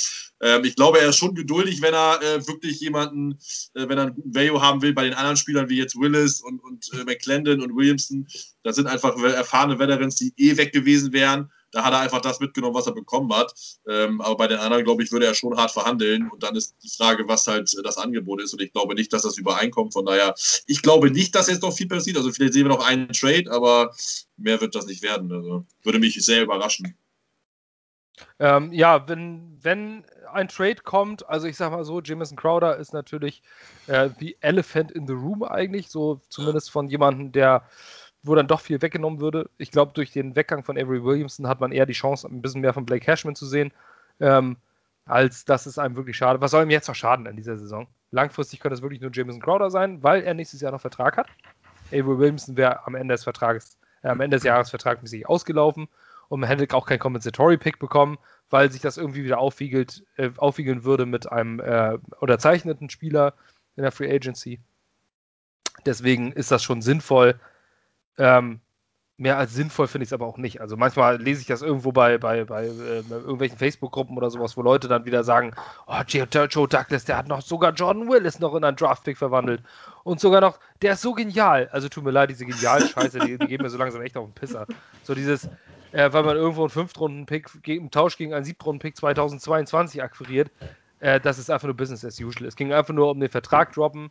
Ähm, 0.43 0.65
ich 0.65 0.75
glaube, 0.75 1.01
er 1.01 1.11
ist 1.11 1.17
schon 1.17 1.35
geduldig, 1.35 1.81
wenn 1.81 1.95
er 1.95 2.21
äh, 2.21 2.47
wirklich 2.47 2.81
jemanden, 2.81 3.39
äh, 3.75 3.89
wenn 3.89 3.99
er 3.99 4.07
einen 4.07 4.15
guten 4.15 4.35
Value 4.35 4.61
haben 4.61 4.83
will 4.83 4.93
bei 4.93 5.05
den 5.05 5.15
anderen 5.15 5.37
Spielern 5.37 5.69
wie 5.69 5.79
jetzt 5.79 5.99
Willis 5.99 6.41
und, 6.41 6.59
und 6.59 6.91
äh, 6.93 7.05
McClendon 7.05 7.63
und 7.63 7.77
Williamson. 7.77 8.27
Das 8.65 8.77
sind 8.77 8.89
einfach 8.89 9.17
erfahrene 9.23 9.79
Veterans, 9.79 10.17
die 10.17 10.35
eh 10.37 10.57
weg 10.57 10.73
gewesen 10.73 11.13
wären. 11.13 11.51
Da 11.71 11.85
hat 11.85 11.93
er 11.93 12.01
einfach 12.01 12.21
das 12.21 12.41
mitgenommen, 12.41 12.75
was 12.75 12.87
er 12.87 12.95
bekommen 12.95 13.33
hat. 13.35 13.53
Ähm, 13.89 14.21
aber 14.21 14.37
bei 14.37 14.47
den 14.49 14.59
anderen, 14.59 14.85
glaube 14.85 15.03
ich, 15.03 15.13
würde 15.13 15.27
er 15.27 15.35
schon 15.35 15.57
hart 15.57 15.71
verhandeln. 15.71 16.31
Und 16.31 16.43
dann 16.43 16.57
ist 16.57 16.77
die 16.83 16.89
Frage, 16.89 17.29
was 17.29 17.47
halt 17.47 17.73
äh, 17.79 17.83
das 17.83 17.99
Angebot 17.99 18.43
ist. 18.43 18.53
Und 18.53 18.63
ich 18.63 18.73
glaube 18.73 18.95
nicht, 18.95 19.13
dass 19.13 19.23
das 19.23 19.37
übereinkommt. 19.37 19.93
Von 19.93 20.07
daher, 20.07 20.35
ich 20.67 20.83
glaube 20.83 21.11
nicht, 21.11 21.35
dass 21.35 21.49
jetzt 21.49 21.63
noch 21.63 21.73
viel 21.73 21.89
passiert. 21.89 22.17
Also 22.17 22.33
vielleicht 22.33 22.55
sehen 22.55 22.65
wir 22.65 22.75
noch 22.75 22.87
einen 22.87 23.09
Trade, 23.13 23.51
aber 23.51 23.95
mehr 24.37 24.61
wird 24.61 24.75
das 24.75 24.87
nicht 24.87 25.03
werden. 25.03 25.31
Also 25.33 25.65
würde 25.83 25.99
mich 25.99 26.15
sehr 26.25 26.43
überraschen. 26.43 26.97
Ähm, 28.39 28.73
ja, 28.73 29.09
wenn, 29.09 29.59
wenn 29.63 30.05
ein 30.33 30.49
Trade 30.49 30.83
kommt, 30.83 31.29
also 31.29 31.47
ich 31.47 31.57
sag 31.57 31.71
mal 31.71 31.85
so, 31.85 32.01
Jamison 32.01 32.37
Crowder 32.37 32.77
ist 32.77 32.93
natürlich 32.93 33.43
äh, 33.87 34.11
the 34.19 34.37
Elephant 34.41 34.93
in 34.93 35.07
the 35.07 35.13
Room 35.13 35.43
eigentlich, 35.43 35.89
so 35.89 36.21
zumindest 36.29 36.71
von 36.71 36.89
jemandem, 36.89 37.33
der 37.33 37.63
wo 38.29 38.35
dann 38.35 38.47
doch 38.47 38.61
viel 38.61 38.81
weggenommen 38.83 39.21
würde. 39.21 39.51
Ich 39.59 39.71
glaube, 39.71 39.93
durch 39.95 40.13
den 40.13 40.37
Weggang 40.37 40.63
von 40.63 40.79
Avery 40.79 41.03
Williamson 41.03 41.49
hat 41.49 41.61
man 41.61 41.73
eher 41.73 41.87
die 41.87 41.93
Chance, 41.93 42.29
ein 42.29 42.43
bisschen 42.43 42.61
mehr 42.61 42.75
von 42.75 42.87
Blake 42.87 43.05
Cashman 43.05 43.35
zu 43.35 43.47
sehen, 43.47 43.73
ähm, 44.21 44.57
als 45.05 45.45
dass 45.45 45.67
es 45.67 45.79
einem 45.79 45.97
wirklich 45.97 46.17
schade. 46.17 46.41
Was 46.41 46.51
soll 46.51 46.65
ihm 46.65 46.71
jetzt 46.71 46.89
noch 46.89 46.95
schaden 46.95 47.27
in 47.27 47.37
dieser 47.37 47.57
Saison? 47.57 47.89
Langfristig 48.11 48.61
könnte 48.61 48.75
es 48.75 48.83
wirklich 48.83 49.01
nur 49.01 49.11
Jameson 49.13 49.41
Crowder 49.41 49.71
sein, 49.71 50.03
weil 50.03 50.23
er 50.23 50.35
nächstes 50.35 50.61
Jahr 50.61 50.73
noch 50.73 50.81
Vertrag 50.81 51.17
hat. 51.17 51.29
Avery 51.89 52.19
Williamson 52.19 52.57
wäre 52.57 52.87
am 52.87 52.95
Ende 52.95 53.15
des 53.15 53.25
Vertrages, 53.25 53.79
äh, 54.03 54.09
am 54.09 54.21
Ende 54.21 54.37
des 54.37 54.45
Jahres 54.45 54.71
vertragmäßig 54.71 55.29
ausgelaufen 55.29 55.89
und 56.29 56.41
man 56.41 56.49
hätte 56.49 56.75
auch 56.75 56.87
keinen 56.87 56.99
Compensatory-Pick 56.99 57.79
bekommen, 57.79 58.19
weil 58.51 58.71
sich 58.71 58.81
das 58.81 58.97
irgendwie 58.97 59.25
wieder 59.25 59.39
aufwiegelt, 59.39 60.05
äh, 60.17 60.31
aufwiegeln 60.37 60.85
würde 60.85 61.07
mit 61.07 61.31
einem 61.31 61.61
äh, 61.61 61.99
unterzeichneten 62.21 62.91
Spieler 62.91 63.35
in 63.77 63.83
der 63.83 63.93
Free 63.93 64.15
Agency. 64.15 64.61
Deswegen 65.87 66.33
ist 66.33 66.51
das 66.51 66.63
schon 66.63 66.83
sinnvoll, 66.83 67.39
ähm, 68.19 68.61
mehr 69.19 69.37
als 69.37 69.53
sinnvoll 69.53 69.89
finde 69.89 70.05
ich 70.05 70.11
es 70.11 70.13
aber 70.13 70.27
auch 70.27 70.39
nicht. 70.39 70.61
Also 70.61 70.77
manchmal 70.77 71.21
lese 71.21 71.41
ich 71.41 71.47
das 71.49 71.61
irgendwo 71.61 71.91
bei, 71.91 72.19
bei, 72.19 72.45
bei 72.45 72.67
äh, 72.67 73.03
irgendwelchen 73.11 73.59
Facebook-Gruppen 73.59 74.17
oder 74.17 74.31
sowas, 74.31 74.57
wo 74.57 74.63
Leute 74.63 74.87
dann 74.87 75.05
wieder 75.07 75.25
sagen, 75.25 75.55
oh, 75.89 76.01
Joe 76.07 76.27
Douglas, 76.69 77.05
der 77.05 77.17
hat 77.17 77.27
noch 77.27 77.43
sogar 77.43 77.73
Jordan 77.73 78.09
Willis 78.09 78.39
noch 78.39 78.55
in 78.55 78.63
einen 78.63 78.77
Draftpick 78.77 79.19
verwandelt. 79.19 79.63
Und 80.05 80.21
sogar 80.21 80.41
noch, 80.41 80.61
der 80.83 80.93
ist 80.93 81.03
so 81.03 81.15
genial. 81.15 81.69
Also 81.73 81.89
tut 81.89 82.05
mir 82.05 82.13
leid, 82.13 82.31
diese 82.31 82.47
genialen 82.47 82.87
Scheiße, 82.89 83.19
die, 83.19 83.39
die 83.39 83.47
geben 83.49 83.65
mir 83.65 83.71
so 83.71 83.79
langsam 83.79 84.03
echt 84.03 84.17
auf 84.17 84.25
den 84.25 84.35
Pisser. 84.35 84.67
So 85.03 85.17
dieses, 85.17 85.47
äh, 85.91 86.13
weil 86.13 86.23
man 86.23 86.37
irgendwo 86.37 86.63
einen 86.63 86.71
Fünftrunden-Pick 86.71 87.67
im 87.67 87.91
Tausch 87.91 88.17
gegen 88.17 88.35
einen 88.35 88.45
Siebtrunden-Pick 88.45 88.97
2022 88.97 90.01
akquiriert, 90.01 90.53
äh, 91.01 91.19
das 91.19 91.41
ist 91.41 91.51
einfach 91.51 91.67
nur 91.67 91.77
Business 91.77 92.05
as 92.05 92.21
usual. 92.21 92.47
Es 92.47 92.55
ging 92.55 92.73
einfach 92.73 92.95
nur 92.95 93.11
um 93.11 93.19
den 93.19 93.31
Vertrag 93.31 93.73
droppen 93.73 94.11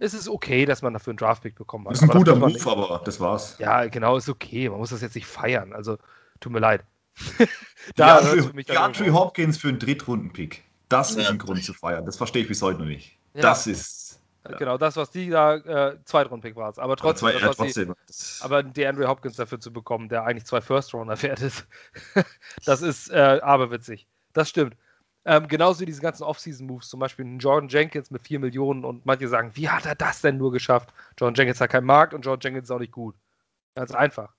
es 0.00 0.14
ist 0.14 0.28
okay, 0.28 0.64
dass 0.64 0.82
man 0.82 0.94
dafür 0.94 1.12
einen 1.12 1.18
Draftpick 1.18 1.54
bekommen 1.54 1.84
hat. 1.84 1.92
Das 1.92 2.02
ist 2.02 2.10
ein 2.10 2.16
guter 2.16 2.34
Move, 2.34 2.52
nicht. 2.52 2.66
aber 2.66 3.02
das 3.04 3.20
war's. 3.20 3.56
Ja, 3.58 3.86
genau, 3.86 4.16
ist 4.16 4.28
okay. 4.28 4.68
Man 4.68 4.78
muss 4.78 4.90
das 4.90 5.02
jetzt 5.02 5.14
nicht 5.14 5.26
feiern. 5.26 5.72
Also, 5.74 5.98
tut 6.40 6.52
mir 6.52 6.58
leid. 6.58 6.84
da 7.96 8.20
die 8.20 8.76
Andrew 8.76 9.12
Hopkins 9.12 9.58
für 9.58 9.68
einen 9.68 9.78
Drittrunden-Pick. 9.78 10.64
Das 10.88 11.14
ja. 11.14 11.22
ist 11.22 11.30
ein 11.30 11.38
Grund 11.38 11.62
zu 11.62 11.74
feiern. 11.74 12.06
Das 12.06 12.16
verstehe 12.16 12.42
ich 12.42 12.48
bis 12.48 12.62
heute 12.62 12.78
noch 12.78 12.86
nicht. 12.86 13.18
Ja. 13.34 13.42
Das 13.42 13.66
ist. 13.66 14.20
Ja. 14.48 14.56
Genau, 14.56 14.78
das, 14.78 14.96
was 14.96 15.10
die 15.10 15.28
da, 15.28 15.56
äh, 15.56 15.98
Zweitrunden-Pick 16.02 16.56
war 16.56 16.70
es. 16.70 16.78
Aber 16.78 16.96
trotzdem, 16.96 17.28
zwei, 17.28 17.38
das, 17.38 17.56
trotzdem. 17.56 17.94
Die, 18.08 18.14
aber 18.42 18.62
die 18.62 18.86
Andrew 18.86 19.06
Hopkins 19.06 19.36
dafür 19.36 19.60
zu 19.60 19.70
bekommen, 19.70 20.08
der 20.08 20.24
eigentlich 20.24 20.46
zwei 20.46 20.62
First-Rounder 20.62 21.20
wert 21.22 21.42
ist, 21.42 21.66
das 22.64 22.80
ist 22.80 23.10
äh, 23.10 23.40
aberwitzig. 23.42 24.06
Das 24.32 24.48
stimmt. 24.48 24.76
Ähm, 25.30 25.46
genauso 25.46 25.78
wie 25.78 25.86
diese 25.86 26.00
ganzen 26.00 26.24
Off-Season-Moves, 26.24 26.88
zum 26.88 26.98
Beispiel 26.98 27.24
Jordan 27.38 27.68
Jenkins 27.68 28.10
mit 28.10 28.20
4 28.20 28.40
Millionen 28.40 28.84
und 28.84 29.06
manche 29.06 29.28
sagen, 29.28 29.52
wie 29.54 29.68
hat 29.68 29.86
er 29.86 29.94
das 29.94 30.22
denn 30.22 30.38
nur 30.38 30.50
geschafft? 30.50 30.92
Jordan 31.16 31.36
Jenkins 31.36 31.60
hat 31.60 31.70
keinen 31.70 31.86
Markt 31.86 32.14
und 32.14 32.22
Jordan 32.22 32.40
Jenkins 32.42 32.66
ist 32.66 32.72
auch 32.72 32.80
nicht 32.80 32.90
gut. 32.90 33.14
Ganz 33.76 33.92
einfach. 33.92 34.34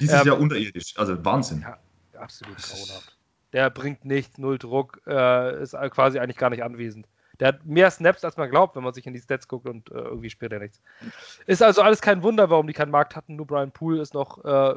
Dieses 0.00 0.18
ähm, 0.22 0.26
Jahr 0.28 0.40
unterirdisch, 0.40 0.94
also 0.96 1.22
Wahnsinn. 1.26 1.60
Ja, 1.60 1.78
absolut 2.18 2.56
grauenhaft. 2.56 3.18
Der 3.52 3.68
bringt 3.68 4.06
nichts, 4.06 4.38
null 4.38 4.56
Druck, 4.56 5.02
äh, 5.06 5.62
ist 5.62 5.72
quasi 5.90 6.18
eigentlich 6.18 6.38
gar 6.38 6.48
nicht 6.48 6.62
anwesend. 6.62 7.06
Der 7.38 7.48
hat 7.48 7.66
mehr 7.66 7.90
Snaps, 7.90 8.24
als 8.24 8.38
man 8.38 8.48
glaubt, 8.48 8.76
wenn 8.76 8.84
man 8.84 8.94
sich 8.94 9.06
in 9.06 9.12
die 9.12 9.20
Stats 9.20 9.46
guckt 9.46 9.68
und 9.68 9.90
äh, 9.90 9.94
irgendwie 9.94 10.30
spielt 10.30 10.52
er 10.54 10.60
nichts. 10.60 10.80
Ist 11.44 11.62
also 11.62 11.82
alles 11.82 12.00
kein 12.00 12.22
Wunder, 12.22 12.48
warum 12.48 12.66
die 12.66 12.72
keinen 12.72 12.90
Markt 12.92 13.14
hatten. 13.14 13.36
Nur 13.36 13.46
Brian 13.46 13.72
Poole 13.72 14.00
ist 14.00 14.14
noch 14.14 14.42
äh, 14.42 14.74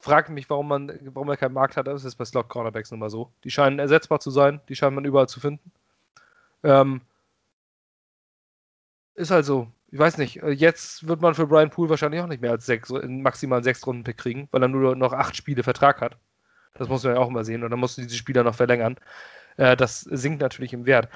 frage 0.00 0.32
mich, 0.32 0.50
warum 0.50 0.68
man, 0.68 0.98
warum 1.14 1.28
er 1.28 1.36
keinen 1.36 1.52
Markt 1.52 1.76
hat. 1.76 1.86
Das 1.86 2.04
ist 2.04 2.16
bei 2.16 2.24
Slot 2.24 2.48
Cornerbacks 2.48 2.90
nun 2.90 3.08
so. 3.10 3.32
Die 3.44 3.50
scheinen 3.50 3.78
ersetzbar 3.78 4.20
zu 4.20 4.30
sein, 4.30 4.60
die 4.68 4.74
scheint 4.74 4.94
man 4.94 5.04
überall 5.04 5.28
zu 5.28 5.40
finden. 5.40 5.70
Ähm, 6.64 7.02
ist 9.14 9.30
halt 9.30 9.44
so. 9.44 9.68
Ich 9.92 9.98
weiß 9.98 10.18
nicht. 10.18 10.42
Äh, 10.42 10.50
jetzt 10.50 11.06
wird 11.06 11.20
man 11.20 11.34
für 11.34 11.46
Brian 11.46 11.70
Poole 11.70 11.90
wahrscheinlich 11.90 12.20
auch 12.20 12.26
nicht 12.26 12.42
mehr 12.42 12.52
als 12.52 12.66
sechs, 12.66 12.90
maximal 12.90 13.62
sechs 13.62 13.86
Runden 13.86 14.04
Pick 14.04 14.18
kriegen, 14.18 14.48
weil 14.50 14.62
er 14.62 14.68
nur 14.68 14.96
noch 14.96 15.12
acht 15.12 15.36
Spiele 15.36 15.62
Vertrag 15.62 16.00
hat. 16.00 16.16
Das 16.74 16.88
muss 16.88 17.04
man 17.04 17.14
ja 17.14 17.20
auch 17.20 17.28
immer 17.28 17.44
sehen. 17.44 17.62
Und 17.62 17.70
dann 17.70 17.80
musst 17.80 17.98
du 17.98 18.02
diese 18.02 18.16
Spieler 18.16 18.42
noch 18.42 18.54
verlängern. 18.54 18.96
Äh, 19.56 19.76
das 19.76 20.00
sinkt 20.00 20.40
natürlich 20.40 20.72
im 20.72 20.86
Wert. 20.86 21.08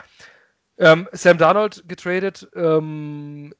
Ähm, 0.76 1.08
Sam 1.12 1.38
Darnold 1.38 1.88
getradet. 1.88 2.48
Ähm, 2.54 3.54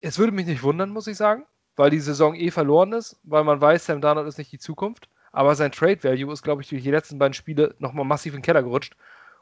es 0.00 0.18
würde 0.18 0.32
mich 0.32 0.46
nicht 0.46 0.62
wundern, 0.62 0.90
muss 0.90 1.06
ich 1.08 1.16
sagen 1.16 1.44
weil 1.76 1.90
die 1.90 2.00
Saison 2.00 2.34
eh 2.34 2.50
verloren 2.50 2.92
ist, 2.92 3.20
weil 3.22 3.44
man 3.44 3.60
weiß, 3.60 3.86
Sam 3.86 4.00
Darnold 4.00 4.26
ist 4.26 4.38
nicht 4.38 4.52
die 4.52 4.58
Zukunft. 4.58 5.08
Aber 5.32 5.54
sein 5.54 5.70
Trade 5.70 6.02
Value 6.02 6.32
ist, 6.32 6.42
glaube 6.42 6.62
ich, 6.62 6.68
durch 6.68 6.82
die 6.82 6.90
letzten 6.90 7.18
beiden 7.18 7.34
Spiele 7.34 7.74
nochmal 7.78 8.06
massiv 8.06 8.32
in 8.32 8.38
den 8.38 8.44
Keller 8.44 8.62
gerutscht. 8.62 8.96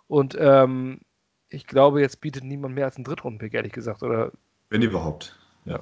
Und 0.09 0.37
ähm, 0.39 1.01
ich 1.49 1.67
glaube, 1.67 2.01
jetzt 2.01 2.21
bietet 2.21 2.43
niemand 2.43 2.75
mehr 2.75 2.87
als 2.87 2.97
einen 2.97 3.05
Drittrunden-Pick, 3.05 3.55
ehrlich 3.55 3.73
gesagt. 3.73 4.03
Oder? 4.03 4.33
Wenn 4.71 4.83
überhaupt, 4.83 5.39
ja. 5.65 5.79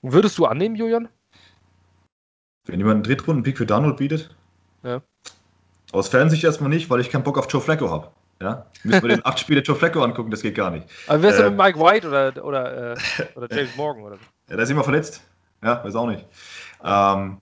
Würdest 0.00 0.38
du 0.38 0.46
annehmen, 0.46 0.74
Julian? 0.74 1.08
Wenn 2.64 2.78
jemand 2.78 2.94
einen 2.94 3.02
Drittrunden-Pick 3.02 3.58
für 3.58 3.66
Darnold 3.66 3.98
bietet? 3.98 4.34
Ja. 4.82 5.02
Aus 5.92 6.08
Fernsicht 6.08 6.44
erstmal 6.44 6.70
nicht, 6.70 6.88
weil 6.88 7.00
ich 7.00 7.10
keinen 7.10 7.24
Bock 7.24 7.36
auf 7.36 7.50
Joe 7.50 7.60
Flacco 7.60 7.90
habe. 7.90 8.10
Ja? 8.40 8.66
Müssen 8.84 9.02
wir 9.02 9.08
den 9.08 9.26
acht 9.26 9.38
Spiele 9.38 9.60
Joe 9.60 9.76
Flacco 9.76 10.02
angucken, 10.02 10.30
das 10.30 10.42
geht 10.42 10.54
gar 10.54 10.70
nicht. 10.70 10.86
Aber 11.08 11.22
wärst 11.22 11.40
äh, 11.40 11.42
du 11.42 11.50
mit 11.50 11.58
Mike 11.58 11.78
White 11.78 12.08
oder, 12.08 12.44
oder, 12.44 12.92
äh, 12.92 12.96
oder 13.34 13.48
James 13.54 13.76
Morgan 13.76 14.04
oder 14.04 14.16
so? 14.16 14.22
Ja, 14.48 14.56
der 14.56 14.64
ist 14.64 14.70
immer 14.70 14.84
verletzt. 14.84 15.22
Ja, 15.62 15.82
weiß 15.84 15.94
auch 15.96 16.06
nicht. 16.06 16.24
Ähm, 16.82 17.38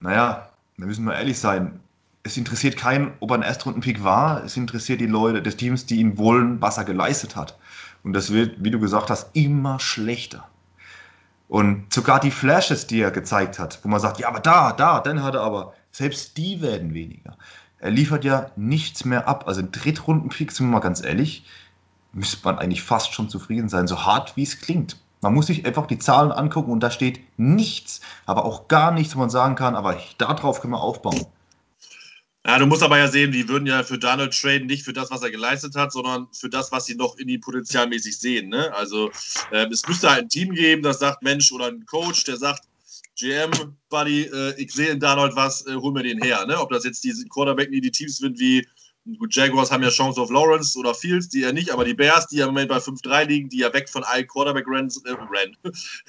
naja, 0.00 0.48
da 0.76 0.86
müssen 0.86 1.04
wir 1.04 1.14
ehrlich 1.14 1.38
sein. 1.38 1.80
Es 2.22 2.36
interessiert 2.36 2.76
keinen, 2.76 3.12
ob 3.20 3.30
er 3.30 3.36
ein 3.36 3.42
Erstrundenpick 3.42 4.02
war. 4.02 4.44
Es 4.44 4.56
interessiert 4.56 5.00
die 5.00 5.06
Leute 5.06 5.42
des 5.42 5.56
Teams, 5.56 5.86
die 5.86 6.00
ihn 6.00 6.18
wollen, 6.18 6.60
was 6.60 6.78
er 6.78 6.84
geleistet 6.84 7.36
hat. 7.36 7.58
Und 8.02 8.12
das 8.14 8.32
wird, 8.32 8.62
wie 8.64 8.70
du 8.70 8.80
gesagt 8.80 9.10
hast, 9.10 9.34
immer 9.34 9.78
schlechter. 9.78 10.48
Und 11.48 11.92
sogar 11.92 12.20
die 12.20 12.30
Flashes, 12.30 12.86
die 12.86 13.00
er 13.00 13.10
gezeigt 13.10 13.58
hat, 13.58 13.80
wo 13.82 13.88
man 13.88 14.00
sagt, 14.00 14.20
ja, 14.20 14.28
aber 14.28 14.40
da, 14.40 14.72
da, 14.72 15.00
dann 15.00 15.22
hat 15.22 15.34
er 15.34 15.40
aber, 15.42 15.74
selbst 15.90 16.36
die 16.36 16.62
werden 16.62 16.94
weniger. 16.94 17.36
Er 17.78 17.90
liefert 17.90 18.24
ja 18.24 18.50
nichts 18.56 19.04
mehr 19.04 19.26
ab. 19.26 19.48
Also 19.48 19.60
ein 19.60 19.72
Drittrundenpick, 19.72 20.52
sind 20.52 20.66
wir 20.66 20.72
mal 20.72 20.80
ganz 20.80 21.02
ehrlich, 21.02 21.44
müsste 22.12 22.38
man 22.44 22.58
eigentlich 22.58 22.82
fast 22.82 23.14
schon 23.14 23.28
zufrieden 23.28 23.68
sein, 23.68 23.86
so 23.86 24.04
hart 24.04 24.36
wie 24.36 24.42
es 24.42 24.60
klingt. 24.60 24.96
Man 25.20 25.34
muss 25.34 25.46
sich 25.46 25.66
einfach 25.66 25.86
die 25.86 25.98
Zahlen 25.98 26.32
angucken 26.32 26.70
und 26.70 26.80
da 26.80 26.90
steht 26.90 27.20
nichts, 27.38 28.00
aber 28.24 28.44
auch 28.44 28.68
gar 28.68 28.90
nichts, 28.90 29.14
wo 29.14 29.18
man 29.18 29.30
sagen 29.30 29.54
kann, 29.54 29.74
aber 29.74 30.00
darauf 30.18 30.60
können 30.60 30.72
wir 30.72 30.80
aufbauen. 30.80 31.26
Ja, 32.46 32.58
du 32.58 32.64
musst 32.64 32.82
aber 32.82 32.96
ja 32.96 33.06
sehen, 33.06 33.32
die 33.32 33.48
würden 33.48 33.66
ja 33.66 33.82
für 33.82 33.98
Donald 33.98 34.32
traden, 34.32 34.66
nicht 34.66 34.82
für 34.82 34.94
das, 34.94 35.10
was 35.10 35.22
er 35.22 35.30
geleistet 35.30 35.76
hat, 35.76 35.92
sondern 35.92 36.26
für 36.32 36.48
das, 36.48 36.72
was 36.72 36.86
sie 36.86 36.94
noch 36.94 37.18
in 37.18 37.28
die 37.28 37.36
potenzialmäßig 37.36 38.18
sehen. 38.18 38.48
Ne? 38.48 38.72
Also 38.74 39.10
äh, 39.50 39.66
es 39.66 39.86
müsste 39.86 40.10
halt 40.10 40.22
ein 40.22 40.28
Team 40.30 40.54
geben, 40.54 40.82
das 40.82 41.00
sagt, 41.00 41.22
Mensch, 41.22 41.52
oder 41.52 41.66
ein 41.66 41.84
Coach, 41.84 42.24
der 42.24 42.38
sagt, 42.38 42.62
GM, 43.18 43.50
Buddy, 43.90 44.22
äh, 44.22 44.54
ich 44.56 44.72
sehe 44.72 44.88
in 44.88 45.00
Donald 45.00 45.36
was, 45.36 45.66
äh, 45.66 45.74
hol 45.74 45.92
mir 45.92 46.02
den 46.02 46.22
her. 46.22 46.46
Ne? 46.46 46.58
Ob 46.58 46.70
das 46.70 46.84
jetzt 46.84 47.04
diese 47.04 47.26
Quarterback, 47.28 47.70
die 47.70 47.90
Teams 47.90 48.16
sind 48.16 48.38
wie 48.40 48.66
Gut, 49.18 49.34
Jaguars 49.34 49.70
haben 49.70 49.82
ja 49.82 49.88
Chance 49.88 50.20
auf 50.20 50.30
Lawrence 50.30 50.78
oder 50.78 50.94
Fields, 50.94 51.30
die 51.30 51.40
ja 51.40 51.52
nicht, 51.52 51.72
aber 51.72 51.84
die 51.84 51.94
Bears, 51.94 52.26
die 52.26 52.36
ja 52.36 52.44
im 52.44 52.52
Moment 52.52 52.68
bei 52.68 52.76
5-3 52.76 53.24
liegen, 53.24 53.48
die 53.48 53.58
ja 53.58 53.72
weg 53.72 53.88
von 53.88 54.04
allen 54.04 54.26
Quarterback-Rennen 54.26 54.90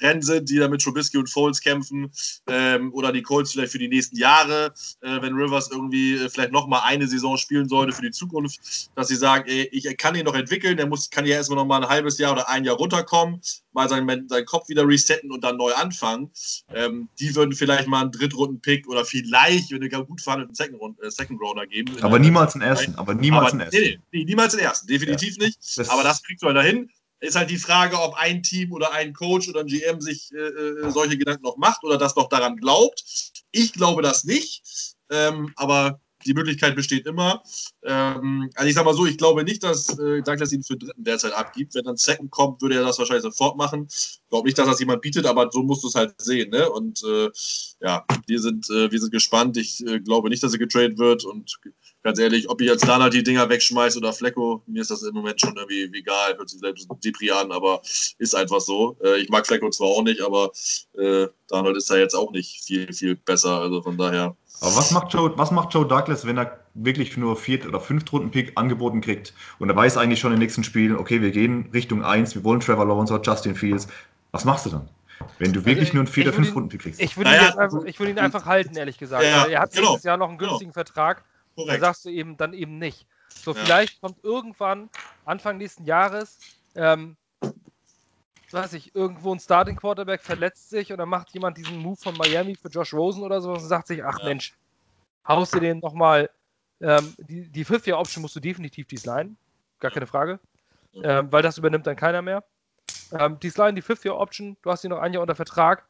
äh, 0.00 0.20
sind, 0.20 0.50
die 0.50 0.58
da 0.58 0.68
mit 0.68 0.82
Trubisky 0.82 1.16
und 1.16 1.30
Foles 1.30 1.62
kämpfen, 1.62 2.12
ähm, 2.48 2.92
oder 2.92 3.10
die 3.10 3.22
Colts 3.22 3.52
vielleicht 3.52 3.72
für 3.72 3.78
die 3.78 3.88
nächsten 3.88 4.16
Jahre, 4.16 4.74
äh, 5.00 5.22
wenn 5.22 5.32
Rivers 5.32 5.70
irgendwie 5.70 6.16
äh, 6.16 6.28
vielleicht 6.28 6.52
nochmal 6.52 6.82
eine 6.84 7.08
Saison 7.08 7.38
spielen 7.38 7.66
sollte 7.66 7.92
für 7.92 8.02
die 8.02 8.10
Zukunft, 8.10 8.90
dass 8.94 9.08
sie 9.08 9.16
sagen, 9.16 9.48
ey, 9.48 9.68
ich 9.72 9.96
kann 9.96 10.14
ihn 10.14 10.26
noch 10.26 10.34
entwickeln, 10.34 10.76
der 10.76 10.86
muss, 10.86 11.08
kann 11.08 11.24
ja 11.24 11.36
erstmal 11.36 11.56
nochmal 11.56 11.82
ein 11.82 11.88
halbes 11.88 12.18
Jahr 12.18 12.32
oder 12.32 12.50
ein 12.50 12.64
Jahr 12.64 12.76
runterkommen, 12.76 13.40
mal 13.72 13.88
seinen, 13.88 14.28
seinen 14.28 14.44
Kopf 14.44 14.68
wieder 14.68 14.86
resetten 14.86 15.32
und 15.32 15.42
dann 15.44 15.56
neu 15.56 15.72
anfangen. 15.72 16.30
Ähm, 16.74 17.08
die 17.18 17.34
würden 17.34 17.54
vielleicht 17.54 17.88
mal 17.88 18.02
einen 18.02 18.12
Drittrunden-Pick 18.12 18.86
oder 18.86 19.06
vielleicht, 19.06 19.70
wenn 19.70 19.80
wir 19.80 19.88
gut 20.04 20.20
verhandelten 20.20 20.54
Second, 20.54 20.98
äh, 21.02 21.10
Second 21.10 21.40
Rounder 21.40 21.66
geben. 21.66 21.96
Aber 22.02 22.18
niemals 22.18 22.54
einen 22.54 22.62
ersten. 22.62 22.81
Aber 22.96 23.14
niemals 23.14 23.52
aber, 23.52 23.58
den 23.58 23.60
ersten. 23.60 23.80
Nee, 23.80 24.00
nee, 24.12 24.24
niemals 24.24 24.52
den 24.52 24.60
ersten. 24.60 24.86
Definitiv 24.86 25.36
ja. 25.38 25.46
nicht. 25.46 25.78
Das 25.78 25.88
aber 25.88 26.02
das 26.02 26.22
kriegt 26.22 26.42
man 26.42 26.54
dahin. 26.54 26.90
Ist 27.20 27.36
halt 27.36 27.50
die 27.50 27.58
Frage, 27.58 28.00
ob 28.00 28.14
ein 28.14 28.42
Team 28.42 28.72
oder 28.72 28.92
ein 28.92 29.12
Coach 29.12 29.48
oder 29.48 29.60
ein 29.60 29.68
GM 29.68 30.00
sich 30.00 30.32
äh, 30.32 30.38
äh, 30.38 30.90
solche 30.90 31.16
Gedanken 31.16 31.44
noch 31.44 31.56
macht 31.56 31.84
oder 31.84 31.96
das 31.96 32.16
noch 32.16 32.28
daran 32.28 32.56
glaubt. 32.56 33.04
Ich 33.52 33.72
glaube 33.72 34.02
das 34.02 34.24
nicht. 34.24 34.62
Ähm, 35.10 35.52
aber 35.56 36.00
die 36.24 36.34
Möglichkeit 36.34 36.76
besteht 36.76 37.06
immer. 37.06 37.42
Ähm, 37.84 38.50
also 38.54 38.68
ich 38.68 38.74
sag 38.74 38.84
mal 38.84 38.94
so, 38.94 39.06
ich 39.06 39.18
glaube 39.18 39.44
nicht, 39.44 39.62
dass 39.62 39.98
äh, 39.98 40.22
Douglas 40.22 40.52
ihn 40.52 40.62
für 40.62 40.76
dritten 40.76 41.04
derzeit 41.04 41.32
abgibt. 41.32 41.74
Wenn 41.74 41.84
dann 41.84 41.96
Second 41.96 42.30
kommt, 42.30 42.62
würde 42.62 42.76
er 42.76 42.84
das 42.84 42.98
wahrscheinlich 42.98 43.22
sofort 43.22 43.56
machen. 43.56 43.86
Ich 43.88 44.20
glaube 44.30 44.46
nicht, 44.46 44.58
dass 44.58 44.66
das 44.66 44.80
jemand 44.80 45.02
bietet, 45.02 45.26
aber 45.26 45.50
so 45.50 45.62
musst 45.62 45.82
du 45.84 45.88
es 45.88 45.94
halt 45.94 46.14
sehen. 46.20 46.50
Ne? 46.50 46.70
Und 46.70 47.02
äh, 47.04 47.30
ja, 47.80 48.04
wir 48.26 48.40
sind, 48.40 48.68
äh, 48.70 48.90
wir 48.90 49.00
sind 49.00 49.12
gespannt. 49.12 49.56
Ich 49.56 49.84
äh, 49.86 50.00
glaube 50.00 50.28
nicht, 50.28 50.42
dass 50.42 50.52
er 50.52 50.58
getradet 50.58 50.98
wird. 50.98 51.24
Und 51.24 51.58
ganz 52.02 52.18
ehrlich, 52.18 52.48
ob 52.48 52.60
ich 52.60 52.68
jetzt 52.68 52.86
Dana 52.86 53.08
die 53.08 53.22
Dinger 53.22 53.48
wegschmeiße 53.48 53.98
oder 53.98 54.12
Flecko, 54.12 54.62
mir 54.66 54.82
ist 54.82 54.90
das 54.90 55.02
im 55.02 55.14
Moment 55.14 55.40
schon 55.40 55.56
irgendwie 55.56 55.98
egal. 55.98 56.36
Hört 56.36 56.48
sich 56.48 56.60
selbst 56.60 56.88
Depri 57.04 57.30
an, 57.30 57.52
aber 57.52 57.80
ist 58.18 58.34
einfach 58.34 58.60
so. 58.60 58.96
Äh, 59.02 59.20
ich 59.20 59.28
mag 59.28 59.46
Flecko 59.46 59.70
zwar 59.70 59.88
auch 59.88 60.02
nicht, 60.02 60.20
aber 60.20 60.52
äh, 60.94 61.26
Donald 61.48 61.76
ist 61.76 61.90
da 61.90 61.96
jetzt 61.96 62.14
auch 62.14 62.32
nicht 62.32 62.64
viel, 62.64 62.92
viel 62.92 63.16
besser. 63.16 63.60
Also 63.60 63.82
von 63.82 63.98
daher. 63.98 64.36
Aber 64.62 64.76
was 64.76 64.92
macht 64.92 65.12
Joe, 65.12 65.36
was 65.36 65.50
macht 65.50 65.74
Joe 65.74 65.86
Douglas, 65.86 66.24
wenn 66.24 66.38
er 66.38 66.60
wirklich 66.74 67.16
nur 67.16 67.36
viert 67.36 67.66
oder 67.66 67.80
fünf 67.80 68.10
Runden 68.12 68.30
Pick 68.30 68.52
angeboten 68.54 69.00
kriegt 69.00 69.34
und 69.58 69.68
er 69.68 69.74
weiß 69.74 69.96
eigentlich 69.96 70.20
schon 70.20 70.30
in 70.32 70.36
den 70.36 70.44
nächsten 70.44 70.62
Spielen, 70.62 70.96
okay, 70.96 71.20
wir 71.20 71.32
gehen 71.32 71.68
Richtung 71.72 72.04
1, 72.04 72.36
wir 72.36 72.44
wollen 72.44 72.60
Trevor 72.60 72.86
Lawrence 72.86 73.12
oder 73.12 73.22
Justin 73.22 73.56
Fields. 73.56 73.88
Was 74.30 74.44
machst 74.44 74.66
du 74.66 74.70
dann? 74.70 74.88
Wenn 75.38 75.52
du 75.52 75.64
wirklich 75.64 75.88
also, 75.88 75.94
nur 75.94 76.04
einen 76.04 76.12
vier 76.12 76.24
oder 76.24 76.32
fünf 76.32 76.54
Runden 76.54 76.68
Pick 76.68 76.82
kriegst. 76.82 77.00
Ich 77.00 77.16
würde 77.16 77.30
naja, 77.30 77.50
ihn, 77.50 77.58
einfach, 77.58 77.82
würd 77.82 78.08
ihn 78.08 78.18
einfach 78.20 78.46
halten, 78.46 78.76
ehrlich 78.76 78.98
gesagt. 78.98 79.24
Ja, 79.24 79.46
er 79.46 79.60
hat 79.60 79.72
genau. 79.72 79.90
nächstes 79.90 80.04
Jahr 80.04 80.16
noch 80.16 80.28
einen 80.28 80.38
günstigen 80.38 80.70
genau. 80.70 80.84
Vertrag. 80.84 81.24
Korrekt. 81.56 81.82
Da 81.82 81.86
sagst 81.86 82.04
du 82.04 82.10
eben 82.10 82.36
dann 82.36 82.54
eben 82.54 82.78
nicht. 82.78 83.06
So, 83.28 83.52
ja. 83.52 83.64
vielleicht 83.64 84.00
kommt 84.00 84.22
irgendwann, 84.22 84.88
Anfang 85.24 85.58
nächsten 85.58 85.84
Jahres, 85.84 86.38
ähm, 86.76 87.16
weiß 88.52 88.72
ich, 88.74 88.94
irgendwo 88.94 89.32
ein 89.34 89.40
Starting 89.40 89.76
Quarterback 89.76 90.22
verletzt 90.22 90.70
sich 90.70 90.92
und 90.92 90.98
dann 90.98 91.08
macht 91.08 91.30
jemand 91.30 91.56
diesen 91.56 91.78
Move 91.78 91.96
von 91.96 92.16
Miami 92.16 92.56
für 92.56 92.68
Josh 92.68 92.92
Rosen 92.92 93.22
oder 93.22 93.40
so 93.40 93.52
und 93.52 93.60
sagt 93.60 93.86
sich, 93.86 94.04
ach 94.04 94.18
ja. 94.20 94.26
Mensch, 94.26 94.54
haust 95.26 95.54
du 95.54 95.60
den 95.60 95.78
nochmal, 95.78 96.30
ähm, 96.80 97.14
die, 97.18 97.48
die 97.48 97.64
Fifth-Year-Option 97.64 98.22
musst 98.22 98.36
du 98.36 98.40
definitiv 98.40 98.86
designen, 98.88 99.36
gar 99.80 99.90
keine 99.90 100.06
Frage, 100.06 100.40
ähm, 100.94 101.30
weil 101.30 101.42
das 101.42 101.58
übernimmt 101.58 101.86
dann 101.86 101.96
keiner 101.96 102.22
mehr. 102.22 102.44
Ähm, 103.12 103.38
design 103.40 103.74
die 103.76 103.82
Fifth-Year-Option, 103.82 104.56
du 104.62 104.70
hast 104.70 104.84
ihn 104.84 104.90
noch 104.90 105.00
ein 105.00 105.12
Jahr 105.12 105.22
unter 105.22 105.34
Vertrag. 105.34 105.84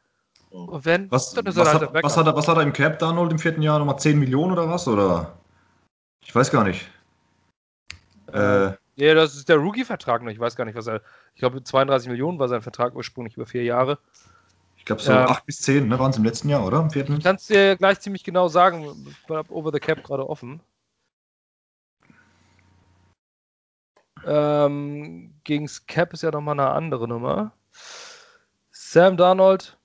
Und 0.50 0.84
wenn, 0.84 1.10
was, 1.10 1.34
was, 1.34 1.56
halt 1.56 1.82
hat, 1.82 1.94
was, 2.02 2.16
hat 2.16 2.26
er, 2.26 2.36
was 2.36 2.46
hat 2.46 2.58
er 2.58 2.62
im 2.62 2.74
Cap, 2.74 2.98
Darnold, 2.98 3.32
im 3.32 3.38
vierten 3.38 3.62
Jahr? 3.62 3.78
Nochmal 3.78 3.98
10 3.98 4.18
Millionen 4.18 4.52
oder 4.52 4.68
was? 4.68 4.86
Oder? 4.86 5.32
Ich 6.20 6.34
weiß 6.34 6.50
gar 6.50 6.64
nicht. 6.64 6.90
Äh, 8.32 8.72
ja, 8.97 9.14
das 9.14 9.34
ist 9.34 9.49
der 9.49 9.57
Rookie-Vertrag 9.57 10.22
noch. 10.22 10.30
Ich 10.30 10.40
weiß 10.40 10.57
gar 10.57 10.64
nicht, 10.64 10.74
was 10.74 10.86
er. 10.86 11.03
Ich 11.34 11.40
glaube, 11.40 11.62
32 11.62 12.09
Millionen 12.09 12.38
war 12.38 12.49
sein 12.49 12.62
Vertrag 12.62 12.95
ursprünglich 12.95 13.36
über 13.36 13.47
vier 13.47 13.64
Jahre. 13.64 13.99
Ich 14.76 14.84
glaube, 14.84 15.01
so 15.01 15.12
ähm, 15.12 15.28
8 15.28 15.47
bis 15.47 15.61
10 15.61 15.88
ne, 15.88 15.99
waren 15.99 16.11
es 16.11 16.18
im 16.18 16.24
letzten 16.24 16.49
Jahr, 16.49 16.66
oder? 16.66 16.80
Im 16.80 16.90
vierten? 16.90 17.16
Ich 17.16 17.24
kann 17.24 17.36
es 17.36 17.47
dir 17.47 17.76
gleich 17.76 18.01
ziemlich 18.01 18.24
genau 18.24 18.49
sagen. 18.49 18.84
Ich 19.09 19.30
habe 19.30 19.53
Over 19.53 19.70
the 19.72 19.78
Cap 19.78 20.03
gerade 20.03 20.28
offen. 20.28 20.61
Ähm, 24.24 25.34
gegen 25.45 25.68
Cap 25.86 26.12
ist 26.12 26.22
ja 26.22 26.30
nochmal 26.30 26.59
eine 26.59 26.70
andere 26.70 27.09
Nummer. 27.09 27.53
Sam 28.70 29.16
Darnold 29.16 29.78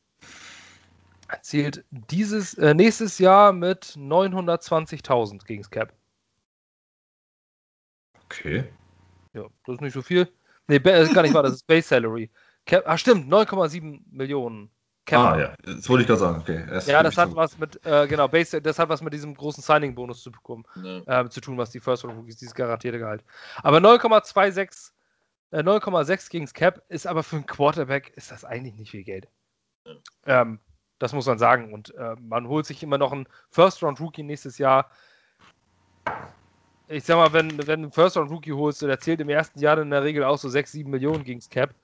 erzielt 1.28 1.86
dieses 1.92 2.54
äh, 2.56 2.74
nächstes 2.74 3.20
Jahr 3.20 3.54
mit 3.54 3.86
920.000 3.98 5.46
gegen 5.46 5.64
Cap. 5.64 5.94
Okay. 8.26 8.66
Ja, 9.38 9.44
das 9.66 9.76
ist 9.76 9.82
nicht 9.82 9.94
so 9.94 10.02
viel. 10.02 10.28
Nee, 10.68 10.78
ist 10.78 11.14
gar 11.14 11.22
nicht 11.22 11.34
wahr, 11.34 11.44
das 11.44 11.54
ist 11.54 11.68
Base 11.68 11.88
Salary. 11.88 12.30
Cap, 12.66 12.84
ah, 12.86 12.98
stimmt, 12.98 13.32
9,7 13.32 14.02
Millionen. 14.12 14.70
Cap. 15.06 15.20
Ah, 15.22 15.40
ja, 15.40 15.56
das 15.64 15.88
wollte 15.88 16.02
ich 16.02 16.08
gerade 16.08 16.20
sagen. 16.20 16.42
Okay. 16.42 16.66
Ja, 16.86 17.02
das 17.02 17.18
hat 17.18 17.34
was 17.34 17.58
mit, 17.58 17.80
äh, 17.86 18.08
genau, 18.08 18.28
Base, 18.28 18.62
das 18.62 18.78
hat 18.78 18.90
was 18.90 19.02
mit 19.02 19.14
diesem 19.14 19.36
großen 19.36 19.64
Signing-Bonus 19.64 20.22
zu 20.22 20.32
bekommen, 20.32 20.66
ja. 20.76 21.22
äh, 21.22 21.30
zu 21.30 21.40
tun, 21.40 21.58
was 21.58 21.70
die 21.70 21.80
First 21.80 22.04
Round 22.04 22.18
Rookies, 22.18 22.36
dieses 22.36 22.54
garantierte 22.54 23.00
Gehalt. 23.00 23.24
Aber 23.64 23.78
9,26, 23.78 24.92
äh, 25.52 25.60
9,6 25.60 26.30
gegen 26.30 26.46
Cap 26.48 26.84
ist 26.90 27.08
aber 27.08 27.24
für 27.24 27.38
einen 27.38 27.46
Quarterback 27.46 28.12
ist 28.18 28.32
das 28.32 28.44
eigentlich 28.44 28.76
nicht 28.76 28.92
viel 28.92 29.06
Geld. 29.06 29.30
Ja. 29.86 30.42
Ähm, 30.42 30.60
das 31.00 31.14
muss 31.14 31.26
man 31.26 31.38
sagen. 31.38 31.74
Und 31.74 31.96
äh, 31.96 32.16
man 32.20 32.48
holt 32.50 32.66
sich 32.66 32.84
immer 32.84 32.98
noch 32.98 33.14
einen 33.14 33.28
First 33.50 33.82
Round 33.84 34.02
Rookie 34.02 34.24
nächstes 34.24 34.58
Jahr 34.58 34.90
ich 36.88 37.04
sag 37.04 37.18
mal, 37.18 37.34
wenn, 37.34 37.58
wenn 37.58 37.66
du 37.66 37.74
einen 37.74 37.92
First-Round-Rookie 37.92 38.54
holst, 38.54 38.82
der 38.82 39.00
zählt 39.00 39.22
im 39.22 39.30
ersten 39.30 39.60
Jahr 39.60 39.78
in 39.80 39.90
der 39.90 40.04
Regel 40.04 40.24
auch 40.24 40.38
so 40.38 40.50
6, 40.50 40.72
7 40.72 40.90
Millionen 40.90 41.24
gegens 41.24 41.50
Cap, 41.50 41.76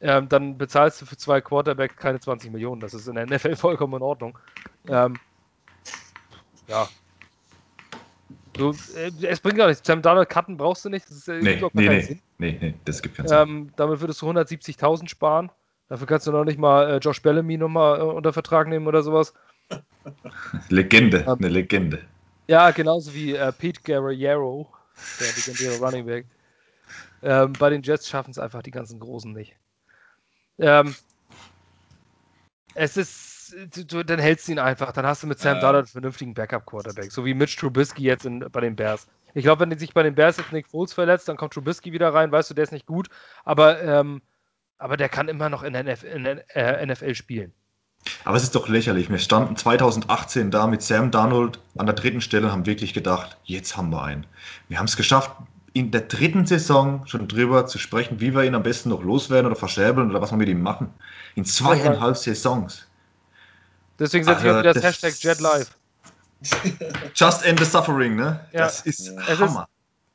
ähm, 0.00 0.28
dann 0.28 0.58
bezahlst 0.58 1.00
du 1.00 1.06
für 1.06 1.16
zwei 1.16 1.40
Quarterbacks 1.40 1.96
keine 1.96 2.20
20 2.20 2.50
Millionen. 2.52 2.80
Das 2.80 2.94
ist 2.94 3.08
in 3.08 3.14
der 3.14 3.26
NFL 3.26 3.56
vollkommen 3.56 3.94
in 3.94 4.02
Ordnung. 4.02 4.38
Ähm, 4.88 5.18
ja. 6.68 6.88
So, 8.56 8.74
äh, 8.94 9.10
es 9.22 9.40
bringt 9.40 9.58
gar 9.58 9.68
nichts. 9.68 9.86
Sam 9.86 10.02
Donald 10.02 10.28
Cutten 10.28 10.56
brauchst 10.56 10.84
du 10.84 10.88
nicht. 10.88 11.08
Das 11.08 11.16
ist, 11.16 11.28
äh, 11.28 11.40
nee, 11.40 11.60
nee, 11.72 11.88
nee, 11.88 12.20
nee, 12.38 12.58
nee, 12.60 12.74
das 12.84 13.02
gibt 13.02 13.16
keinen 13.16 13.28
Sinn. 13.28 13.38
Ähm, 13.38 13.72
damit 13.76 14.00
würdest 14.00 14.22
du 14.22 14.26
170.000 14.26 15.08
sparen. 15.08 15.50
Dafür 15.88 16.06
kannst 16.06 16.26
du 16.26 16.32
noch 16.32 16.44
nicht 16.44 16.58
mal 16.58 16.90
äh, 16.90 16.96
Josh 16.98 17.22
Bellamy 17.22 17.58
nochmal 17.58 18.00
äh, 18.00 18.02
unter 18.02 18.32
Vertrag 18.32 18.68
nehmen 18.68 18.86
oder 18.86 19.02
sowas. 19.02 19.34
Legende, 20.68 21.24
ähm, 21.26 21.36
eine 21.38 21.48
Legende. 21.48 22.02
Ja, 22.46 22.70
genauso 22.70 23.12
wie 23.14 23.34
äh, 23.34 23.52
Pete 23.52 23.80
Guerrero, 23.82 24.72
der 25.20 25.26
legendäre 25.26 25.78
Running 25.78 26.06
Back. 26.06 26.26
Ähm, 27.22 27.52
bei 27.54 27.70
den 27.70 27.82
Jets 27.82 28.08
schaffen 28.08 28.30
es 28.30 28.38
einfach 28.38 28.62
die 28.62 28.70
ganzen 28.70 29.00
Großen 29.00 29.32
nicht. 29.32 29.56
Ähm, 30.58 30.94
es 32.74 32.96
ist, 32.96 33.54
du, 33.74 34.04
dann 34.04 34.18
hältst 34.18 34.46
du 34.46 34.52
ihn 34.52 34.58
einfach. 34.58 34.92
Dann 34.92 35.06
hast 35.06 35.22
du 35.22 35.26
mit 35.26 35.38
Sam 35.38 35.56
äh. 35.56 35.60
Darnold 35.60 35.86
einen 35.86 35.92
vernünftigen 35.92 36.34
Backup-Quarterback. 36.34 37.10
So 37.10 37.24
wie 37.24 37.34
Mitch 37.34 37.56
Trubisky 37.58 38.02
jetzt 38.02 38.26
in, 38.26 38.40
bei 38.40 38.60
den 38.60 38.76
Bears. 38.76 39.08
Ich 39.34 39.44
glaube, 39.44 39.68
wenn 39.68 39.78
sich 39.78 39.92
bei 39.92 40.02
den 40.02 40.14
Bears 40.14 40.36
jetzt 40.36 40.52
Nick 40.52 40.68
Foles 40.68 40.92
verletzt, 40.92 41.28
dann 41.28 41.36
kommt 41.36 41.54
Trubisky 41.54 41.92
wieder 41.92 42.14
rein. 42.14 42.32
Weißt 42.32 42.50
du, 42.50 42.54
der 42.54 42.64
ist 42.64 42.72
nicht 42.72 42.86
gut. 42.86 43.08
Aber, 43.44 43.82
ähm, 43.82 44.22
aber 44.78 44.96
der 44.96 45.08
kann 45.08 45.28
immer 45.28 45.48
noch 45.48 45.62
in 45.62 45.72
der 45.72 45.84
NFL, 45.84 46.06
in 46.06 46.26
äh, 46.26 46.86
NFL 46.86 47.14
spielen. 47.14 47.52
Aber 48.24 48.36
es 48.36 48.42
ist 48.42 48.54
doch 48.54 48.68
lächerlich. 48.68 49.10
Wir 49.10 49.18
standen 49.18 49.56
2018 49.56 50.50
da 50.50 50.66
mit 50.66 50.82
Sam 50.82 51.10
Darnold 51.10 51.58
an 51.76 51.86
der 51.86 51.94
dritten 51.94 52.20
Stelle 52.20 52.46
und 52.46 52.52
haben 52.52 52.66
wirklich 52.66 52.94
gedacht, 52.94 53.36
jetzt 53.44 53.76
haben 53.76 53.90
wir 53.90 54.02
einen. 54.02 54.26
Wir 54.68 54.78
haben 54.78 54.86
es 54.86 54.96
geschafft, 54.96 55.30
in 55.72 55.90
der 55.90 56.02
dritten 56.02 56.46
Saison 56.46 57.06
schon 57.06 57.28
drüber 57.28 57.66
zu 57.66 57.78
sprechen, 57.78 58.20
wie 58.20 58.34
wir 58.34 58.44
ihn 58.44 58.54
am 58.54 58.62
besten 58.62 58.88
noch 58.88 59.02
loswerden 59.02 59.46
oder 59.46 59.56
verscherbeln 59.56 60.10
oder 60.10 60.22
was 60.22 60.30
wir 60.30 60.38
mit 60.38 60.48
ihm 60.48 60.62
machen. 60.62 60.88
In 61.34 61.44
zweieinhalb 61.44 62.16
Saisons. 62.16 62.86
Deswegen 63.98 64.24
setze 64.24 64.40
ich 64.40 64.50
auch 64.50 64.60
wieder 64.60 64.62
das, 64.62 64.74
das 64.76 64.84
Hashtag 64.84 65.14
JetLife. 65.22 65.70
Just 67.14 67.44
end 67.44 67.58
the 67.58 67.64
suffering, 67.64 68.16
ne? 68.16 68.40
Ja. 68.52 68.60
Das 68.60 68.82
ist 68.82 69.08
es 69.08 69.38
Hammer. 69.38 69.68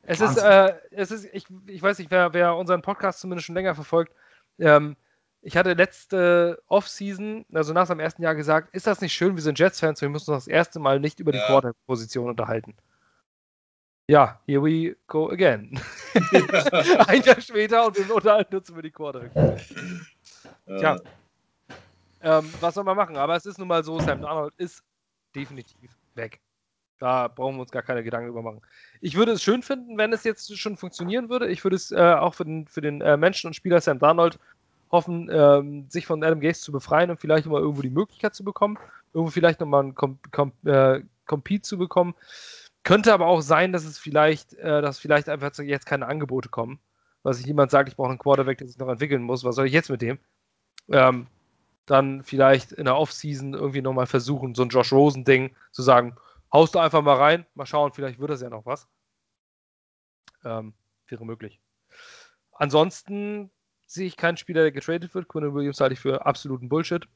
Ist, 0.04 0.20
es 0.20 0.30
ist, 0.32 0.36
äh, 0.38 0.74
es 0.90 1.10
ist 1.10 1.28
ich, 1.32 1.46
ich 1.66 1.82
weiß 1.82 1.98
nicht, 1.98 2.10
wer, 2.10 2.32
wer 2.32 2.56
unseren 2.56 2.82
Podcast 2.82 3.20
zumindest 3.20 3.46
schon 3.46 3.54
länger 3.54 3.74
verfolgt, 3.74 4.12
ähm, 4.58 4.96
ich 5.42 5.56
hatte 5.56 5.72
letzte 5.72 6.62
Offseason, 6.68 7.44
also 7.52 7.72
nach 7.72 7.86
seinem 7.86 8.00
ersten 8.00 8.22
Jahr 8.22 8.36
gesagt, 8.36 8.74
ist 8.74 8.86
das 8.86 9.00
nicht 9.00 9.12
schön, 9.12 9.34
wir 9.34 9.42
sind 9.42 9.58
Jets-Fans, 9.58 10.00
wir 10.00 10.08
müssen 10.08 10.32
uns 10.32 10.44
das 10.44 10.52
erste 10.52 10.78
Mal 10.78 11.00
nicht 11.00 11.18
über 11.18 11.32
die 11.32 11.38
ja. 11.38 11.46
Quarterback-Position 11.46 12.28
unterhalten. 12.28 12.74
Ja, 14.08 14.40
here 14.46 14.62
we 14.62 14.96
go 15.06 15.30
again. 15.30 15.80
Ein 17.06 17.22
Jahr 17.22 17.40
später 17.40 17.86
und 17.86 17.96
wir 17.96 18.14
unterhalten 18.14 18.56
uns 18.56 18.68
über 18.68 18.82
die 18.82 18.90
Quarterback. 18.90 19.32
Tja. 20.66 20.96
Ähm, 22.20 22.52
was 22.60 22.74
soll 22.74 22.84
man 22.84 22.96
machen? 22.96 23.16
Aber 23.16 23.34
es 23.34 23.46
ist 23.46 23.58
nun 23.58 23.68
mal 23.68 23.82
so, 23.82 23.98
Sam 23.98 24.20
Darnold 24.20 24.54
ist 24.56 24.82
definitiv 25.34 25.90
weg. 26.14 26.40
Da 26.98 27.26
brauchen 27.26 27.56
wir 27.56 27.62
uns 27.62 27.72
gar 27.72 27.82
keine 27.82 28.04
Gedanken 28.04 28.28
über 28.28 28.42
machen. 28.42 28.60
Ich 29.00 29.16
würde 29.16 29.32
es 29.32 29.42
schön 29.42 29.62
finden, 29.62 29.98
wenn 29.98 30.12
es 30.12 30.22
jetzt 30.22 30.56
schon 30.56 30.76
funktionieren 30.76 31.28
würde. 31.28 31.48
Ich 31.48 31.64
würde 31.64 31.74
es 31.74 31.90
äh, 31.90 31.96
auch 31.96 32.34
für 32.34 32.44
den, 32.44 32.68
für 32.68 32.80
den 32.80 33.00
äh, 33.00 33.16
Menschen 33.16 33.48
und 33.48 33.54
Spieler 33.54 33.80
Sam 33.80 33.98
Darnold 33.98 34.38
hoffen, 34.92 35.28
ähm, 35.32 35.88
sich 35.88 36.06
von 36.06 36.22
Adam 36.22 36.40
Gaze 36.40 36.60
zu 36.60 36.70
befreien 36.70 37.10
und 37.10 37.20
vielleicht 37.20 37.46
mal 37.46 37.60
irgendwo 37.60 37.82
die 37.82 37.90
Möglichkeit 37.90 38.34
zu 38.34 38.44
bekommen, 38.44 38.78
irgendwo 39.12 39.32
vielleicht 39.32 39.58
nochmal 39.58 39.82
einen 39.82 39.94
Com 39.94 40.18
Com 40.30 40.52
äh, 40.64 41.00
Compete 41.26 41.62
zu 41.62 41.78
bekommen. 41.78 42.14
Könnte 42.84 43.14
aber 43.14 43.26
auch 43.26 43.40
sein, 43.40 43.72
dass 43.72 43.84
es 43.84 43.98
vielleicht, 43.98 44.54
äh, 44.54 44.82
dass 44.82 44.98
vielleicht 44.98 45.28
einfach 45.28 45.56
jetzt 45.58 45.86
keine 45.86 46.06
Angebote 46.06 46.48
kommen. 46.48 46.78
Weil 47.22 47.34
sich 47.34 47.46
jemand 47.46 47.70
sagt, 47.70 47.88
ich 47.88 47.96
brauche 47.96 48.10
einen 48.10 48.18
Quarterback, 48.18 48.58
der 48.58 48.66
sich 48.66 48.78
noch 48.78 48.88
entwickeln 48.88 49.22
muss, 49.22 49.44
was 49.44 49.54
soll 49.54 49.66
ich 49.66 49.72
jetzt 49.72 49.90
mit 49.90 50.02
dem? 50.02 50.18
Ähm, 50.88 51.28
dann 51.86 52.24
vielleicht 52.24 52.72
in 52.72 52.84
der 52.84 52.96
Offseason 52.96 53.54
irgendwie 53.54 53.82
nochmal 53.82 54.06
versuchen, 54.06 54.54
so 54.54 54.62
ein 54.62 54.68
Josh 54.68 54.92
Rosen-Ding 54.92 55.54
zu 55.70 55.82
sagen, 55.82 56.16
haust 56.52 56.74
du 56.74 56.80
einfach 56.80 57.02
mal 57.02 57.16
rein, 57.16 57.46
mal 57.54 57.66
schauen, 57.66 57.92
vielleicht 57.92 58.18
wird 58.18 58.30
das 58.30 58.42
ja 58.42 58.50
noch 58.50 58.66
was. 58.66 58.88
Ähm, 60.44 60.74
wäre 61.06 61.24
möglich. 61.24 61.60
Ansonsten 62.52 63.50
sehe 63.92 64.06
ich 64.06 64.16
keinen 64.16 64.36
Spieler, 64.36 64.62
der 64.62 64.72
getradet 64.72 65.14
wird. 65.14 65.28
Quinn 65.28 65.54
Williams 65.54 65.80
halte 65.80 65.94
ich 65.94 66.00
für 66.00 66.24
absoluten 66.24 66.68
Bullshit. 66.68 67.06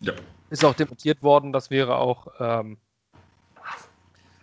Ja. 0.00 0.14
Ist 0.50 0.64
auch 0.64 0.74
dementiert 0.74 1.22
worden, 1.22 1.52
das 1.52 1.70
wäre 1.70 1.96
auch. 1.96 2.28
Ähm, 2.40 2.78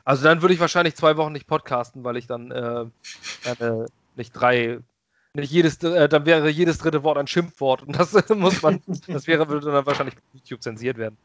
also 0.06 0.24
dann 0.24 0.42
würde 0.42 0.54
ich 0.54 0.60
wahrscheinlich 0.60 0.96
zwei 0.96 1.18
Wochen 1.18 1.34
nicht 1.34 1.48
podcasten, 1.48 2.04
weil 2.04 2.18
ich 2.18 2.28
dann 2.28 2.52
äh, 2.52 2.86
äh, 3.46 3.86
nicht 4.16 4.32
drei, 4.32 4.80
nicht 5.34 5.52
jedes, 5.52 5.84
äh, 5.84 6.10
dann 6.10 6.26
wäre 6.26 6.50
jedes 6.50 6.78
dritte 6.78 7.04
Wort 7.04 7.18
ein 7.18 7.28
Schimpfwort 7.28 7.84
und 7.84 7.96
das 7.96 8.14
muss 8.30 8.62
man, 8.62 8.82
das 9.08 9.28
wäre, 9.28 9.50
würde 9.50 9.72
dann 9.72 9.86
wahrscheinlich 9.86 10.16
YouTube 10.34 10.64
zensiert 10.64 10.98
werden. 10.98 11.18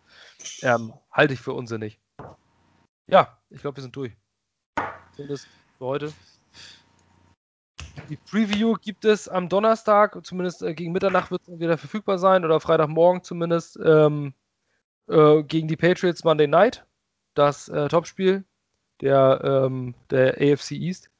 Ähm, 0.63 0.93
halte 1.13 1.35
ich 1.35 1.41
für 1.41 1.53
unsinnig. 1.53 1.99
Ja, 3.07 3.39
ich 3.51 3.61
glaube, 3.61 3.79
wir 3.79 3.83
sind 3.83 3.97
durch. 3.97 4.13
Zumindest 5.15 5.47
für 5.79 5.85
heute. 5.85 6.13
Die 8.09 8.17
Preview 8.17 8.75
gibt 8.75 9.05
es 9.05 9.29
am 9.29 9.49
Donnerstag, 9.49 10.19
zumindest 10.25 10.63
äh, 10.63 10.75
gegen 10.75 10.93
Mitternacht 10.93 11.31
wird 11.31 11.43
es 11.49 11.59
wieder 11.59 11.79
verfügbar 11.79 12.19
sein 12.19 12.45
oder 12.45 12.61
Freitagmorgen 12.61 13.23
zumindest 13.23 13.79
ähm, 13.83 14.35
äh, 15.09 15.43
gegen 15.43 15.69
die 15.69 15.77
Patriots 15.77 16.25
Monday 16.25 16.47
Night. 16.47 16.85
Das 17.35 17.69
äh, 17.69 17.89
Topspiel 17.89 18.45
der, 19.01 19.41
ähm, 19.45 19.95
der 20.11 20.35
AFC 20.41 20.73
East. 20.73 21.11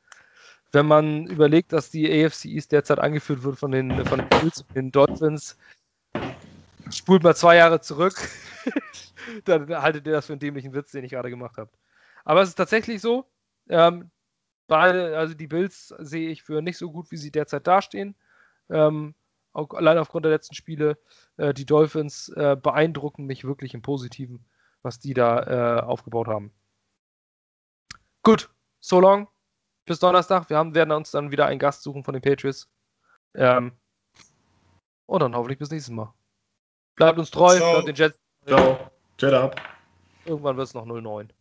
Wenn 0.73 0.87
man 0.87 1.27
überlegt, 1.27 1.73
dass 1.73 1.91
die 1.91 2.07
AFC 2.07 2.47
East 2.47 2.73
derzeit 2.73 2.99
angeführt 2.99 3.45
wird 3.45 3.59
von 3.59 3.71
den, 3.71 4.05
von 4.05 4.19
den 4.19 4.29
Bills 4.41 4.65
den 4.75 4.91
Dolphins, 4.91 5.57
spult 6.91 7.23
mal 7.23 7.37
zwei 7.37 7.57
Jahre 7.57 7.81
zurück, 7.81 8.17
dann 9.45 9.69
haltet 9.71 10.07
ihr 10.07 10.13
das 10.13 10.27
für 10.27 10.33
einen 10.33 10.41
dämlichen 10.41 10.75
Witz, 10.75 10.91
den 10.91 11.05
ich 11.05 11.13
gerade 11.13 11.31
gemacht 11.31 11.57
habe. 11.57 11.71
Aber 12.25 12.43
es 12.43 12.49
ist 12.49 12.57
tatsächlich 12.57 13.01
so. 13.01 13.27
Ähm, 13.69 14.11
beide, 14.67 15.17
also 15.19 15.35
die 15.35 15.47
Bills 15.47 15.89
sehe 15.99 16.31
ich 16.31 16.43
für 16.43 16.63
nicht 16.63 16.79
so 16.79 16.91
gut, 16.91 17.11
wie 17.11 17.17
sie 17.17 17.31
derzeit 17.31 17.67
dastehen. 17.67 18.15
Ähm, 18.71 19.15
auch 19.53 19.71
allein 19.71 19.99
aufgrund 19.99 20.25
der 20.25 20.33
letzten 20.33 20.55
Spiele. 20.55 20.99
Äh, 21.37 21.55
die 21.55 21.67
Dolphins 21.67 22.29
äh, 22.31 22.57
beeindrucken 22.61 23.25
mich 23.25 23.45
wirklich 23.45 23.75
im 23.75 23.83
Positiven, 23.83 24.45
was 24.83 24.99
die 24.99 25.15
da 25.15 25.79
äh, 25.79 25.81
aufgebaut 25.83 26.29
haben. 26.29 26.53
Gut, 28.23 28.51
so 28.81 29.01
long. 29.01 29.29
Bis 29.87 30.01
Donnerstag. 30.01 30.49
Wir 30.49 30.57
haben, 30.57 30.75
werden 30.75 30.93
uns 30.93 31.11
dann 31.11 31.31
wieder 31.31 31.47
einen 31.47 31.59
Gast 31.59 31.83
suchen 31.83 32.05
von 32.05 32.15
den 32.15 32.23
Patriots. 32.23 32.69
Ähm, 33.35 33.73
und 35.07 35.21
dann 35.21 35.37
hoffentlich 35.37 35.59
bis 35.59 35.71
nächstes 35.71 35.95
Mal. 35.95 36.13
Bleibt 36.97 37.19
uns 37.19 37.31
treu, 37.31 37.57
Ciao. 37.57 37.73
bleibt 37.73 37.89
den 37.89 37.95
Jets. 37.95 38.19
Ciao. 38.47 38.91
Jet 39.19 39.35
up. 39.35 39.61
Irgendwann 40.25 40.57
wird 40.57 40.67
es 40.67 40.75
noch 40.75 40.87
09. 40.87 41.33